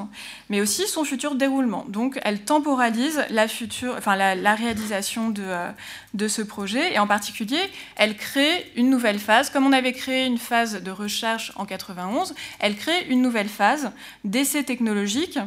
[0.49, 1.85] mais aussi son futur déroulement.
[1.89, 5.71] Donc elle temporalise la, future, enfin, la, réalisation de, euh,
[6.15, 7.61] de ce projet et en particulier
[7.97, 9.51] elle crée une nouvelle phase.
[9.51, 13.93] Comme on avait créé une phase de recherche en 91, elle crée une nouvelle phase
[14.25, 15.39] d'essai technologique.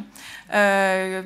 [0.52, 1.22] Euh,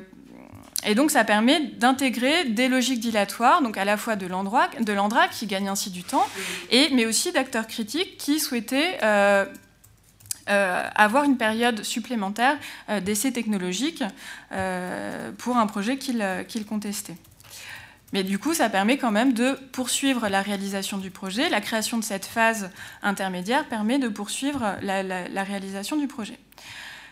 [0.85, 5.45] et donc ça permet d'intégrer des logiques dilatoires, donc à la fois de l'Andra, qui
[5.45, 6.25] gagne ainsi du temps,
[6.71, 8.97] mais aussi d'acteurs critiques qui souhaitaient
[10.49, 12.57] euh, avoir une période supplémentaire
[12.89, 14.03] euh, d'essai technologique
[14.51, 17.15] euh, pour un projet qu'il contestait.
[18.13, 21.49] Mais du coup, ça permet quand même de poursuivre la réalisation du projet.
[21.49, 22.71] La création de cette phase
[23.03, 26.39] intermédiaire permet de poursuivre la réalisation du projet.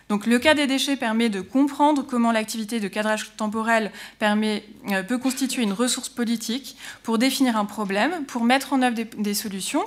[0.10, 5.18] Donc le cas des déchets permet de comprendre comment l'activité de cadrage temporel euh, peut
[5.18, 9.86] constituer une ressource politique pour définir un problème, pour mettre en œuvre des, solutions.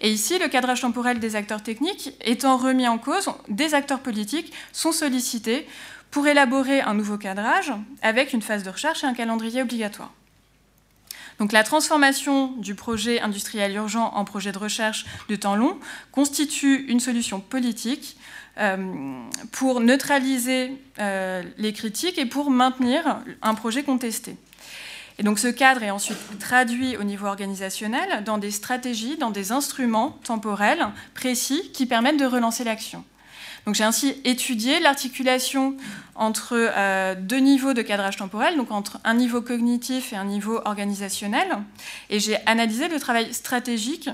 [0.00, 4.52] Et ici, le cadrage temporel des acteurs techniques étant remis en cause, des acteurs politiques
[4.72, 5.66] sont sollicités
[6.10, 10.12] pour élaborer un nouveau cadrage avec une phase de recherche et un calendrier obligatoire.
[11.38, 15.78] Donc la transformation du projet industriel urgent en projet de recherche de temps long
[16.10, 18.16] constitue une solution politique
[19.52, 24.36] pour neutraliser euh, les critiques et pour maintenir un projet contesté.
[25.18, 29.50] Et donc ce cadre est ensuite traduit au niveau organisationnel dans des stratégies, dans des
[29.50, 33.04] instruments temporels précis qui permettent de relancer l'action.
[33.66, 35.76] Donc j'ai ainsi étudié l'articulation
[36.14, 40.60] entre euh, deux niveaux de cadrage temporel, donc entre un niveau cognitif et un niveau
[40.64, 41.48] organisationnel,
[42.08, 44.08] et j'ai analysé le travail stratégique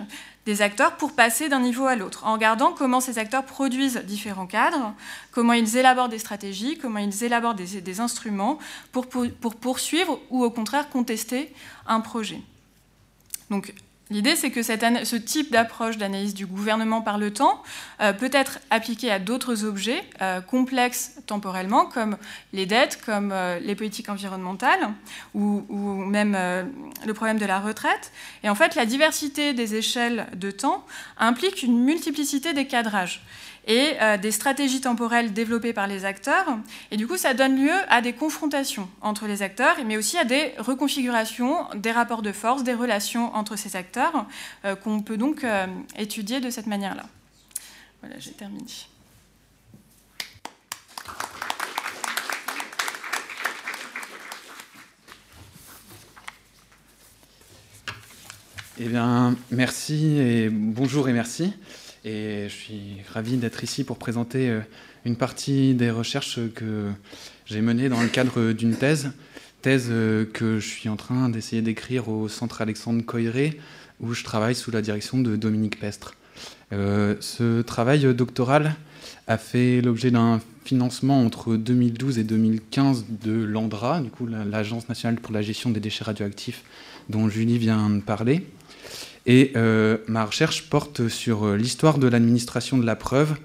[0.47, 4.47] des acteurs pour passer d'un niveau à l'autre, en regardant comment ces acteurs produisent différents
[4.47, 4.95] cadres,
[5.31, 8.59] comment ils élaborent des stratégies, comment ils élaborent des, instruments
[8.93, 11.53] pour, pour, poursuivre ou au contraire contester
[11.87, 12.41] un projet.
[14.11, 17.63] L'idée, c'est que ce type d'approche d'analyse du gouvernement par le temps
[18.03, 22.19] euh, peut être appliqué à d'autres objets euh, complexes temporellement, comme
[22.53, 24.91] les dettes, comme euh, les politiques environnementales,
[25.33, 26.37] ou, ou même
[27.07, 28.13] le problème de la retraite.
[28.43, 30.85] Et en fait, la diversité des échelles de temps
[31.17, 33.23] implique une multiplicité des cadrages
[33.67, 36.59] et euh, des stratégies temporelles développées par les acteurs.
[36.91, 40.25] Et du coup, ça donne lieu à des confrontations entre les acteurs, mais aussi à
[40.25, 44.27] des reconfigurations des rapports de force, des relations entre ces acteurs,
[44.65, 47.05] euh, qu'on peut donc euh, étudier de cette manière-là.
[48.03, 48.65] Voilà, j'ai terminé.
[58.81, 61.55] Eh bien, merci et bonjour et merci.
[62.05, 64.61] Et je suis ravi d'être ici pour présenter euh,
[65.07, 66.91] une partie des recherches que
[67.47, 69.13] j'ai menées dans le cadre d'une thèse,
[69.63, 73.59] thèse euh, que je suis en train d'essayer d'écrire au Centre Alexandre Coiré,
[74.01, 76.15] où je travaille sous la direction de Dominique Pestre.
[76.75, 78.75] Euh, ce travail doctoral
[79.27, 85.21] a fait l'objet d'un financement entre 2012 et 2015 de l'ANDRA, du coup l'Agence nationale
[85.21, 86.65] pour la gestion des déchets radioactifs
[87.09, 88.47] dont Julie vient de parler.
[89.27, 93.37] Et euh, ma recherche porte sur euh, l'histoire de l'administration de la preuve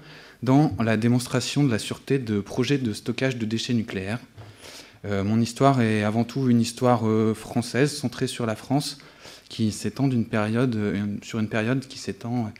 [0.42, 4.18] dans la démonstration de la sûreté de projets de stockage de déchets nucléaires.
[5.06, 7.02] Euh, mon histoire est avant tout une histoire
[7.34, 8.98] française, centrée sur la France,
[9.48, 10.26] qui s'étend d'une
[11.22, 12.52] sur une période qui s'étend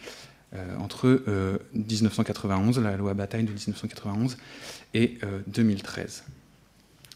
[0.81, 1.23] entre
[1.74, 4.36] 1991, la loi Bataille de 1991,
[4.94, 6.24] et 2013.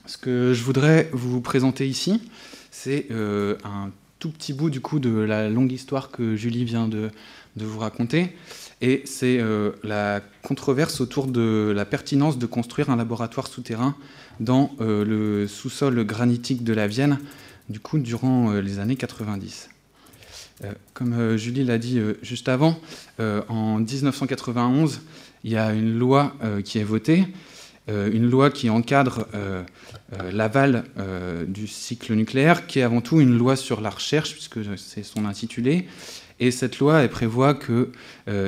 [0.07, 2.23] Ce que je voudrais vous présenter ici,
[2.71, 3.91] c'est un
[4.25, 7.11] tout petit bout du coup de la longue histoire que Julie vient de,
[7.57, 8.35] vous raconter.
[8.81, 13.95] Et c'est euh, la controverse autour de la pertinence de construire un laboratoire souterrain
[14.41, 17.19] dans euh, le sous-sol granitique de la Vienne,
[17.69, 19.69] du coup, durant euh, les années 90.
[20.95, 22.81] comme Julie l'a dit juste avant,
[23.19, 25.03] en 1991,
[25.43, 26.33] il y a une loi
[26.65, 27.27] qui est votée
[27.89, 29.63] une loi qui encadre euh,
[30.15, 30.85] euh, l'aval
[31.47, 35.27] du cycle nucléaire, qui est avant tout une loi sur la recherche, puisque c'est son
[35.27, 35.87] intitulé.
[36.41, 37.87] Et cette loi elle prévoit qu'il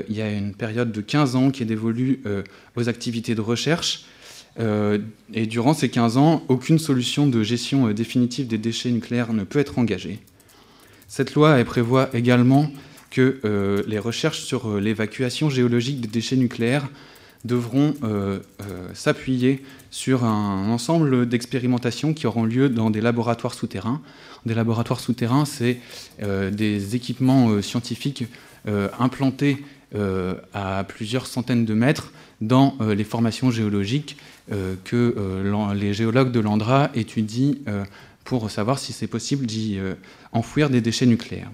[0.08, 2.23] y a une période de 15 ans qui est dévolue
[2.74, 4.06] aux activités de recherche.
[4.58, 9.60] et durant ces 15 ans, aucune solution de gestion définitive des déchets nucléaires ne peut
[9.60, 10.18] être engagée.
[11.06, 12.73] Cette loi elle prévoit également
[13.12, 16.89] que les recherches sur l'évacuation géologique des déchets nucléaires
[17.44, 24.00] devront euh, euh, s'appuyer sur un ensemble d'expérimentations qui auront lieu dans des laboratoires souterrains.
[24.44, 25.78] Des laboratoires souterrains, c'est
[26.23, 28.24] euh, des équipements scientifiques
[28.98, 29.62] implantés
[30.52, 34.16] à plusieurs centaines de mètres dans les formations géologiques
[34.82, 37.55] que les géologues de l'Andra étudient
[38.24, 39.78] pour savoir si c'est possible d'y
[40.32, 41.52] enfouir des déchets nucléaires.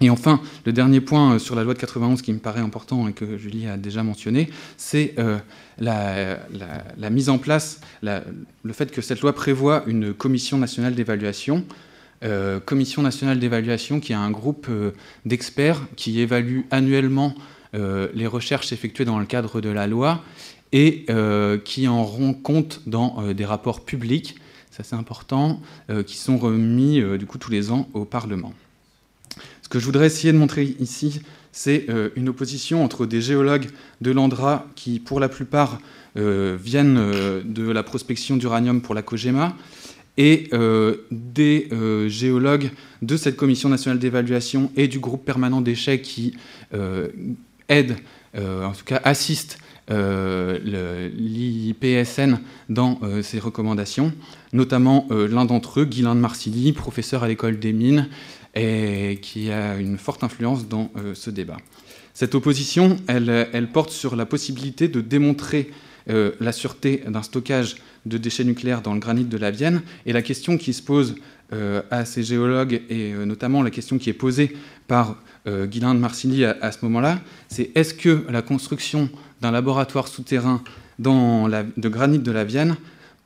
[0.00, 3.12] Et enfin, le dernier point sur la loi de 91 qui me paraît important et
[3.12, 5.14] que Julie a déjà mentionné, c'est
[5.78, 6.40] la,
[7.10, 11.64] mise en place, le fait que cette loi prévoit une commission nationale d'évaluation
[12.24, 14.92] euh, commission nationale d'évaluation, qui est un groupe euh,
[15.26, 17.34] d'experts qui évalue annuellement
[17.74, 20.22] euh, les recherches effectuées dans le cadre de la loi
[20.72, 21.06] et
[21.64, 24.34] qui en rend compte dans des rapports publics,
[24.72, 25.60] ça c'est important,
[26.04, 28.52] qui sont remis du coup tous les ans au Parlement.
[29.64, 31.86] Ce que je voudrais essayer de montrer ici, c'est
[32.16, 33.68] une opposition entre des géologues
[34.02, 35.78] de l'Andra qui, pour la plupart,
[36.14, 39.56] viennent de la prospection d'uranium pour la COGEMA,
[40.16, 42.70] et euh, des euh, géologues
[43.02, 46.36] de cette commission nationale d'évaluation et du groupe permanent d'échecs qui
[46.72, 47.08] euh,
[47.68, 47.96] aident,
[48.36, 49.58] en tout cas assistent
[51.14, 54.12] l'IPSN dans ses recommandations,
[54.52, 58.08] notamment l'un d'entre eux, Guylain de Marcilly, professeur à l'école des mines,
[58.54, 61.56] et qui a une forte influence dans ce débat.
[62.12, 65.70] Cette opposition, elle, porte sur la possibilité de démontrer
[66.06, 67.76] la sûreté d'un stockage
[68.06, 69.82] de déchets nucléaires dans le granit de la Vienne.
[70.06, 71.16] Et la question qui se pose
[71.52, 74.56] euh, à ces géologues, et euh, notamment la question qui est posée
[74.88, 75.16] par
[75.46, 79.10] euh, Guylain de Marcilly à, ce moment-là, c'est est-ce que la construction
[79.40, 80.62] d'un laboratoire souterrain
[80.98, 82.76] dans la, de granit de la Vienne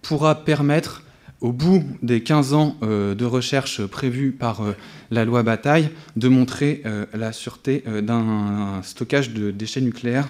[0.03, 1.03] pourra permettre,
[1.41, 4.63] au bout des 15 ans de recherche prévus par
[5.11, 6.83] la loi Bataille, de montrer
[7.15, 10.29] la sûreté d'un stockage de déchets nucléaires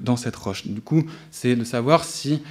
[0.00, 0.66] dans cette roche.
[0.66, 2.42] Du coup, c'est de savoir si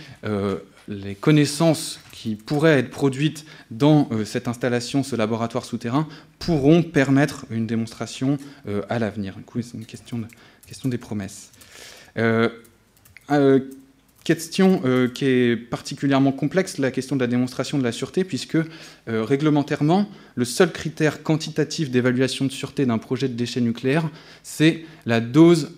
[0.89, 6.05] les connaissances qui pourraient être produites dans euh, cette installation, ce laboratoire souterrain,
[6.39, 8.37] pourront permettre une démonstration
[8.67, 9.37] euh, à l'avenir.
[9.37, 10.19] Du coup, c'est une question
[10.83, 11.51] des promesses.
[14.27, 14.81] Euh, question
[15.13, 18.57] qui est particulièrement complexe, la question de la démonstration de la sûreté, puisque
[19.07, 24.07] réglementairement, le seul critère quantitatif d'évaluation de sûreté d'un projet de déchets nucléaires,
[24.43, 25.71] c'est la dose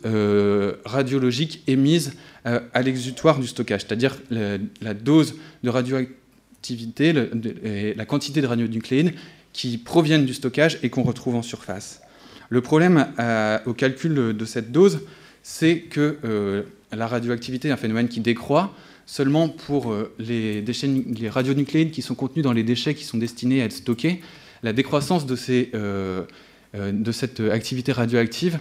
[0.85, 2.11] radiologique émise
[2.47, 9.13] euh, à l'exutoire du stockage, c'est-à-dire la, dose de radioactivité, la quantité de radionucléides
[9.53, 12.01] qui proviennent du stockage et qu'on retrouve en surface.
[12.49, 15.01] Le problème euh, au calcul de cette dose,
[15.43, 18.73] c'est que euh, la radioactivité est un phénomène qui décroît
[19.05, 23.61] seulement pour les, déchets, les radionucléides qui sont contenus dans les déchets qui sont destinés
[23.61, 24.21] à être stockés.
[24.63, 28.59] La décroissance de, ces, de cette activité radioactive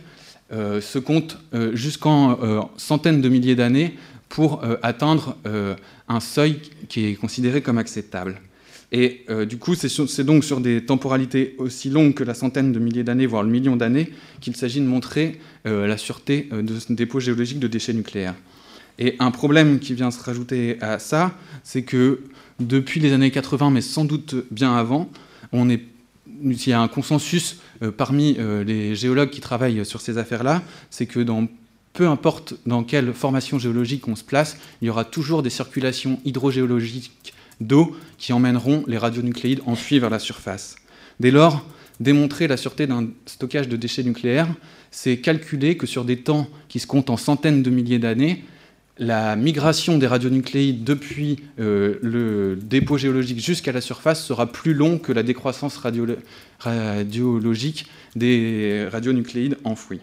[0.53, 3.97] euh, se compte euh, jusqu'en euh, centaines de milliers d'années
[4.29, 5.37] pour atteindre
[6.07, 8.41] un seuil qui est considéré comme acceptable.
[8.93, 13.05] Et du coup, c'est donc sur des temporalités aussi longues que la centaine de milliers
[13.05, 14.11] d'années, voire le million d'années,
[14.41, 18.35] qu'il s'agit de montrer la sûreté de ce dépôt géologique de déchets nucléaires.
[18.99, 22.21] Et un problème qui vient se rajouter à ça, c'est que
[22.59, 25.09] depuis les années 80, mais sans doute bien avant,
[25.53, 25.83] on est
[26.43, 30.63] il y a un consensus euh, parmi euh, les géologues qui travaillent sur ces affaires-là,
[30.91, 31.25] c'est que
[31.93, 36.21] peu importe dans quelle formation géologique on se place, il y aura toujours des circulations
[36.25, 40.77] hydrogéologiques d'eau qui emmèneront les radionucléides enfuis vers la surface.
[41.21, 41.65] Dès lors,
[42.01, 44.49] démontrer la sûreté d'un stockage de déchets nucléaires,
[44.91, 48.45] c'est calculer que sur des temps qui se comptent en centaines de milliers d'années,
[49.01, 54.99] la migration des radionucléides depuis euh, le dépôt géologique jusqu'à la surface sera plus long
[54.99, 55.81] que la décroissance
[56.59, 60.01] radiologique des radionucléides enfouis.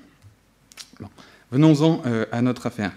[1.52, 2.92] Venons-en euh, à notre affaire.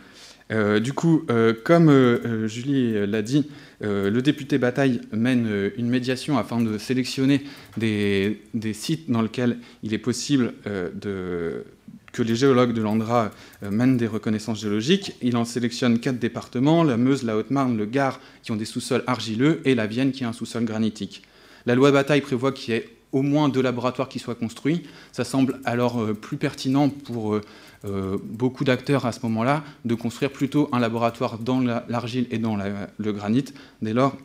[0.51, 1.27] Euh, du coup,
[1.65, 3.47] comme Julie l'a dit,
[3.81, 7.43] le député Bataille mène une médiation afin de sélectionner
[7.77, 8.39] des,
[8.73, 11.65] sites dans lesquels il est possible de
[12.13, 13.31] que les géologues de l'Andra
[13.63, 15.15] euh, mènent des reconnaissances géologiques.
[15.23, 19.05] Il en sélectionne quatre départements, la Meuse, la Haute-Marne, le Gard, qui ont des sous-sols
[19.07, 21.23] argileux, et la Vienne, qui a un sous-sol granitique.
[21.67, 24.85] La loi Bataille prévoit qu'il y ait au moins deux laboratoires qui soient construits.
[25.13, 27.39] Ça semble alors euh, plus pertinent pour
[27.85, 32.39] euh, euh, beaucoup d'acteurs à ce moment-là de construire plutôt un laboratoire dans l'argile et
[32.39, 33.47] dans le granit.
[33.83, 34.17] Dès lors,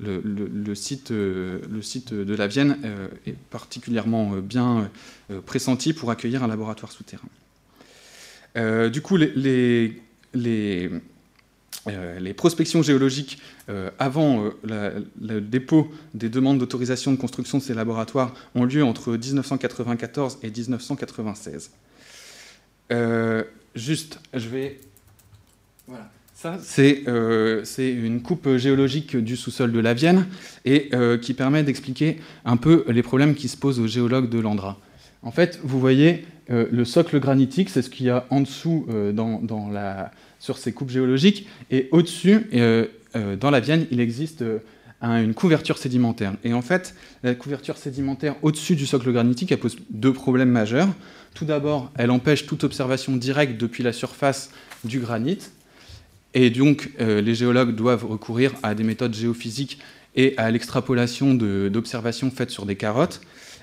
[0.00, 2.78] le, site, le site de la Vienne
[3.26, 4.90] est particulièrement bien
[5.46, 7.28] pressenti pour accueillir un laboratoire souterrain.
[8.88, 9.92] du coup, les
[12.36, 13.38] prospections géologiques
[13.98, 20.38] avant le dépôt des demandes d'autorisation de construction de ces laboratoires ont lieu entre 1994
[20.42, 21.70] et 1996.
[22.92, 23.44] Euh,
[23.74, 24.80] juste, je vais.
[25.86, 26.10] Voilà.
[26.34, 30.26] Ça, euh, c'est une coupe géologique du sous-sol de la Vienne
[30.64, 34.38] et euh, qui permet d'expliquer un peu les problèmes qui se posent aux géologues de
[34.38, 34.78] l'Andra.
[35.22, 39.68] En fait, vous voyez, le socle granitique, c'est ce qu'il y a en dessous dans,
[39.68, 42.46] la, sur ces coupes géologiques, et au-dessus,
[43.40, 44.44] dans la Vienne, il existe
[45.02, 46.34] une couverture sédimentaire.
[46.44, 46.94] Et en fait,
[47.24, 50.88] la couverture sédimentaire au-dessus du socle granitique, elle pose deux problèmes majeurs.
[51.34, 54.50] Tout d'abord, elle empêche toute observation directe depuis la surface
[54.84, 55.38] du granit.
[56.34, 59.78] Et donc, euh, les géologues doivent recourir à des méthodes géophysiques
[60.14, 63.20] et à l'extrapolation d'observations faites sur des carottes.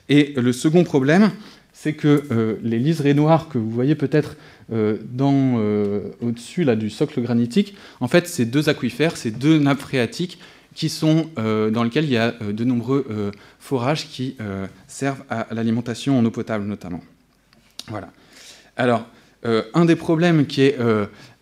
[0.10, 1.32] Et le second problème,
[1.74, 4.36] c'est que euh, les liserés noirs que vous voyez peut-être
[4.72, 4.98] euh,
[6.22, 10.40] au-dessus du socle granitique, en fait, c'est deux aquifères, c'est deux nappes phréatiques
[11.38, 14.36] dans lesquelles il y a de nombreux forages qui
[14.88, 17.00] servent à l'alimentation en eau potable notamment.
[17.88, 18.10] Voilà.
[18.78, 19.06] Alors,
[19.74, 20.76] un des problèmes qui est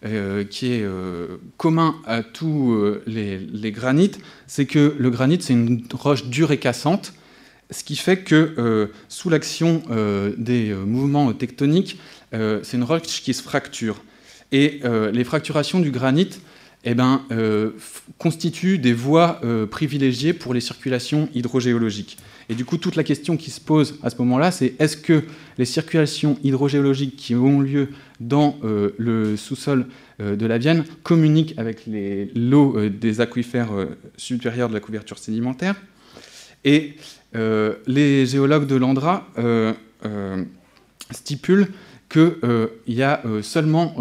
[0.06, 6.26] euh, euh, commun à tous euh, les, granites, c'est que le granit, c'est une roche
[6.26, 7.14] dure et cassante,
[7.72, 9.82] ce qui fait que sous l'action
[10.38, 11.98] des mouvements tectoniques,
[12.32, 14.04] c'est une roche qui se fracture.
[14.52, 14.82] Et
[15.12, 16.30] les fracturations du granit
[16.84, 17.26] eh ben,
[18.20, 19.42] constituent des voies
[19.72, 22.20] privilégiées pour les circulations hydrogéologiques.
[22.50, 25.24] Et du coup, toute la question qui se pose à ce moment-là, c'est est-ce que
[25.58, 27.90] les circulations hydrogéologiques qui ont lieu
[28.20, 29.88] dans euh, le sous-sol
[30.20, 33.72] euh, de la Vienne communiquent avec l'eau euh, des aquifères
[34.18, 35.76] supérieurs de la couverture sédimentaire.
[36.66, 36.96] Et
[37.34, 39.28] les géologues de l'Andra
[41.12, 41.68] stipulent
[42.08, 43.96] qu'il y a seulement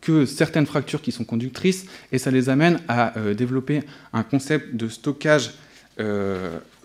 [0.00, 3.82] que certaines fractures qui sont conductrices, et ça les amène à développer
[4.14, 5.50] un concept de stockage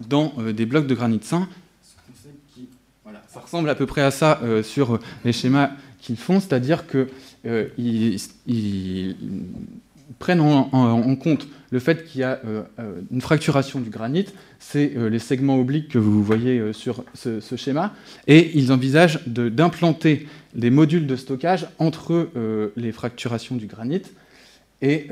[0.08, 1.48] dans euh, des blocs de granit sain.
[3.28, 8.18] ça ressemble à peu près à ça euh, sur les schémas qu'ils font, c'est-à-dire qu'ils
[8.48, 9.16] ils
[10.20, 12.40] prennent en, compte le fait qu'il y a
[13.12, 14.26] une fracturation du granit,
[14.60, 17.94] c'est les segments obliques que vous voyez sur ce, ce, schéma,
[18.28, 22.30] et ils envisagent d'implanter des modules de stockage entre
[22.76, 24.02] les fracturations du granit.
[24.82, 25.08] Et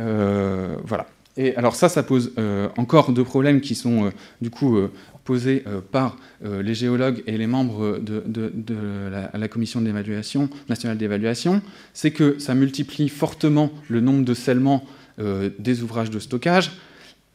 [0.83, 1.05] voilà.
[1.39, 4.09] Et alors ça, ça pose euh, encore deux problèmes qui sont euh,
[4.41, 4.91] du coup euh,
[5.23, 8.23] posés par les géologues et les membres de,
[9.31, 9.79] la, commission
[10.67, 11.61] nationale d'évaluation.
[11.93, 14.83] C'est que ça multiplie fortement le nombre de scellements
[15.19, 16.71] des ouvrages de stockage.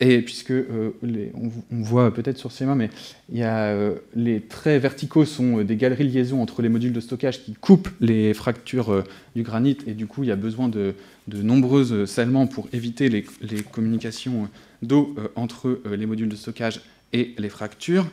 [0.00, 0.90] Et puisque euh,
[1.34, 2.90] on, voit peut-être sur ces mains, mais
[3.30, 6.68] il y a, euh, les traits verticaux sont euh, des galeries de liaison entre les
[6.68, 9.04] modules de stockage qui coupent les fractures
[9.36, 10.94] du granit, et du coup il y a besoin de,
[11.28, 13.24] de nombreuses scellements pour éviter les,
[13.62, 14.48] communications
[14.82, 16.80] d'eau entre les modules de stockage
[17.12, 18.06] et les fractures.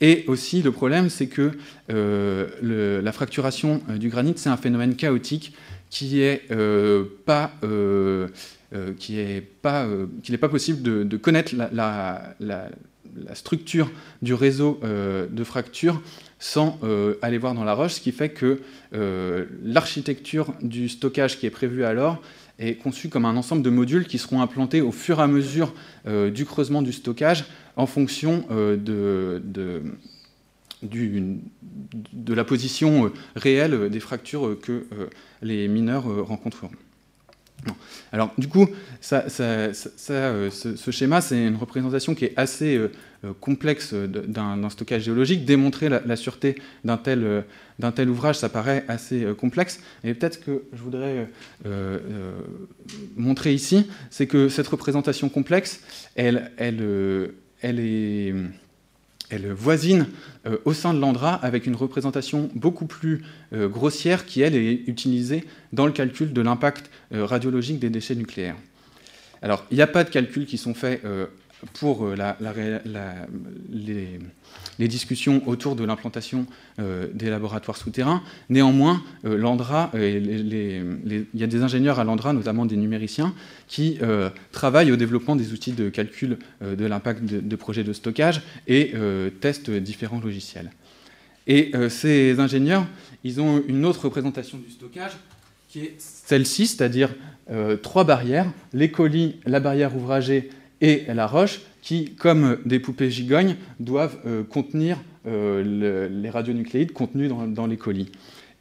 [0.00, 1.52] Et aussi le problème, c'est que
[1.88, 5.54] la fracturation du granit, c'est un phénomène chaotique
[5.90, 6.42] qui n'est
[7.24, 7.52] pas
[8.72, 10.06] euh, qu'il n'est pas, euh,
[10.48, 12.34] possible de, connaître la,
[13.34, 13.90] structure
[14.22, 16.00] du réseau euh, de fractures
[16.38, 16.78] sans
[17.20, 18.60] aller voir dans la roche, ce qui fait que
[19.62, 22.22] l'architecture du stockage qui est prévue alors
[22.58, 25.74] est conçue comme un ensemble de modules qui seront implantés au fur et à mesure
[26.06, 27.44] du creusement du stockage
[27.76, 29.42] en fonction de
[32.28, 34.86] la position réelle des fractures que
[35.42, 36.70] les mineurs rencontreront.
[38.12, 38.68] Alors du coup,
[39.00, 39.72] ça, euh,
[40.50, 42.90] ce, schéma, c'est une représentation qui est assez euh,
[43.24, 45.44] euh, complexe d'un stockage géologique.
[45.44, 49.80] Démontrer la, sûreté d'un tel, ouvrage, ça paraît assez complexe.
[50.04, 51.28] Et peut-être que je voudrais
[53.16, 55.80] montrer ici, c'est que cette représentation complexe,
[56.16, 57.32] elle, elle,
[57.62, 58.34] elle est
[59.30, 60.06] elle voisine
[60.46, 64.82] euh, au sein de l'Andra avec une représentation beaucoup plus euh, grossière qui, elle, est
[64.86, 65.44] utilisée
[65.74, 68.56] dans le calcul de l'impact euh, radiologique des déchets nucléaires.
[69.42, 71.02] Alors, il n'y a pas de calculs qui sont faits
[71.74, 72.16] pour euh,
[74.78, 76.46] les, discussions autour de l'implantation
[76.78, 78.22] euh, des laboratoires souterrains.
[78.48, 79.36] Néanmoins, euh,
[79.94, 83.34] il y a des ingénieurs à l'Andra, notamment des numériciens,
[83.68, 83.98] qui
[84.52, 88.94] travaillent au développement des outils de calcul de l'impact de, projets de stockage et
[89.40, 90.70] testent différents logiciels.
[91.46, 92.86] Et ces ingénieurs,
[93.24, 95.12] ils ont une autre représentation du stockage
[95.68, 97.10] qui est celle-ci, c'est-à-dire
[97.82, 100.50] trois barrières, les colis, la barrière ouvragée
[100.80, 107.30] et la roche, qui, comme des poupées gigognes, doivent euh, contenir euh, les radionucléides contenus
[107.30, 108.10] dans, les colis.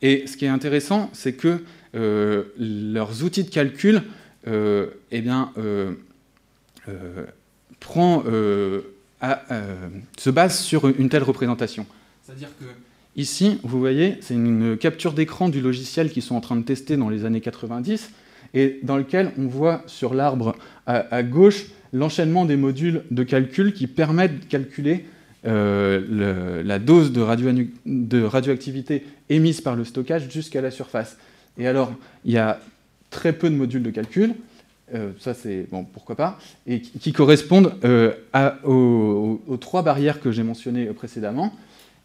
[0.02, 1.64] Et ce qui est intéressant, c'est que
[1.96, 4.04] euh, leurs outils de calcul
[4.48, 5.52] eh bien,
[10.18, 11.86] se basent sur une telle représentation.
[12.24, 12.66] C'est-à-dire que
[13.16, 16.98] ici, vous voyez, c'est une capture d'écran du logiciel qu'ils sont en train de tester
[16.98, 18.10] dans les années 90,
[18.56, 20.56] et dans lequel on voit sur l'arbre
[20.88, 25.06] à gauche l'enchaînement des modules de calcul qui permettent de calculer
[25.45, 31.18] euh, la dose de, radioactivité émise par le stockage jusqu'à la surface.
[31.58, 31.93] Et alors,
[32.26, 32.59] il y a
[33.09, 34.35] très peu de modules de calcul,
[35.19, 37.74] ça c'est bon, pourquoi pas, et qui, correspondent
[38.66, 41.53] aux, aux, trois barrières que j'ai mentionnées précédemment.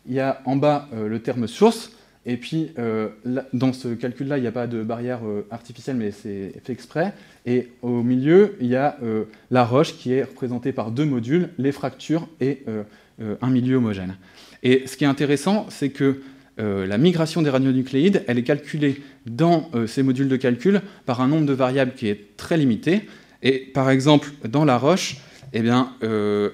[0.06, 1.90] Il y a en bas le terme source,
[2.26, 3.08] et puis, euh,
[3.52, 7.12] dans ce calcul-là, il n'y a pas de barrière euh, artificielle, mais c'est fait exprès.
[7.46, 11.50] Et au milieu, il y a euh, la roche qui est représentée par deux modules,
[11.58, 12.64] les fractures et
[13.42, 14.16] un milieu homogène.
[14.62, 16.20] Et ce qui est intéressant, c'est que
[16.58, 21.46] la migration des radionucléides, elle est calculée dans ces modules de calcul par un nombre
[21.46, 23.02] de variables qui est très limité.
[23.42, 25.18] Et par exemple, dans la roche,
[25.56, 25.62] eh
[26.02, 26.50] euh,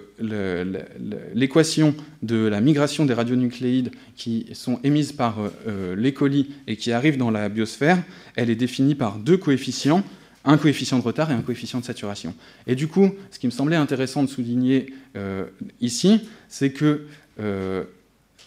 [1.35, 6.93] l'équation de la migration des radionucléides qui sont émises par euh, les colis et qui
[6.93, 8.03] arrivent dans la biosphère,
[8.37, 10.05] elle est définie par deux coefficients,
[10.45, 12.35] un coefficient de retard et un coefficient de saturation.
[12.67, 15.45] Et du coup, ce qui me semblait intéressant de souligner euh,
[15.81, 17.07] ici, c'est que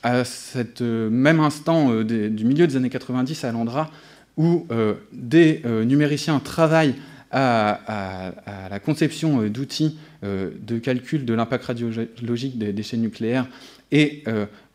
[0.04, 3.90] à ce même instant du milieu des années 90 à Landra,
[4.38, 4.68] où
[5.12, 6.94] des numériciens travaillent
[7.34, 13.48] à, la conception euh, d'outils euh, de calcul de l'impact radiologique des déchets nucléaires
[13.92, 14.24] et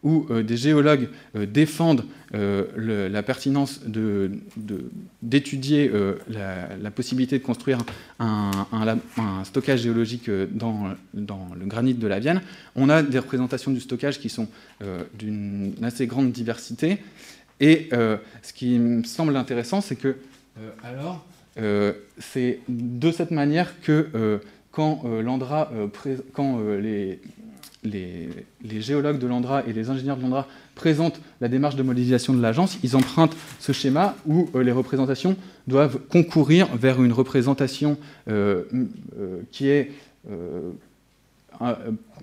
[0.05, 3.81] euh, où des géologues défendent la pertinence
[5.23, 5.91] d'étudier
[6.29, 7.79] la, possibilité de construire
[8.21, 8.51] un,
[9.45, 12.43] stockage géologique dans, le granit de la Vienne,
[12.77, 14.49] on a des représentations du stockage qui sont
[15.19, 16.99] d'une assez grande diversité.
[17.61, 20.17] Et ce qui me semble intéressant, c'est que,
[20.85, 21.25] alors,
[21.61, 24.39] euh, c'est de cette manière que euh,
[24.71, 25.71] quand, euh, l'Andra,
[26.33, 27.21] quand les,
[27.85, 28.29] les,
[28.81, 32.79] géologues de l'Andra et les ingénieurs de l'Andra présentent la démarche de modélisation de l'agence,
[32.83, 37.99] ils empruntent ce schéma où les représentations doivent concourir vers une représentation
[39.53, 39.93] qui est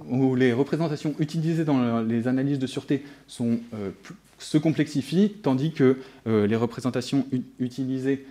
[0.08, 7.26] où les représentations utilisées dans les analyses de sûreté se complexifient, tandis que les représentations
[7.60, 8.26] utilisées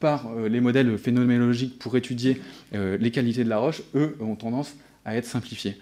[0.00, 2.40] par euh, les modèles phénoménologiques pour étudier
[2.74, 4.74] euh, les qualités de la roche, eux, ont tendance à
[5.16, 5.76] être simplifiés.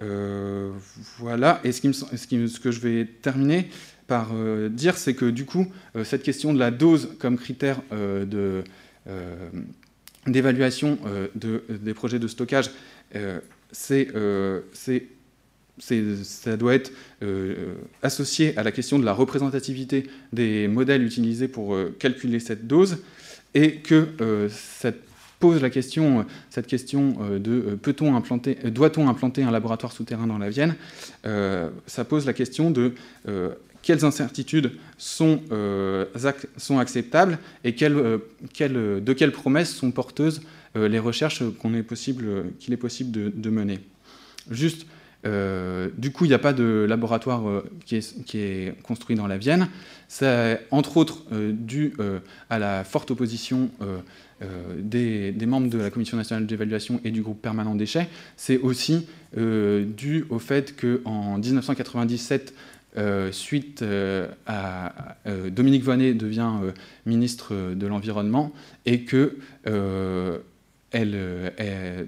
[0.00, 0.70] Euh,
[1.18, 3.68] voilà, et ce, que je vais terminer
[4.06, 4.30] par
[4.70, 5.66] dire, c'est que du coup,
[6.04, 7.82] cette question de la dose comme critère
[10.26, 10.98] d'évaluation
[11.34, 12.70] des projets de stockage,
[13.72, 14.08] c'est
[15.80, 16.92] ça doit être
[17.22, 22.66] euh, associé à la question de la représentativité des modèles utilisés pour euh, calculer cette
[22.66, 22.98] dose,
[23.54, 24.92] et que euh, ça
[25.38, 30.50] pose la question, cette question de peut-on implanter, doit-on implanter un laboratoire souterrain dans la
[30.50, 30.74] Vienne
[31.24, 32.94] Ça pose la question de
[33.82, 35.40] quelles incertitudes sont,
[36.78, 40.42] acceptables et de quelles promesses sont porteuses
[40.74, 43.80] les recherches qu'il est possible, de, mener.
[44.50, 44.86] Juste
[45.26, 49.36] euh, du coup, il n'y a pas de laboratoire euh, qui, est, construit dans la
[49.36, 49.68] Vienne.
[50.06, 51.94] C'est entre autres euh, dû
[52.50, 53.70] à la forte opposition
[54.78, 58.08] des, membres de la Commission nationale d'évaluation et du groupe permanent déchets.
[58.36, 62.54] C'est aussi dû au fait qu'en 1997,
[63.32, 63.84] suite
[64.46, 65.16] à
[65.50, 66.52] Dominique Voynet devient
[67.06, 68.52] ministre de l'Environnement
[68.86, 69.36] et que
[70.94, 71.50] euh,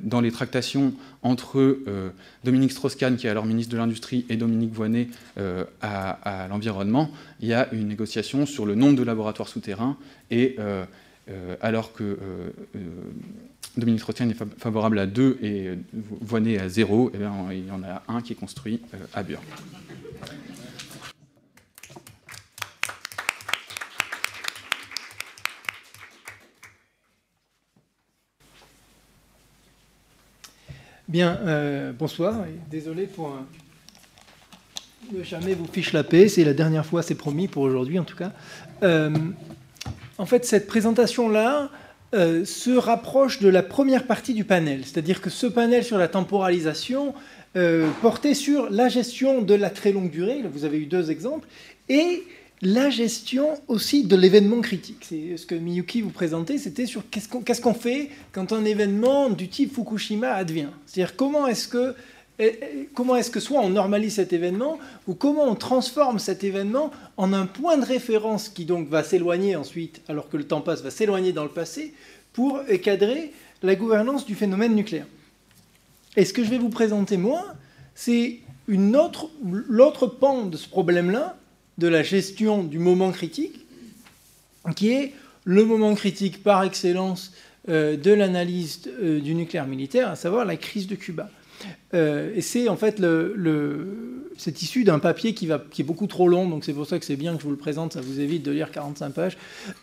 [0.02, 2.10] dans les tractations entre euh,
[2.44, 7.10] Dominique Strauss-Kahn, qui est alors ministre de l'Industrie, et Dominique Voynet euh, à, l'environnement,
[7.40, 9.96] il y a une négociation sur le nombre de laboratoires souterrains.
[10.30, 10.56] Et
[11.60, 12.18] alors que
[13.76, 17.18] Dominique Strauss-Kahn est favorable à deux et Voynet à zéro, eh
[17.54, 18.80] il y en a un qui est construit
[19.14, 19.40] à Bure.
[31.10, 32.44] Bien, euh, bonsoir.
[32.70, 33.36] désolé pour
[35.12, 36.28] ne jamais vous fiche la paix.
[36.28, 38.30] C'est la dernière fois, c'est promis pour aujourd'hui en tout cas.
[38.84, 39.10] Euh,
[40.20, 41.70] en fait, cette présentation-là
[42.14, 44.82] euh, se rapproche de la première partie du panel.
[44.84, 47.14] C'est-à-dire que ce panel sur la temporalisation
[48.00, 50.40] portait sur la gestion de la très longue durée.
[50.52, 51.48] vous avez eu deux exemples.
[51.88, 52.22] Et
[52.62, 55.04] la gestion aussi de l'événement critique.
[55.08, 59.48] C'est ce que Miyuki vous présentait, c'était sur qu'est-ce qu'on fait quand un événement du
[59.48, 60.68] type Fukushima advient.
[60.86, 61.94] C'est-à-dire comment est-ce que
[62.94, 67.32] comment est-ce que soit on normalise cet événement ou comment on transforme cet événement en
[67.32, 70.90] un point de référence qui donc va s'éloigner ensuite, alors que le temps passe, va
[70.90, 71.94] s'éloigner dans le passé
[72.32, 75.06] pour cadrer la gouvernance du phénomène nucléaire.
[76.16, 77.44] Et ce que je vais vous présenter moi,
[77.94, 81.36] c'est l'autre pan de ce problème-là,
[81.78, 83.66] de la gestion du moment critique,
[84.76, 87.32] qui est le moment critique par excellence
[87.68, 91.30] euh, de l'analyse euh, du nucléaire militaire, à savoir la crise de Cuba.
[91.94, 96.48] Euh, et c'est en fait le, c'est issu d'un papier qui, est beaucoup trop long,
[96.48, 98.42] donc c'est pour ça que c'est bien que je vous le présente, ça vous évite
[98.42, 99.38] de lire 45 pages,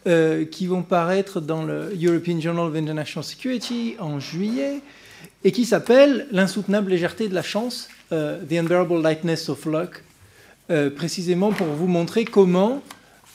[0.07, 4.81] euh, qui vont paraître dans le European Journal of International Security en juillet,
[5.43, 10.03] et qui s'appelle L'insoutenable légèreté de la chance, euh, The Unbearable Lightness of Luck,
[10.97, 12.81] précisément pour vous montrer comment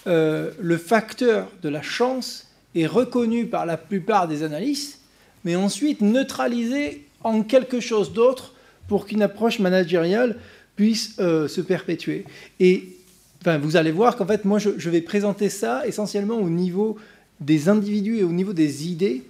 [0.05, 5.01] le facteur de la chance est reconnu par la plupart des analystes,
[5.45, 8.55] mais ensuite neutralisé en quelque chose d'autre
[8.89, 10.37] pour qu'une approche managériale
[10.77, 12.25] puisse euh, se perpétuer.
[12.61, 12.97] Et
[13.41, 16.97] enfin, vous allez voir qu'en fait, moi, je, vais présenter ça essentiellement au niveau
[17.41, 19.23] des individus et au niveau des idées.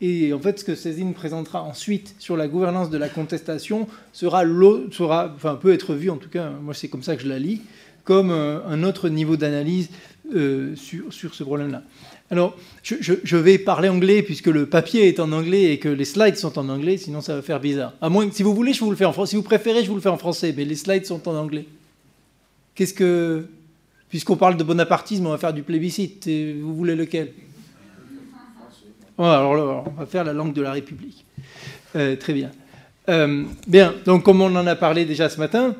[0.00, 4.44] Et en fait, ce que Cézine présentera ensuite sur la gouvernance de la contestation sera,
[4.90, 7.38] sera enfin, peut être vu, en tout cas, moi c'est comme ça que je la
[7.38, 7.60] lis,
[8.04, 9.90] comme euh, un autre niveau d'analyse
[10.34, 11.82] euh, sur, sur ce problème-là.
[12.32, 16.36] Alors, je, vais parler anglais puisque le papier est en anglais et que les slides
[16.36, 17.92] sont en anglais, sinon ça va faire bizarre.
[18.00, 19.30] À moins si vous voulez, je vous le fais en français.
[19.30, 21.66] Si vous préférez, je vous le fais en français, mais les slides sont en anglais.
[22.74, 23.46] Qu'est-ce que.
[24.08, 26.28] Puisqu'on parle de bonapartisme, on va faire du plébiscite.
[26.28, 27.32] Vous voulez lequel?
[29.18, 31.24] Alors, on va faire la langue de la République.
[31.96, 32.50] Euh, très bien.
[33.08, 35.74] Euh, bien, donc comme on en a parlé déjà ce matin,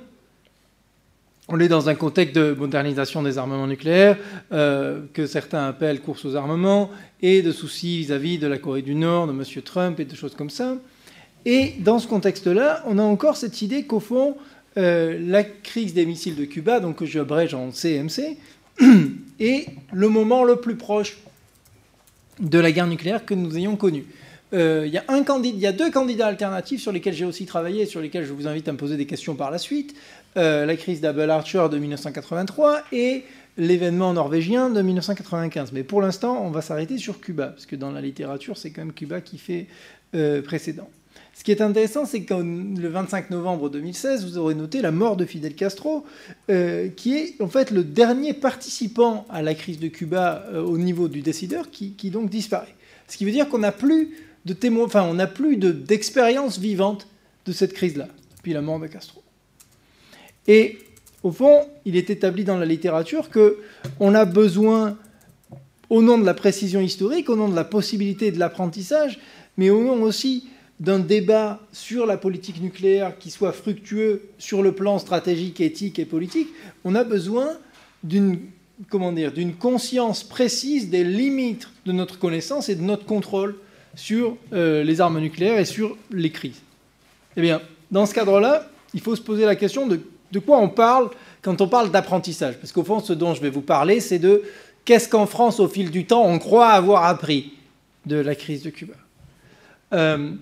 [1.52, 4.16] on est dans un contexte de modernisation des armements nucléaires,
[4.52, 6.90] euh, que certains appellent course aux armements,
[7.22, 9.44] et de soucis vis-à-vis de la Corée du Nord, de M.
[9.62, 10.76] Trump et de choses comme ça.
[11.44, 14.36] Et dans ce contexte-là, on a encore cette idée qu'au fond,
[14.76, 18.36] euh, la crise des missiles de Cuba, donc que j'abrège en CMC,
[19.40, 21.18] est le moment le plus proche
[22.38, 24.04] de la guerre nucléaire que nous ayons connue.
[24.52, 25.04] Euh, il, y a
[25.44, 28.48] il y a deux candidats alternatifs sur lesquels j'ai aussi travaillé, sur lesquels je vous
[28.48, 29.94] invite à me poser des questions par la suite.
[30.36, 33.24] Euh, la crise d'Abel Archer de 1983 et
[33.56, 35.72] l'événement norvégien de 1995.
[35.72, 38.82] Mais pour l'instant, on va s'arrêter sur Cuba, parce que dans la littérature, c'est quand
[38.82, 39.66] même Cuba qui fait
[40.14, 40.88] euh, précédent.
[41.34, 45.16] Ce qui est intéressant, c'est que le 25 novembre 2016, vous aurez noté la mort
[45.16, 46.04] de Fidel Castro,
[46.48, 51.08] euh, qui est en fait le dernier participant à la crise de Cuba au niveau
[51.08, 52.74] du décideur, qui, donc disparaît.
[53.08, 54.10] Ce qui veut dire qu'on n'a plus
[54.44, 57.08] de témoins, enfin, on n'a plus d'expérience vivante
[57.46, 59.22] de cette crise-là, depuis la mort de Castro.
[60.50, 60.78] Et
[61.22, 64.98] au fond, il est établi dans la littérature qu'on a besoin,
[65.88, 69.20] au nom de la précision historique, au nom de la possibilité de l'apprentissage,
[69.56, 70.48] mais au nom aussi
[70.80, 76.04] d'un débat sur la politique nucléaire qui soit fructueux sur le plan stratégique, éthique et
[76.04, 76.48] politique,
[76.82, 77.50] on a besoin
[78.02, 78.40] d'une
[78.88, 83.54] comment dire, d'une conscience précise des limites de notre connaissance et de notre contrôle
[83.94, 86.62] sur euh, les armes nucléaires et sur les crises.
[87.36, 87.60] Eh bien,
[87.92, 90.00] dans ce cadre-là, il faut se poser la question de
[90.32, 91.10] de quoi on parle
[91.42, 92.56] quand on parle d'apprentissage?
[92.58, 94.42] Parce qu'au fond, ce dont je vais vous parler, c'est de
[94.84, 97.52] qu'est-ce qu'en France, au fil du temps, on croit avoir appris
[98.06, 98.94] de la crise de Cuba.
[99.92, 100.32] Euh,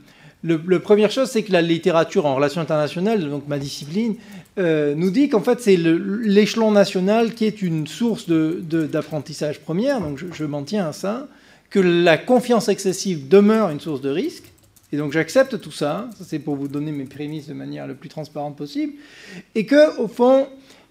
[0.44, 4.14] le, première chose, c'est que la littérature en relations internationales, donc ma discipline,
[4.58, 10.18] euh, nous dit qu'en fait, c'est l'échelon national qui est une source d'apprentissage première, donc
[10.18, 11.26] je, je m'en tiens à ça,
[11.70, 14.44] que la confiance excessive demeure une source de risque,
[14.92, 17.94] et donc j'accepte tout ça, ça c'est pour vous donner mes prémices de manière la
[17.94, 18.94] plus transparente possible,
[19.54, 20.48] et que au fond,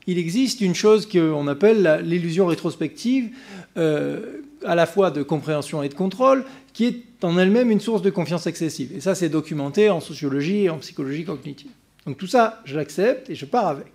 [0.07, 3.29] il existe une chose qu'on appelle l'illusion rétrospective,
[3.77, 8.01] euh, à la fois de compréhension et de contrôle, qui est en elle-même une source
[8.01, 8.91] de confiance excessive.
[8.95, 11.71] Et ça, c'est documenté en sociologie et en psychologie cognitive.
[12.05, 13.87] Donc tout ça, je l'accepte et je pars avec.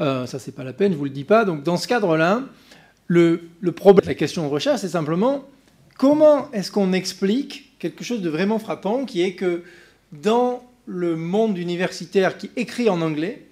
[0.00, 1.44] Euh, ça, c'est pas la peine, je vous le dis pas.
[1.44, 2.42] Donc dans ce cadre-là,
[3.08, 5.44] le, le problème, la question de recherche, c'est simplement
[5.98, 9.64] comment est-ce qu'on explique quelque chose de vraiment frappant, qui est que
[10.12, 13.46] dans le monde universitaire qui écrit en anglais,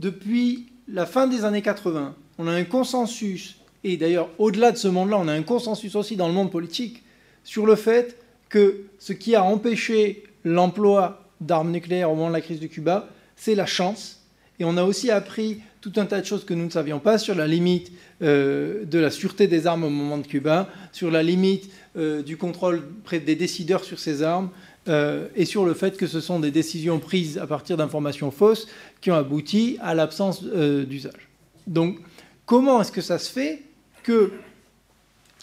[0.00, 4.88] depuis la fin des années 80, on a un consensus, et d'ailleurs au-delà de ce
[4.88, 7.02] monde-là, on a un consensus aussi dans le monde politique,
[7.44, 12.40] sur le fait que ce qui a empêché l'emploi d'armes nucléaires au moment de la
[12.40, 14.22] crise de Cuba, c'est la chance.
[14.58, 17.16] Et on a aussi appris tout un tas de choses que nous ne savions pas
[17.16, 21.22] sur la limite euh, de la sûreté des armes au moment de Cuba, sur la
[21.22, 24.50] limite euh, du contrôle des décideurs sur ces armes
[24.88, 28.66] euh, et sur le fait que ce sont des décisions prises à partir d'informations fausses
[29.00, 31.28] qui ont abouti à l'absence d'usage.
[31.68, 31.98] Donc,
[32.46, 33.62] comment est-ce que ça se fait
[34.02, 34.32] que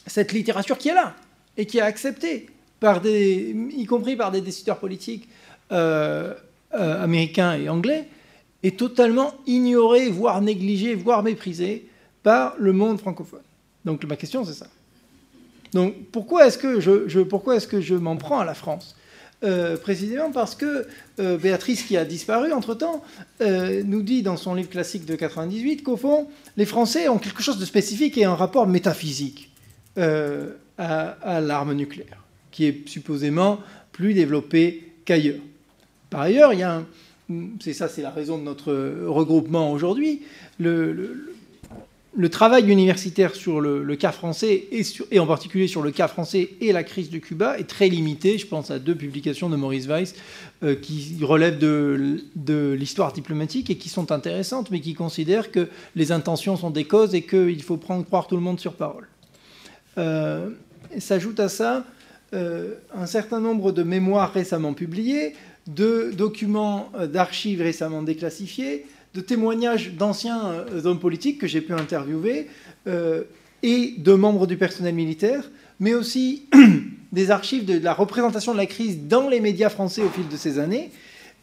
[0.08, 1.16] cette littérature qui est là
[1.56, 2.48] et qui est acceptée,
[2.82, 5.30] par des, y compris par des décideurs politiques
[6.74, 8.10] américains et anglais,
[8.64, 11.86] est totalement ignorée, voire négligée, voire méprisée
[12.24, 13.42] par le monde francophone
[13.86, 14.68] Donc ma question, c'est ça.
[15.74, 18.96] Donc pourquoi est-ce que je, pourquoi est-ce que je m'en prends à la France?
[19.44, 20.88] Euh, précisément parce que
[21.20, 23.04] euh, Béatrice, qui a disparu entre-temps,
[23.42, 27.44] euh, nous dit dans son livre classique de 98 qu'au fond, les Français ont quelque
[27.44, 29.52] chose de spécifique et un rapport métaphysique
[29.98, 33.60] à, l'arme nucléaire, qui est supposément
[33.92, 35.42] plus développé qu'ailleurs.
[36.10, 36.82] Par ailleurs, il y a
[37.60, 38.74] c'est ça, c'est la raison de notre
[39.08, 40.22] regroupement aujourd'hui,
[40.60, 41.28] le,
[42.30, 44.68] travail universitaire sur le, cas français,
[45.12, 48.38] et, en particulier sur le cas français et la crise de Cuba, est très limité.
[48.38, 50.16] Je pense à deux publications de Maurice Weiss
[50.64, 55.70] euh, qui relèvent de, de l'histoire diplomatique et qui sont intéressantes, mais qui considèrent que
[55.96, 59.08] les intentions sont des causes et qu'il faut prendre, croire tout le monde sur parole.
[59.98, 60.50] Euh,
[61.00, 61.86] S'ajoute à ça
[62.34, 65.34] euh, un certain nombre de mémoires récemment publiées,
[65.68, 71.74] de documents euh, d'archives récemment déclassifiés, de témoignages d'anciens euh, hommes politiques que j'ai pu
[71.74, 72.48] interviewer
[73.66, 76.50] et de membres du personnel militaire, mais aussi
[77.14, 80.36] des archives de la représentation de la crise dans les médias français au fil de
[80.36, 80.92] ces années,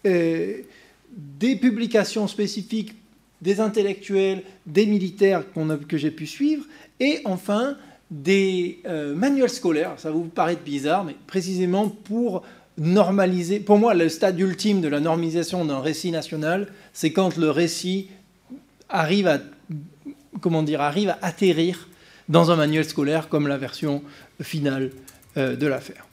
[0.04, 2.94] des publications spécifiques
[3.40, 5.44] des intellectuels, des militaires
[5.88, 6.64] que j'ai pu suivre,
[6.98, 7.76] et enfin
[8.10, 9.94] des euh, manuels scolaires.
[9.96, 12.42] Ça vous paraître bizarre, mais précisément pour
[12.80, 13.60] normaliser.
[13.60, 18.08] Pour moi, le stade ultime de la normalisation d'un récit national, c'est quand le récit
[18.88, 19.38] arrive à,
[20.40, 21.88] comment dire, arrive à atterrir
[22.28, 24.02] dans un manuel scolaire comme la version
[24.42, 24.90] finale
[25.36, 26.08] euh, de l'affaire.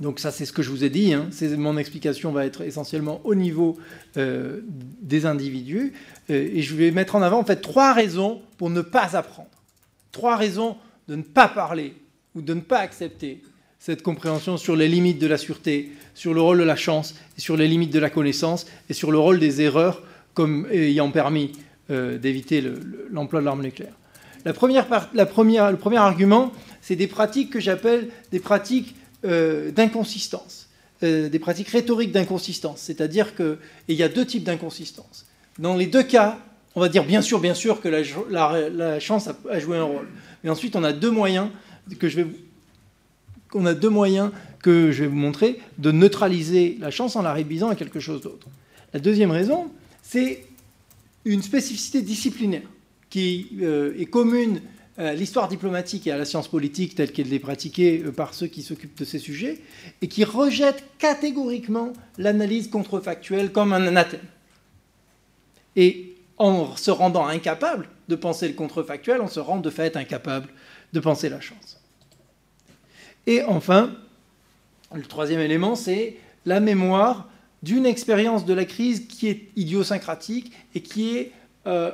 [0.00, 1.12] Donc ça, c'est ce que je vous ai dit.
[1.12, 1.28] Hein.
[1.56, 3.76] Mon explication va être essentiellement au niveau
[4.16, 4.60] euh,
[5.02, 5.92] des individus.
[6.28, 9.48] et je vais mettre en avant en fait trois raisons pour ne pas apprendre
[10.12, 11.94] trois raisons de ne pas parler
[12.34, 13.42] ou de ne pas accepter
[13.78, 17.40] cette compréhension sur les limites de la sûreté, sur le rôle de la chance, et
[17.40, 20.02] sur les limites de la connaissance, et sur le rôle des erreurs
[20.34, 21.52] comme ayant permis
[21.90, 22.62] euh, d'éviter
[23.10, 23.94] l'emploi de l'arme nucléaire.
[24.44, 30.68] La première, le premier argument, c'est des pratiques que j'appelle des pratiques euh, d'inconsistance,
[31.02, 32.80] euh, des pratiques rhétoriques d'inconsistance.
[32.80, 33.56] C'est-à-dire qu'il
[33.88, 35.26] y a deux types d'inconsistance.
[35.58, 36.38] Dans les deux cas,
[36.76, 40.08] on va dire bien sûr, bien sûr que la, chance a, joué un rôle.
[40.44, 41.48] Mais ensuite, on a deux moyens
[41.98, 42.26] que je vais
[43.54, 44.30] on a deux moyens
[44.62, 48.20] que je vais vous montrer de neutraliser la chance en la réduisant à quelque chose
[48.20, 48.48] d'autre.
[48.92, 49.70] La deuxième raison,
[50.02, 50.44] c'est
[51.24, 52.68] une spécificité disciplinaire
[53.10, 54.60] qui euh, est commune
[54.98, 58.48] à l'histoire diplomatique et à la science politique telle qu'elle est pratiquée euh, par ceux
[58.48, 59.60] qui s'occupent de ces sujets,
[60.02, 64.20] et qui rejette catégoriquement l'analyse contrefactuelle comme un anathème.
[65.76, 70.48] Et en se rendant incapable de penser le contrefactuel, on se rend de fait incapable
[70.92, 71.77] de penser la chance.
[73.28, 73.90] Et enfin,
[74.94, 76.16] le troisième élément, c'est
[76.46, 77.28] la mémoire
[77.62, 81.32] d'une expérience de la crise qui est idiosyncratique et qui est,
[81.66, 81.90] euh,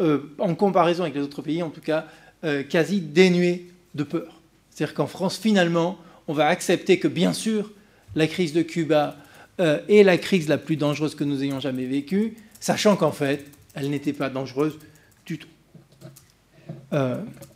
[0.00, 2.04] euh, en, comparaison avec les autres pays, en tout cas,
[2.44, 4.42] euh, quasi dénuée de peur.
[4.68, 5.96] C'est-à-dire qu'en France, finalement,
[6.28, 7.72] on va accepter que, bien sûr,
[8.14, 9.16] la crise de Cuba
[9.58, 13.88] est la crise la plus dangereuse que nous ayons jamais vécue, sachant qu'en fait, elle
[13.88, 14.78] n'était pas dangereuse
[15.24, 15.48] du tout.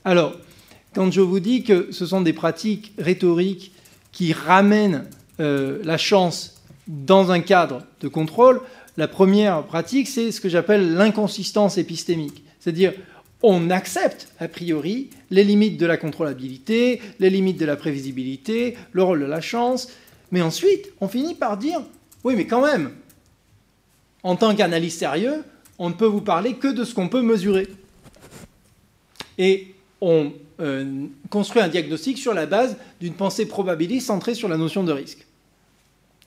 [0.05, 0.35] Alors,
[0.95, 3.73] quand je vous dis que ce sont des pratiques rhétoriques
[4.13, 5.05] qui ramènent
[5.39, 8.61] euh, la chance dans un cadre de contrôle,
[8.97, 12.43] la première pratique, c'est ce que j'appelle l'inconsistance épistémique.
[12.59, 12.93] C'est-à-dire,
[13.43, 19.03] on accepte a priori les limites de la contrôlabilité, les limites de la prévisibilité, le
[19.03, 19.89] rôle de la chance,
[20.33, 21.81] mais ensuite, on finit par dire,
[22.25, 22.93] oui, mais quand même,
[24.23, 25.45] en tant qu'analyste sérieux,
[25.79, 27.69] on ne peut vous parler que de ce qu'on peut mesurer.
[29.39, 34.57] Et on euh, construit un diagnostic sur la base d'une pensée probabiliste centrée sur la
[34.57, 35.27] notion de risque.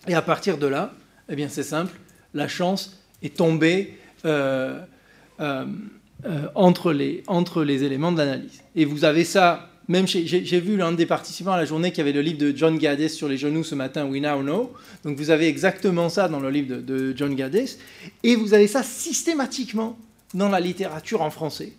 [0.08, 0.94] Et à partir de là,
[1.30, 1.94] eh bien c'est simple,
[2.34, 4.80] la chance est tombée euh,
[5.40, 5.66] euh,
[6.56, 8.64] entre, les, entre les éléments de l'analyse.
[8.76, 12.14] Et vous avez ça même j'ai vu l'un des participants à la journée qui avait
[12.14, 14.72] le livre de John Gaddis sur les genoux ce matin, We Now Know.
[15.04, 17.78] Donc vous avez exactement ça dans le livre de, John Gaddis.
[18.24, 19.98] Et vous avez ça systématiquement
[20.34, 21.74] dans la littérature en français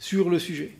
[0.00, 0.72] sur le sujet.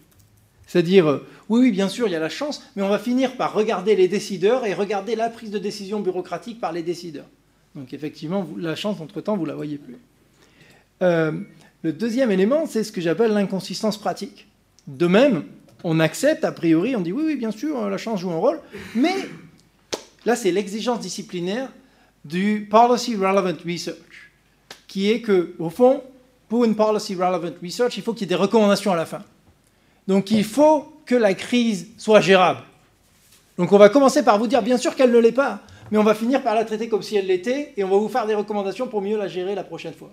[0.66, 3.52] C'est-à-dire, euh, oui, bien sûr, il y a la chance, mais on va finir par
[3.52, 7.26] regarder les décideurs et regarder la prise de décision bureaucratique par les décideurs.
[7.74, 9.96] Donc effectivement, la chance, entre-temps, vous ne la voyez plus.
[11.02, 11.32] Euh,
[11.82, 14.46] le deuxième élément, c'est ce que j'appelle l'inconsistance pratique.
[14.86, 15.44] De même,
[15.82, 18.60] on accepte a priori, on dit oui, oui, bien sûr, la chance joue un rôle,
[18.94, 19.14] mais
[20.24, 21.68] là, c'est l'exigence disciplinaire
[22.24, 24.30] du Policy Relevant Research,
[24.86, 26.02] qui est que, au fond,
[26.48, 29.22] pour une Policy Relevant Research, il faut qu'il y ait des recommandations à la fin.
[30.08, 32.60] Donc il faut que la crise soit gérable.
[33.58, 35.60] Donc on va commencer par vous dire, bien sûr qu'elle ne l'est pas,
[35.90, 38.08] mais on va finir par la traiter comme si elle l'était, et on va vous
[38.08, 40.10] faire des recommandations pour mieux la gérer la prochaine fois.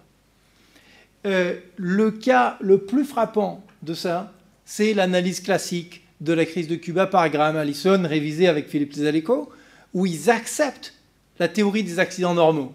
[1.26, 4.32] Euh, le cas le plus frappant de ça,
[4.66, 9.50] c'est l'analyse classique de la crise de Cuba par Graham Allison, révisée avec Philippe Tesalico,
[9.94, 10.94] où ils acceptent
[11.40, 12.74] la théorie des accidents normaux,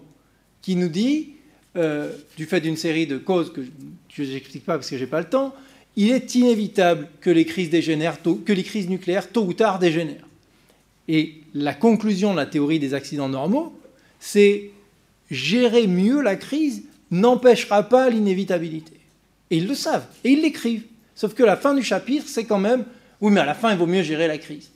[0.61, 1.33] qui nous dit,
[1.77, 3.61] euh, du fait d'une série de causes que
[4.09, 5.53] je n'explique pas parce que je n'ai pas le temps,
[5.97, 10.27] il est inévitable que les crises, que les crises nucléaires, tôt ou tard, dégénèrent.
[11.07, 13.77] Et la conclusion de la théorie des accidents normaux,
[14.19, 14.69] c'est
[15.31, 18.93] gérer mieux la crise n'empêchera pas l'inévitabilité.
[19.49, 20.85] Et ils le savent, et ils l'écrivent.
[21.15, 22.85] Sauf que la fin du chapitre, c'est quand même,
[23.19, 24.69] oui, mais à la fin, il vaut mieux gérer la crise.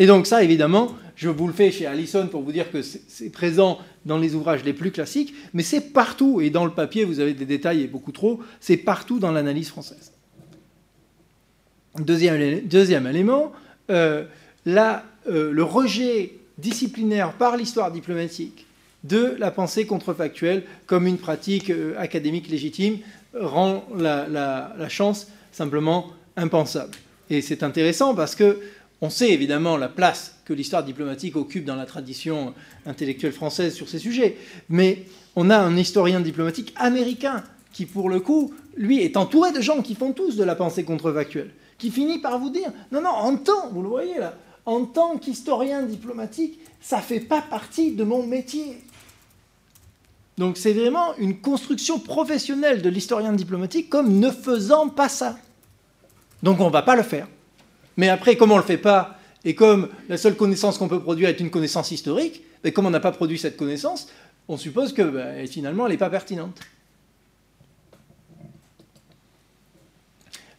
[0.00, 3.28] Et donc ça, évidemment, je vous le fais chez Allison pour vous dire que c'est
[3.28, 7.20] présent dans les ouvrages les plus classiques, mais c'est partout, et dans le papier, vous
[7.20, 10.12] avez des détails et beaucoup trop, c'est partout dans l'analyse française.
[11.98, 13.52] Deuxième, deuxième élément,
[13.90, 14.24] euh,
[14.66, 14.96] euh,
[15.52, 18.64] le rejet disciplinaire par l'histoire diplomatique
[19.04, 22.96] de la pensée contrefactuelle comme une pratique euh, académique légitime
[23.38, 26.96] rend la, la, chance simplement impensable.
[27.28, 28.58] Et c'est intéressant parce que
[29.02, 32.54] on sait évidemment la place que l'histoire diplomatique occupe dans la tradition
[32.86, 34.36] intellectuelle française sur ces sujets,
[34.68, 35.06] mais
[35.36, 39.80] on a un historien diplomatique américain qui, pour le coup, lui, est entouré de gens
[39.80, 43.36] qui font tous de la pensée contrefactuelle, qui finit par vous dire, non, non, en
[43.36, 48.04] tant, vous le voyez là, en tant qu'historien diplomatique, ça ne fait pas partie de
[48.04, 48.82] mon métier.
[50.36, 55.38] Donc c'est vraiment une construction professionnelle de l'historien diplomatique comme ne faisant pas ça.
[56.42, 57.28] Donc on ne va pas le faire.
[58.00, 61.02] Mais après, comme on ne le fait pas, et comme la seule connaissance qu'on peut
[61.02, 64.08] produire est une connaissance historique, et comme on n'a pas produit cette connaissance,
[64.48, 66.58] on suppose que ben, finalement elle n'est pas pertinente.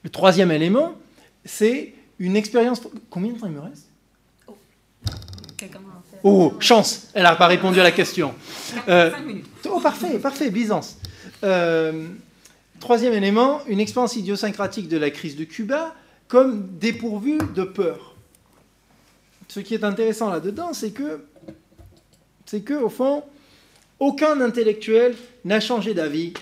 [0.03, 0.93] Le troisième élément,
[1.43, 2.79] c'est une expérience.
[3.09, 3.87] Combien de temps il me reste?
[4.45, 4.55] Oh,
[6.23, 8.35] oh chance Elle n'a pas répondu à la question.
[8.87, 9.09] Euh,
[9.67, 10.95] oh, parfait, parfait, Byzance.
[11.43, 12.07] Euh,
[12.79, 15.95] troisième élément, une expérience idiosyncratique de la crise de Cuba
[16.31, 18.15] comme dépourvu de peur.
[19.49, 21.25] Ce qui est intéressant là-dedans, c'est que,
[22.45, 23.23] c'est que, au fond,
[23.99, 26.33] aucun intellectuel n'a changé d'avis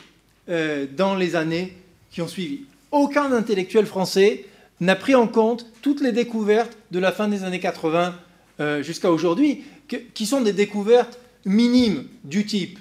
[0.47, 1.75] euh, dans les années
[2.11, 2.65] qui ont suivi.
[2.91, 4.45] Aucun intellectuel français
[4.79, 8.13] n'a pris en compte toutes les découvertes de la fin des années 80
[8.59, 9.63] euh, jusqu'à aujourd'hui,
[10.13, 12.77] qui sont des découvertes minimes du type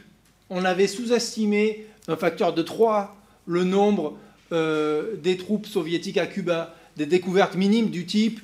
[0.50, 4.16] on avait sous-estimé un facteur de 3 le nombre
[4.52, 8.40] euh, des troupes soviétiques à Cuba des découvertes minimes du type,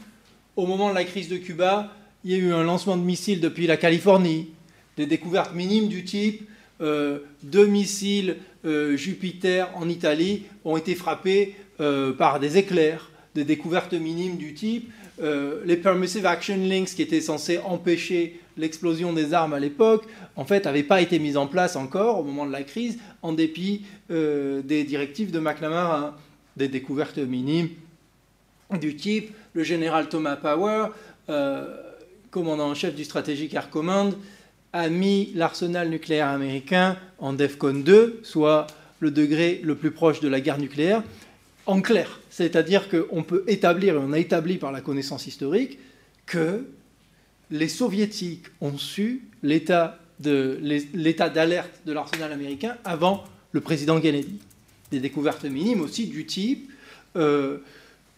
[0.55, 1.93] au moment de la crise de Cuba,
[2.25, 4.51] il y a eu un lancement de missiles depuis la Californie,
[4.97, 6.49] des découvertes minimes du type,
[6.81, 13.43] euh, deux missiles euh, Jupiter en Italie ont été frappés euh, par des éclairs, des
[13.43, 14.91] découvertes minimes du type,
[15.65, 20.65] les Permissive Action Links qui étaient censés empêcher l'explosion des armes à l'époque, en fait,
[20.65, 24.85] n'avaient pas été mises en place encore au moment de la crise, en dépit des
[24.85, 26.19] directives de McNamara,
[26.57, 27.69] des découvertes minimes
[28.79, 30.89] du type le général Thomas Power,
[31.29, 31.65] euh,
[32.31, 34.15] commandant en chef du Strategic Air Command,
[34.73, 38.67] a mis l'arsenal nucléaire américain en DEFCON 2, soit
[38.99, 41.03] le degré le plus proche de la guerre nucléaire,
[41.67, 42.21] en clair.
[42.31, 45.79] C'est-à-dire qu'on peut établir, et on a établi par la connaissance historique,
[46.27, 46.67] que
[47.51, 54.39] les soviétiques ont su l'état d'alerte de l'arsenal américain avant le président Kennedy.
[54.91, 56.71] Des découvertes minimes aussi du type
[57.17, 57.59] euh,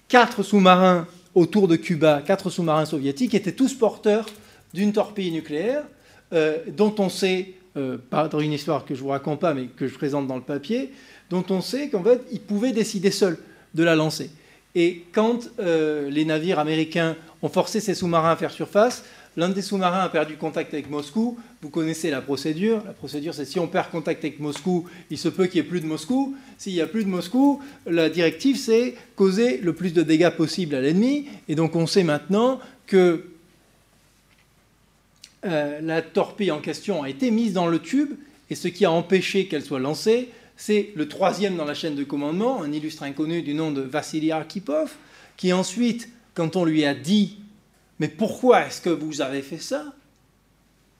[0.09, 4.26] quatre sous-marins autour de Cuba, quatre sous-marins soviétiques, étaient tous porteurs
[4.73, 5.85] d'une torpille nucléaire,
[6.33, 9.67] euh, dont on sait, euh, pas dans une histoire que je vous raconte pas, mais
[9.67, 10.93] que je présente dans le papier,
[11.31, 13.39] dont on sait qu'en fait, ils pouvaient décider seuls
[13.75, 14.31] de la lancer.
[14.75, 19.05] Et quand euh, les navires américains ont forcé ces sous-marins à faire surface,
[19.36, 21.39] L'un des sous-marins a perdu contact avec Moscou.
[21.60, 22.82] Vous connaissez la procédure.
[22.86, 25.70] La procédure, c'est si on perd contact avec Moscou, il se peut qu'il n'y ait
[25.70, 26.34] plus de Moscou.
[26.56, 30.74] S'il n'y a plus de Moscou, la directive, c'est causer le plus de dégâts possible
[30.74, 31.26] à l'ennemi.
[31.48, 33.24] Et donc on sait maintenant que
[35.44, 38.12] euh, la torpille en question a été mise dans le tube.
[38.48, 42.05] Et ce qui a empêché qu'elle soit lancée, c'est le troisième dans la chaîne de
[42.05, 44.94] commandement, un illustre inconnu du nom de Vassili Arkhipov,
[45.36, 47.36] qui ensuite, quand on lui a dit
[47.99, 49.94] mais pourquoi est-ce que vous avez fait ça?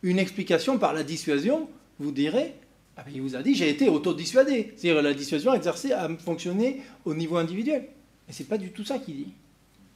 [0.03, 1.69] Une explication par la dissuasion,
[1.99, 2.55] vous direz,
[2.97, 4.73] ah il vous a dit j'ai été autodissuadé.
[4.77, 7.87] C'est-à-dire la dissuasion exercée à fonctionner au niveau individuel.
[8.27, 9.33] Mais ce n'est pas du tout ça qu'il dit.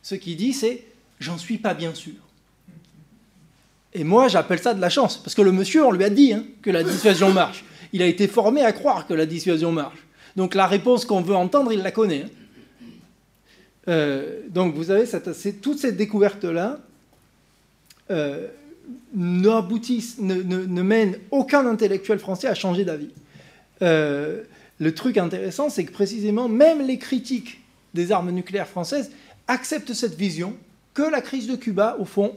[0.02, 0.84] Ce qu'il dit, c'est
[1.18, 2.14] j'en suis pas bien sûr.
[3.92, 6.32] Et moi, j'appelle ça de la chance, parce que le monsieur, on lui a dit
[6.32, 7.64] hein, que la dissuasion marche.
[7.92, 9.98] Il a été formé à croire que la dissuasion marche.
[10.36, 12.24] Donc la réponse qu'on veut entendre, il la connaît.
[12.24, 12.86] Hein.
[13.88, 16.78] Euh, donc vous avez cette, toutes ces découvertes-là
[18.10, 18.48] euh,
[19.14, 23.10] n'aboutissent, ne, mènent aucun intellectuel français à changer d'avis.
[23.82, 24.42] Euh,
[24.78, 27.60] le truc intéressant, c'est que précisément, même les critiques
[27.94, 29.10] des armes nucléaires françaises
[29.48, 30.56] acceptent cette vision
[30.94, 32.36] que la crise de Cuba, au fond,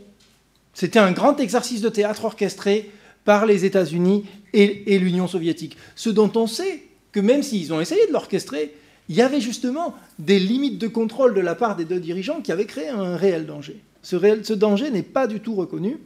[0.73, 2.91] c'était un grand exercice de théâtre orchestré
[3.25, 5.77] par les États-Unis et l'Union soviétique.
[5.95, 8.73] Ce dont on sait que même s'ils ont essayé de l'orchestrer,
[9.07, 12.51] il y avait justement des limites de contrôle de la part des deux dirigeants qui
[12.51, 13.79] avaient créé un réel danger.
[14.03, 15.97] Ce, danger n'est pas du tout reconnu.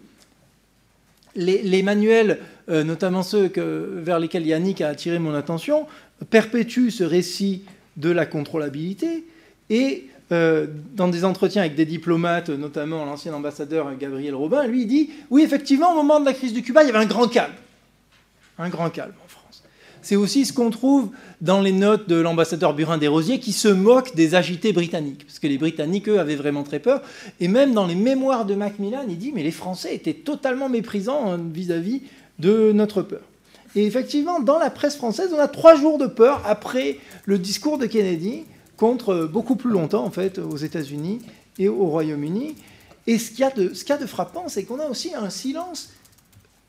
[1.35, 5.87] les, manuels, euh, notamment ceux vers lesquels Yannick a attiré mon attention,
[6.29, 7.63] perpétuent ce récit
[7.97, 9.25] de la contrôlabilité
[9.69, 14.87] et euh, dans des entretiens avec des diplomates, notamment l'ancien ambassadeur Gabriel Robin, lui il
[14.87, 17.27] dit oui effectivement au moment de la crise du Cuba il y avait un grand
[17.27, 17.53] calme,
[18.59, 19.13] un grand calme.
[20.07, 21.09] C'est aussi ce qu'on trouve
[21.41, 25.47] dans les notes de l'ambassadeur Burin Desrosiers qui se moque des agités britanniques, parce que
[25.47, 27.01] les Britanniques, eux, avaient vraiment très peur.
[27.41, 31.29] Et même dans les mémoires de Macmillan, il dit, mais les Français étaient totalement méprisants
[31.29, 32.03] hein, vis-à-vis
[32.39, 33.19] de notre peur.
[33.75, 37.77] Et effectivement, dans la presse française, on a trois jours de peur après le discours
[37.77, 38.45] de Kennedy,
[38.77, 41.19] contre beaucoup plus longtemps, en fait, aux États-Unis
[41.59, 42.55] et au Royaume-Uni.
[43.07, 45.89] Et ce qu'il y a de, ce de frappant, c'est qu'on a aussi un silence,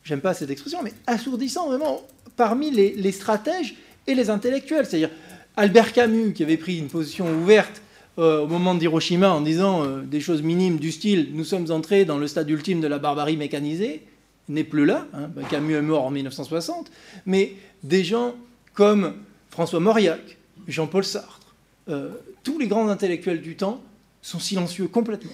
[0.08, 2.02] j'aime pas cette expression, mais assourdissant vraiment
[2.36, 4.86] parmi les stratèges et les intellectuels.
[4.86, 5.10] C'est-à-dire
[5.56, 7.82] Albert Camus, qui avait pris une position ouverte
[8.18, 12.04] euh, au moment d'Hiroshima en disant euh, des choses minimes du style Nous sommes entrés
[12.04, 14.02] dans le stade ultime de la barbarie mécanisée,
[14.48, 15.06] n'est plus là.
[15.12, 15.28] Hein.
[15.34, 16.90] Ben, Camus est mort en 1960.
[17.26, 17.52] Mais
[17.84, 18.34] des gens
[18.72, 19.14] comme
[19.50, 21.54] François Mauriac, Jean-Paul Sartre,
[21.88, 22.10] euh,
[22.42, 23.82] tous les grands intellectuels du temps
[24.22, 25.32] sont silencieux complètement.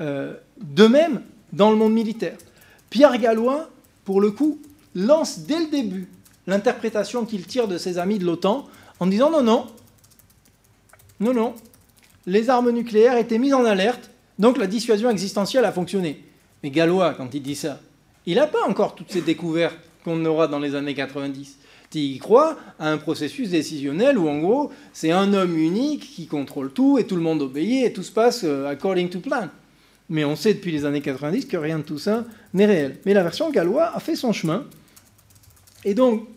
[0.00, 1.22] de même,
[1.52, 2.36] dans le monde militaire,
[2.94, 3.70] Pierre Gallois,
[4.04, 4.60] pour le coup,
[4.94, 6.06] lance dès le début
[6.46, 8.68] l'interprétation qu'il tire de ses amis de l'OTAN
[9.00, 9.66] en disant non, non,
[11.18, 11.54] non, non,
[12.26, 16.22] les armes nucléaires étaient mises en alerte, donc la dissuasion existentielle a fonctionné.
[16.62, 17.80] Mais Gallois, quand il dit ça,
[18.26, 21.56] il n'a pas encore toutes ces découvertes qu'on aura dans les années 90.
[21.94, 26.72] Il croit à un processus décisionnel où, en gros, c'est un homme unique qui contrôle
[26.72, 29.48] tout et tout le monde obéit et tout se passe euh, according to plan.
[30.08, 32.98] Mais on sait depuis les années 90 que rien de tout ça n'est réel.
[33.06, 34.66] Mais la version gallois a fait son chemin.
[35.84, 36.28] Et donc,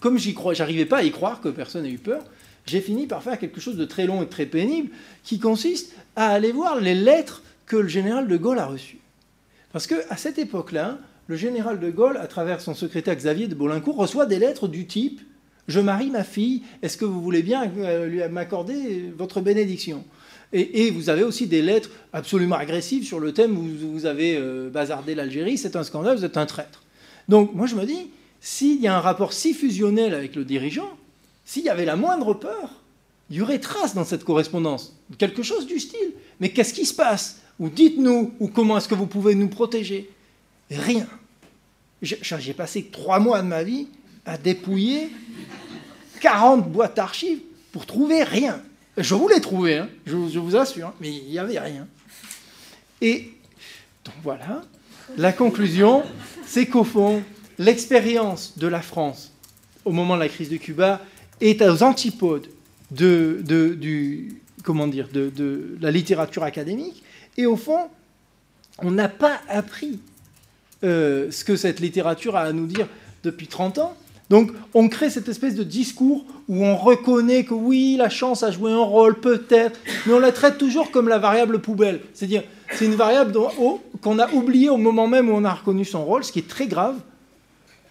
[0.00, 2.22] comme j'y crois, j'arrivais pas à y croire que personne n'ait eu peur,
[2.66, 4.90] j'ai fini par faire quelque chose de très long et très pénible,
[5.22, 9.00] qui consiste à aller voir les lettres que le général de Gaulle a reçues.
[9.72, 13.96] Parce qu'à cette époque-là, le général de Gaulle, à travers son secrétaire Xavier de Bolincourt,
[13.96, 15.20] reçoit des lettres du type
[15.68, 20.04] Je marie ma fille, est-ce que vous voulez bien euh, m'accorder votre bénédiction?
[20.52, 24.70] Et, vous avez aussi des lettres absolument agressives sur le thème vous, vous avez euh,
[24.70, 26.82] bazardé l'Algérie, c'est un scandale, vous êtes un traître.
[27.28, 30.90] Donc moi je me dis, s'il y a un rapport si fusionnel avec le dirigeant,
[31.44, 32.82] s'il y avait la moindre peur,
[33.30, 36.12] il y aurait trace dans cette correspondance, quelque chose du style.
[36.40, 37.40] Mais qu'est-ce qui se passe?
[37.58, 40.10] Ou dites-nous, ou comment est-ce que vous pouvez nous protéger?
[40.70, 41.06] Rien.
[42.02, 43.88] J'ai passé trois mois de ma vie
[44.26, 45.10] à dépouiller
[46.20, 47.40] 40 boîtes d'archives
[47.72, 48.62] pour trouver rien.
[48.96, 51.86] Je voulais trouver, hein, je, vous assure, hein, mais il n'y avait rien.
[53.00, 53.32] Et
[54.04, 54.62] donc voilà,
[55.16, 56.04] la conclusion,
[56.46, 57.22] c'est qu'au fond,
[57.58, 59.32] l'expérience de la France
[59.84, 61.00] au moment de la crise de Cuba
[61.40, 62.48] est aux antipodes
[62.90, 63.42] de,
[65.80, 67.02] la littérature académique.
[67.36, 67.88] Et au fond,
[68.78, 69.98] on n'a pas appris
[70.84, 72.88] euh, ce que cette littérature a à nous dire
[73.24, 73.96] depuis 30 ans.
[74.30, 78.50] Donc on crée cette espèce de discours où on reconnaît que oui, la chance a
[78.50, 82.00] joué un rôle, peut-être, mais on la traite toujours comme la variable poubelle.
[82.14, 83.32] C'est-à-dire, c'est une variable
[84.00, 86.48] qu'on a oubliée au moment même où on a reconnu son rôle, ce qui est
[86.48, 86.96] très grave,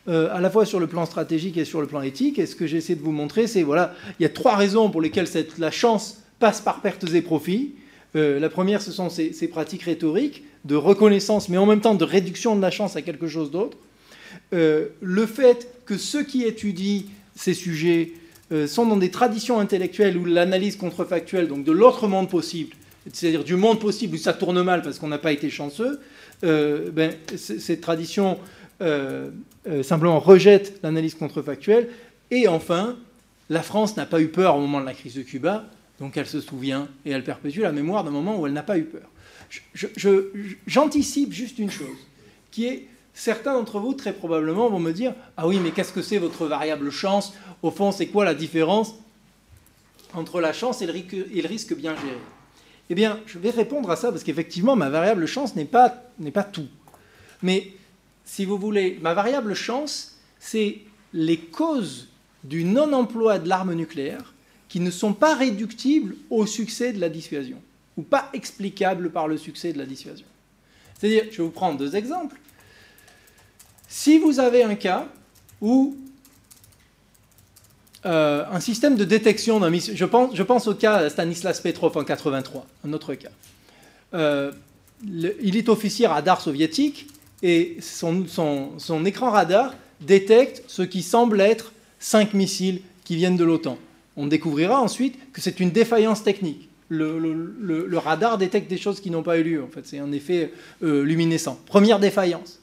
[0.07, 2.39] euh, à la fois sur le plan stratégique et sur le plan éthique.
[2.39, 5.01] Et ce que j'essaie de vous montrer, c'est voilà, il y a trois raisons pour
[5.01, 5.27] lesquelles
[5.59, 7.75] la chance passe par pertes et profits.
[8.15, 12.03] Euh, la première, ce sont ces, pratiques rhétoriques de reconnaissance, mais en même temps de
[12.03, 13.77] réduction de la chance à quelque chose d'autre.
[14.53, 17.03] Euh, le fait que ceux qui étudient
[17.35, 18.13] ces sujets
[18.67, 22.75] sont dans des traditions intellectuelles où l'analyse contrefactuelle, donc de l'autre monde possible,
[23.11, 25.99] c'est-à-dire du monde possible où ça tourne mal parce qu'on n'a pas été chanceux,
[26.43, 28.37] ben, ces traditions
[28.83, 29.29] euh,
[29.65, 31.89] euh, simplement rejette l'analyse contrefactuelle.
[32.31, 32.97] Et enfin,
[33.49, 35.65] la France n'a pas eu peur au moment de la crise de Cuba,
[36.01, 38.77] donc elle se souvient et elle perpétue la mémoire d'un moment où elle n'a pas
[38.77, 39.09] eu peur.
[40.67, 41.95] J'anticipe juste une chose,
[42.51, 46.01] qui est certains d'entre vous très probablement vont me dire ah oui mais qu'est-ce que
[46.01, 47.33] c'est votre variable chance?
[47.61, 48.95] Au fond c'est quoi la différence
[50.14, 52.17] entre la chance et le, risque bien géré?
[52.90, 55.90] Eh bien je vais répondre à ça parce qu'effectivement ma variable chance n'est pas,
[56.33, 56.67] pas tout.
[57.42, 57.74] Mais
[58.25, 60.80] si vous voulez, ma variable chance, c'est
[61.14, 62.09] les causes
[62.43, 64.33] du non-emploi de l'arme nucléaire
[64.69, 67.61] qui ne sont pas réductibles au succès de la dissuasion,
[67.95, 70.25] ou pas explicables par le succès de la dissuasion.
[70.98, 72.40] C'est-à-dire, je vais vous prendre deux exemples.
[73.95, 75.07] Si vous avez un cas
[75.61, 75.95] où
[78.07, 82.65] euh, un système de détection d'un missile, je pense, au cas Stanislas Petrov en 83,
[82.88, 83.30] un autre cas.
[84.15, 84.51] Euh,
[85.03, 87.05] il est officier radar soviétique,
[87.43, 88.25] et son,
[89.05, 93.77] écran radar détecte ce qui semble être cinq missiles qui viennent de l'OTAN.
[94.17, 96.67] On découvrira ensuite que c'est une défaillance technique.
[96.89, 99.63] Le, radar détecte des choses qui n'ont pas eu lieu.
[99.63, 101.59] En fait, c'est un effet euh, luminescent.
[101.67, 102.62] Première défaillance.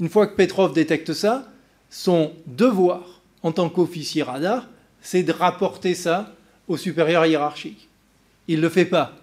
[0.00, 1.48] Une fois que Petrov détecte ça,
[1.90, 4.68] son devoir en tant qu'officier radar,
[5.00, 6.34] c'est de rapporter ça
[6.68, 7.88] au supérieur hiérarchique.
[8.48, 9.16] Il ne le fait pas.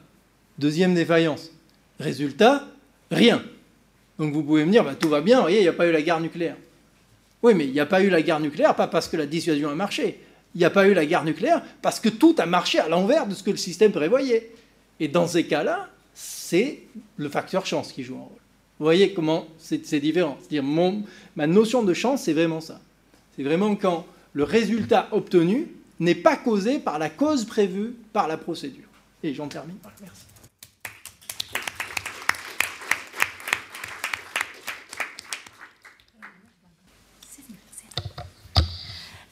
[0.57, 1.51] Deuxième défaillance.
[1.99, 2.67] Résultat,
[3.11, 3.43] rien.
[4.17, 5.87] Donc vous pouvez me dire, bah, tout va bien, vous voyez, il n'y a pas
[5.87, 6.57] eu la guerre nucléaire.
[7.41, 9.69] Oui, mais il n'y a pas eu la guerre nucléaire, pas parce que la dissuasion
[9.69, 10.19] a marché.
[10.55, 13.27] Il n'y a pas eu la guerre nucléaire parce que tout a marché à l'envers
[13.27, 14.51] de ce que le système prévoyait.
[14.99, 16.79] Et dans ces cas-là, c'est
[17.15, 18.38] le facteur chance qui joue un rôle.
[18.79, 20.37] Vous voyez comment c'est différent.
[20.39, 20.63] C'est-à-dire,
[21.35, 22.79] ma notion de chance, c'est vraiment ça.
[23.35, 25.67] C'est vraiment quand le résultat obtenu
[25.99, 28.85] n'est pas causé par la cause prévue par la procédure.
[29.21, 29.75] Et j'en termine.
[30.01, 30.21] Merci.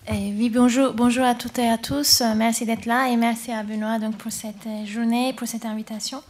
[0.10, 2.22] Eh oui, bonjour, bonjour à toutes et à tous.
[2.36, 6.22] Merci d'être là et merci à Benoît donc, pour cette journée, pour cette invitation.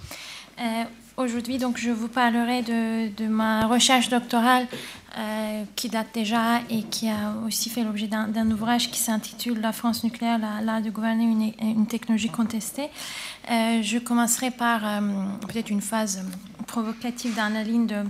[0.59, 0.83] Euh,
[1.17, 4.67] Aujourd'hui, donc, je vous parlerai de, de ma recherche doctorale
[5.17, 9.71] euh, qui date déjà et qui a aussi fait l'objet d'un ouvrage qui s'intitule La
[9.71, 12.89] France nucléaire, l'art de gouverner une, une technologie contestée.
[13.49, 14.99] Euh, je commencerai par euh,
[15.47, 16.23] peut-être une phase
[16.67, 18.03] provocative dans la ligne de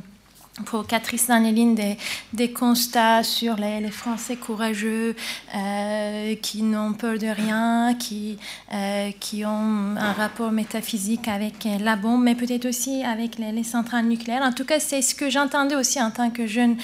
[0.65, 1.97] provocatrice dans les lignes des,
[2.33, 5.15] des constats sur les, Français courageux
[5.55, 8.37] euh, qui n'ont peur de rien, qui,
[8.73, 14.05] euh, qui ont un rapport métaphysique avec la bombe, mais peut-être aussi avec les, centrales
[14.05, 14.41] nucléaires.
[14.43, 16.75] En tout cas, c'est ce que j'entendais aussi en tant que jeune,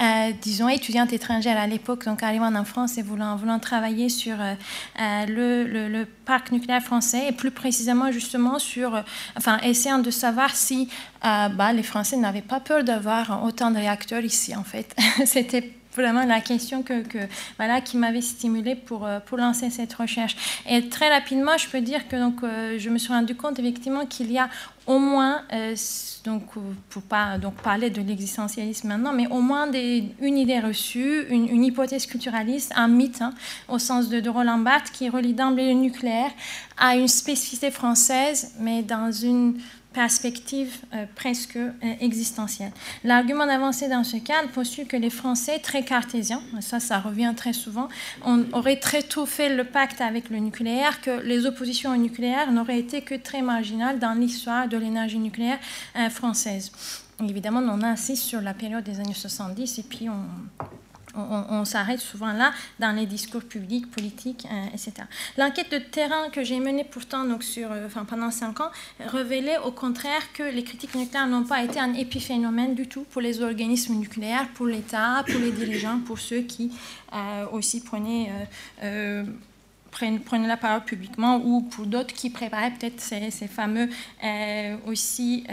[0.00, 4.36] euh, disons, étudiante étrangère à l'époque, donc arrivant en France et voulant, voulant travailler sur
[4.98, 9.02] le, le, le, parc nucléaire français et plus précisément justement sur,
[9.36, 10.88] enfin, essayant de savoir si
[11.22, 14.94] bah, les Français n'avaient pas peur d'avoir autant de réacteurs ici, en fait.
[15.24, 16.84] C'était vraiment la question
[17.84, 20.36] qui m'avait stimulée pour, euh, pour lancer cette recherche.
[20.68, 24.06] Et très rapidement, je peux dire que donc, euh, je me suis rendu compte effectivement
[24.06, 24.48] qu'il y a
[24.86, 25.74] au moins, euh,
[26.24, 26.44] donc,
[26.88, 29.70] pour pas donc, parler de l'existentialisme maintenant, mais au moins
[30.20, 33.34] une idée reçue, une, une hypothèse culturaliste, un mythe, hein,
[33.68, 36.30] au sens de, de Roland Barthes, qui relie d'emblée le nucléaire
[36.78, 39.58] à une spécificité française, mais dans une
[39.98, 42.70] perspective euh, presque euh, existentielle.
[43.02, 47.52] L'argument d'avancée dans ce cas postule que les Français, très cartésiens, ça, ça revient très
[47.52, 47.88] souvent,
[48.24, 52.52] on aurait très tôt fait le pacte avec le nucléaire, que les oppositions au nucléaire
[52.52, 55.58] n'auraient été que très marginales dans l'histoire de l'énergie nucléaire
[55.96, 56.70] euh, française.
[57.28, 60.22] Évidemment, on insiste sur la période des années 70 et puis on,
[61.18, 64.92] on, s'arrête souvent là dans les discours publics, politiques, euh, etc.
[65.36, 70.42] L'enquête de terrain que j'ai menée pourtant euh, pendant cinq ans révélait au contraire que
[70.42, 74.66] les critiques nucléaires n'ont pas été un épiphénomène du tout pour les organismes nucléaires, pour
[74.66, 76.72] l'État, pour les dirigeants, pour ceux qui
[77.14, 78.30] euh, aussi prenaient
[80.46, 83.88] la parole publiquement ou pour d'autres qui préparaient peut-être ces, fameux
[84.86, 85.44] aussi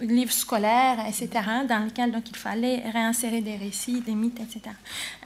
[0.00, 1.28] livres scolaires, etc.,
[1.68, 4.74] dans lesquels donc, il fallait réinsérer des récits, des mythes, etc.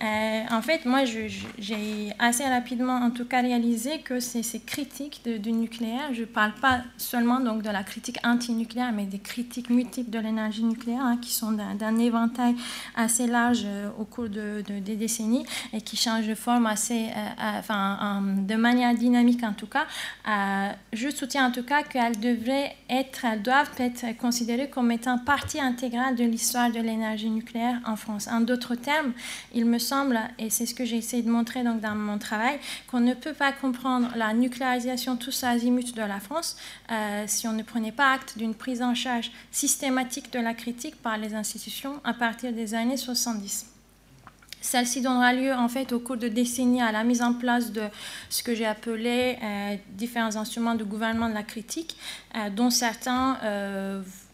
[0.02, 5.52] Euh, en fait, moi, j'ai assez rapidement, en tout cas, réalisé que ces, critiques du
[5.52, 10.10] nucléaire, je ne parle pas seulement donc, de la critique anti-nucléaire, mais des critiques multiples
[10.10, 12.54] de l'énergie nucléaire, hein, qui sont d'un éventail
[12.96, 17.58] assez large euh, au cours de, des décennies et qui changent de forme assez, euh,
[17.58, 19.86] enfin, de manière dynamique en tout cas.
[20.92, 25.60] je soutiens en tout cas qu'elles devraient être, elles doivent être considérées comme étant partie
[25.60, 28.28] intégrale de l'histoire de l'énergie nucléaire en France.
[28.28, 29.12] En d'autres termes,
[29.54, 32.58] il me semble, et c'est ce que j'ai essayé de montrer donc dans mon travail,
[32.90, 36.56] qu'on ne peut pas comprendre la nucléarisation tous azimuts de la France
[36.90, 40.96] euh, si on ne prenait pas acte d'une prise en charge systématique de la critique
[41.00, 43.66] par les institutions à partir des années 70.
[44.62, 47.82] Celle-ci donnera lieu en fait au cours de décennies à la mise en place de
[48.30, 51.96] ce que j'ai appelé euh, différents instruments de gouvernement de la critique,
[52.36, 53.38] euh, dont certains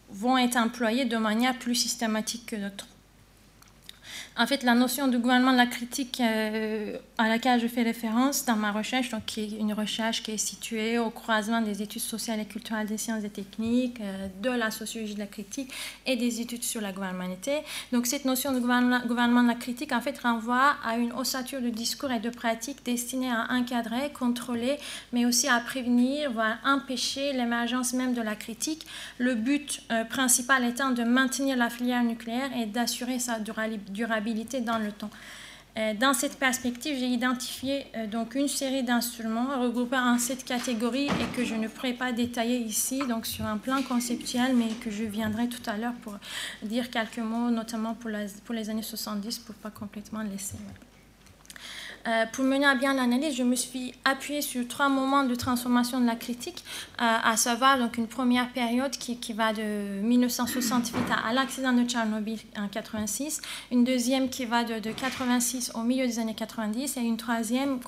[0.09, 2.87] vont être employés de manière plus systématique que d'autres.
[4.41, 8.45] En fait, la notion de gouvernement de la critique euh, à laquelle je fais référence
[8.45, 12.01] dans ma recherche, donc qui est une recherche qui est située au croisement des études
[12.01, 15.73] sociales et culturelles des sciences et techniques, euh, de la sociologie de la critique
[16.05, 17.51] et des études sur la gouvernementalité.
[17.91, 21.69] Donc cette notion de gouvernement, de la critique, en fait, renvoie à une ossature de
[21.69, 24.77] discours et de pratiques destinée à encadrer, contrôler,
[25.11, 28.87] mais aussi à prévenir, voire empêcher l'émergence même de la critique.
[29.17, 34.28] Le but euh, principal étant de maintenir la filière nucléaire et d'assurer sa durabilité
[34.61, 35.09] dans le temps.
[35.77, 41.05] Euh, dans cette perspective, j'ai identifié euh, donc une série d'instruments regroupés en sept catégories
[41.05, 44.89] et que je ne pourrais pas détailler ici, donc sur un plan conceptuel, mais que
[44.89, 46.15] je viendrai tout à l'heure pour
[46.63, 50.57] dire quelques mots, notamment pour, les années 70, pour pas complètement laisser.
[52.07, 55.99] Euh, pour mener à bien l'analyse, je me suis appuyée sur trois moments de transformation
[55.99, 56.63] de la critique,
[56.97, 62.39] à savoir donc une première période qui, qui va de 1968 à, l'accident de Tchernobyl
[62.57, 67.01] en 86, une deuxième qui va de, de 86 au milieu des années 90 et
[67.01, 67.79] une troisième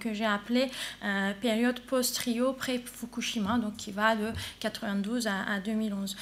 [0.00, 0.70] que j'ai appelée
[1.40, 6.16] période post-trio pré-Fukushima, donc qui va de 92 à, 2011.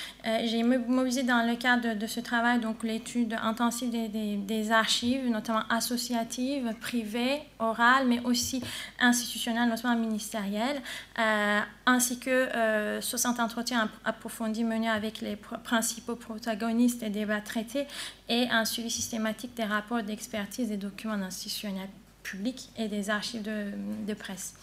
[0.44, 6.74] j'ai mobilisé dans le cadre de, ce travail l'étude intensive des, des, archives, notamment associatives,
[6.80, 8.62] privées, orales, mais aussi
[9.00, 10.80] institutionnelles, notamment ministérielles,
[11.18, 17.86] euh, ainsi que 60 euh, entretiens approfondis menés avec les principaux protagonistes des débats traités
[18.28, 21.90] et un suivi systématique des rapports d'expertise des documents institutionnels
[22.22, 24.54] publics et des archives de, presse.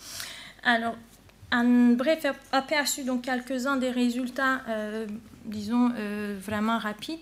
[0.63, 0.95] Alors,
[1.51, 5.07] un bref aperçu, donc quelques-uns des résultats, euh,
[5.45, 5.91] disons,
[6.39, 7.19] vraiment rapides.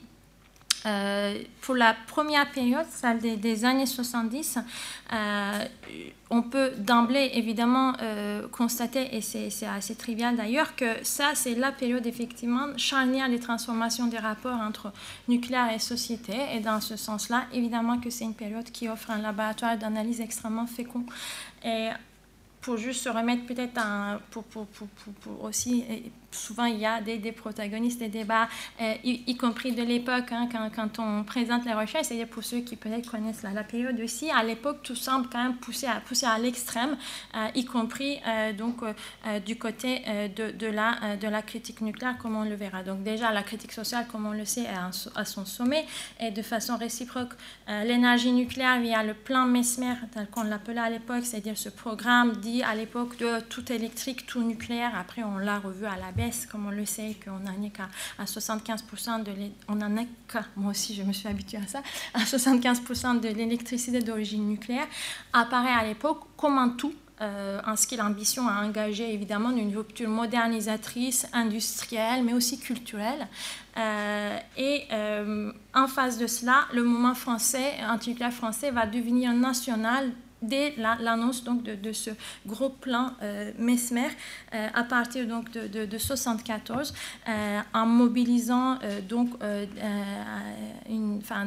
[0.86, 4.60] Euh, pour la première période, celle des, années 70,
[5.12, 5.66] euh,
[6.30, 11.72] on peut d'emblée évidemment euh, constater, et c'est assez trivial d'ailleurs, que ça c'est la
[11.72, 14.94] période effectivement charnière des transformations des rapports entre
[15.28, 16.34] nucléaire et société.
[16.54, 20.68] Et dans ce sens-là, évidemment que c'est une période qui offre un laboratoire d'analyse extrêmement
[20.68, 21.06] fécond.
[21.66, 21.90] Et
[22.62, 23.80] pour juste se remettre peut-être
[24.32, 24.66] pour, pour,
[25.44, 25.84] aussi
[26.32, 28.48] souvent il y a des, des protagonistes des débats,
[28.82, 32.60] euh, y, compris de l'époque, hein, quand, quand, on présente les recherches, c'est-à-dire pour ceux
[32.60, 36.26] qui peut-être connaissent la, période aussi, à l'époque tout semble quand même poussé à, pousser
[36.26, 36.98] à l'extrême,
[37.36, 38.78] euh, y compris euh, donc,
[39.46, 40.02] du côté
[40.36, 42.84] de, de, la, de la critique nucléaire, comme on le verra.
[42.84, 45.86] Donc déjà, la critique sociale, comme on le sait, est à, son sommet,
[46.20, 47.34] et de façon réciproque,
[47.68, 52.64] l'énergie nucléaire via le plan Mesmer, tel qu'on l'appelait à l'époque, c'est-à-dire ce programme dit
[52.64, 56.12] à l'époque de tout électrique, tout nucléaire, après on l'a revu à la
[56.50, 57.88] comme on le sait, qu'on n'en est qu'à
[58.24, 59.32] 75% de
[59.68, 60.08] on en est
[60.56, 61.82] moi aussi je me suis habituée à ça,
[62.14, 64.88] à 75% de l'électricité d'origine nucléaire,
[65.34, 69.76] apparaît à l'époque comme un tout euh, en ce qui l'ambition à engager évidemment une
[69.76, 73.28] rupture modernisatrice, industrielle, mais aussi culturelle.
[73.76, 80.12] Euh, et euh, en face de cela, le mouvement français, anti-nucléaire français, va devenir national
[80.42, 82.12] dès l'annonce donc de, ce
[82.46, 84.08] gros plan euh, Mesmer
[84.54, 86.94] euh, à partir donc de, de, de 74
[87.28, 89.30] euh, en mobilisant donc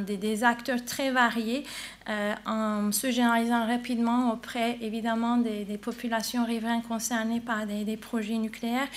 [0.07, 1.65] des, acteurs très variés
[2.47, 8.89] en se généralisant rapidement auprès évidemment des, populations riveraines concernées par des, des projets nucléaires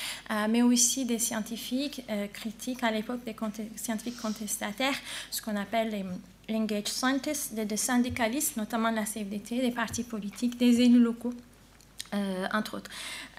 [0.50, 2.02] mais aussi des scientifiques
[2.34, 3.36] critiques à l'époque des
[3.76, 4.96] scientifiques contestataires
[5.30, 6.06] ce qu'on appelle les
[6.50, 11.34] l'engage scientists, des, syndicalistes, notamment la CFDT, des partis politiques, des élus locaux.
[12.14, 12.92] Euh, entre autres.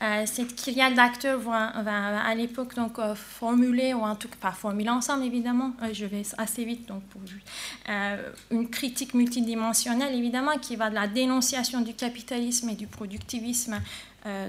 [0.03, 4.51] Euh, cette kyrielle d'acteurs va, à l'époque donc euh, formuler, ou en tout cas pas
[4.51, 7.03] formuler ensemble évidemment, je vais assez vite donc
[8.51, 13.81] une critique multidimensionnelle évidemment qui va de la dénonciation du capitalisme et du productivisme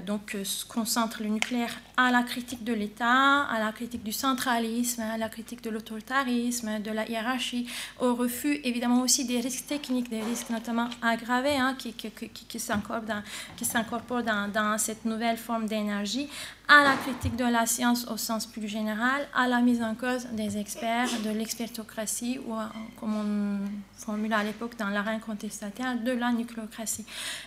[0.06, 5.02] donc euh, concentre le nucléaire à la critique de l'État, à la critique du centralisme,
[5.02, 7.68] à la critique de l'autoritarisme, de la hiérarchie,
[8.00, 14.78] au refus évidemment aussi des risques techniques, des risques notamment aggravés hein, qui, s'incorporent dans,
[14.78, 16.30] cette nouvelle forme d'énergie,
[16.68, 20.26] à la critique de la science au sens plus général, à la mise en cause
[20.32, 22.54] des experts, de l'expertocratie, ou
[22.98, 27.06] comme on formule à l'époque dans l'arène contestataire, de la nucléocratie.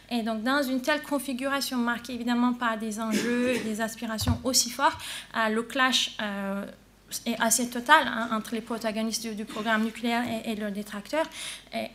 [0.09, 4.69] Et donc dans une telle configuration marquée évidemment par des enjeux et des aspirations aussi
[4.69, 4.97] forts,
[5.35, 6.65] euh, le clash euh,
[7.39, 11.25] assez total hein, entre les protagonistes du, programme nucléaire et, leurs détracteurs.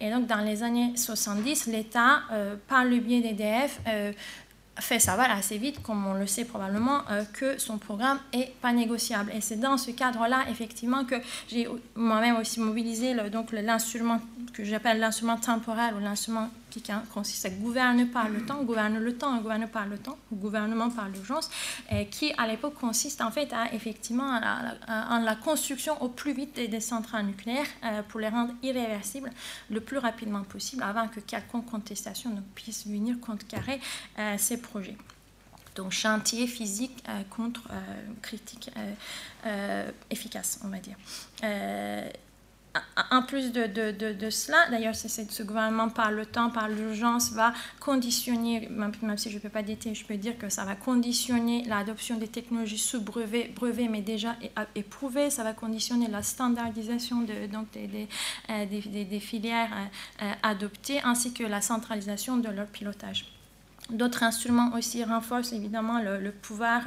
[0.00, 3.80] Et, donc dans les années 70, l'État, euh, par le biais d'EDF,
[4.80, 8.72] fait savoir assez vite, comme on le sait probablement, euh, que son programme est pas
[8.72, 9.32] négociable.
[9.34, 11.16] Et c'est dans ce cadre-là, effectivement, que
[11.48, 14.20] j'ai moi-même aussi mobilisé le, donc l'instrument
[14.52, 19.16] que j'appelle l'instrument temporel ou l'instrument qui consiste à gouverner par le temps, gouverne le
[19.16, 21.50] temps, gouverne par le temps, ou gouvernement par l'urgence,
[22.10, 24.40] qui à l'époque consiste en fait à effectivement
[24.88, 29.30] en la construction au plus vite des, centrales nucléaires euh, pour les rendre irréversibles
[29.70, 33.80] le plus rapidement possible avant que quelconque contestation ne puisse venir contrecarrer
[34.18, 34.96] euh, ces projets.
[35.74, 37.62] Donc chantier physique euh, contre
[38.22, 38.70] critique
[40.10, 40.96] efficace, on va dire
[43.10, 47.52] en plus de, de, de, cela, d'ailleurs, ce gouvernement par le temps, par l'urgence, va
[47.80, 51.64] conditionner, même, si je ne peux pas détailler, je peux dire que ça va conditionner
[51.64, 54.36] l'adoption des technologies sous brevet, brevet mais déjà
[54.74, 58.08] éprouvées, ça va conditionner la standardisation de, donc des, des,
[58.50, 63.26] euh, filières euh, euh, adoptées, ainsi que la centralisation de leur pilotage.
[63.90, 66.80] D'autres instruments aussi renforcent évidemment le, pouvoir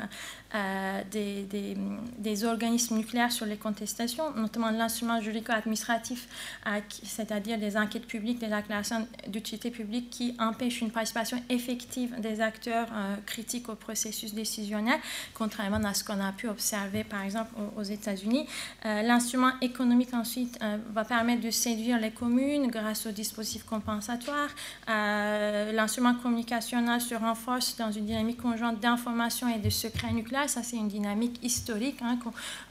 [0.56, 6.28] euh, des, organismes nucléaires sur les contestations, notamment l'instrument juridico-administratif,
[6.68, 12.42] euh, c'est-à-dire des enquêtes publiques, des déclarations d'utilité publique qui empêchent une participation effective des
[12.42, 15.00] acteurs euh, critiques au processus décisionnel,
[15.34, 18.46] contrairement à ce qu'on a pu observer par exemple aux, États-Unis.
[18.84, 20.60] l'instrument économique ensuite
[20.94, 24.50] va permettre de séduire les communes grâce aux dispositifs compensatoires.
[24.88, 30.37] l'instrument communication se renforce dans une dynamique conjointe d'information et de secret nucléaire.
[30.46, 32.20] Ça, c'est une dynamique historique hein,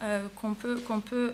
[0.03, 0.79] euh, qu'on peut,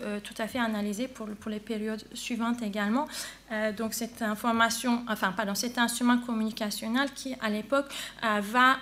[0.01, 3.07] euh, tout à fait analyser pour, les périodes suivantes également.
[3.51, 7.85] Euh, donc, cette information, enfin, pardon, cet instrument communicationnel qui, à l'époque,
[8.41, 8.77] va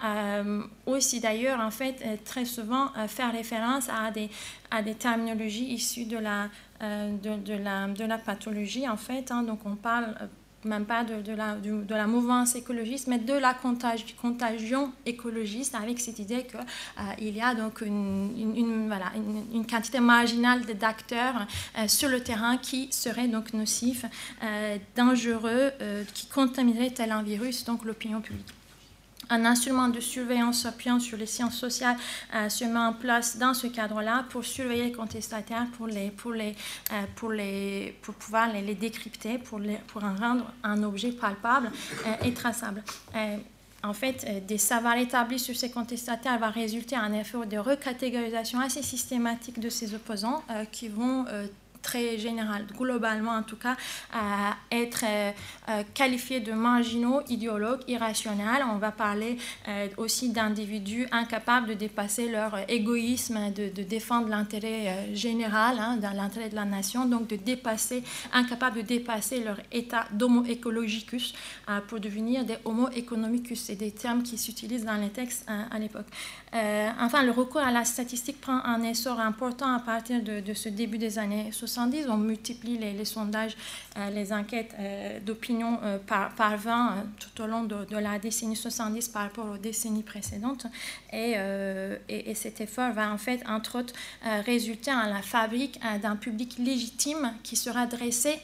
[0.86, 6.50] aussi d'ailleurs, en fait, très souvent faire référence à des, terminologies issues de la
[8.18, 9.32] pathologie, en fait.
[9.32, 9.44] Hein.
[9.44, 10.16] donc, on parle
[10.66, 17.30] même pas de, la, mouvance écologiste, mais de la contagion écologiste, avec cette idée qu'il
[17.30, 23.54] euh, y a donc une, quantité marginale d'acteurs euh, sur le terrain qui seraient donc
[23.54, 24.06] nocifs,
[24.44, 25.72] euh, dangereux,
[26.14, 28.54] qui contamineraient tel un virus, donc l'opinion publique
[29.32, 31.96] un instrument de surveillance appuyant sur les sciences sociales
[32.36, 36.34] euh, se met en place dans ce cadre-là pour surveiller les contestataires, pour, les, pour,
[36.34, 36.56] les,
[36.92, 41.14] euh, pour, les, pour pouvoir les, les décrypter, pour, les, pour en rendre un objet
[41.14, 41.72] palpable
[42.06, 42.84] euh, et traçable.
[43.84, 48.84] en fait, des savoirs établis sur ces contestataires va résulter un effort de recatégorisation assez
[48.84, 51.26] systématique de ces opposants qui vont
[51.82, 53.76] très général, globalement en tout cas,
[54.14, 55.32] à être euh,
[55.70, 58.64] euh, qualifiés de marginaux, idéologues, irrationnels.
[58.72, 59.38] On va parler
[59.68, 66.50] euh, aussi d'individus incapables de dépasser leur égoïsme, de, défendre l'intérêt général, hein, dans l'intérêt
[66.50, 71.34] de la nation, donc de dépasser, incapables de dépasser leur état d'homo ecologicus
[71.88, 73.62] pour devenir des homo economicus.
[73.62, 76.06] C'est des termes qui s'utilisent dans les textes à l'époque.
[76.54, 80.98] Enfin, le recours à la statistique prend un essor important à partir de, ce début
[80.98, 83.56] des années 60 on multiplie les, sondages,
[83.98, 88.56] euh, les enquêtes euh, d'opinion euh, par, par 20 tout au long de, la décennie
[88.56, 90.66] 70 par rapport aux décennies précédentes.
[91.14, 91.36] Et,
[92.10, 93.94] et, cet effort va en fait, entre autres,
[94.46, 98.40] résulter en la fabrique d'un public légitime qui sera dressé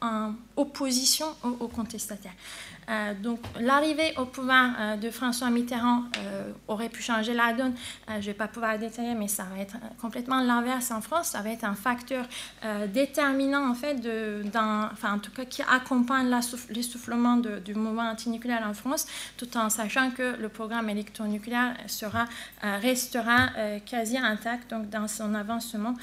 [0.00, 1.26] en opposition
[1.60, 2.34] aux contestataires.
[2.88, 7.74] Euh, donc l'arrivée au pouvoir euh, de François Mitterrand euh, aurait pu changer la donne.
[8.08, 11.28] je ne vais pas pouvoir détailler, mais ça va être complètement l'inverse en France.
[11.28, 12.26] Ça va être un facteur
[12.92, 13.96] déterminant en fait,
[14.54, 16.32] enfin en tout cas qui accompagne
[16.70, 19.06] l'essoufflement du mouvement antinucléaire en France,
[19.36, 21.76] tout en sachant que le programme électronucléaire
[22.62, 23.48] restera
[23.84, 25.94] quasi intact donc dans son avancement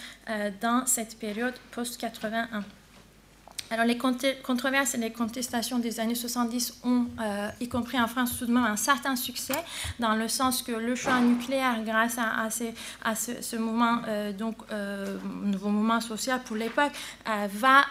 [0.61, 2.63] dans cette période post 81.
[3.73, 8.37] Alors les controverses et les contestations des années 70 ont, euh, y compris en France,
[8.37, 9.55] tout de même un certain succès,
[9.97, 12.65] dans le sens que le choix nucléaire, grâce à, ce,
[13.55, 14.31] euh,
[14.71, 16.91] euh, nouveau mouvement social pour l'époque,
[17.25, 17.85] va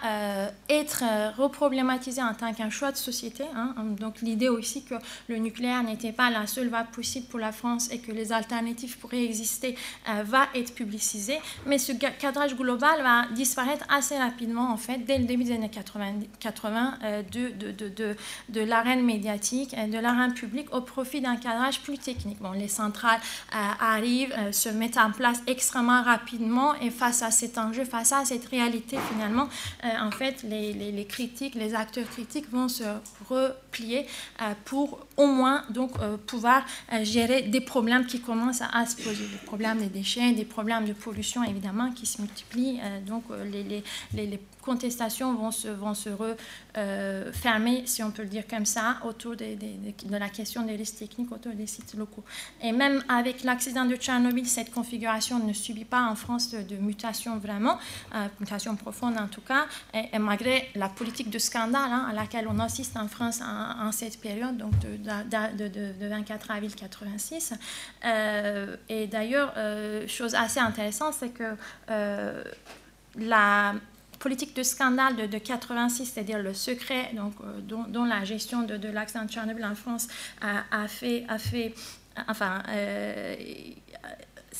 [0.69, 1.03] être
[1.37, 3.43] reproblématisé en tant qu'un choix de société.
[3.57, 3.75] Hein.
[3.99, 4.95] Donc l'idée aussi que
[5.27, 8.99] le nucléaire n'était pas la seule voie possible pour la France et que les alternatives
[8.99, 9.77] pourraient exister
[10.25, 11.41] va être publicisée.
[11.67, 15.72] Mais ce cadrage global va disparaître assez rapidement, en fait, dès le début des années
[15.73, 18.17] 80, euh, de, de, de,
[18.49, 22.39] de l'arène médiatique de l'arène publique au profit d'un cadrage plus technique.
[22.41, 23.21] Bon, les centrales
[23.55, 28.13] euh, arrivent, euh, se mettent en place extrêmement rapidement et face à cet enjeu, face
[28.13, 29.49] à cette réalité finalement,
[29.83, 32.85] en fait, les, les, les, critiques, les acteurs critiques vont se
[33.29, 34.07] replier
[34.65, 35.93] pour au moins donc
[36.27, 36.65] pouvoir
[37.03, 40.93] gérer des problèmes qui commencent à, se poser, des problèmes des déchets, des problèmes de
[40.93, 47.81] pollution évidemment qui se multiplient, donc les, les, les contestations vont se, vont se refermer,
[47.81, 49.45] euh, si on peut le dire comme ça, autour de,
[50.09, 52.25] la question des risques techniques autour des sites locaux.
[52.63, 57.37] Et même avec l'accident de Tchernobyl, cette configuration ne subit pas en France de, mutation
[57.39, 57.79] vraiment,
[58.15, 62.47] euh, mutation profonde en tout cas, et, malgré la politique de scandale hein, à laquelle
[62.49, 67.55] on assiste en France en, cette période, donc de, de 24 avril 86.
[68.05, 69.53] Euh, et d'ailleurs,
[70.09, 71.57] chose assez intéressante, c'est que
[73.17, 73.75] la
[74.23, 78.89] politique de scandale de, 86, c'est-à-dire le secret donc, euh, dont, la gestion de, de
[78.89, 80.07] l'accident de Tchernobyl en France
[80.41, 81.75] a, fait, a fait,
[82.29, 83.35] enfin, euh,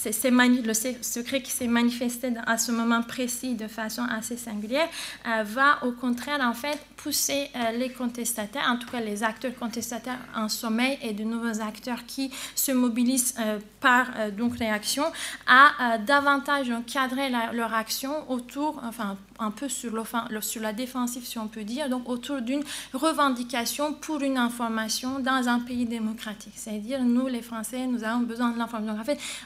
[0.05, 4.89] le secret qui s'est manifesté à ce moment précis de façon assez singulière,
[5.29, 10.19] euh, va au contraire en fait pousser les contestataires, en tout cas les acteurs contestataires
[10.35, 13.35] en sommeil et de nouveaux acteurs qui se mobilisent
[13.81, 15.05] par donc réaction,
[15.47, 19.93] à davantage encadrer leur action autour, enfin un peu sur,
[20.61, 22.63] la défensive, si on peut dire, donc autour d'une
[22.93, 26.53] revendication pour une information dans un pays démocratique.
[26.57, 28.83] C'est-à-dire, nous, les Français, nous avons besoin de l'information.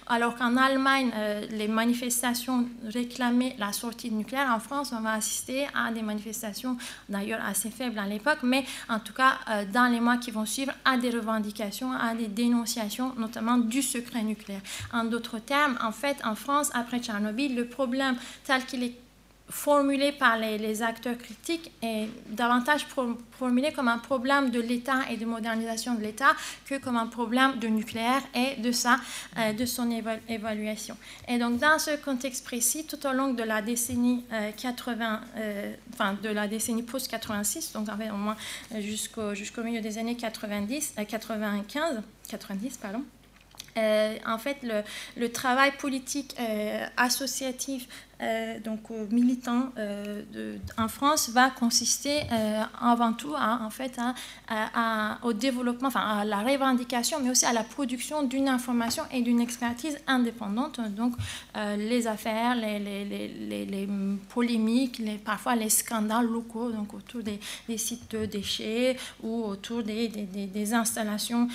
[0.07, 5.67] Alors qu'en Allemagne, euh, les manifestations réclamaient la sortie nucléaire, en France, on va assister
[5.75, 6.77] à des manifestations,
[7.09, 10.47] d'ailleurs assez faibles à l'époque, mais en tout cas, euh, dans les mois qui vont
[10.47, 14.61] suivre, à des revendications, à des dénonciations, notamment du secret nucléaire.
[14.93, 18.95] En d'autres termes, en fait, en France, après Tchernobyl, le problème tel qu'il est
[19.49, 22.87] formulé par les, acteurs critiques est davantage
[23.39, 26.35] formulé comme un problème de l'État et de modernisation de l'État
[26.67, 28.99] que comme un problème de nucléaire et de, sa,
[29.39, 29.91] euh, de son
[30.29, 30.97] évaluation.
[31.29, 34.25] Et donc dans ce contexte précis, tout au long de la décennie
[34.57, 38.37] 80, euh, euh, enfin de la décennie post-86, donc en fait au moins
[38.79, 43.05] jusqu'au milieu des années 90, 95, 90 pardon,
[44.27, 44.57] en fait,
[45.17, 46.35] le, travail politique
[46.97, 47.87] associatif
[48.65, 50.23] donc militant euh,
[50.79, 54.01] en France va consister euh, avant tout à, en fait
[55.23, 59.41] au développement, enfin à la revendication, mais aussi à la production d'une information et d'une
[59.41, 60.81] expertise indépendante.
[60.91, 61.15] Donc
[61.79, 63.05] les affaires, les, les,
[63.67, 63.89] les,
[64.29, 67.39] polémiques, parfois les scandales locaux, donc autour des,
[67.77, 71.49] sites de déchets ou autour des, des, des installations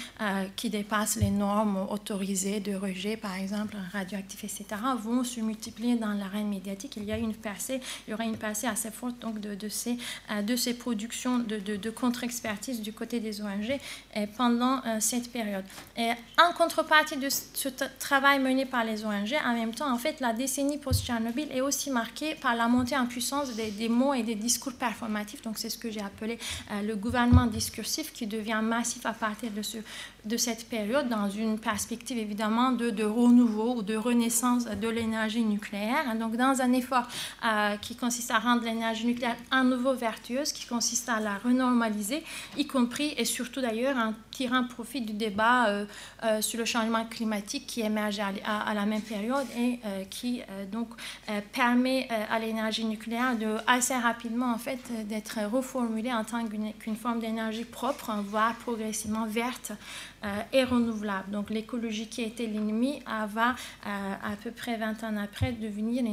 [0.55, 4.65] qui dépassent les normes autorisées de rejet, par exemple radioactifs, etc.,
[5.01, 8.37] vont se multiplier dans l'arène médiatique, il y a une percée, il y aura une
[8.37, 9.97] percée assez forte donc de, ces,
[10.31, 13.79] euh, de ces productions de, de, contre-expertise du côté des ONG
[14.17, 15.65] euh, pendant euh, cette période.
[15.97, 20.19] Et en contrepartie de ce travail mené par les ONG, en même temps, en fait,
[20.19, 24.23] la décennie post-Tchernobyl est aussi marquée par la montée en puissance des, des mots et
[24.23, 25.41] des discours performatifs.
[25.41, 26.37] Donc, c'est ce que j'ai appelé
[26.83, 29.77] le gouvernement discursif qui devient massif à partir de ce
[30.25, 35.43] de cette période dans une perspective évidemment de, de renouveau ou de renaissance de l'énergie
[35.43, 36.03] nucléaire.
[36.41, 37.07] Dans un effort
[37.45, 42.23] euh, qui consiste à rendre l'énergie nucléaire à nouveau vertueuse, qui consiste à la renormaliser,
[42.57, 43.97] y compris et surtout d'ailleurs
[44.31, 45.85] tirant profit du débat euh,
[46.23, 49.79] euh, sur le changement climatique qui émerge à, la même période et
[50.09, 50.89] qui donc
[51.53, 57.19] permet à l'énergie nucléaire de assez rapidement en fait d'être reformulée en tant qu'une forme
[57.19, 59.73] d'énergie propre, voire progressivement verte
[60.23, 61.31] euh, et renouvelable.
[61.31, 63.55] Donc l'écologie qui était l'ennemi va
[63.87, 66.03] euh, à peu près 20 ans après devenir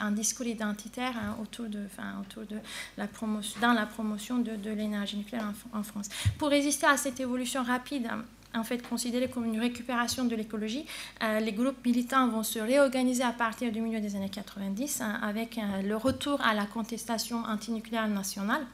[0.00, 2.56] un discours identitaire hein, autour de, enfin, autour de
[2.96, 6.08] la promotion, dans la promotion de l'énergie nucléaire en, France.
[6.38, 8.08] Pour résister à cette évolution rapide,
[8.54, 10.84] en fait considérée comme une récupération de l'écologie.
[11.22, 15.18] Euh, les groupes militants vont se réorganiser à partir du milieu des années 90 hein,
[15.22, 18.66] avec le retour à la contestation antinucléaire nationale.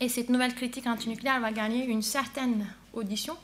[0.00, 3.36] Et cette nouvelle critique antinucléaire va gagner une certaine audition,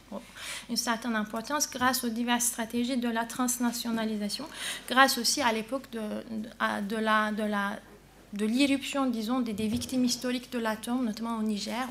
[0.70, 4.46] une certaine importance grâce aux diverses stratégies de la transnationalisation,
[4.88, 7.78] grâce aussi à l'époque de la
[8.34, 11.86] de l'irruption, disons, des, victimes historiques de l'atome, notamment au Niger,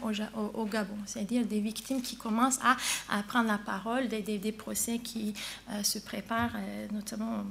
[0.54, 5.34] au, Gabon, c'est-à-dire des victimes qui commencent à, prendre la parole, des, procès qui
[5.72, 7.44] euh, se préparent, euh, notamment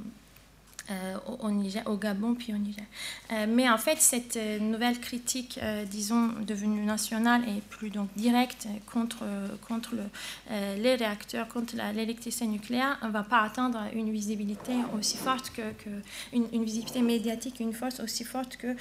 [1.41, 2.85] au, Niger, au Gabon puis au Niger.
[3.33, 5.59] Euh, mais en fait, cette euh, nouvelle critique,
[5.91, 9.25] disons, devenue nationale et plus donc directe contre,
[9.67, 10.03] contre le,
[10.83, 15.62] les réacteurs, contre l'électricité nucléaire, ne va pas atteindre une visibilité aussi forte que,
[16.33, 18.75] une, visibilité médiatique, une force aussi forte que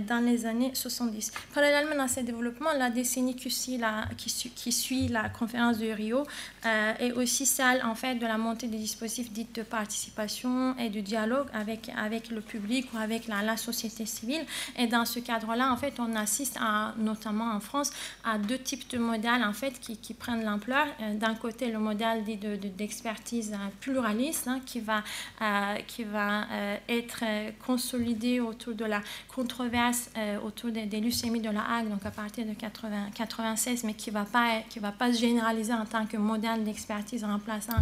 [0.00, 1.32] dans les années 70.
[1.54, 5.88] Parallèlement à ces développements, la décennie qui suit la, qui, qui suit la conférence de
[5.90, 6.26] Rio
[6.64, 11.00] est aussi celle en fait de la montée des dispositifs dits de participation et de
[11.00, 14.44] dialogue avec, le public ou avec la, société civile.
[14.76, 17.90] Et dans ce cadre-là, en fait, on assiste à, notamment en France
[18.24, 20.86] à deux types de modèles en fait, qui, prennent l'ampleur.
[21.00, 22.24] Euh, d'un côté, le modèle
[22.76, 25.02] d'expertise de, pluraliste hein, qui va,
[25.40, 27.24] euh, qui va euh, être
[27.64, 30.10] consolidé autour de la controverse
[30.44, 34.10] autour des, des, leucémies de la Hague, donc à partir de 80, 96, mais qui
[34.10, 37.74] ne va, pas, va pas se généraliser en tant que modèle d'expertise remplaçant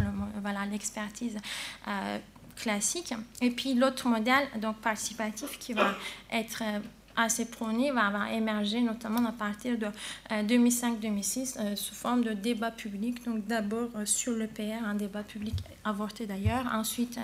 [0.71, 1.39] l'expertise
[1.85, 2.21] voilà,
[2.57, 3.15] classique.
[3.41, 5.95] Et puis l'autre modèle, donc participatif, qui va
[6.33, 6.81] être euh,
[7.17, 9.87] assez prôné va, va, émerger notamment à partir de
[10.31, 13.25] 2005-2006 euh, euh, sous forme de débat public.
[13.25, 17.19] Donc d'abord sur le PR, un débat public avorté d'ailleurs, ensuite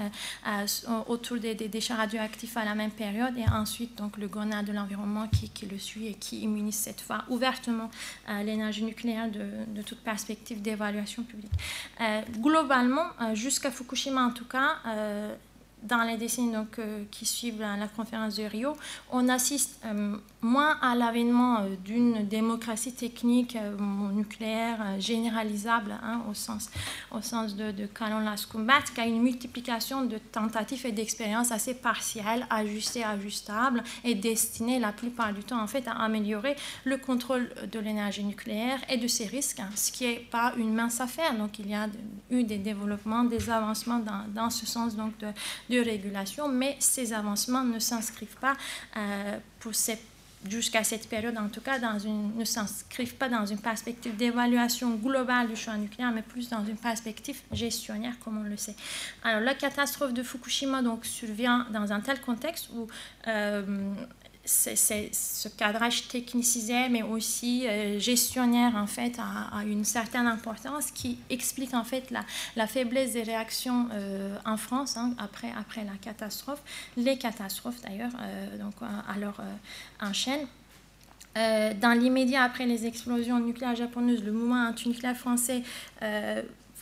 [1.09, 5.29] autour des, déchets radioactifs à la même période et ensuite donc le grenade de l'environnement
[5.29, 7.91] qui, le suit et qui immunise cette fois ouvertement
[8.29, 11.53] l'énergie nucléaire de, toute perspective d'évaluation publique.
[12.39, 14.77] globalement, jusqu'à Fukushima en tout cas,
[15.83, 18.77] dans les décennies donc, euh, qui suivent la, conférence de Rio,
[19.11, 23.57] on assiste euh, moins à l'avènement euh, d'une démocratie technique
[24.13, 26.71] nucléaire généralisable hein, au sens,
[27.11, 32.47] au sens de, de Canon Lascumbat qu'à une multiplication de tentatives et d'expériences assez partielles,
[32.51, 37.79] ajustées, ajustables et destinées la plupart du temps en fait à améliorer le contrôle de
[37.79, 41.37] l'énergie nucléaire et de ses risques, hein, ce qui n'est pas une mince affaire.
[41.37, 41.89] Donc il y a
[42.31, 45.29] eu des développements, des avancements dans, dans ce sens donc de
[45.71, 48.57] de régulation, mais ces avancements ne s'inscrivent pas
[48.97, 49.75] euh, pour
[50.49, 54.95] jusqu'à cette période, en tout cas, dans une, ne s'inscrivent pas dans une perspective d'évaluation
[54.95, 58.75] globale du choix nucléaire, mais plus dans une perspective gestionnaire, comme on le sait.
[59.23, 62.89] Alors, la catastrophe de Fukushima donc, survient dans un tel contexte où
[63.29, 63.93] euh,
[64.45, 71.19] c'est, ce cadrage technicisé, mais aussi euh, gestionnaire, en fait, a, une certaine importance qui
[71.29, 72.25] explique, en fait, la,
[72.57, 76.61] la faiblesse des réactions euh, en France hein, après, après la catastrophe,
[76.97, 78.75] les catastrophes d'ailleurs, euh, donc
[79.09, 79.41] alors
[80.01, 80.47] en chaîne.
[81.35, 85.63] dans l'immédiat après les explosions nucléaires japonaises, le mouvement anti-nucléaire français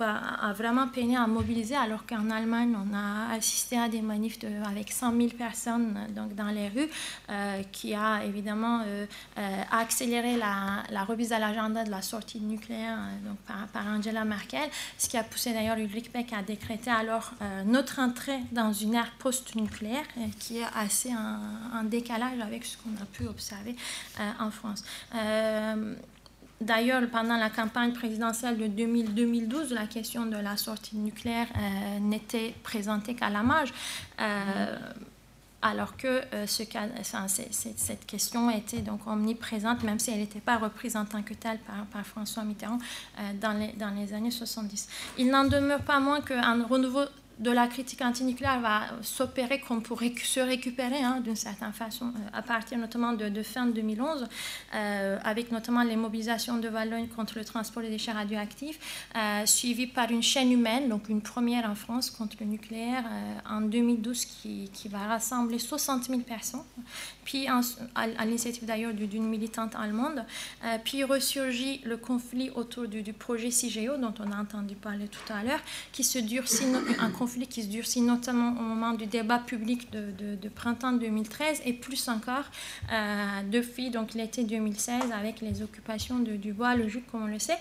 [0.05, 4.93] a vraiment peiné à mobiliser, alors qu'en Allemagne, on a assisté à des manifs avec
[4.93, 6.89] 100 000 personnes donc, dans les rues,
[7.31, 9.07] euh, qui a évidemment euh,
[9.39, 13.39] euh, accéléré la, la, remise à l'agenda de la sortie nucléaire donc,
[13.73, 14.69] par, Angela Merkel,
[14.99, 17.33] ce qui a poussé d'ailleurs Ulrich Beck à décréter alors
[17.65, 20.05] notre entrée dans une ère post-nucléaire,
[20.39, 23.77] qui est assez en, décalage avec ce qu'on a pu observer
[24.39, 24.85] en France.
[26.61, 32.53] D'ailleurs, pendant la campagne présidentielle de 2012, la question de la sortie nucléaire euh, n'était
[32.65, 33.73] présentée qu'à la marge,
[34.21, 34.77] euh,
[35.63, 36.65] alors que euh, ce
[37.53, 41.59] cette question était donc omniprésente, même si elle n'était pas reprise en tant que telle
[41.61, 42.79] par, François Mitterrand
[43.41, 44.89] dans les, dans, les, années 70.
[45.19, 47.05] Il n'en demeure pas moins qu'un renouveau
[47.39, 52.29] de la critique antinucléaire va s'opérer qu'on pourrait se récupérer hein, d'une certaine façon euh,
[52.33, 54.27] à partir notamment de, fin 2011
[54.75, 58.79] euh, avec notamment les mobilisations de Valognes contre le transport des déchets radioactifs
[59.17, 63.05] euh, suivi par une chaîne humaine donc une première en France contre le nucléaire
[63.49, 66.63] en 2012 qui, qui, va rassembler 60 000 personnes
[67.29, 70.25] puis à, l'initiative d'ailleurs d'une militante allemande
[70.85, 75.43] puis ressurgit le conflit autour du, projet CIGEO dont on a entendu parler tout à
[75.43, 75.61] l'heure
[75.93, 76.65] qui se durcit
[76.99, 81.75] un conflit qui se durcit notamment au moment du débat public de, printemps 2013 et
[81.75, 82.45] plus encore
[82.91, 87.27] euh, depuis donc l'été 2016 avec les occupations de, du bois, le jus comme on
[87.27, 87.59] le sait.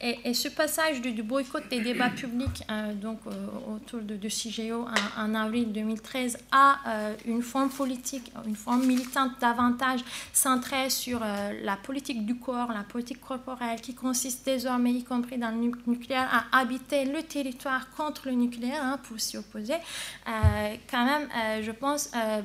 [0.00, 4.86] Et, ce passage du, boycott des débats publics euh, donc euh, autour de, de CIGEO
[5.18, 9.09] en, avril 2013 à euh, une forme politique, une forme militante
[9.40, 10.00] davantage
[10.32, 15.50] centrée sur la politique du corps, la politique corporelle qui consiste désormais, y compris dans
[15.50, 21.04] le nucléaire, à habiter le territoire contre le nucléaire, hein, pour s'y opposer, euh, quand
[21.04, 22.42] même, euh, je pense, euh,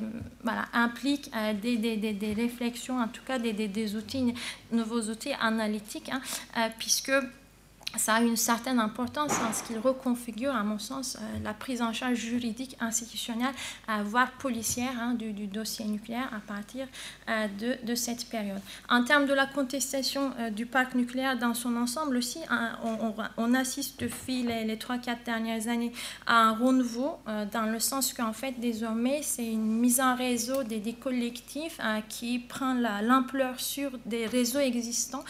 [0.73, 4.33] implique des, des, des, réflexions, en tout cas des, des outils,
[4.71, 7.11] nouveaux outils analytiques, hein, puisque
[7.97, 11.81] ça a une certaine importance en ce qu'il reconfigure, à mon sens, euh, la prise
[11.81, 13.53] en charge juridique institutionnelle,
[14.03, 16.87] voire policière, hein, du, dossier nucléaire à partir
[17.29, 17.47] euh,
[17.83, 18.59] de, cette période.
[18.89, 22.77] En termes de la contestation euh, du parc nucléaire dans son ensemble aussi, hein,
[23.37, 25.91] on, assiste depuis les, trois, 3-4 dernières années
[26.25, 27.17] à un renouveau,
[27.51, 32.73] dans le sens qu'en fait, désormais, c'est une mise en réseau des, collectifs qui prend
[32.73, 35.23] l'ampleur sur des réseaux existants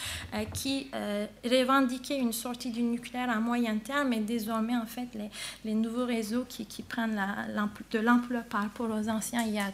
[0.53, 0.89] qui
[1.43, 5.07] revendiquaient une sorte du nucléaire à moyen terme et désormais, en fait,
[5.63, 7.19] les, nouveaux réseaux qui, qui prennent
[7.91, 9.71] de l'ampleur par rapport aux anciens, il y a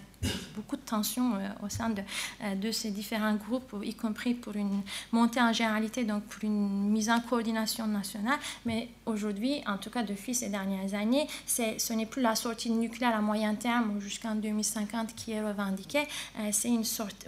[0.55, 2.01] beaucoup de tensions euh, au sein de,
[2.43, 6.89] euh, de, ces différents groupes, y compris pour une montée en généralité, donc pour une
[6.89, 8.39] mise en coordination nationale.
[8.65, 13.15] Mais aujourd'hui, en tout cas depuis ces dernières années, ce n'est plus la sortie nucléaire
[13.15, 16.07] à moyen terme jusqu'en 2050 qui est revendiquée.
[16.39, 17.25] Euh, c'est une sorte,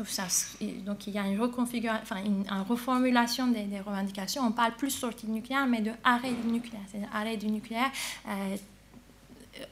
[0.86, 4.44] donc il y a une enfin une, reformulation des, des, revendications.
[4.46, 7.92] On parle plus de sortie nucléaire, mais de arrêt du nucléaire, c'est arrêt du nucléaire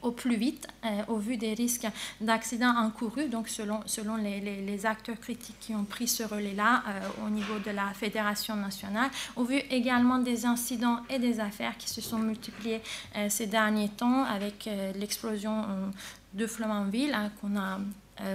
[0.02, 1.86] au plus vite euh, au vu des risques
[2.20, 7.26] d'accidents encourus, donc selon, selon les, les, acteurs critiques qui ont pris ce relais-là euh,
[7.26, 11.88] au niveau de la Fédération nationale, au vu également des incidents et des affaires qui
[11.88, 12.80] se sont multipliés
[13.16, 15.64] euh, ces derniers temps avec l'explosion
[16.34, 17.78] de Flamanville hein, qu'on a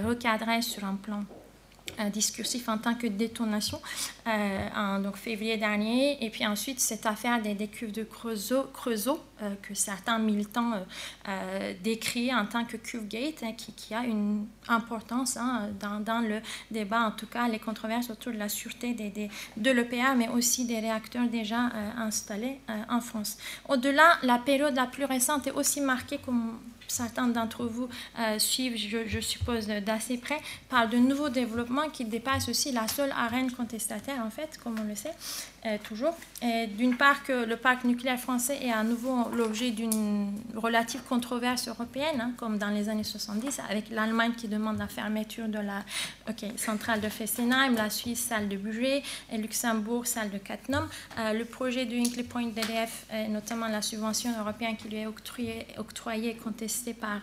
[0.04, 1.24] recadré sur un plan
[2.12, 3.80] discursif en tant que détonation
[4.26, 6.22] euh, donc, février dernier.
[6.24, 10.72] Et puis ensuite, cette affaire des, des cuves de Creusot, euh, que certains militants
[11.28, 16.40] euh, décrivent en tant que cuve gate, hein, qui, a une importance hein, dans, le
[16.70, 20.64] débat, en tout cas les controverses autour de la sûreté des, de l'EPA, mais aussi
[20.66, 23.38] des réacteurs déjà installés en France.
[23.68, 27.88] Au-delà, la période la plus récente est aussi marquée comme certains d'entre vous
[28.38, 33.50] suivent, je, suppose, d'assez près, parle de nouveaux développements qui dépassent aussi la seule arène
[33.52, 35.14] contestataire, en fait, comme on le sait.
[35.84, 36.14] Toujours.
[36.76, 42.32] D'une part, le parc nucléaire français est à nouveau l'objet d'une relative controverse européenne, hein,
[42.36, 45.84] comme dans les années 70, avec l'Allemagne qui demande la fermeture de la
[46.56, 50.86] centrale de Fessenheim, la Suisse, salle de budget, et Luxembourg, salle de Cattenom.
[51.18, 55.66] Euh, le projet de Hinkley Point d'EDF, notamment la subvention européenne qui lui est octroyée,
[55.76, 57.20] octroyée contestée par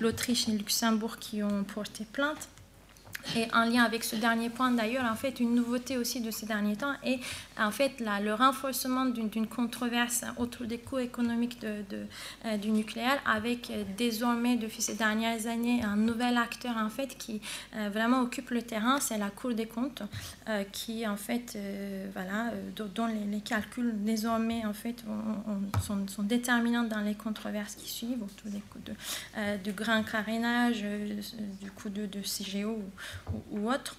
[0.00, 2.48] l'Autriche et Luxembourg qui ont porté plainte.
[3.36, 6.46] Et en lien avec ce dernier point, d'ailleurs, en fait, une nouveauté aussi de ces
[6.46, 7.18] derniers temps est
[7.58, 13.70] en fait là, le renforcement d'une controverse autour des coûts économiques euh, du nucléaire, avec
[13.70, 17.40] euh, désormais, depuis ces dernières années, un nouvel acteur en fait qui
[17.76, 20.02] euh, vraiment occupe le terrain, c'est la Cour des comptes,
[20.72, 21.56] qui en fait,
[22.12, 25.04] voilà, dont les, calculs désormais en fait
[25.82, 30.82] sont, déterminants dans les controverses qui suivent autour des coûts de, du grand carénage,
[31.60, 32.82] du coût de, CGO
[33.52, 33.96] ou, autre.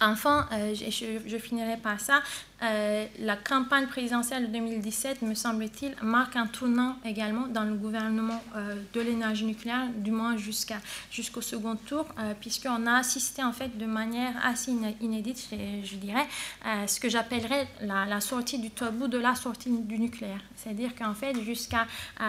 [0.00, 2.22] Enfin, je, finirai par ça.
[2.62, 8.42] Euh, la campagne présidentielle de 2017, me semble-t-il, marque un tournant également dans le gouvernement
[8.54, 10.78] euh, de l'énergie nucléaire, du moins jusqu'à,
[11.10, 12.06] jusqu'au second tour,
[12.40, 16.26] puisqu'on a assisté en fait de manière assez inédite, je, dirais,
[16.64, 20.40] à ce que j'appellerais la, sortie du tabou de la sortie du nucléaire.
[20.56, 21.86] C'est-à-dire qu'en fait, jusqu'à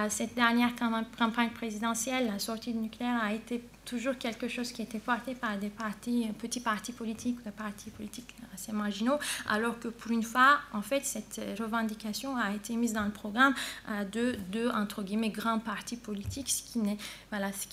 [0.10, 0.72] cette dernière
[1.18, 5.58] campagne présidentielle, la sortie du nucléaire a été toujours quelque chose qui était porté par
[5.58, 9.18] des petits partis politiques, des partis politiques assez marginaux,
[9.50, 13.54] alors que pour une fois, en fait, cette revendication a été mise dans le programme
[13.90, 16.80] euh, de deux, entre guillemets, grands partis politiques, ce qui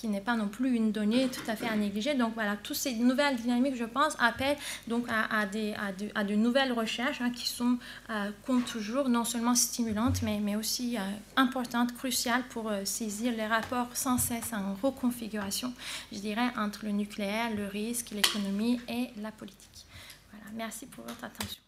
[0.08, 2.14] n'est pas non plus une donnée tout à fait à négliger.
[2.14, 5.74] Donc voilà, toutes ces nouvelles dynamiques, je pense, appellent donc à, des,
[6.14, 7.78] à, de, nouvelles recherches hein, qui sont,
[8.10, 11.00] euh, comme toujours, non seulement stimulantes, mais, mais aussi euh,
[11.36, 15.72] importantes, cruciales pour saisir les rapports sans cesse en reconfiguration
[16.12, 19.86] je dirais, entre le nucléaire, le risque, l'économie et la politique.
[20.30, 21.60] Voilà, merci pour votre attention.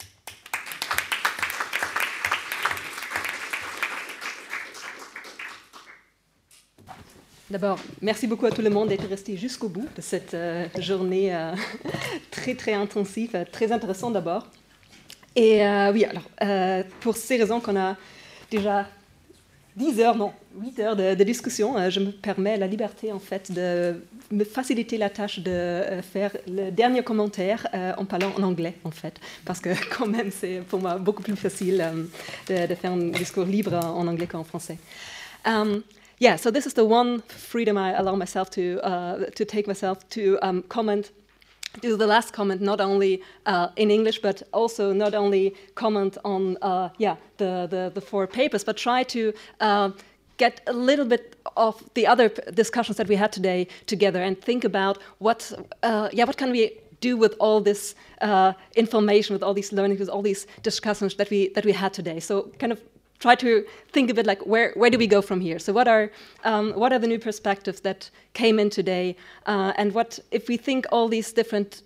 [7.50, 11.34] D'abord, merci beaucoup à tout le monde d'être resté jusqu'au bout de cette euh, journée
[11.34, 11.52] euh,
[12.30, 14.46] très très intensive, euh, très intéressante d'abord.
[15.34, 15.62] Et
[15.92, 17.96] oui, alors, pour ces raisons qu'on a
[18.50, 18.88] déjà
[19.76, 24.02] 10 heures, non, 8 heures de, discussion, je me permets la liberté en fait de
[24.32, 29.20] me faciliter la tâche de faire le dernier commentaire en parlant en anglais, en fait,
[29.44, 31.84] parce que quand même, c'est pour moi beaucoup plus facile
[32.48, 34.78] de, faire un discours libre en anglais qu'en français.
[36.20, 40.08] Yeah, so this is the one freedom I allow myself to, uh, to take myself
[40.10, 41.10] to um, comment
[41.80, 46.56] do the last comment not only uh, in English, but also not only comment on
[46.62, 49.90] uh, yeah the, the, the four papers, but try to uh,
[50.36, 54.64] get a little bit of the other discussions that we had today together and think
[54.64, 59.54] about what, uh, yeah, what can we do with all this uh, information, with all
[59.54, 62.20] these learnings, with all these discussions that we that we had today.
[62.20, 62.80] So kind of
[63.20, 65.58] try to think of it like where where do we go from here?
[65.58, 66.10] So what are
[66.44, 69.16] um, what are the new perspectives that came in today,
[69.46, 71.82] uh, and what if we think all these different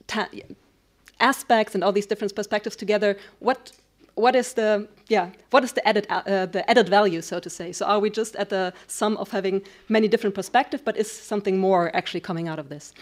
[1.20, 3.16] aspects and all these different perspectives together?
[3.40, 3.72] What
[4.14, 7.72] what is the yeah what is the added uh, the added value so to say
[7.72, 11.58] so are we just at the sum of having many different perspectives but is something
[11.58, 12.92] more actually coming out of this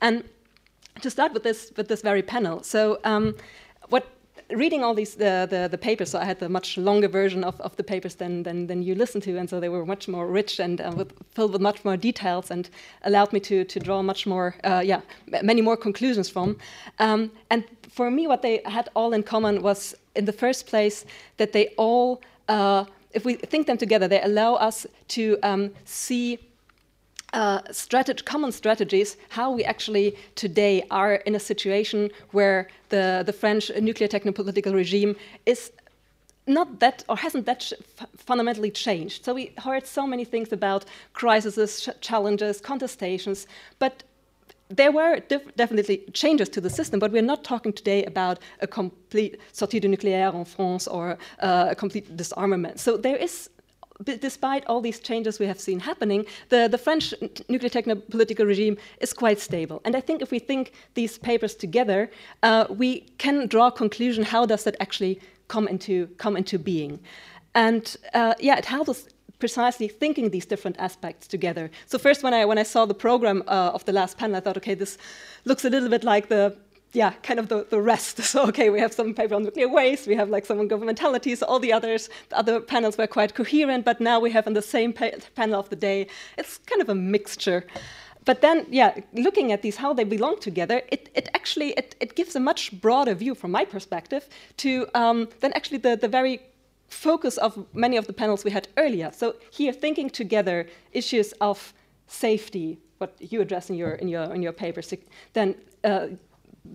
[0.00, 0.24] and
[1.02, 3.34] to start with this with this very panel so um,
[4.50, 7.60] reading all these the, the, the, papers so i had the much longer version of,
[7.60, 10.28] of the papers than, than, than you listened to and so they were much more
[10.28, 12.70] rich and uh, with, filled with much more details and
[13.02, 15.00] allowed me to, to draw much more uh, yeah
[15.42, 16.56] many more conclusions from.
[16.98, 21.04] Um, and for me what they had all in common was in the first place
[21.36, 26.38] that they all, uh, if we think them together, they allow us to um, see
[27.36, 33.32] uh, strateg common strategies, how we actually today are in a situation where the, the
[33.32, 35.70] French nuclear technopolitical regime is
[36.46, 37.72] not that or hasn't that
[38.16, 39.24] fundamentally changed.
[39.24, 43.46] So we heard so many things about crises, challenges, contestations,
[43.78, 44.02] but
[44.68, 45.20] there were
[45.56, 49.88] definitely changes to the system, but we're not talking today about a complete sortie du
[49.88, 52.80] nucléaire en France or uh, a complete disarmament.
[52.80, 53.48] So there is,
[54.04, 57.14] despite all these changes we have seen happening, the, the French
[57.48, 59.80] nuclear techno-political regime is quite stable.
[59.84, 62.10] And I think if we think these papers together,
[62.42, 67.00] uh, we can draw a conclusion, how does that actually come into, come into being?
[67.54, 69.08] And uh, yeah, it helps us
[69.38, 71.70] precisely thinking these different aspects together.
[71.86, 74.40] So first, when I when I saw the program uh, of the last panel, I
[74.40, 74.98] thought, okay, this
[75.44, 76.56] looks a little bit like the
[76.96, 78.16] yeah, kind of the, the rest.
[78.36, 81.42] So, okay, we have some paper on nuclear waste, we have like some on governmentalities,
[81.42, 84.62] all the others, the other panels were quite coherent, but now we have on the
[84.62, 86.08] same pa panel of the day,
[86.38, 87.64] it's kind of a mixture.
[88.24, 92.16] But then, yeah, looking at these, how they belong together, it, it actually, it, it
[92.16, 96.40] gives a much broader view from my perspective to um, actually the, the very
[96.88, 99.10] focus of many of the panels we had earlier.
[99.12, 101.72] So here, thinking together issues of
[102.08, 104.82] safety, what you address in your, in your, in your paper,
[105.34, 106.08] then uh,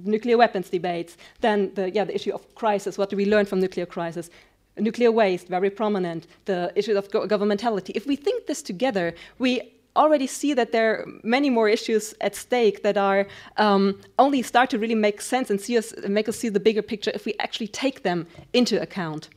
[0.03, 3.59] nuclear weapons debates, then the, yeah, the issue of crisis, what do we learn from
[3.59, 4.29] nuclear crisis,
[4.77, 7.91] nuclear waste, very prominent, the issue of go governmentality.
[7.95, 9.61] If we think this together, we
[9.95, 14.69] already see that there are many more issues at stake that are um, only start
[14.69, 17.33] to really make sense and see us, make us see the bigger picture if we
[17.39, 19.29] actually take them into account.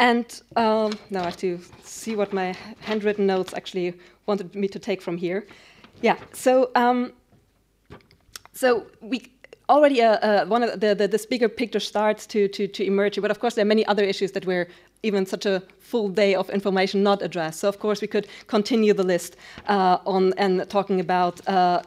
[0.00, 3.94] And um, now I have to see what my handwritten notes actually
[4.26, 5.46] wanted me to take from here.
[6.00, 7.12] Yeah, so um,
[8.52, 9.30] so we
[9.68, 13.20] already uh, uh, one of the, the, this bigger picture starts to, to, to emerge,
[13.20, 14.68] but of course there are many other issues that we're
[15.02, 17.60] even such a full day of information not addressed.
[17.60, 21.82] So of course we could continue the list uh, on and talking about uh,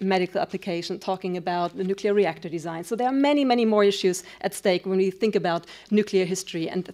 [0.00, 2.84] medical application, talking about the nuclear reactor design.
[2.84, 6.68] So there are many, many more issues at stake when we think about nuclear history
[6.68, 6.92] and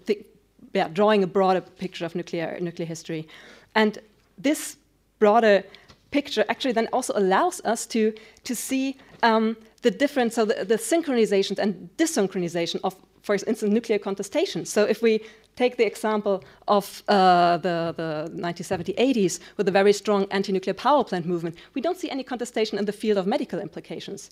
[0.73, 3.27] yeah, drawing a broader picture of nuclear, nuclear history.
[3.75, 3.99] And
[4.39, 4.77] this
[5.19, 5.65] broader
[6.11, 8.13] picture actually then also allows us to,
[8.45, 13.99] to see um, the difference, so the, the synchronizations and dysynchronization of, for instance, nuclear
[13.99, 14.65] contestation.
[14.65, 15.21] So if we
[15.57, 21.27] take the example of uh, the, the 1970s, with a very strong anti-nuclear power plant
[21.27, 24.31] movement, we don't see any contestation in the field of medical implications.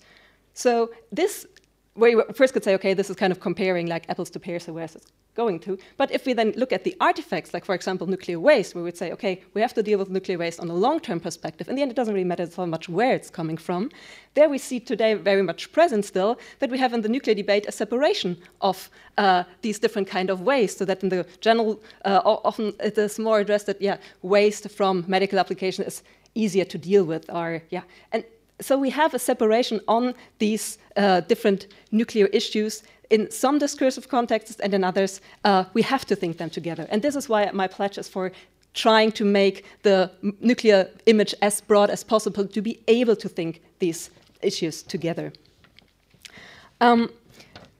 [0.53, 1.47] So this
[1.95, 4.63] where you first could say, okay, this is kind of comparing like apples to pears,
[4.65, 5.77] so where's it going to?
[5.97, 8.97] But if we then look at the artifacts, like for example, nuclear waste, we would
[8.97, 11.67] say, okay, we have to deal with nuclear waste on a long-term perspective.
[11.69, 13.91] In the end, it doesn't really matter so much where it's coming from.
[14.33, 17.65] There we see today very much present still that we have in the nuclear debate
[17.65, 22.21] a separation of uh, these different kind of waste, so that in the general, uh,
[22.23, 27.05] often it is more addressed that, yeah, waste from medical application is easier to deal
[27.05, 28.25] with, or yeah, and
[28.61, 32.83] so we have a separation on these uh, different nuclear issues.
[33.09, 36.87] In some discursive contexts and in others uh, we have to think them together.
[36.89, 38.31] And this is why my pledge is for
[38.73, 40.11] trying to make the
[40.41, 44.09] nuclear image as broad as possible to be able to think these
[44.41, 45.31] issues together.
[46.81, 47.09] Um,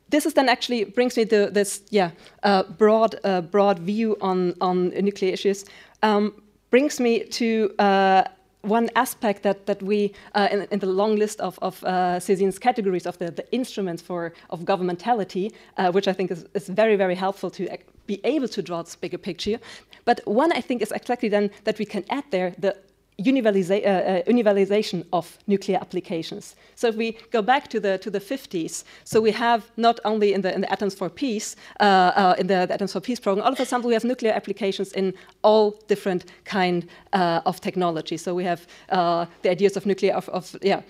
[0.09, 2.11] this is then actually brings me to this yeah
[2.43, 5.65] uh, broad uh, broad view on on nuclear issues.
[6.03, 6.33] Um,
[6.69, 8.23] brings me to uh,
[8.65, 12.19] one aspect that, that we, uh, in, in, the long list of, of uh,
[12.59, 16.95] categories of the, the instruments for, of governmentality, uh, which I think is, is very,
[16.95, 17.67] very helpful to
[18.07, 19.59] be able to draw this bigger picture.
[20.05, 22.75] But one I think is exactly then that we can add there the
[23.17, 26.55] universaliza uh, uh, universalization of nuclear applications.
[26.75, 30.33] So if we go back to the to the 50s, so we have not only
[30.33, 33.19] in the in the Atoms for Peace, uh, uh, in the, the, Atoms for Peace
[33.19, 35.13] program, all of a sudden we have nuclear applications in
[35.43, 38.17] all different kind uh, of technology.
[38.17, 40.81] So we have uh, the ideas of nuclear of, of yeah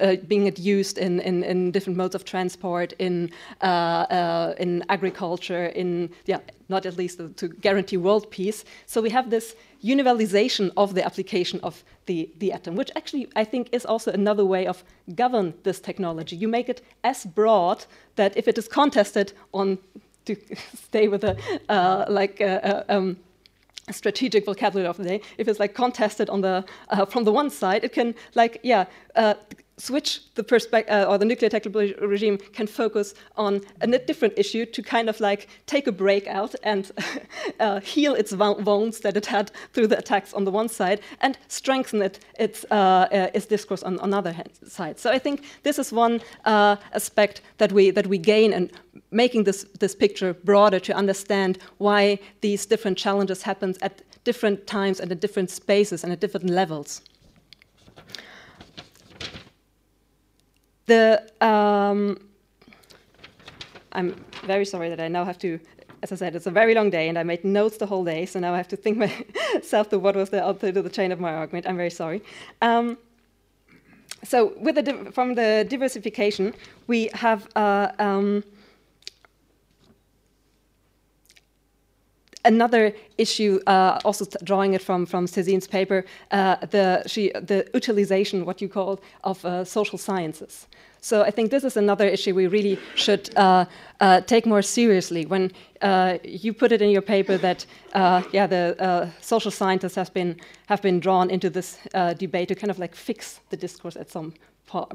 [0.00, 3.30] uh, being used in, in, in, different modes of transport, in,
[3.60, 6.38] uh, uh, in agriculture, in, yeah,
[6.68, 8.64] not at least to guarantee world peace.
[8.86, 13.44] So we have this universalization of the application of the, the atom, which actually I
[13.44, 14.82] think is also another way of
[15.14, 16.36] govern this technology.
[16.36, 17.84] You make it as broad
[18.16, 19.78] that if it is contested on,
[20.24, 20.36] to
[20.74, 21.36] stay with a,
[21.68, 23.18] uh, like, uh, uh, um,
[23.90, 27.50] strategic vocabulary of the day if it's like contested on the uh, from the one
[27.50, 29.34] side it can like yeah uh,
[29.76, 34.64] switch the perspective uh, or the nuclear technology regime can focus on a different issue
[34.64, 36.92] to kind of like take a break out and
[37.60, 41.38] uh, heal its wounds that it had through the attacks on the one side and
[41.48, 44.98] strengthen it, its, uh, uh its discourse on, on the other hand, side.
[44.98, 48.70] So I think this is one uh, aspect that we, that we gain in
[49.10, 55.00] making this, this picture broader to understand why these different challenges happen at different times
[55.00, 57.02] and at different spaces and at different levels.
[60.86, 62.18] The um,
[63.92, 64.14] I'm
[64.44, 65.58] very sorry that I now have to,
[66.02, 68.26] as I said, it's a very long day, and I made notes the whole day,
[68.26, 68.98] so now I have to think
[69.54, 71.66] myself to what was the output of the chain of my argument.
[71.66, 72.22] I'm very sorry.
[72.60, 72.98] Um,
[74.22, 76.54] so, with the from the diversification,
[76.86, 77.48] we have.
[77.56, 78.44] Uh, um,
[82.44, 88.44] another issue, uh, also drawing it from from Cézine's paper, uh, the she, the utilization,
[88.44, 90.66] what you call, of uh, social sciences.
[91.00, 93.66] So I think this is another issue we really should uh,
[94.00, 95.26] uh, take more seriously.
[95.26, 97.66] When uh, you put it in your paper that
[98.32, 101.78] yeah, the social scientists have been have been drawn into this
[102.18, 104.32] debate to kind of like fix the discourse at some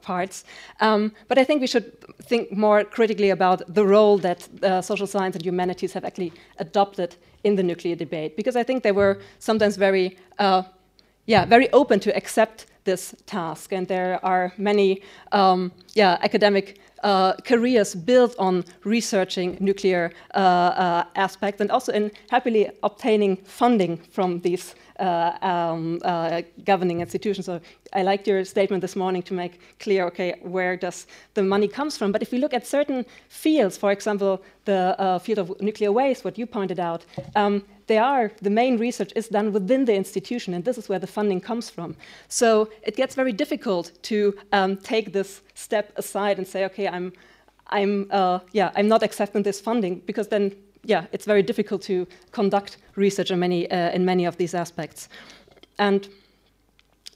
[0.02, 0.44] parts.
[0.82, 1.92] Um, but I think we should
[2.24, 7.16] think more critically about the role that uh, social science and humanities have actually adopted
[7.44, 10.64] in the nuclear debate, because I think they were sometimes very, uh,
[11.26, 17.34] yeah, very open to accept this task, and there are many, um, yeah, academic uh,
[17.46, 24.40] careers built on researching nuclear uh, uh, aspects and also in happily obtaining funding from
[24.42, 27.46] these uh, um, uh, governing institutions.
[27.46, 27.62] So
[27.94, 31.98] I liked your statement this morning to make clear, okay, where does the money comes
[31.98, 32.12] from?
[32.12, 36.38] But if we look at certain fields, for example, the field of nuclear waste, what
[36.38, 37.06] you pointed out,
[37.36, 41.00] um, they are the main research is done within the institution, and this is where
[41.00, 41.96] the funding comes from.
[42.28, 47.14] So it gets very difficult to um, take this step aside and say, okay, I'm,
[47.68, 50.54] I'm, uh, yeah, I'm not accepting this funding because then
[50.84, 55.10] yeah, it's very difficult to conduct research in many, uh, in many of these aspects.
[55.78, 56.08] And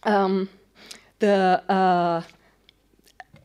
[0.04, 0.50] um,
[1.20, 2.22] the uh,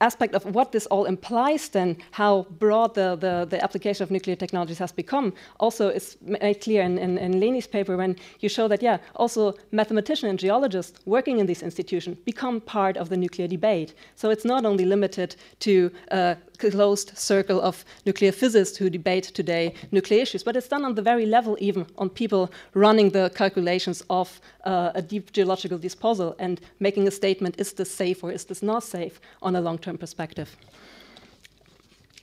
[0.01, 4.37] aspect of what this all implies, then how broad the, the, the, application of nuclear
[4.37, 8.69] technologies has become, also is made clear in, in, in Leni's paper when you show
[8.69, 13.49] that, yeah, also mathematicians and geologists working in these institutions become part of the nuclear
[13.49, 13.95] debate.
[14.17, 19.75] So it's not only limited to uh, closed circle of nuclear physicists who debate today
[19.93, 24.03] nuclear issues, but it's done on the very level even on people running the calculations
[24.11, 28.45] of uh, a deep geological disposal and making a statement, is this safe or is
[28.45, 30.57] this not safe on a long-term perspective.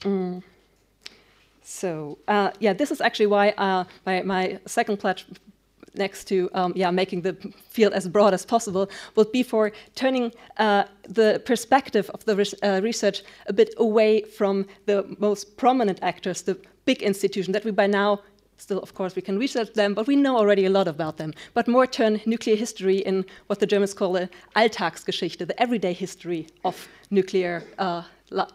[0.02, 0.44] Mm.
[1.64, 5.26] So uh, yeah, this is actually why uh, my, my, second pledge
[5.98, 7.36] next to um, yeah, making the
[7.70, 12.82] field as broad as possible would be for turning uh, the perspective of the uh,
[12.82, 17.88] research a bit away from the most prominent actors, the big institutions that we by
[17.88, 18.20] now
[18.58, 21.34] still, of course, we can research them, but we know already a lot about them.
[21.54, 26.48] But more turn nuclear history in what the Germans call the Alltagsgeschichte, the everyday history
[26.64, 27.64] of nuclear.
[27.78, 28.04] Uh,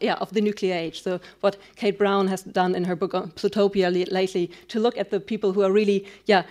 [0.01, 1.01] yeah, of the nuclear age.
[1.03, 5.11] So what Kate Brown has done in her book on Plutopia lately to look at
[5.11, 6.43] the people who are really, yeah,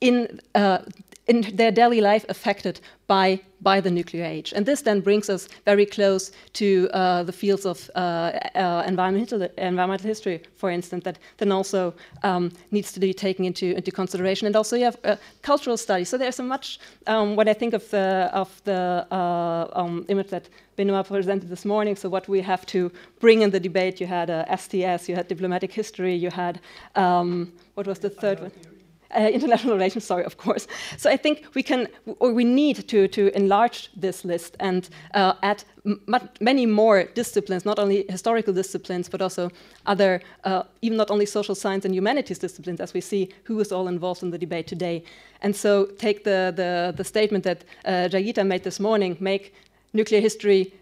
[0.00, 0.78] in, uh,
[1.26, 4.52] in their daily life affected by, by the nuclear age.
[4.54, 7.98] And this then brings us very close to uh, the fields of uh,
[8.54, 13.74] uh, environmental, environmental history, for instance, that then also um, needs to be taken into,
[13.76, 14.46] into consideration.
[14.46, 16.08] And also you have uh, cultural studies.
[16.08, 20.28] So there's a much, um, when I think of the, of the uh, um, image
[20.28, 24.06] that Benoit presented this morning, so what we have to bring in the debate, you
[24.06, 24.28] had
[24.58, 26.60] STS, you had diplomatic history, you had,
[26.94, 28.52] um, what was the third one?
[29.16, 30.66] Uh, international relations, sorry, of course.
[30.98, 31.88] So I think we can,
[32.18, 35.64] or we need to, to enlarge this list and uh, add
[36.40, 39.50] many more disciplines, not only historical disciplines, but also
[39.86, 43.72] other, uh, even not only social science and humanities disciplines, as we see who is
[43.72, 45.02] all involved in the debate today.
[45.40, 49.54] And so take the, the, the statement that uh, Jayita made this morning, make
[49.94, 50.74] nuclear history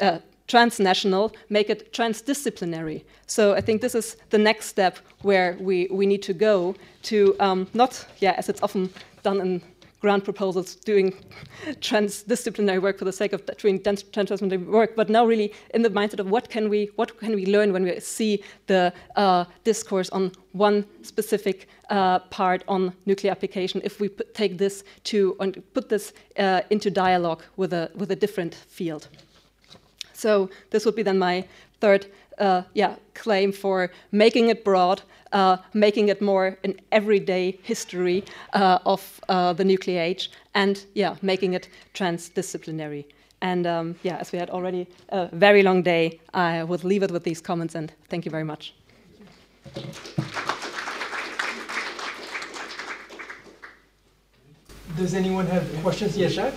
[0.00, 0.18] uh,
[0.52, 3.02] transnational, make it transdisciplinary.
[3.26, 6.74] So I think this is the next step where we, we need to go
[7.04, 8.90] to um, not, yeah, as it's often
[9.22, 9.62] done in
[10.02, 11.14] grant proposals, doing
[11.80, 16.18] transdisciplinary work for the sake of doing transdisciplinary work, but now really in the mindset
[16.18, 20.32] of what can we, what can we learn when we see the uh, discourse on
[20.52, 25.88] one specific uh, part on nuclear application if we put, take this to, and put
[25.88, 29.08] this uh, into dialogue with a, with a different field.
[30.22, 31.44] So this would be then my
[31.80, 32.06] third
[32.38, 35.02] uh, yeah, claim for making it broad,
[35.32, 41.16] uh, making it more an everyday history uh, of uh, the nuclear age, and yeah,
[41.22, 43.04] making it transdisciplinary.
[43.40, 47.10] And um, yeah, as we had already a very long day, I would leave it
[47.10, 48.74] with these comments and thank you very much.
[54.96, 56.16] Does anyone have questions?
[56.16, 56.54] Yes, Jacques?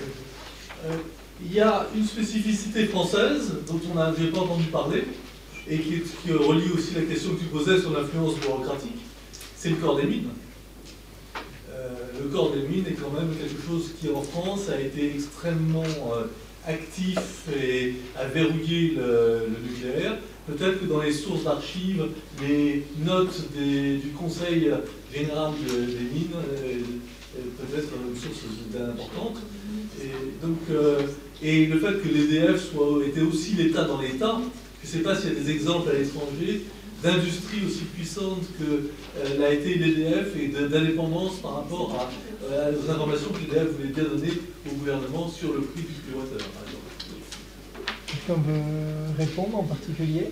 [1.43, 5.03] Il y a une spécificité française dont on n'avait pas entendu parler
[5.69, 8.99] et qui, relie aussi la question que tu posais sur l'influence bureaucratique,
[9.55, 10.29] c'est le corps des mines.
[11.71, 11.89] Euh,
[12.21, 15.83] le corps des mines est quand même quelque chose qui en France a été extrêmement
[16.13, 16.27] euh,
[16.67, 17.17] actif
[17.59, 20.17] et a verrouillé le, nucléaire.
[20.47, 22.05] Peut-être que dans les sources d'archives,
[22.47, 24.71] les notes du Conseil
[25.13, 26.79] général de, des mines, euh,
[27.57, 28.43] peut-être une source
[28.89, 29.37] importante.
[30.01, 31.01] Et donc, euh,
[31.41, 32.71] et le fait que l'EDF
[33.07, 34.39] était aussi l'État dans l'État,
[34.83, 36.65] je ne sais pas s'il y a des exemples à l'étranger
[37.03, 38.89] d'industrie aussi puissante que
[39.19, 43.93] euh, l'a été l'EDF et d'indépendance par rapport à, euh, aux informations que l'EDF voulait
[43.93, 44.33] bien donner
[44.69, 46.63] au gouvernement sur le prix du kilowattheure, par
[48.27, 48.61] qu'on veut
[49.17, 50.31] répondre en particulier?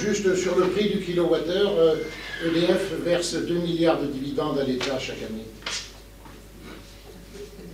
[0.00, 1.96] Juste sur le prix du kilowattheure,
[2.44, 5.46] EDF verse 2 milliards de dividendes à l'État chaque année.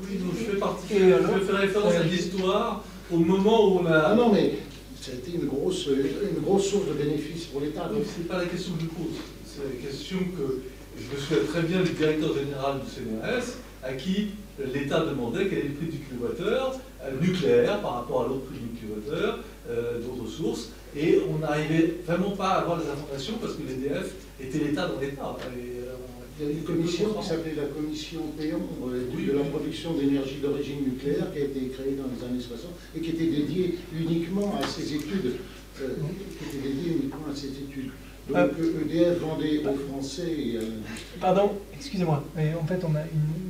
[0.03, 1.15] Oui, non, particulier.
[1.21, 3.99] Je fais référence à l'histoire au moment où on a.
[3.99, 4.59] Ah non, mais
[5.01, 7.89] ça a été une grosse, une grosse source de bénéfices pour l'État.
[7.93, 9.19] Non, c'est pas la question que je pose.
[9.45, 10.63] C'est la question que
[10.99, 14.29] je me souviens très bien du directeur général du CNRS à qui
[14.75, 18.59] l'État demandait quel est le prix du kilowattheure euh, nucléaire par rapport à l'autre prix
[18.59, 19.39] du kilowattheure
[19.71, 20.71] euh, d'autres sources.
[20.97, 25.01] Et on n'arrivait vraiment pas à avoir les informations parce que l'EDF était l'État dans
[25.01, 25.37] l'État.
[25.57, 25.95] Euh,
[26.41, 30.85] il y a une commission qui s'appelait la commission Péon de la production d'énergie d'origine
[30.85, 34.67] nucléaire qui a été créée dans les années 60 et qui était dédiée uniquement à
[34.67, 35.37] ces études.
[35.77, 37.91] qui était dédiée uniquement à ces études.
[38.29, 41.21] Donc EDF e vendait aux Français et à l'industrie.
[41.21, 43.50] Pardon, excusez-moi, mais en fait on a une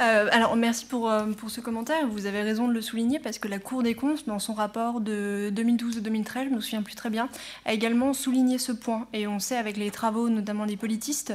[0.00, 2.06] euh, alors merci pour, euh, pour ce commentaire.
[2.06, 5.00] Vous avez raison de le souligner parce que la Cour des comptes, dans son rapport
[5.00, 7.28] de 2012-2013, je ne me souviens plus très bien,
[7.64, 9.06] a également souligné ce point.
[9.12, 11.34] Et on sait avec les travaux notamment des politistes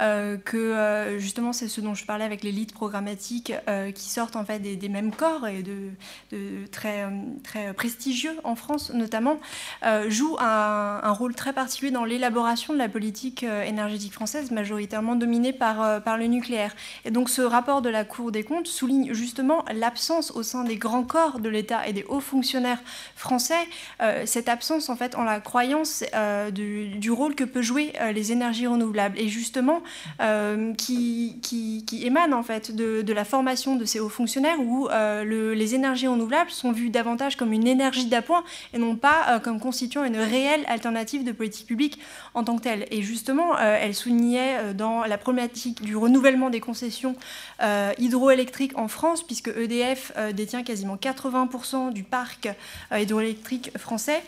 [0.00, 3.52] euh, que justement c'est ce dont je parlais avec l'élite programmatique
[3.94, 7.06] qui sortent en fait des, mêmes corps et de, très,
[7.42, 9.38] très prestigieux en France notamment,
[10.08, 15.52] jouent un, un, rôle très particulier dans l'élaboration de la politique énergétique française majoritairement dominée
[15.52, 16.74] par, par le nucléaire.
[17.04, 20.62] Et donc ce rapport de la la Cour des comptes souligne justement l'absence au sein
[20.62, 22.78] des grands corps de l'État et des hauts fonctionnaires
[23.16, 23.66] français,
[24.00, 28.12] euh, cette absence en fait en la croyance euh, du, rôle que peut jouer euh,
[28.12, 29.82] les énergies renouvelables et justement
[30.76, 31.40] qui,
[32.04, 36.50] émane en fait de, la formation de ces hauts fonctionnaires où le, les énergies renouvelables
[36.50, 41.24] sont vues davantage comme une énergie d'appoint et non pas comme constituant une réelle alternative
[41.24, 41.98] de politique publique
[42.34, 42.86] en tant que telle.
[42.92, 47.16] Et justement, elle soulignait dans la problématique du renouvellement des concessions
[47.98, 52.48] hydroélectrique en France, puisque EDF euh, détient quasiment 80% du parc
[52.92, 54.22] euh, hydroélectrique français.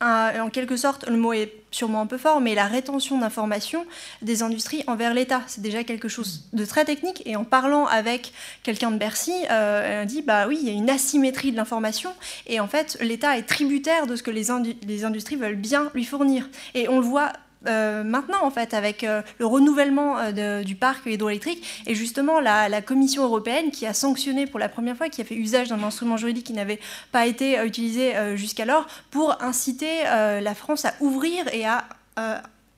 [0.00, 3.84] en quelque sorte, le mot est sûrement un peu fort, mais la rétention d'informations
[4.22, 7.22] des industries envers l'État, c'est déjà quelque chose de très technique.
[7.26, 10.88] Et en parlant avec quelqu'un de Bercy, elle dit bah oui, il y a une
[10.88, 12.14] asymétrie de l'information,
[12.46, 16.48] et en fait, l'État est tributaire de ce que les industries veulent bien lui fournir.
[16.74, 17.32] Et on le voit
[17.66, 22.68] euh, maintenant, en fait, avec euh, le renouvellement euh, du parc hydroélectrique, et justement la,
[22.82, 26.16] Commission européenne qui a sanctionné pour la première fois, qui a fait usage d'un instrument
[26.16, 26.78] juridique qui n'avait
[27.12, 31.84] pas été utilisé jusqu'alors, pour inciter la France à ouvrir et à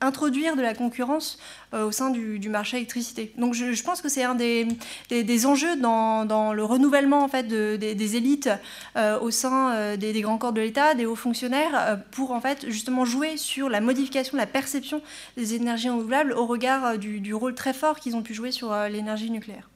[0.01, 1.37] introduire de la concurrence
[1.73, 3.31] euh, au sein du, marché électricité.
[3.37, 4.67] Donc je, pense que c'est un des,
[5.09, 8.49] des, enjeux dans, dans, le renouvellement en fait, de, des, élites
[8.97, 12.69] euh, au sein euh, des, grands corps de l'État, des hauts fonctionnaires, pour en fait
[12.69, 15.01] justement jouer sur la modification, la perception
[15.37, 18.73] des énergies renouvelables au regard du, du rôle très fort qu'ils ont pu jouer sur
[18.89, 19.69] l'énergie nucléaire.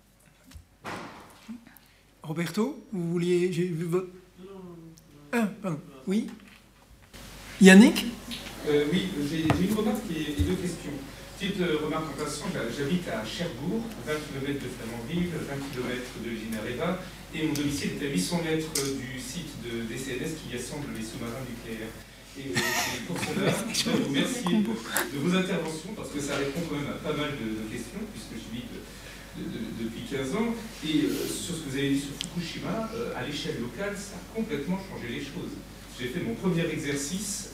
[2.23, 3.53] Roberto, vous vouliez...
[3.53, 4.07] J'ai vu votre...
[5.31, 5.79] Ah, pardon.
[6.07, 6.27] Oui
[7.61, 8.05] Yannick?
[8.67, 10.95] Euh, oui, j'ai une remarque et, deux questions.
[11.37, 16.29] Petite euh, remarque en passant, j'habite à Cherbourg, 20 km de Flamanville, 20 km de
[16.29, 16.97] l'usine Areva,
[17.35, 21.43] et mon domicile est à 800 mètres du site de DCNS qui assemble les sous-marins
[21.45, 21.93] nucléaires.
[22.39, 22.59] Et euh,
[23.07, 26.99] pour cela, je vous remercier de, vos interventions, parce que ça répond quand même à
[27.03, 28.65] pas mal de, questions, puisque je vis
[29.37, 30.55] depuis 15 ans.
[30.87, 34.79] Et sur ce que vous avez dit sur Fukushima, à l'échelle locale, ça a complètement
[34.89, 35.53] changé les choses.
[35.99, 37.51] J'ai fait mon premier exercice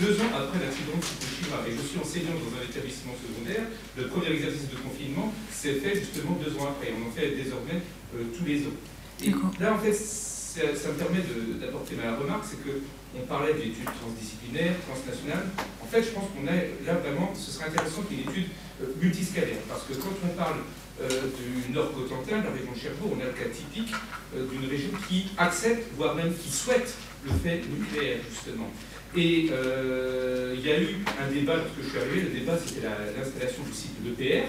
[0.00, 1.64] deux ans après l'accident de Fukushima.
[1.68, 3.64] Et je suis enseignant dans un établissement secondaire.
[3.96, 6.92] Le premier exercice de confinement s'est fait justement deux ans après.
[6.92, 7.80] On en fait désormais
[8.14, 8.76] euh, tous les ans.
[9.24, 11.24] Et là, en fait, ça, me permet
[11.60, 15.48] d'apporter ma remarque, c'est qu'on parlait d'études transdisciplinaires, transnationales.
[15.80, 18.30] En fait, je pense qu'on a là vraiment, ce serait intéressant qu'il y ait une
[18.30, 18.48] étude
[18.82, 19.64] euh, multiscalaire.
[19.68, 20.60] Parce que quand on parle
[21.00, 23.92] euh, du Nord Cotentin, la région de Cherbourg, on a le cas typique
[24.34, 26.92] d'une région qui accepte, voire même qui souhaite
[27.24, 28.68] le fait nucléaire, justement.
[29.14, 32.86] Et euh, il y a eu un débat lorsque je suis arrivé, le débat c'était
[32.86, 34.48] l'installation du site de l'EPR,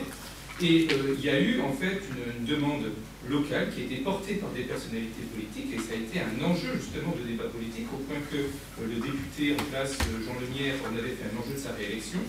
[0.59, 2.89] et euh, il y a eu en fait une, demande
[3.29, 6.79] locale qui a été portée par des personnalités politiques, et ça a été un enjeu
[6.79, 10.95] justement de débat politique, au point que euh, le député en place, Jean Lemierre, en
[10.95, 12.19] avait fait un enjeu de sa réélection.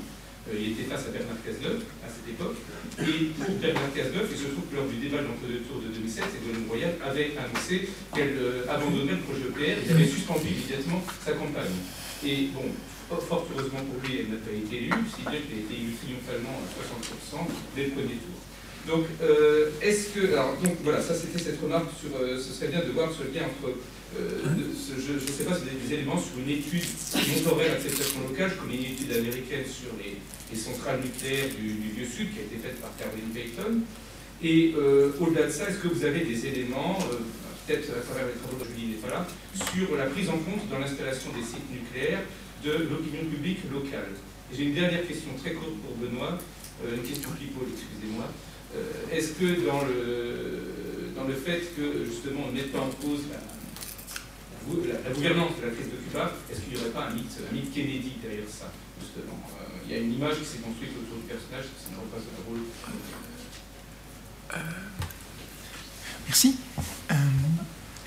[0.50, 2.58] il était face à Bernard Cazeneuve à cette époque.
[2.98, 5.90] Et pour Bernard Cazeneuve, il se trouve que lors du débat de l'entre-deux tours de
[5.90, 11.32] 2007, Ségolène Royal avait annoncé qu'elle abandonnait le projet EPR, il avait suspendu immédiatement sa
[11.38, 11.78] campagne.
[12.24, 12.66] Et bon,
[13.08, 15.94] fort heureusement pour lui, elle n'a pas été élue, si bien qu'elle a été élue
[15.94, 18.38] triomphalement à 60% dès le premier tour.
[18.88, 20.32] Donc, euh, est-ce que.
[20.32, 22.10] Alors, donc voilà, ça c'était cette remarque sur.
[22.18, 23.76] Euh, ce serait bien de voir ce lien entre.
[24.18, 24.40] Euh,
[24.96, 28.20] je ne sais pas si vous avez des éléments sur une étude qui montrerait l'acceptation
[28.26, 28.50] locale.
[28.56, 30.16] Je connais une étude américaine sur les,
[30.56, 33.80] centrales nucléaires du, Vieux Sud qui a été faite par Caroline Payton.
[34.42, 34.72] Et
[35.20, 36.98] au-delà de ça, est-ce que vous avez des éléments
[37.68, 40.64] peut-être à travers les travaux de Julie n'est pas là, sur la prise en compte
[40.70, 42.24] dans l'installation des sites nucléaires
[42.64, 44.16] de l'opinion publique locale.
[44.50, 46.38] J'ai une dernière question très courte pour Benoît,
[46.84, 48.24] euh, une question people, excusez-moi.
[49.12, 53.24] Est-ce que dans le, dans le fait que justement on mette pas en cause
[54.86, 57.54] la, gouvernance de la crise de Cuba, est-ce qu'il n'y aurait pas un mythe, un
[57.54, 59.40] mythe Kennedy derrière ça, justement?
[59.86, 62.44] Il y a une image qui s'est construite autour du personnage, ça n'a pas un
[62.46, 62.60] rôle.
[66.26, 66.58] Merci.
[67.10, 67.14] Euh,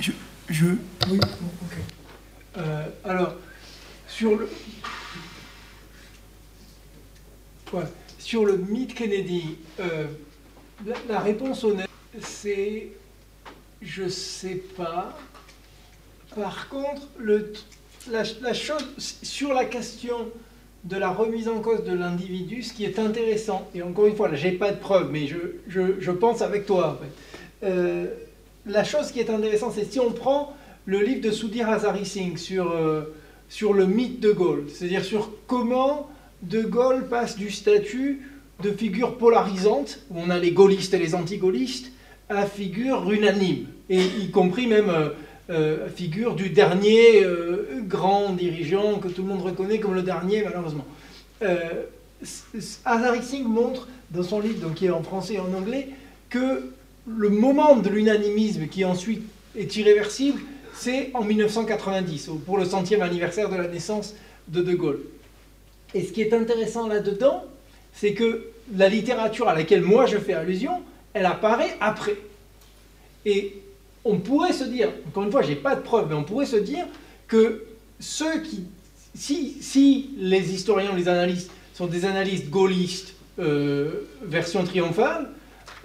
[0.01, 0.65] je,
[1.09, 1.77] Oui, ok.
[2.57, 3.35] Euh, alors,
[4.07, 4.49] sur le.
[8.19, 10.07] Sur le mythe Kennedy, euh,
[11.07, 11.89] la, réponse honnête,
[12.19, 12.89] c'est
[13.81, 15.17] je sais pas.
[16.35, 17.53] Par contre, le,
[18.09, 20.29] la, chose sur la question
[20.83, 24.27] de la remise en cause de l'individu, ce qui est intéressant, et encore une fois,
[24.27, 26.99] là, j'ai pas de preuves, mais je, je, je, pense avec toi.
[26.99, 27.67] En fait.
[27.67, 28.07] Euh,
[28.65, 32.37] la chose qui est intéressante, c'est si on prend le livre de Soudir Hazari Singh
[32.37, 33.13] sur, euh,
[33.49, 36.09] sur le mythe de Gaulle, c'est-à-dire sur comment
[36.41, 38.21] de Gaulle passe du statut
[38.63, 41.91] de figure polarisante, où on a les gaullistes et les anti-gaullistes,
[42.29, 45.09] à figure unanime, et y compris même euh,
[45.49, 47.25] euh, figure du dernier
[47.87, 50.85] grand dirigeant que tout le monde reconnaît comme le dernier, malheureusement.
[52.85, 55.89] Hazari Singh montre dans son livre, donc qui est en français et en anglais,
[56.29, 56.71] que
[57.07, 59.23] le moment de l'unanimisme qui ensuite
[59.55, 60.41] est irréversible,
[60.75, 64.15] c'est en 1990, pour le centième anniversaire de la naissance
[64.47, 65.01] de De Gaulle.
[65.93, 67.45] Et ce qui est intéressant là-dedans,
[67.93, 70.81] c'est que la littérature à laquelle moi je fais allusion,
[71.13, 72.15] elle apparaît après.
[73.25, 73.61] Et
[74.05, 76.45] on pourrait se dire, encore une fois, je n'ai pas de preuves, mais on pourrait
[76.45, 76.85] se dire
[77.27, 77.65] que
[77.99, 78.63] ceux qui,
[79.13, 85.29] si, les historiens les analystes sont des analystes gaullistes euh, version triomphale,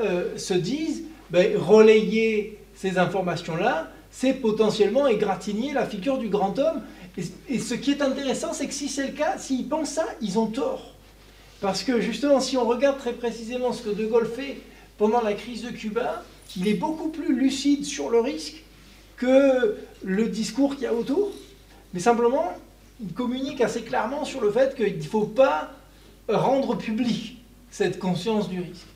[0.00, 6.82] euh, se disent, ben, relayer ces informations-là, c'est potentiellement égratigner la figure du grand homme.
[7.48, 10.38] Et, ce qui est intéressant, c'est que si c'est le cas, s'ils pensent ça, ils
[10.38, 10.94] ont tort.
[11.60, 14.58] Parce que justement, si on regarde très précisément ce que De Gaulle fait
[14.98, 16.22] pendant la crise de Cuba,
[16.56, 18.62] il est beaucoup plus lucide sur le risque
[19.16, 21.30] que le discours qu'il y a autour.
[21.94, 22.52] Mais simplement,
[23.00, 25.70] il communique assez clairement sur le fait qu'il ne faut pas
[26.28, 27.38] rendre public
[27.70, 28.86] cette conscience du risque.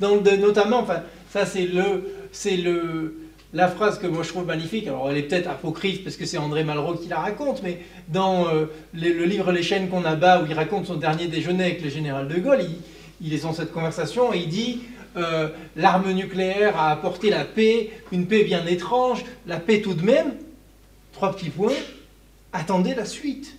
[0.00, 5.10] Notamment, enfin, ça c'est le, c'est le, la phrase que moi je trouve magnifique, alors
[5.10, 8.66] elle est peut-être apocryphe parce que c'est André Malraux qui la raconte, mais dans euh,
[8.94, 12.28] le livre Les chaînes qu'on abat, où il raconte son dernier déjeuner avec le général
[12.28, 12.64] de Gaulle,
[13.20, 14.82] il, est dans cette conversation et il dit
[15.16, 20.02] euh, L'arme nucléaire a apporté la paix, une paix bien étrange, la paix tout de
[20.02, 20.34] même,
[21.12, 21.72] trois petits points,
[22.52, 23.56] attendez la suite.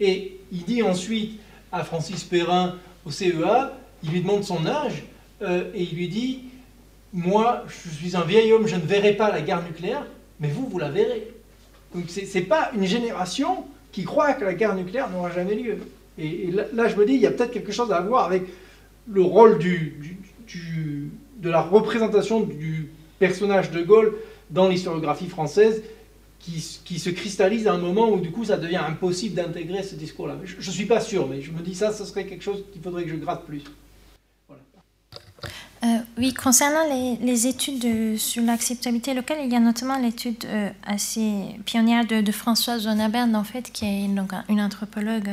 [0.00, 1.40] Et il dit ensuite
[1.72, 2.74] à Francis Perrin
[3.06, 3.72] au CEA,
[4.02, 5.04] il lui demande son âge,
[5.42, 6.44] euh, et il lui dit
[7.12, 10.06] moi, je suis un vieil homme, je ne verrai pas la guerre nucléaire,
[10.38, 11.32] mais vous, vous la verrez.
[11.94, 15.78] Donc ce n'est pas une génération qui croit que la guerre nucléaire n'aura jamais lieu.
[16.18, 18.44] Et, là, je me dis, il y a peut-être quelque chose à voir avec
[19.08, 24.14] le rôle de la représentation du personnage de Gaulle
[24.50, 25.82] dans l'historiographie française
[26.38, 30.36] qui, se cristallise à un moment où du coup ça devient impossible d'intégrer ce discours-là.
[30.44, 32.82] Je ne suis pas sûr, mais je me dis ça, ce serait quelque chose qu'il
[32.82, 33.64] faudrait que je gratte plus.
[35.84, 36.84] Euh, oui, concernant
[37.20, 42.82] les, études sur l'acceptabilité locale, il y a notamment l'étude euh, assez pionnière de, Françoise
[42.82, 45.28] Zonabern, en fait, qui est donc une anthropologue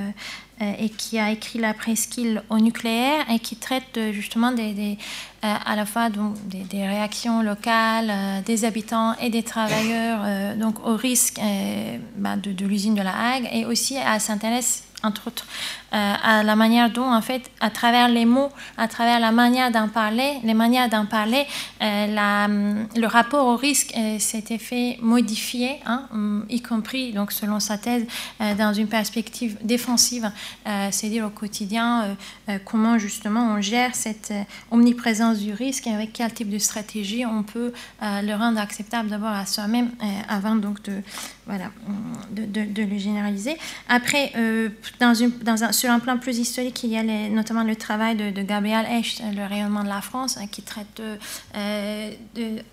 [0.62, 4.98] euh, et qui a écrit la presqu'île au nucléaire et qui traite justement des,
[5.42, 11.40] à la fois donc, des, réactions locales des habitants et des travailleurs donc au risque
[12.18, 15.46] bah, de, l'usine de la Hague et aussi elle s'intéresse entre autres,
[15.94, 19.70] euh, à la manière dont, en fait, à travers les mots, à travers la manière
[19.70, 21.46] d'en parler, les manières d'en parler,
[21.82, 26.08] euh, la, le rapport au risque euh, s'était fait modifier, hein,
[26.50, 28.06] y compris, donc, selon sa thèse,
[28.58, 30.32] dans une perspective défensive,
[30.92, 32.16] c'est-à-dire au quotidien,
[32.66, 34.34] comment justement on gère cette
[34.72, 39.30] omniprésence du risque et avec quel type de stratégie on peut le rendre acceptable d'abord
[39.32, 39.92] à soi-même
[40.30, 41.02] avant donc de,
[41.46, 41.72] voilà,
[42.32, 43.58] de, de, le généraliser.
[43.90, 44.32] Après,
[45.00, 48.16] dans une, dans un, sur un plan plus historique, il y a notamment le travail
[48.16, 51.02] de, Gabriel Echt, le rayonnement de la France, hein, qui traite,
[51.56, 52.12] euh,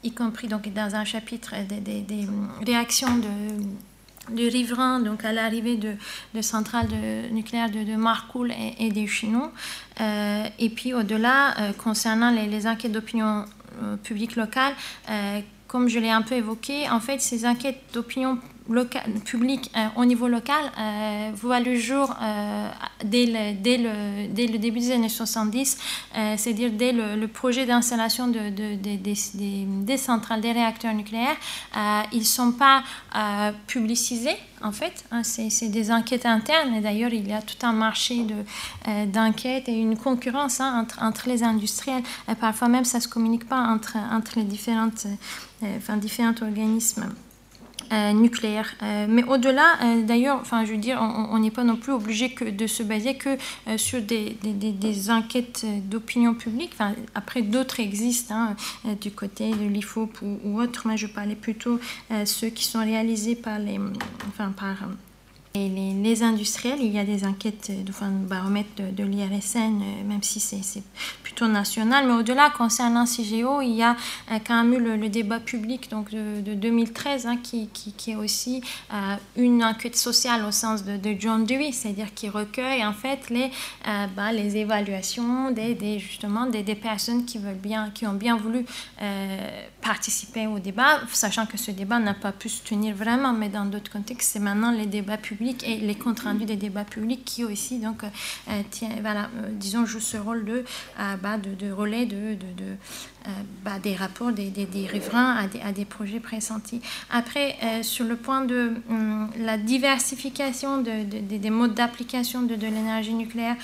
[0.02, 2.26] y compris donc dans un chapitre des, des,
[2.64, 5.94] réactions de, de riverains donc à l'arrivée de,
[6.34, 9.52] de centrales de, nucléaires de, de Marcoule et, des Chinois.
[10.00, 13.44] Euh, et puis au-delà, euh, concernant les, les enquêtes d'opinion
[14.02, 14.74] publique locale,
[15.66, 20.28] comme je l'ai un peu évoqué, en fait, ces enquêtes d'opinion local, public au niveau
[20.28, 20.64] local
[21.34, 22.14] voit le jour
[23.04, 25.78] dès le, dès, le, début des années 70,
[26.36, 28.50] c'est-à-dire dès le, projet d'installation de,
[29.84, 31.36] des centrales, des réacteurs nucléaires.
[32.12, 32.82] ils ne sont pas
[33.66, 35.04] publicisés en fait.
[35.10, 38.26] Hein, c'est des enquêtes internes d'ailleurs il y a tout un marché
[39.06, 42.02] d'enquêtes et une concurrence hein, entre, les industriels.
[42.40, 43.96] Parfois même ça ne se communique pas entre,
[44.36, 45.06] les différentes,
[45.62, 47.06] euh, différents organismes.
[47.92, 48.72] Euh, nucléaires.
[48.82, 52.44] Euh, mais au-delà, d'ailleurs, enfin, je veux dire, on n'est pas non plus obligé que
[52.44, 53.30] de se baser que
[53.76, 56.70] sur des, des, des, enquêtes d'opinion publique.
[56.74, 61.34] Enfin, après, d'autres existent hein, du côté de l'IFOP ou, ou autres, mais je parlais
[61.34, 61.80] plutôt
[62.24, 63.80] ceux qui sont réalisés par les,
[64.28, 64.76] enfin, par
[65.52, 70.22] et les, industriels, il y a des enquêtes de, enfin, baromètre de, l'IRSN, euh, même
[70.22, 70.82] si c'est
[71.24, 72.06] plutôt national.
[72.06, 73.96] Mais au-delà, concernant CGO, il y a
[74.30, 78.62] euh, quand même eu le, débat public donc de, 2013, hein, qui, qui, est aussi
[78.92, 83.50] euh, une enquête sociale au sens de, John Dewey, c'est-à-dire qui recueille en fait les,
[84.16, 88.64] bah, les évaluations des, des justement des, personnes qui, veulent bien, qui ont bien voulu
[89.82, 93.64] participer au débat, sachant que ce débat n'a pas pu se tenir vraiment, mais dans
[93.64, 97.44] d'autres contextes, c'est maintenant les débats publics et les comptes rendus des débats publics qui
[97.44, 98.62] aussi, donc, euh,
[99.00, 100.64] voilà, euh, disons, jouent ce rôle de,
[100.98, 102.76] euh, bah, de, relais de, de,
[103.64, 106.80] bah, des rapports des, des, riverains à des, à des, projets pressentis.
[107.10, 113.56] Après, sur le point de hum, la diversification des modes d'application de, l'énergie nucléaire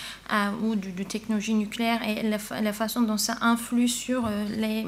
[0.63, 4.87] ou de, technologie nucléaire et la, la, façon dont ça influe sur les,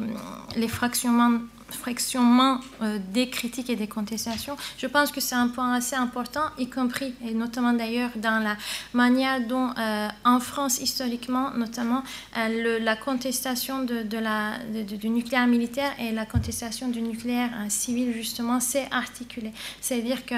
[0.57, 1.39] les fractionnements
[1.71, 6.43] fractionnement euh, des critiques et des contestations, je pense que c'est un point assez important,
[6.59, 8.57] y compris, et notamment d'ailleurs dans la
[8.95, 12.03] manière dont, euh, en France, historiquement, notamment,
[12.37, 18.13] euh, la contestation de, de la, du nucléaire militaire et la contestation du nucléaire civil,
[18.13, 19.53] justement, s'est articulée.
[19.81, 20.35] C'est-à-dire que,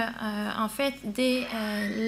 [0.59, 1.47] en fait, dès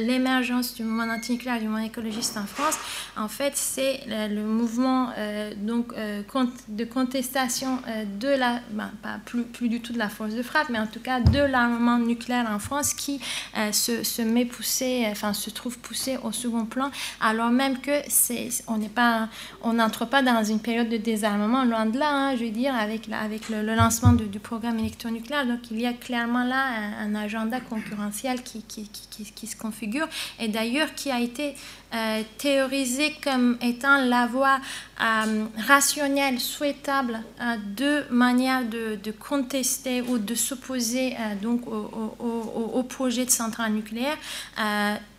[0.07, 2.77] l'émergence du mouvement antinucléaire, du mouvement écologiste en France,
[3.17, 5.11] en fait, c'est le, mouvement
[5.59, 7.79] donc, de contestation
[8.21, 8.61] de la...
[8.71, 11.39] Ben, plus, plus du tout de la force de frappe, mais en tout cas de
[11.39, 13.21] l'armement nucléaire en France qui
[13.57, 17.93] euh, se, se, met poussé, enfin se trouve poussé au second plan, alors même que
[18.09, 19.29] c'est, on n'est pas,
[19.63, 22.75] on n'entre pas dans une période de désarmement, loin de là, hein, je veux dire,
[22.75, 25.47] avec, avec le, lancement du programme électronucléaire.
[25.47, 26.65] Donc il y a clairement là
[27.01, 30.09] un, agenda concurrentiel qui, qui, qui, qui, se configure
[30.41, 31.55] et d'ailleurs qui a été
[31.95, 34.59] euh, théorisé comme étant la voie
[35.01, 42.71] euh, rationnelle, souhaitable euh, de manière de, de, contester ou de s'opposer donc au, au,
[42.75, 44.17] au, projet de centrale nucléaire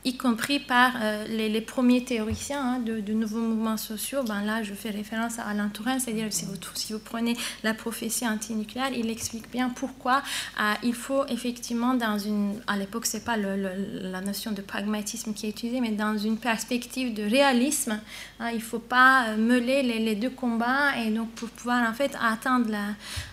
[0.05, 4.23] y compris par euh, les, premiers théoriciens hein, de, nouveaux mouvements sociaux.
[4.23, 7.73] Ben là, je fais référence à Alain Touraine, c'est-à-dire si vous, si vous prenez la
[7.73, 10.21] prophétie antinucléaire, il explique bien pourquoi
[10.59, 15.47] euh, il faut effectivement, dans une, à l'époque, c'est pas la notion de pragmatisme qui
[15.47, 17.99] est utilisée, mais dans une perspective de réalisme,
[18.39, 21.93] hein, il ne faut pas euh, meuler les, deux combats et donc pour pouvoir en
[21.93, 22.69] fait atteindre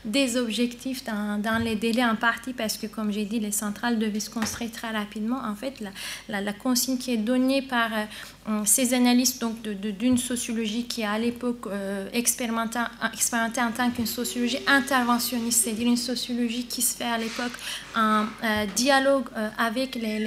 [0.04, 3.98] des objectifs dans, dans, les délais en partie, parce que comme j'ai dit, les centrales
[3.98, 5.40] devaient se construire très rapidement.
[5.44, 5.82] En fait,
[6.28, 11.12] la, la consigne qui est donnée par euh, ces analystes donc d'une sociologie qui a
[11.12, 17.04] à l'époque euh, expérimenté, en tant qu'une sociologie interventionniste, c'est-à-dire une sociologie qui se fait
[17.04, 17.52] à l'époque
[17.96, 19.26] en euh, dialogue
[19.58, 20.18] avec les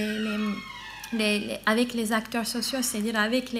[1.66, 3.52] avec les acteurs sociaux, c'est-à-dire avec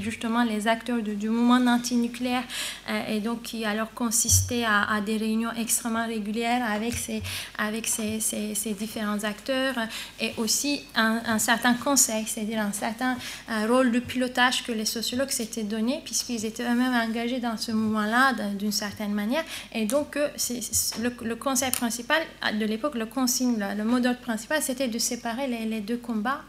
[0.00, 2.44] justement les acteurs du mouvement antinucléaire,
[2.88, 6.94] euh, et donc qui alors consistait à, des réunions extrêmement régulières avec
[7.86, 9.74] ces, différents acteurs,
[10.20, 13.16] et aussi un, certain conseil, c'est-à-dire un certain
[13.50, 17.72] euh, rôle de pilotage que les sociologues s'étaient donné, puisqu'ils étaient eux-mêmes engagés dans ce
[17.72, 20.28] mouvement-là d'une certaine manière, et donc euh,
[21.00, 22.20] le, le, conseil principal
[22.58, 26.42] de l'époque, le consigne, le, mot d'ordre principal, c'était de séparer les, deux combats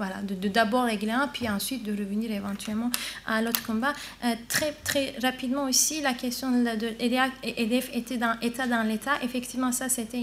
[0.00, 2.90] voilà, de, d'abord régler un, puis ensuite de revenir éventuellement
[3.26, 3.92] à l'autre combat.
[4.24, 9.12] Euh, très, très rapidement aussi, la question de, de EDF était dans, état dans l'État.
[9.22, 10.22] Effectivement, ça, c'était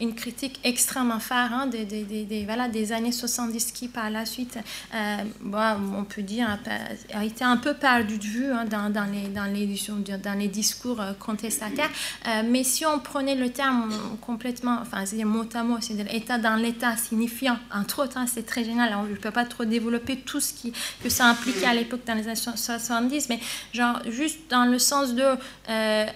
[0.00, 4.58] une, critique extrêmement phare hein, des, voilà, des années 70 qui, par la suite,
[4.94, 6.58] euh, on peut dire,
[7.12, 9.66] a été un peu perdu de vue hein, dans, dans, les, dans, les,
[10.18, 11.90] dans les discours euh, contestataires.
[12.46, 13.92] mais si on prenait le terme
[14.22, 18.46] complètement, enfin, c'est mot à mot, c'est-à-dire état dans l'État signifiant, entre autres, hein, c'est
[18.46, 20.72] très génial, ne peut pas trop développer tout ce qui,
[21.02, 23.40] que ça impliquait à l'époque dans les années 70, mais
[23.72, 25.24] genre juste dans le sens de
[25.68, 26.06] euh,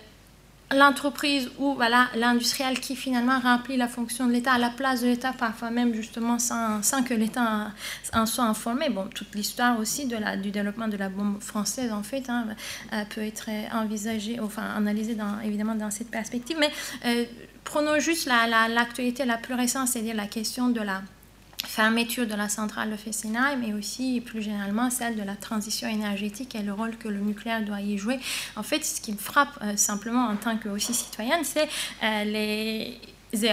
[0.75, 5.09] l'entreprise ou voilà, l'industriel qui finalement remplit la fonction de l'État à la place de
[5.09, 7.71] l'État, parfois même justement sans, que l'État
[8.13, 8.89] en soit informé.
[8.89, 12.47] Bon, toute l'histoire aussi de la, du développement de la bombe française, en fait, hein,
[12.93, 16.57] euh, peut être envisagée, enfin analysée dans, évidemment dans cette perspective.
[16.59, 16.71] Mais
[17.07, 17.25] euh,
[17.65, 21.03] prenons juste l'actualité la, plus récente, c'est-à-dire la question de la
[21.67, 26.55] fermeture de la centrale de Fessenheim, mais aussi plus généralement celle de la transition énergétique
[26.55, 28.19] et le rôle que le nucléaire doit y jouer.
[28.57, 31.69] En fait, ce qui me frappe simplement en tant que aussi citoyenne, c'est
[32.25, 33.01] les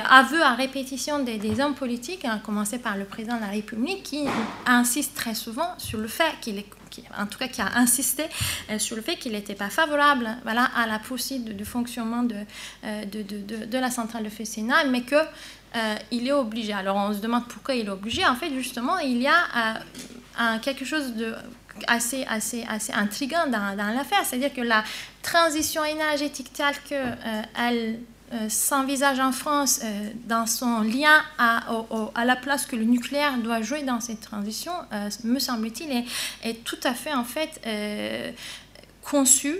[0.10, 4.26] aveux à répétition des, hommes politiques, à commencer par le président de la République, qui
[4.66, 6.66] insiste très souvent sur le fait qu'il est
[7.18, 8.24] en tout cas qui a insisté
[8.70, 12.28] euh, sur le fait qu'il n'était pas favorable voilà, à la poursuite du fonctionnement
[12.84, 15.18] euh, de, de, de, la centrale de Fessenheim, mais qu'il
[15.76, 16.74] euh, est obligé.
[16.74, 18.26] Alors on se demande pourquoi il est obligé.
[18.26, 19.80] En fait, justement, il y a
[20.62, 21.36] quelque chose de
[21.88, 24.84] assez, assez, assez intriguant dans, l'affaire, c'est-à-dire que la
[25.22, 28.00] transition énergétique telle qu'elle
[28.34, 31.64] euh, s'envisage en France euh, dans son lien à,
[32.16, 36.06] à, la place que le nucléaire doit jouer dans cette transition, euh, me semble-t-il,
[36.44, 37.60] est, tout à fait en fait
[39.02, 39.56] conçu,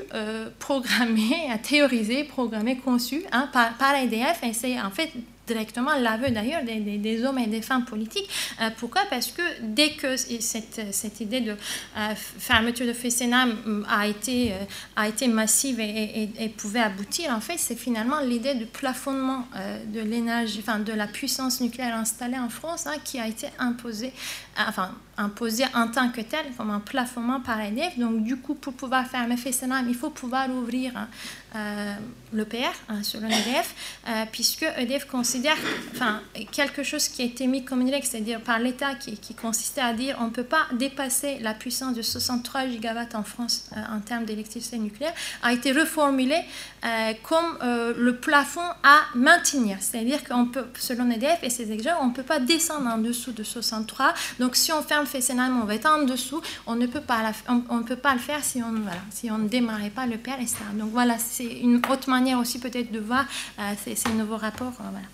[0.60, 3.96] programmé, théorisé, programmé, conçu hein, par, par.
[3.96, 4.10] Et
[4.54, 5.12] c'est en fait
[5.50, 8.30] directement l'aveu d'ailleurs des, hommes et des femmes politiques.
[8.62, 9.02] Euh, pourquoi?
[9.10, 14.54] Parce que dès que cette, cette idée de euh, fermeture de Fessenheim euh, a été,
[14.96, 19.46] a été massive et, et, pouvait aboutir, en fait, c'est finalement l'idée du plafonnement
[19.94, 24.14] de l'énergie, enfin de la puissance nucléaire installée en France hein, qui a été imposée,
[24.58, 27.98] enfin imposée en tant que telle, comme un plafonnement par EDF.
[27.98, 31.98] Donc du coup, pour pouvoir fermer Fessenheim, il faut pouvoir ouvrir hein,
[32.32, 33.76] l'EPR hein, sur l'EDF,
[34.32, 35.58] puisque EDF considère
[35.92, 36.22] enfin,
[36.52, 39.94] quelque chose qui a été mis comme une règle, c'est-à-dire par l'État, qui, consistait à
[39.94, 44.00] dire on ne peut pas dépasser la puissance de 63 gigawatts en France euh, en
[44.00, 45.14] termes d'électricité nucléaire,
[45.44, 46.36] a été reformulé
[46.86, 49.78] euh, comme euh, le plafond à maintenir.
[49.80, 53.32] C'est-à-dire qu'on peut, selon EDF et ses exemples, on ne peut pas descendre en dessous
[53.32, 54.14] de 63.
[54.40, 56.42] Donc si on ferme Fessenheim, on va être en dessous.
[56.68, 59.48] On ne peut pas, on, peut pas le faire si on, voilà, si on ne
[59.48, 60.58] démarrait pas le etc.
[60.74, 63.26] Donc voilà, c'est une autre manière aussi peut-être de voir
[63.84, 64.74] ces, ces nouveaux rapports.
[64.78, 65.08] voilà.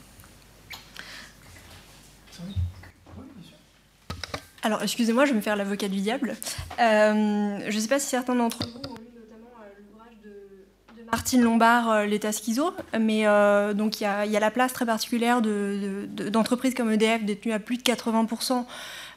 [4.65, 6.35] Alors, excusez-moi, je vais me faire l'avocat du diable.
[6.79, 11.03] Euh, je ne sais pas si certains d'entre vous ont lu notamment euh, l'ouvrage de,
[11.11, 13.25] Martine Lombard, euh, L'État schizo, mais
[13.75, 17.83] donc il y, a la place très particulière d'entreprises comme EDF détenues à plus de
[17.83, 18.65] 80%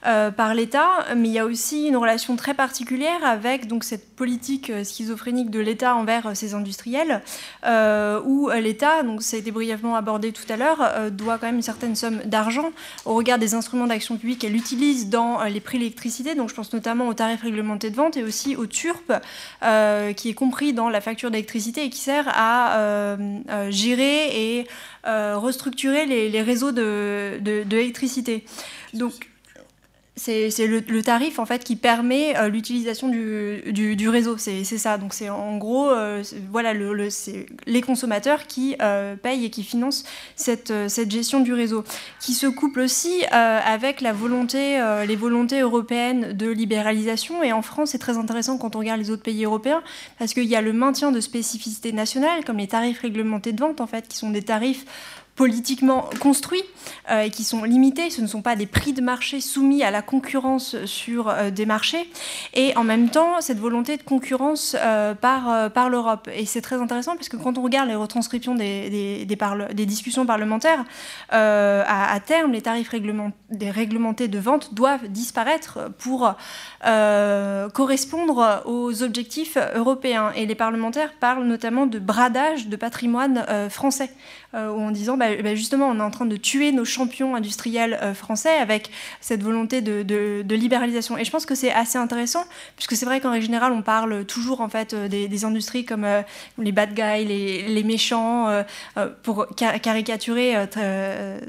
[0.07, 4.15] euh, par l'État, mais il y a aussi une relation très particulière avec donc, cette
[4.15, 7.20] politique euh, schizophrénique de l'État envers euh, ses industriels,
[8.25, 11.62] où l'État, donc ça a été brièvement abordé tout à l'heure, doit quand même une
[11.62, 12.70] certaine somme d'argent
[13.05, 16.35] au regard des instruments d'action publique qu'elle utilise dans les prix de l'électricité.
[16.35, 19.12] Donc je pense notamment au tarif réglementé de vente et aussi au TURP,
[20.17, 23.17] qui est compris dans la facture d'électricité et qui sert à
[23.70, 24.67] gérer et
[25.05, 28.44] restructurer les, réseaux d'électricité.
[28.94, 29.28] De, donc
[30.19, 34.37] c'est le, tarif en fait qui permet euh, l'utilisation du, réseau.
[34.39, 34.99] C'est ça.
[34.99, 37.09] Donc c'est en gros euh, voilà le,
[37.67, 40.05] les consommateurs qui euh, payent et qui financent
[40.37, 41.85] cette, cette, gestion du réseau,
[42.21, 47.43] qui se couple aussi avec la volonté, les volontés européennes de libéralisation.
[47.43, 49.83] Et en France, c'est très intéressant quand on regarde les autres pays européens
[50.19, 53.81] parce qu'il y a le maintien de spécificités nationales comme les tarifs réglementés de vente
[53.81, 54.85] en fait, qui sont des tarifs
[55.39, 56.65] politiquement construits
[57.10, 58.10] euh, et qui sont limités.
[58.10, 61.65] Ce ne sont pas des prix de marché soumis à la concurrence sur euh, des
[61.65, 62.10] marchés.
[62.55, 66.28] Et en même temps, cette volonté de concurrence euh, par, l'Europe.
[66.34, 69.25] Et c'est très intéressant parce que quand on regarde les retranscriptions des,
[69.86, 70.84] discussions parlementaires,
[71.31, 72.91] à, terme, les tarifs
[73.50, 76.34] des réglementés de vente doivent disparaître pour
[76.83, 80.33] correspondre aux objectifs européens.
[80.34, 84.10] Et les parlementaires parlent notamment de bradage de patrimoine français,
[84.55, 88.15] en disant bah, bah, justement on est en train de tuer nos champions industriels euh,
[88.15, 91.17] français avec cette volonté de, libéralisation.
[91.18, 92.44] Et je pense que c'est assez intéressant,
[92.77, 96.05] puisque c'est vrai qu'en règle générale, on parle toujours en fait euh, des, industries comme
[96.05, 96.23] euh,
[96.59, 98.49] les bad guys, les, méchants,
[99.23, 100.55] pour caricaturer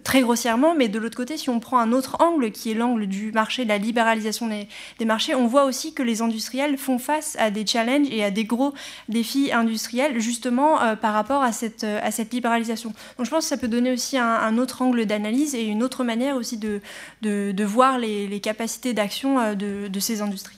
[0.04, 0.76] très, grossièrement.
[0.76, 3.64] Mais de l'autre côté, si on prend un autre angle, qui est l'angle du marché,
[3.64, 7.66] de la libéralisation des, marchés, on voit aussi que les industriels font face à des
[7.66, 8.74] challenges et à des gros
[9.10, 11.84] défis industriels, justement par rapport à cette
[12.32, 12.89] libéralisation.
[13.18, 16.04] Donc je pense que ça peut donner aussi un, autre angle d'analyse et une autre
[16.04, 16.82] manière aussi de,
[17.22, 20.58] de, voir les, capacités d'action euh, de, ces industries.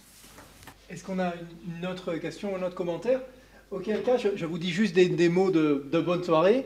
[0.89, 1.33] Est-ce qu'on a
[1.79, 3.21] une autre question, un autre commentaire?
[3.71, 6.65] Auquel cas, je, vous dis juste des, des mots de, bonne soirée.